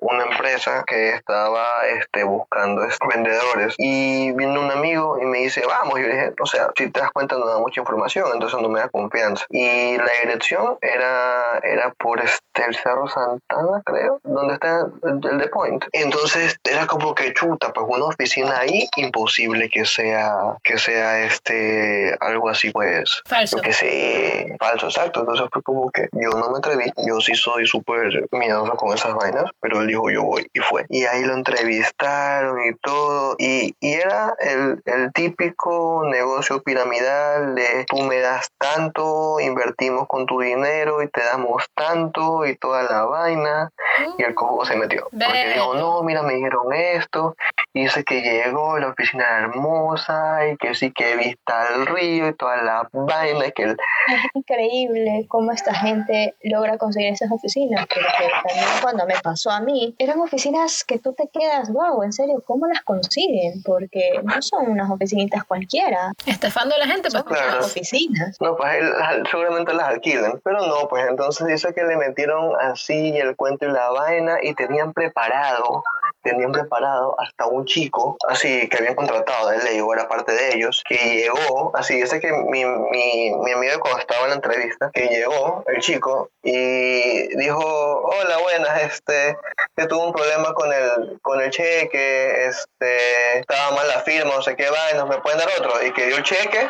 una 0.00 0.24
empresa 0.24 0.84
que 0.86 1.10
estaba 1.10 1.66
este, 1.88 2.24
buscando 2.24 2.82
vendedores 3.08 3.74
y 3.78 4.32
vino 4.32 4.60
un 4.60 4.70
amigo 4.70 5.18
y 5.20 5.24
me 5.26 5.38
dice, 5.38 5.62
vamos, 5.66 6.00
yo 6.00 6.06
le 6.06 6.14
dije, 6.14 6.32
o 6.40 6.46
sea, 6.46 6.68
si 6.76 6.90
te 6.90 7.00
das 7.00 7.10
cuenta 7.12 7.36
no 7.36 7.46
da 7.46 7.58
mucha 7.58 7.80
información, 7.80 8.28
entonces 8.32 8.60
no 8.60 8.68
me 8.68 8.80
da 8.80 8.88
confianza. 8.88 9.44
Y 9.50 9.96
la 9.96 10.10
dirección 10.22 10.78
era, 10.80 11.58
era 11.62 11.92
por 11.98 12.20
este, 12.20 12.64
el 12.66 12.74
Cerro 12.76 13.08
Santana, 13.08 13.82
creo, 13.84 14.20
donde 14.22 14.54
está 14.54 14.86
el, 15.02 15.20
el 15.30 15.38
The 15.38 15.48
Point. 15.48 15.84
Entonces 15.92 16.56
era 16.64 16.86
como 16.86 17.14
que 17.14 17.32
chuta, 17.32 17.72
pues 17.72 17.86
una 17.88 18.06
oficina 18.06 18.58
ahí, 18.58 18.88
imposible 18.96 19.68
que 19.68 19.84
sea, 19.84 20.56
que 20.62 20.78
sea 20.78 21.24
este, 21.24 22.16
algo 22.20 22.48
así, 22.48 22.70
pues, 22.70 23.22
Falso. 23.26 23.60
que 23.60 23.72
sí, 23.72 24.52
falso, 24.58 24.86
exacto. 24.86 25.20
Entonces 25.20 25.46
fue 25.52 25.62
como 25.62 25.90
que 25.90 26.08
yo 26.12 26.30
no 26.30 26.50
me 26.50 26.58
atreví, 26.58 26.92
yo 27.06 27.20
sí 27.20 27.34
soy 27.34 27.66
súper 27.66 28.26
miedoso 28.32 28.74
con 28.76 28.94
esas 28.94 29.14
vainas, 29.14 29.50
pero 29.60 29.83
él 29.84 29.88
dijo 29.88 30.10
yo 30.10 30.22
voy 30.24 30.46
y 30.52 30.60
fue. 30.60 30.84
Y 30.88 31.04
ahí 31.04 31.24
lo 31.24 31.34
entrevistaron 31.34 32.64
y 32.64 32.74
todo, 32.82 33.36
y, 33.38 33.74
y 33.80 33.92
era 33.94 34.34
el, 34.40 34.82
el 34.86 35.12
típico 35.12 36.02
negocio 36.06 36.62
piramidal 36.62 37.54
de 37.54 37.84
tú 37.88 38.00
me 38.02 38.18
das 38.20 38.50
tanto, 38.58 39.38
invertimos 39.40 40.06
con 40.08 40.26
tu 40.26 40.40
dinero 40.40 41.02
y 41.02 41.08
te 41.08 41.22
damos 41.24 41.64
tanto 41.74 42.46
y 42.46 42.56
toda 42.56 42.82
la 42.84 43.04
vaina. 43.04 43.70
Y 44.18 44.22
el 44.24 44.34
cojo 44.34 44.64
se 44.64 44.76
metió. 44.76 45.08
Porque 45.10 45.48
dijo, 45.54 45.74
no, 45.74 46.02
mira, 46.02 46.22
me 46.22 46.34
dijeron 46.34 46.72
esto. 46.72 47.36
Y 47.72 47.84
dice 47.84 48.02
que 48.04 48.20
llegó, 48.22 48.78
la 48.78 48.88
oficina 48.88 49.24
era 49.24 49.38
hermosa 49.46 50.48
y 50.48 50.56
que 50.56 50.74
sí 50.74 50.92
que 50.92 51.16
vista 51.16 51.68
al 51.68 51.86
río 51.86 52.28
y 52.28 52.34
toda 52.34 52.56
la 52.62 52.88
vaina. 52.92 53.46
Y 53.46 53.52
que 53.52 53.62
el- 53.64 53.76
Es 54.08 54.20
increíble 54.34 55.26
cómo 55.28 55.52
esta 55.52 55.74
gente 55.74 56.34
logra 56.42 56.76
conseguir 56.78 57.12
esas 57.12 57.30
oficinas, 57.30 57.86
porque 57.86 58.04
también 58.46 58.66
cuando 58.82 59.06
me 59.06 59.14
pasó 59.22 59.50
a 59.50 59.60
mí, 59.60 59.73
eran 59.98 60.20
oficinas 60.20 60.84
que 60.84 60.98
tú 60.98 61.12
te 61.14 61.28
quedas, 61.32 61.70
wow, 61.72 62.02
en 62.02 62.12
serio, 62.12 62.42
¿cómo 62.46 62.66
las 62.66 62.82
consiguen? 62.82 63.62
Porque 63.62 64.20
no 64.22 64.40
son 64.42 64.68
unas 64.70 64.90
oficinitas 64.90 65.44
cualquiera, 65.44 66.12
Estafando 66.26 66.74
a 66.74 66.78
la 66.78 66.86
gente, 66.86 67.08
pues. 67.10 67.22
son 67.24 67.32
Claro. 67.32 67.64
oficinas. 67.64 68.36
No, 68.40 68.56
pues 68.56 68.74
él- 68.76 68.92
seguramente 69.30 69.72
las 69.74 69.88
alquilan. 69.88 70.40
Pero 70.44 70.66
no, 70.66 70.88
pues 70.88 71.06
entonces 71.08 71.46
dice 71.46 71.72
que 71.74 71.84
le 71.84 71.96
metieron 71.96 72.52
así 72.60 73.16
el 73.16 73.36
cuento 73.36 73.66
y 73.66 73.70
la 73.72 73.90
vaina 73.90 74.38
y 74.42 74.54
tenían 74.54 74.92
preparado, 74.92 75.82
tenían 76.22 76.52
preparado 76.52 77.14
hasta 77.20 77.46
un 77.46 77.64
chico, 77.66 78.16
así 78.28 78.68
que 78.68 78.78
habían 78.78 78.94
contratado 78.94 79.48
de 79.50 79.58
ley 79.62 79.80
o 79.80 79.92
era 79.92 80.08
parte 80.08 80.32
de 80.32 80.54
ellos, 80.54 80.82
que 80.88 80.96
llegó, 80.96 81.70
así, 81.74 82.00
dice 82.00 82.18
que 82.20 82.32
mi, 82.32 82.64
mi, 82.64 83.30
mi 83.34 83.50
amigo 83.52 83.78
cuando 83.80 84.00
estaba 84.00 84.22
en 84.24 84.28
la 84.30 84.34
entrevista, 84.36 84.90
que 84.92 85.06
llegó 85.08 85.62
el 85.66 85.80
chico 85.82 86.30
y 86.42 87.36
dijo, 87.36 87.58
hola, 87.60 88.38
buenas, 88.42 88.82
este, 88.82 89.36
que 89.76 89.86
tuvo 89.86 90.06
un 90.06 90.12
problema 90.12 90.54
con 90.54 90.72
el, 90.72 91.18
con 91.22 91.40
el 91.40 91.50
cheque, 91.50 92.46
este, 92.46 93.38
estaba 93.38 93.76
mal 93.76 93.86
la 93.88 94.00
firma, 94.00 94.34
no 94.34 94.42
sé 94.42 94.56
qué 94.56 94.68
vaina, 94.70 95.04
me 95.04 95.18
pueden 95.18 95.38
dar 95.38 95.48
otro, 95.58 95.84
y 95.84 95.92
que 95.92 96.06
dio 96.06 96.16
el 96.16 96.22
cheque, 96.22 96.68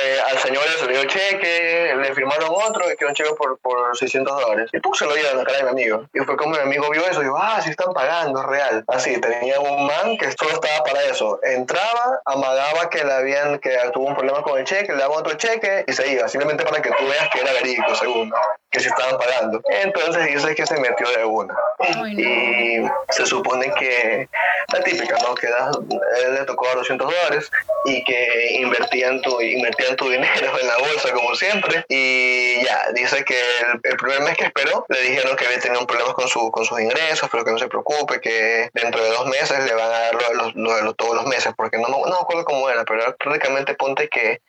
eh, 0.00 0.18
al 0.30 0.38
señor 0.38 0.64
le 0.64 0.78
salió 0.78 1.00
el 1.00 1.08
cheque, 1.08 1.94
le 1.96 2.14
firmaron 2.14 2.50
otro 2.50 2.90
y 2.90 2.96
quedó 2.96 3.08
un 3.08 3.14
cheque 3.14 3.34
por, 3.34 3.58
por 3.58 3.96
600 3.96 4.40
dólares. 4.40 4.70
Y 4.72 4.80
puse 4.80 5.04
se 5.04 5.06
lo 5.06 5.14
dieron 5.14 5.32
en 5.32 5.38
la 5.38 5.44
cara 5.44 5.58
de 5.58 5.64
mi 5.64 5.70
amigo. 5.70 6.08
Y 6.12 6.20
fue 6.20 6.36
como 6.36 6.52
mi 6.52 6.58
amigo 6.58 6.90
vio 6.90 7.06
eso 7.06 7.20
y 7.20 7.24
dijo, 7.24 7.36
ah, 7.38 7.60
sí 7.62 7.70
están 7.70 7.92
pagando, 7.92 8.40
es 8.40 8.46
real. 8.46 8.84
Así, 8.88 9.20
tenía 9.20 9.60
un 9.60 9.86
man 9.86 10.16
que 10.18 10.30
solo 10.32 10.52
estaba 10.54 10.84
para 10.84 11.02
eso. 11.04 11.40
Entraba, 11.42 12.20
amagaba 12.24 12.90
que 12.90 13.04
le 13.04 13.12
habían, 13.12 13.58
que 13.58 13.76
tuvo 13.92 14.06
un 14.06 14.14
problema 14.14 14.42
con 14.42 14.58
el 14.58 14.64
cheque, 14.64 14.92
le 14.92 14.98
daban 14.98 15.18
otro 15.18 15.34
cheque 15.34 15.84
y 15.86 15.92
se 15.92 16.08
iba, 16.08 16.28
simplemente 16.28 16.64
para 16.64 16.82
que 16.82 16.90
tú 16.90 17.06
veas 17.08 17.28
que 17.30 17.40
era 17.40 17.52
verídico, 17.52 17.94
según, 17.94 18.32
que 18.70 18.80
se 18.80 18.88
estaban 18.88 19.18
pagando. 19.18 19.60
Entonces 19.68 20.26
dice 20.26 20.54
que 20.54 20.66
se 20.66 20.78
metió 20.78 21.08
de 21.10 21.24
una. 21.24 21.54
No. 21.98 22.08
Y 22.08 22.88
se 23.10 23.26
supone 23.26 23.72
que 23.78 24.28
la 24.72 24.82
típica, 24.82 25.16
¿no? 25.26 25.34
Que 25.34 25.46
él 25.46 26.34
le 26.34 26.44
tocó 26.44 26.68
a 26.68 26.74
200 26.74 27.06
dólares 27.06 27.50
y 27.86 28.04
que 28.04 28.52
invertían 28.54 29.20
tu, 29.22 29.40
invertían 29.40 29.96
tu 29.96 30.08
dinero 30.10 30.58
en 30.60 30.66
la 30.66 30.76
bolsa 30.78 31.12
como 31.12 31.34
siempre. 31.34 31.84
Y 31.88 32.62
ya, 32.64 32.88
dice 32.94 33.24
que 33.24 33.38
el, 33.84 33.96
primer 33.96 34.20
mes 34.20 34.36
que 34.36 34.44
esperó 34.44 34.84
le 34.88 35.00
dijeron 35.02 35.36
que 35.36 35.46
había 35.46 35.58
tenido 35.60 35.80
un 35.80 35.86
problema 35.86 36.12
con, 36.14 36.28
su, 36.28 36.50
con 36.50 36.64
sus 36.64 36.80
ingresos, 36.80 37.28
pero 37.30 37.44
que 37.44 37.52
no 37.52 37.58
se 37.58 37.68
preocupe, 37.68 38.20
que 38.20 38.68
dentro 38.74 39.02
de 39.02 39.10
dos 39.10 39.26
meses 39.26 39.58
le 39.64 39.74
van 39.74 39.86
a 39.86 39.98
dar 39.98 40.14
los, 40.54 40.96
todos 40.96 41.14
los 41.14 41.26
meses, 41.26 41.52
porque 41.56 41.78
no, 41.78 41.88
me- 41.88 41.98
no 41.98 42.06
me 42.10 42.20
acuerdo 42.20 42.44
cómo 42.44 42.68
era, 42.68 42.84
pero 42.84 43.16
prácticamente 43.16 43.74
ponte 43.74 44.08
que 44.08 44.40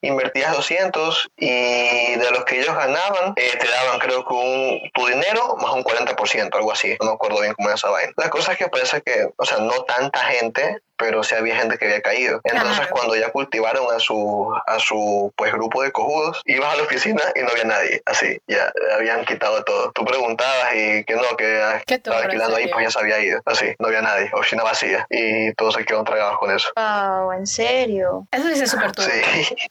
invertías 0.00 0.54
200 0.54 1.30
y 1.36 2.14
de 2.16 2.30
los 2.30 2.44
que 2.44 2.60
ellos 2.60 2.74
ganaban 2.74 3.32
eh, 3.36 3.56
te 3.58 3.68
daban 3.68 3.98
creo 3.98 4.26
que 4.26 4.34
un, 4.34 4.90
tu 4.94 5.06
dinero 5.06 5.56
más 5.56 5.72
un 5.72 5.84
40%, 5.84 6.54
algo 6.54 6.72
así, 6.72 6.95
no 7.00 7.06
me 7.06 7.12
acuerdo 7.12 7.40
bien 7.40 7.54
cómo 7.54 7.68
era 7.68 7.76
esa 7.76 7.90
vaina. 7.90 8.12
La 8.16 8.30
cosa 8.30 8.52
es 8.52 8.58
que 8.58 8.68
parece 8.68 9.02
que, 9.02 9.28
o 9.36 9.44
sea, 9.44 9.58
no 9.58 9.84
tanta 9.84 10.20
gente, 10.20 10.82
pero 10.96 11.22
sí 11.22 11.34
había 11.34 11.56
gente 11.56 11.78
que 11.78 11.86
había 11.86 12.02
caído. 12.02 12.40
Entonces 12.44 12.76
Claro. 12.78 12.90
cuando 12.92 13.16
ya 13.16 13.30
cultivaron 13.30 13.86
a 13.94 13.98
su, 13.98 14.52
a 14.66 14.78
su 14.78 15.32
pues 15.36 15.52
grupo 15.52 15.82
de 15.82 15.92
cojudos, 15.92 16.42
ibas 16.44 16.72
a 16.72 16.76
la 16.76 16.82
oficina 16.84 17.22
y 17.34 17.40
no 17.42 17.48
había 17.50 17.64
nadie, 17.64 18.02
así, 18.06 18.38
ya 18.46 18.72
habían 18.96 19.24
quitado 19.24 19.62
todo. 19.64 19.92
Tú 19.92 20.04
preguntabas 20.04 20.74
y 20.74 21.04
que 21.04 21.14
no, 21.14 21.36
que 21.36 21.62
ah, 21.62 21.82
estaba 21.86 22.18
alquilando 22.20 22.56
ahí, 22.56 22.68
pues 22.68 22.84
ya 22.84 22.90
se 22.90 22.98
había 22.98 23.18
ido, 23.20 23.40
así, 23.44 23.66
no 23.78 23.88
había 23.88 24.02
nadie, 24.02 24.30
oficina 24.32 24.62
vacía 24.62 25.06
y 25.10 25.52
todos 25.54 25.74
se 25.74 25.84
quedaron 25.84 26.04
tragados 26.06 26.38
con 26.38 26.50
eso. 26.50 26.68
Wow, 26.76 27.32
en 27.32 27.46
serio. 27.46 28.26
Eso 28.30 28.48
es 28.48 28.70
súper 28.70 28.92
turbio. 28.92 29.12
Sí. 29.32 29.56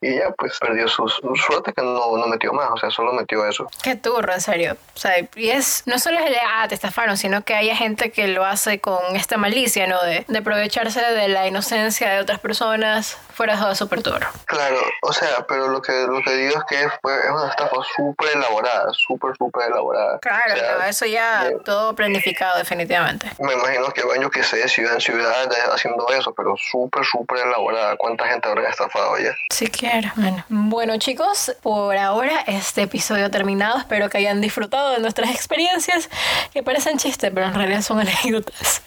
Y 0.00 0.16
ya 0.16 0.30
pues 0.36 0.58
perdió 0.58 0.88
su, 0.88 1.08
su 1.08 1.34
suerte 1.36 1.72
que 1.72 1.80
no, 1.80 2.16
no 2.16 2.26
metió 2.26 2.52
más, 2.52 2.68
o 2.72 2.76
sea, 2.78 2.90
solo 2.90 3.12
metió 3.12 3.46
eso. 3.46 3.68
Qué 3.80 3.94
turro, 3.94 4.32
en 4.34 4.40
serio. 4.40 4.76
O 4.94 4.98
sea, 4.98 5.12
y 5.36 5.50
es, 5.50 5.84
no 5.86 6.00
solo 6.00 6.18
es 6.18 6.26
el, 6.26 6.34
ah, 6.44 6.66
te 6.68 6.74
estafaron, 6.74 7.16
sino 7.16 7.44
que 7.44 7.54
hay 7.54 7.72
gente 7.76 8.10
que 8.10 8.26
lo 8.26 8.44
hace 8.44 8.80
con 8.80 9.14
esta 9.14 9.36
malicia, 9.36 9.86
¿no? 9.86 10.02
De, 10.02 10.24
de 10.26 10.42
aprovecharse 10.46 11.00
de 11.00 11.26
la 11.26 11.48
inocencia 11.48 12.08
de 12.08 12.20
otras 12.20 12.38
personas. 12.38 13.18
Fuera 13.36 13.54
de 13.68 13.74
súper 13.74 14.02
turro. 14.02 14.26
Claro, 14.46 14.78
o 15.02 15.12
sea, 15.12 15.46
pero 15.46 15.68
lo 15.68 15.82
que, 15.82 15.92
lo 15.92 16.22
que 16.22 16.34
digo 16.36 16.58
es 16.58 16.64
que 16.70 16.88
fue, 17.02 17.14
es 17.18 17.30
una 17.30 17.50
estafa 17.50 17.76
súper 17.94 18.30
elaborada, 18.34 18.90
súper, 18.94 19.36
súper 19.36 19.66
elaborada. 19.70 20.18
Claro, 20.20 20.54
O 20.54 20.56
sea, 20.56 20.78
no, 20.78 20.84
eso 20.84 21.04
ya 21.04 21.48
eh, 21.48 21.56
todo 21.62 21.94
planificado 21.94 22.56
definitivamente. 22.56 23.30
Me 23.38 23.52
imagino 23.52 23.90
que 23.92 24.02
yo 24.20 24.30
que 24.30 24.42
sé, 24.42 24.66
ciudad 24.68 24.94
en 24.94 25.00
ciudad 25.02 25.52
eh, 25.52 25.56
haciendo 25.70 26.08
eso, 26.08 26.32
pero 26.34 26.54
súper, 26.56 27.04
súper 27.04 27.40
elaborada. 27.46 27.96
¿Cuánta 27.98 28.26
gente 28.26 28.48
habrá 28.48 28.70
estafado 28.70 29.18
ya? 29.18 29.36
Si 29.50 29.66
quiero. 29.66 30.10
Bueno. 30.16 30.44
bueno, 30.48 30.96
chicos, 30.96 31.54
por 31.62 31.94
ahora 31.96 32.40
este 32.46 32.82
episodio 32.82 33.30
terminado. 33.30 33.78
Espero 33.78 34.08
que 34.08 34.16
hayan 34.16 34.40
disfrutado 34.40 34.92
de 34.92 35.00
nuestras 35.00 35.30
experiencias, 35.30 36.08
que 36.54 36.62
parecen 36.62 36.96
chistes, 36.96 37.30
pero 37.34 37.46
en 37.46 37.54
realidad 37.54 37.82
son 37.82 38.00
anécdotas. 38.00 38.82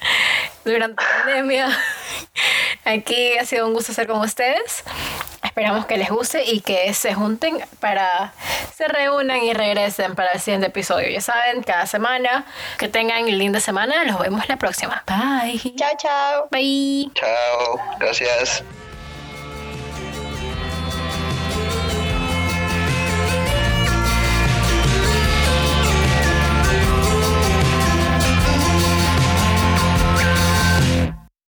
Durante 0.65 1.03
la 1.03 1.23
pandemia, 1.23 1.67
aquí 2.85 3.37
ha 3.37 3.45
sido 3.45 3.67
un 3.67 3.73
gusto 3.73 3.91
estar 3.91 4.07
con 4.07 4.19
ustedes. 4.39 4.83
Esperamos 5.43 5.85
que 5.85 5.97
les 5.97 6.09
guste 6.09 6.43
y 6.45 6.61
que 6.61 6.93
se 6.93 7.13
junten 7.13 7.59
para 7.79 8.33
se 8.75 8.87
reúnan 8.87 9.43
y 9.43 9.53
regresen 9.53 10.15
para 10.15 10.31
el 10.31 10.39
siguiente 10.39 10.67
episodio. 10.67 11.09
Ya 11.09 11.19
saben, 11.19 11.63
cada 11.63 11.85
semana 11.85 12.45
que 12.77 12.87
tengan 12.87 13.25
linda 13.25 13.59
semana. 13.59 14.05
Los 14.05 14.17
vemos 14.19 14.47
la 14.47 14.55
próxima. 14.57 15.03
Bye. 15.05 15.59
Chao, 15.75 15.91
chao. 15.97 16.47
Bye. 16.51 17.11
Chao, 17.13 17.79
gracias. 17.99 18.63